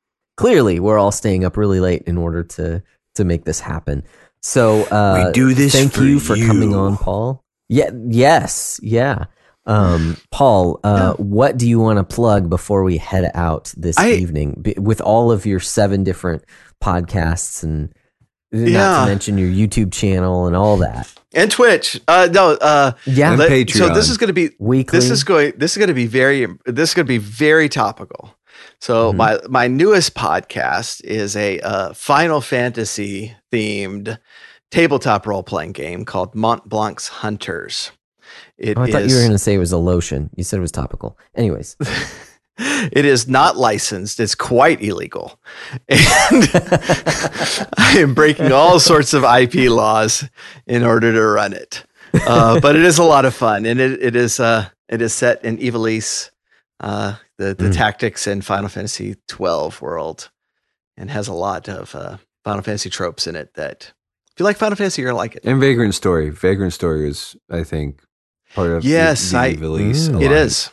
clearly 0.41 0.81
we're 0.81 0.99
all 0.99 1.12
staying 1.12 1.45
up 1.45 1.57
really 1.57 1.81
late 1.81 2.03
in 2.07 2.17
order 2.19 2.43
to 2.43 2.83
to 3.17 3.25
make 3.25 3.45
this 3.45 3.61
happen. 3.61 4.03
So 4.43 4.85
uh, 4.85 5.27
We 5.27 5.33
do 5.33 5.55
this 5.55 5.73
Thank 5.73 5.93
for 5.93 6.05
you 6.05 6.19
for 6.21 6.37
coming 6.37 6.75
on, 6.75 6.97
Paul. 6.97 7.45
Yeah. 7.69 7.91
Yes. 8.09 8.81
Yeah. 8.83 9.27
Um, 9.67 10.17
Paul, 10.31 10.81
uh, 10.83 11.12
what 11.15 11.57
do 11.59 11.69
you 11.69 11.79
want 11.79 11.99
to 11.99 12.05
plug 12.05 12.49
before 12.49 12.83
we 12.83 12.97
head 12.97 13.31
out 13.35 13.73
this 13.77 13.99
I- 13.99 14.12
evening 14.12 14.59
B- 14.62 14.75
with 14.79 15.01
all 15.03 15.31
of 15.31 15.45
your 15.45 15.61
seven 15.61 16.03
different 16.03 16.43
podcasts 16.83 17.62
and 17.62 17.93
not 18.53 18.69
Yeah. 18.71 19.01
to 19.01 19.07
mention 19.07 19.39
your 19.39 19.51
YouTube 19.51 19.93
channel 19.93 20.47
and 20.47 20.57
all 20.57 20.79
that? 20.79 21.12
and 21.33 21.49
Twitch. 21.51 22.01
Uh, 22.09 22.29
no, 22.33 22.53
uh, 22.55 22.93
Yeah. 23.05 23.31
And 23.31 23.39
let- 23.39 23.51
Patreon. 23.51 23.77
so 23.77 23.89
this 23.95 24.09
is 24.11 24.17
going 24.17 24.29
to 24.29 24.33
be 24.35 24.51
Weekly. 24.59 24.99
this 24.99 25.11
is 25.11 25.23
going 25.23 25.53
this 25.57 25.73
is 25.73 25.77
going 25.77 25.89
to 25.89 25.95
be 25.95 26.07
very 26.07 26.47
this 26.65 26.89
is 26.91 26.95
going 26.95 27.07
to 27.07 27.12
be 27.12 27.19
very 27.19 27.69
topical. 27.69 28.35
So 28.81 29.12
Mhm. 29.12 29.16
my 29.16 29.39
my 29.48 29.69
newest 29.69 30.15
podcast 30.15 31.02
is 31.05 31.36
a 31.36 31.61
uh, 31.61 31.93
Final 31.93 32.40
Fantasy 32.40 33.35
themed 33.52 34.19
tabletop 34.70 35.27
role 35.27 35.43
playing 35.43 35.73
game 35.73 36.05
called 36.05 36.35
Montblanc's 36.35 37.09
Hunters. 37.09 37.90
It 38.57 38.78
Oh, 38.78 38.82
I 38.82 38.90
thought 38.90 39.07
you 39.09 39.15
were 39.15 39.20
going 39.23 39.32
to 39.32 39.39
say 39.39 39.55
it 39.55 39.59
was 39.59 39.73
a 39.73 39.77
lotion. 39.78 40.31
You 40.36 40.44
said 40.44 40.59
it 40.59 40.62
was 40.62 40.73
topical. 40.73 41.19
Anyways. 41.35 41.77
it 42.59 43.05
is 43.05 43.27
not 43.27 43.57
licensed. 43.57 44.20
It's 44.20 44.35
quite 44.35 44.81
illegal. 44.82 45.40
And 45.89 46.48
I 47.77 47.97
am 47.98 48.15
breaking 48.15 48.52
all 48.52 48.78
sorts 48.78 49.12
of 49.15 49.24
IP 49.24 49.69
laws 49.69 50.24
in 50.66 50.85
order 50.85 51.12
to 51.12 51.23
run 51.23 51.52
it. 51.52 51.85
Uh, 52.27 52.61
but 52.61 52.77
it 52.77 52.82
is 52.85 52.98
a 52.98 53.05
lot 53.05 53.24
of 53.24 53.35
fun. 53.35 53.66
And 53.66 53.81
it, 53.81 54.02
it 54.02 54.15
is 54.16 54.39
uh, 54.40 54.69
it 54.89 55.01
is 55.02 55.12
set 55.12 55.44
in 55.44 55.59
Ivalice, 55.59 56.31
uh, 56.81 57.15
the, 57.39 57.55
the 57.55 57.66
Mm. 57.70 57.74
tactics 57.74 58.27
in 58.27 58.40
Final 58.43 58.69
Fantasy 58.69 59.16
twelve 59.28 59.81
world, 59.82 60.31
and 60.97 61.11
has 61.11 61.28
a 61.28 61.32
lot 61.32 61.69
of 61.69 61.94
uh, 61.94 62.16
Final 62.44 62.62
Fantasy 62.62 62.90
tropes 62.90 63.27
in 63.27 63.36
it 63.36 63.55
that 63.55 63.93
if 64.32 64.39
you 64.40 64.44
like 64.44 64.57
Final 64.57 64.77
Fantasy, 64.77 65.02
you're 65.02 65.11
gonna 65.11 65.19
like 65.19 65.36
it. 65.36 65.44
and 65.44 65.61
Vagrant 65.61 65.94
Story. 65.94 66.31
Vagrant 66.31 66.73
Story 66.73 67.09
is, 67.09 67.36
I 67.51 67.62
think, 67.65 68.01
part 68.55 68.70
of 68.70 68.85
Yes, 68.85 69.31
the, 69.31 69.36
the 69.36 69.39
I- 69.39 69.55
Ivalice 69.55 70.09
Mm. 70.09 70.23
It 70.23 70.27
alliance. 70.27 70.52
is. 70.52 70.70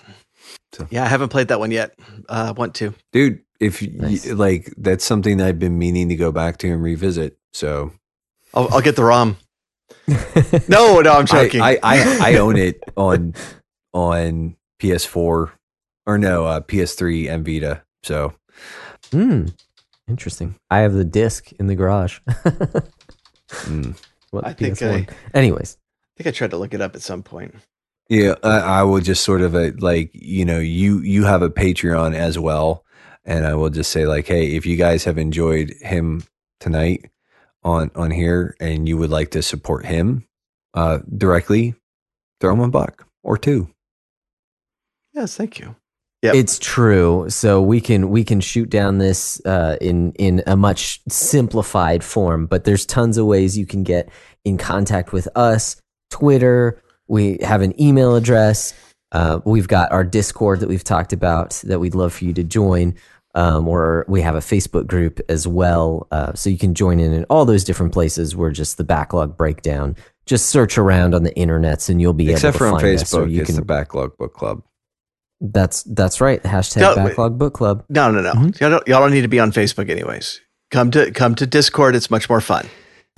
So- 0.73 0.87
Yeah, 0.91 1.03
I 1.03 1.07
haven't 1.07 1.29
played 1.29 1.47
that 1.49 1.59
one 1.59 1.71
yet. 1.71 1.93
Uh, 2.29 2.47
I 2.47 2.51
want 2.51 2.75
to. 2.75 2.93
dude. 3.11 3.41
If 3.59 3.81
y 3.81 3.89
Nice. 3.91 4.27
like 4.27 4.71
that's 4.77 5.03
something 5.03 5.37
that 5.37 5.47
I've 5.47 5.57
been 5.57 5.79
meaning 5.79 6.09
to 6.09 6.15
go 6.15 6.31
back 6.31 6.57
to 6.59 6.67
and 6.69 6.83
revisit. 6.83 7.37
So 7.53 7.91
I'll, 8.53 8.67
I'll 8.71 8.81
get 8.81 8.95
the 8.95 9.03
ROM. 9.03 9.37
No, 10.67 11.01
no, 11.01 11.13
I'm 11.13 11.25
joking. 11.25 11.61
I, 11.61 11.71
I, 11.71 11.79
I, 11.83 12.17
I 12.33 12.35
own 12.37 12.55
it 12.55 12.79
on 12.95 13.33
on 13.93 14.55
PS4 14.79 15.51
or 16.07 16.17
no 16.17 16.45
uh, 16.45 16.61
PS3 16.61 17.29
and 17.29 17.45
Vita. 17.45 17.83
So 18.01 18.33
Hmm. 19.11 19.47
Interesting. 20.07 20.55
I 20.69 20.79
have 20.79 20.93
the 20.93 21.05
disc 21.05 21.51
in 21.59 21.67
the 21.67 21.75
garage. 21.75 22.19
mm. 23.49 23.95
what, 24.31 24.47
I 24.47 24.53
think 24.53 24.75
PS1? 24.77 25.09
Anyways. 25.33 25.77
I 25.79 26.23
think 26.23 26.27
I 26.27 26.31
tried 26.31 26.51
to 26.51 26.57
look 26.57 26.73
it 26.73 26.81
up 26.81 26.95
at 26.95 27.01
some 27.01 27.23
point. 27.23 27.55
yeah, 28.09 28.35
I, 28.41 28.59
I 28.59 28.83
will 28.83 29.01
just 29.01 29.23
sort 29.23 29.41
of 29.41 29.53
uh, 29.53 29.71
like 29.79 30.09
you 30.13 30.45
know 30.45 30.59
you 30.59 30.99
you 31.01 31.25
have 31.25 31.41
a 31.41 31.49
Patreon 31.49 32.15
as 32.15 32.39
well, 32.39 32.83
and 33.25 33.45
I 33.45 33.53
will 33.53 33.69
just 33.69 33.91
say 33.91 34.07
like, 34.07 34.27
hey, 34.27 34.55
if 34.55 34.65
you 34.65 34.77
guys 34.77 35.03
have 35.03 35.17
enjoyed 35.17 35.73
him 35.81 36.23
tonight 36.59 37.11
on 37.63 37.91
on 37.95 38.11
here 38.11 38.55
and 38.59 38.87
you 38.87 38.97
would 38.97 39.09
like 39.09 39.31
to 39.31 39.43
support 39.43 39.85
him 39.85 40.25
uh 40.73 40.99
directly, 41.17 41.75
throw 42.39 42.53
him 42.53 42.61
a 42.61 42.69
buck 42.69 43.05
or 43.23 43.37
two. 43.37 43.69
Yes, 45.13 45.35
thank 45.35 45.59
you. 45.59 45.75
Yep. 46.23 46.35
It's 46.35 46.57
true. 46.57 47.25
So 47.29 47.61
we 47.61 47.79
can 47.79 48.09
we 48.09 48.23
can 48.23 48.41
shoot 48.41 48.69
down 48.69 48.97
this 48.97 49.39
uh, 49.45 49.77
in 49.79 50.13
in 50.13 50.41
a 50.47 50.57
much 50.57 51.01
simplified 51.07 52.03
form, 52.03 52.47
but 52.47 52.63
there's 52.63 52.85
tons 52.85 53.17
of 53.17 53.27
ways 53.27 53.57
you 53.57 53.67
can 53.67 53.83
get 53.83 54.09
in 54.43 54.57
contact 54.57 55.13
with 55.13 55.27
us. 55.35 55.79
Twitter. 56.09 56.81
We 57.07 57.37
have 57.41 57.61
an 57.61 57.79
email 57.81 58.15
address. 58.15 58.73
Uh, 59.11 59.39
we've 59.45 59.67
got 59.67 59.91
our 59.91 60.03
Discord 60.03 60.59
that 60.59 60.67
we've 60.67 60.83
talked 60.83 61.13
about 61.13 61.51
that 61.63 61.79
we'd 61.79 61.95
love 61.95 62.13
for 62.13 62.25
you 62.25 62.33
to 62.33 62.43
join. 62.43 62.95
Um, 63.35 63.67
or 63.67 64.03
we 64.07 64.21
have 64.21 64.33
a 64.33 64.39
Facebook 64.39 64.87
group 64.87 65.19
as 65.29 65.47
well, 65.47 66.07
uh, 66.09 66.33
so 66.33 66.49
you 66.49 66.57
can 66.57 66.73
join 66.73 66.99
in 66.99 67.13
in 67.13 67.23
all 67.25 67.45
those 67.45 67.63
different 67.63 67.93
places. 67.93 68.35
We're 68.35 68.49
just 68.49 68.77
the 68.77 68.83
backlog 68.83 69.37
breakdown. 69.37 69.95
Just 70.25 70.47
search 70.47 70.75
around 70.75 71.13
on 71.13 71.21
the 71.21 71.29
internets, 71.33 71.87
and 71.87 72.01
you'll 72.01 72.13
be 72.13 72.31
Except 72.31 72.55
able 72.55 72.57
for 72.57 72.69
to 72.69 72.75
on 72.75 72.81
find 72.81 72.95
us. 72.95 73.13
Or 73.13 73.25
Facebook, 73.25 73.31
you 73.31 73.41
it's 73.41 73.49
can 73.51 73.55
the 73.57 73.65
Backlog 73.65 74.17
Book 74.17 74.33
Club. 74.33 74.63
That's 75.41 75.83
that's 75.83 76.19
right. 76.21 76.41
Hashtag 76.43 76.81
No, 76.81 76.95
backlog 76.95 77.37
book 77.37 77.53
club. 77.53 77.83
No, 77.89 78.11
no, 78.11 78.21
no. 78.21 78.33
Mhm. 78.33 78.59
Y'all, 78.59 78.69
don't, 78.71 78.87
y'all 78.87 79.01
don't 79.01 79.11
need 79.11 79.21
to 79.21 79.27
be 79.27 79.39
on 79.39 79.51
Facebook 79.51 79.89
anyways. 79.89 80.41
Come 80.71 80.91
to 80.91 81.11
come 81.11 81.35
to 81.35 81.45
Discord. 81.45 81.95
It's 81.95 82.09
much 82.11 82.29
more 82.29 82.41
fun. 82.41 82.67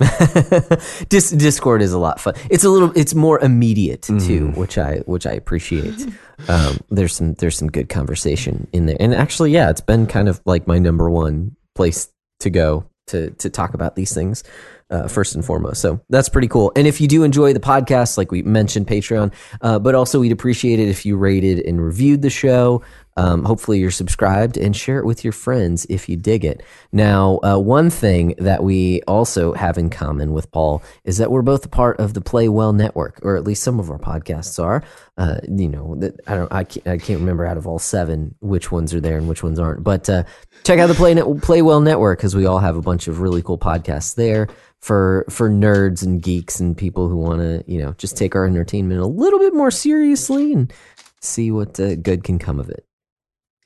Dis- 1.08 1.30
Discord 1.30 1.82
is 1.82 1.92
a 1.92 1.98
lot 1.98 2.20
fun. 2.20 2.34
It's 2.50 2.64
a 2.64 2.70
little. 2.70 2.92
It's 2.96 3.14
more 3.14 3.38
immediate 3.40 4.02
too, 4.02 4.14
Mhm. 4.16 4.56
which 4.56 4.78
I 4.78 4.96
which 5.06 5.26
I 5.26 5.32
appreciate. 5.32 6.06
Um, 6.48 6.78
there's 6.90 7.14
some 7.14 7.34
there's 7.34 7.56
some 7.56 7.68
good 7.68 7.88
conversation 7.88 8.66
in 8.72 8.86
there, 8.86 8.96
and 8.98 9.14
actually, 9.14 9.52
yeah, 9.52 9.68
it's 9.70 9.80
been 9.82 10.06
kind 10.06 10.28
of 10.28 10.40
like 10.46 10.66
my 10.66 10.78
number 10.78 11.10
one 11.10 11.56
place 11.74 12.08
to 12.40 12.50
go 12.50 12.86
to 13.08 13.30
to 13.30 13.50
talk 13.50 13.74
about 13.74 13.94
these 13.96 14.14
things. 14.14 14.42
Uh, 14.90 15.06
first 15.06 15.36
and 15.36 15.44
foremost, 15.44 15.80
so 15.80 16.00
that's 16.08 16.28
pretty 16.28 16.48
cool. 16.48 16.72
And 16.74 16.84
if 16.84 17.00
you 17.00 17.06
do 17.06 17.22
enjoy 17.22 17.52
the 17.52 17.60
podcast, 17.60 18.18
like 18.18 18.32
we 18.32 18.42
mentioned, 18.42 18.88
Patreon, 18.88 19.32
uh, 19.60 19.78
but 19.78 19.94
also 19.94 20.18
we'd 20.18 20.32
appreciate 20.32 20.80
it 20.80 20.88
if 20.88 21.06
you 21.06 21.16
rated 21.16 21.60
and 21.60 21.80
reviewed 21.80 22.22
the 22.22 22.30
show. 22.30 22.82
Um, 23.16 23.44
hopefully, 23.44 23.78
you're 23.78 23.90
subscribed 23.90 24.56
and 24.56 24.74
share 24.74 24.98
it 24.98 25.04
with 25.04 25.24
your 25.24 25.32
friends 25.32 25.86
if 25.90 26.08
you 26.08 26.16
dig 26.16 26.44
it. 26.44 26.62
Now, 26.90 27.38
uh, 27.42 27.58
one 27.58 27.90
thing 27.90 28.34
that 28.38 28.62
we 28.62 29.02
also 29.02 29.52
have 29.52 29.76
in 29.76 29.90
common 29.90 30.32
with 30.32 30.50
Paul 30.52 30.82
is 31.04 31.18
that 31.18 31.30
we're 31.30 31.42
both 31.42 31.64
a 31.66 31.68
part 31.68 31.98
of 32.00 32.14
the 32.14 32.20
Play 32.20 32.48
Well 32.48 32.72
Network, 32.72 33.18
or 33.22 33.36
at 33.36 33.44
least 33.44 33.62
some 33.62 33.78
of 33.78 33.90
our 33.90 33.98
podcasts 33.98 34.62
are. 34.62 34.82
Uh, 35.18 35.38
you 35.48 35.68
know, 35.68 36.00
I 36.26 36.34
don't, 36.34 36.52
I 36.52 36.64
can't, 36.64 36.86
I 36.86 36.96
can't 36.98 37.20
remember 37.20 37.44
out 37.44 37.58
of 37.58 37.66
all 37.66 37.78
seven 37.78 38.34
which 38.40 38.72
ones 38.72 38.94
are 38.94 39.00
there 39.00 39.18
and 39.18 39.28
which 39.28 39.42
ones 39.42 39.58
aren't. 39.58 39.84
But 39.84 40.08
uh, 40.08 40.22
check 40.64 40.78
out 40.78 40.86
the 40.86 40.94
Play 40.94 41.12
Net, 41.12 41.26
Play 41.42 41.60
Well 41.60 41.80
Network 41.80 42.20
because 42.20 42.34
we 42.34 42.46
all 42.46 42.58
have 42.58 42.76
a 42.76 42.82
bunch 42.82 43.06
of 43.06 43.20
really 43.20 43.42
cool 43.42 43.58
podcasts 43.58 44.14
there 44.14 44.48
for 44.80 45.24
for 45.28 45.50
nerds 45.50 46.02
and 46.02 46.22
geeks 46.22 46.58
and 46.60 46.76
people 46.76 47.08
who 47.08 47.16
want 47.16 47.40
to, 47.40 47.62
you 47.70 47.80
know, 47.80 47.92
just 47.98 48.16
take 48.16 48.34
our 48.34 48.46
entertainment 48.46 49.00
a 49.00 49.06
little 49.06 49.38
bit 49.38 49.54
more 49.54 49.70
seriously 49.70 50.52
and 50.52 50.72
see 51.20 51.50
what 51.50 51.78
uh, 51.78 51.96
good 51.96 52.24
can 52.24 52.38
come 52.38 52.58
of 52.58 52.68
it. 52.70 52.84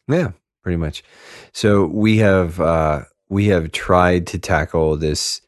Yeah, 0.08 0.32
pretty 0.62 0.76
much. 0.76 1.04
So 1.52 1.86
we 1.86 2.18
have 2.18 2.60
uh, 2.60 3.02
we 3.28 3.46
have 3.46 3.72
tried 3.72 4.26
to 4.28 4.38
tackle 4.38 4.96
this 4.96 5.40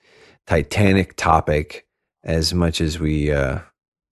Titanic 0.47 1.17
topic 1.17 1.87
as 2.23 2.55
much 2.55 2.81
as 2.81 2.99
we 3.01 3.33
uh, 3.33 3.59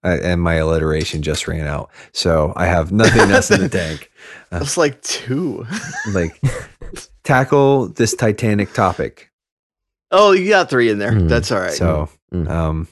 I- 0.03 0.19
and 0.19 0.43
my 0.43 0.55
alliteration 0.55 1.23
just 1.23 1.47
ran 1.47 1.67
out. 1.67 1.91
So 2.13 2.53
I 2.57 2.67
have 2.67 2.91
nothing 2.93 3.31
else 3.31 3.51
in 3.51 3.61
the 3.61 3.69
tank. 3.71 4.11
It's 4.53 4.77
like 4.77 5.01
two. 5.03 5.67
Like 6.13 6.41
tackle 7.25 7.89
this 7.89 8.15
Titanic 8.15 8.73
topic. 8.73 9.31
Oh, 10.11 10.33
you 10.33 10.49
got 10.49 10.71
three 10.71 10.91
in 10.91 10.99
there. 10.99 11.13
Mm. 11.13 11.29
That's 11.29 11.51
all 11.53 11.61
right. 11.61 11.73
So 11.73 12.09
Mm. 12.33 12.49
um, 12.51 12.89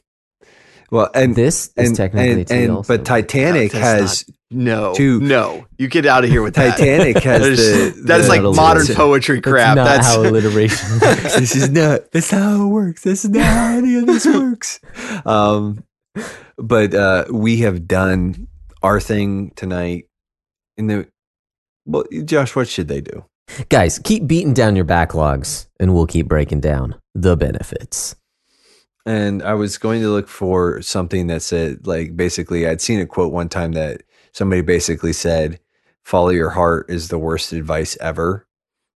well, 0.90 1.10
and 1.14 1.34
this 1.34 1.70
is 1.76 1.88
and 1.88 1.96
technically 1.96 2.32
and, 2.32 2.46
two 2.46 2.54
and 2.54 2.70
also. 2.72 2.96
but 2.96 3.04
Titanic 3.04 3.72
No, 3.72 3.80
that's 3.80 4.00
has 4.20 4.24
no, 4.50 4.94
two- 4.94 5.20
no. 5.20 5.66
You 5.78 5.88
get 5.88 6.04
out 6.06 6.22
of 6.24 6.30
here 6.30 6.42
with 6.42 6.54
that. 6.56 6.76
Titanic 6.76 7.16
has 7.24 7.40
That 7.42 7.52
is, 7.52 7.94
the 7.96 8.02
that 8.08 8.20
is 8.20 8.28
like 8.28 8.42
modern 8.42 8.86
poetry 8.94 9.40
crap. 9.40 9.76
That's 9.76 9.76
not 9.76 9.84
That's, 9.96 10.06
how 10.14 10.20
alliteration 10.22 10.88
works. 11.00 11.36
this 11.36 11.56
is 11.56 11.70
not 11.70 12.10
that's 12.12 12.30
not 12.30 12.42
how 12.42 12.64
it 12.64 12.68
works 12.68 13.02
this 13.02 13.24
is 13.24 13.30
not 13.30 13.44
how 13.44 13.76
any 13.78 13.96
of 13.96 14.06
this 14.06 14.26
works 14.42 14.80
um 15.24 15.82
but 16.58 16.94
uh 16.94 17.24
we 17.32 17.58
have 17.58 17.88
done 17.88 18.46
our 18.82 19.00
thing 19.00 19.50
tonight 19.56 20.04
in 20.76 20.86
the 20.88 21.08
well 21.86 22.04
josh 22.24 22.54
what 22.54 22.68
should 22.68 22.88
they 22.88 23.00
do 23.00 23.24
Guys, 23.68 23.98
keep 23.98 24.26
beating 24.26 24.54
down 24.54 24.76
your 24.76 24.84
backlogs 24.84 25.66
and 25.80 25.94
we'll 25.94 26.06
keep 26.06 26.28
breaking 26.28 26.60
down 26.60 26.96
the 27.14 27.36
benefits. 27.36 28.16
and 29.04 29.42
i 29.42 29.52
was 29.52 29.78
going 29.78 30.00
to 30.00 30.08
look 30.08 30.28
for 30.28 30.80
something 30.80 31.26
that 31.26 31.42
said 31.42 31.86
like 31.86 32.16
basically 32.16 32.66
i'd 32.68 32.80
seen 32.80 33.00
a 33.00 33.06
quote 33.06 33.32
one 33.32 33.48
time 33.48 33.72
that 33.72 34.02
somebody 34.32 34.62
basically 34.62 35.12
said 35.12 35.58
follow 36.04 36.28
your 36.30 36.50
heart 36.50 36.86
is 36.88 37.08
the 37.08 37.18
worst 37.18 37.52
advice 37.52 37.98
ever. 38.00 38.46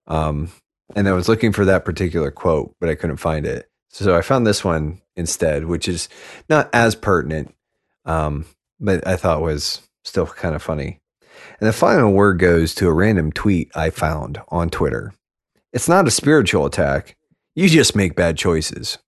Um 0.06 0.50
and 0.94 1.08
i 1.08 1.12
was 1.12 1.28
looking 1.28 1.52
for 1.52 1.64
that 1.66 1.84
particular 1.84 2.30
quote 2.30 2.74
but 2.80 2.88
i 2.88 2.94
couldn't 2.94 3.16
find 3.18 3.44
it. 3.44 3.68
So 3.90 4.16
i 4.16 4.22
found 4.22 4.46
this 4.46 4.64
one 4.64 5.02
instead 5.16 5.64
which 5.66 5.88
is 5.88 6.08
not 6.48 6.70
as 6.72 6.94
pertinent 6.94 7.54
um 8.04 8.46
but 8.80 9.06
i 9.06 9.16
thought 9.16 9.42
was 9.42 9.82
still 10.04 10.26
kind 10.26 10.54
of 10.54 10.62
funny 10.62 11.00
and 11.60 11.68
the 11.68 11.72
final 11.72 12.12
word 12.12 12.38
goes 12.38 12.74
to 12.74 12.88
a 12.88 12.92
random 12.92 13.32
tweet 13.32 13.70
i 13.74 13.90
found 13.90 14.40
on 14.48 14.70
twitter. 14.70 15.12
It's 15.72 15.88
not 15.88 16.06
a 16.06 16.10
spiritual 16.10 16.64
attack. 16.64 17.16
You 17.54 17.68
just 17.68 17.94
make 17.94 18.16
bad 18.16 18.38
choices 18.38 18.98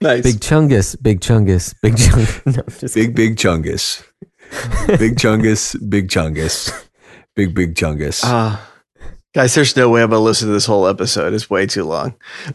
nice. 0.00 0.22
Big 0.22 0.40
Chungus, 0.40 0.96
Big 1.02 1.20
Chungus, 1.20 1.74
Big 1.82 1.94
Chungus. 1.94 2.42
No, 2.56 2.62
I'm 2.66 2.78
just 2.78 2.94
Big 2.94 3.14
big 3.14 3.36
chungus. 3.36 4.02
big 4.98 5.16
chungus, 5.16 5.76
big 5.90 6.08
chungus. 6.08 6.72
Big 7.36 7.54
big 7.54 7.74
chungus. 7.74 8.22
Uh, 8.24 8.56
guys, 9.34 9.54
there's 9.54 9.76
no 9.76 9.88
way 9.90 10.02
I'm 10.02 10.10
gonna 10.10 10.20
listen 10.22 10.48
to 10.48 10.52
this 10.54 10.66
whole 10.66 10.86
episode. 10.88 11.32
It's 11.32 11.48
way 11.50 11.66
too 11.66 11.84
long. 11.84 12.14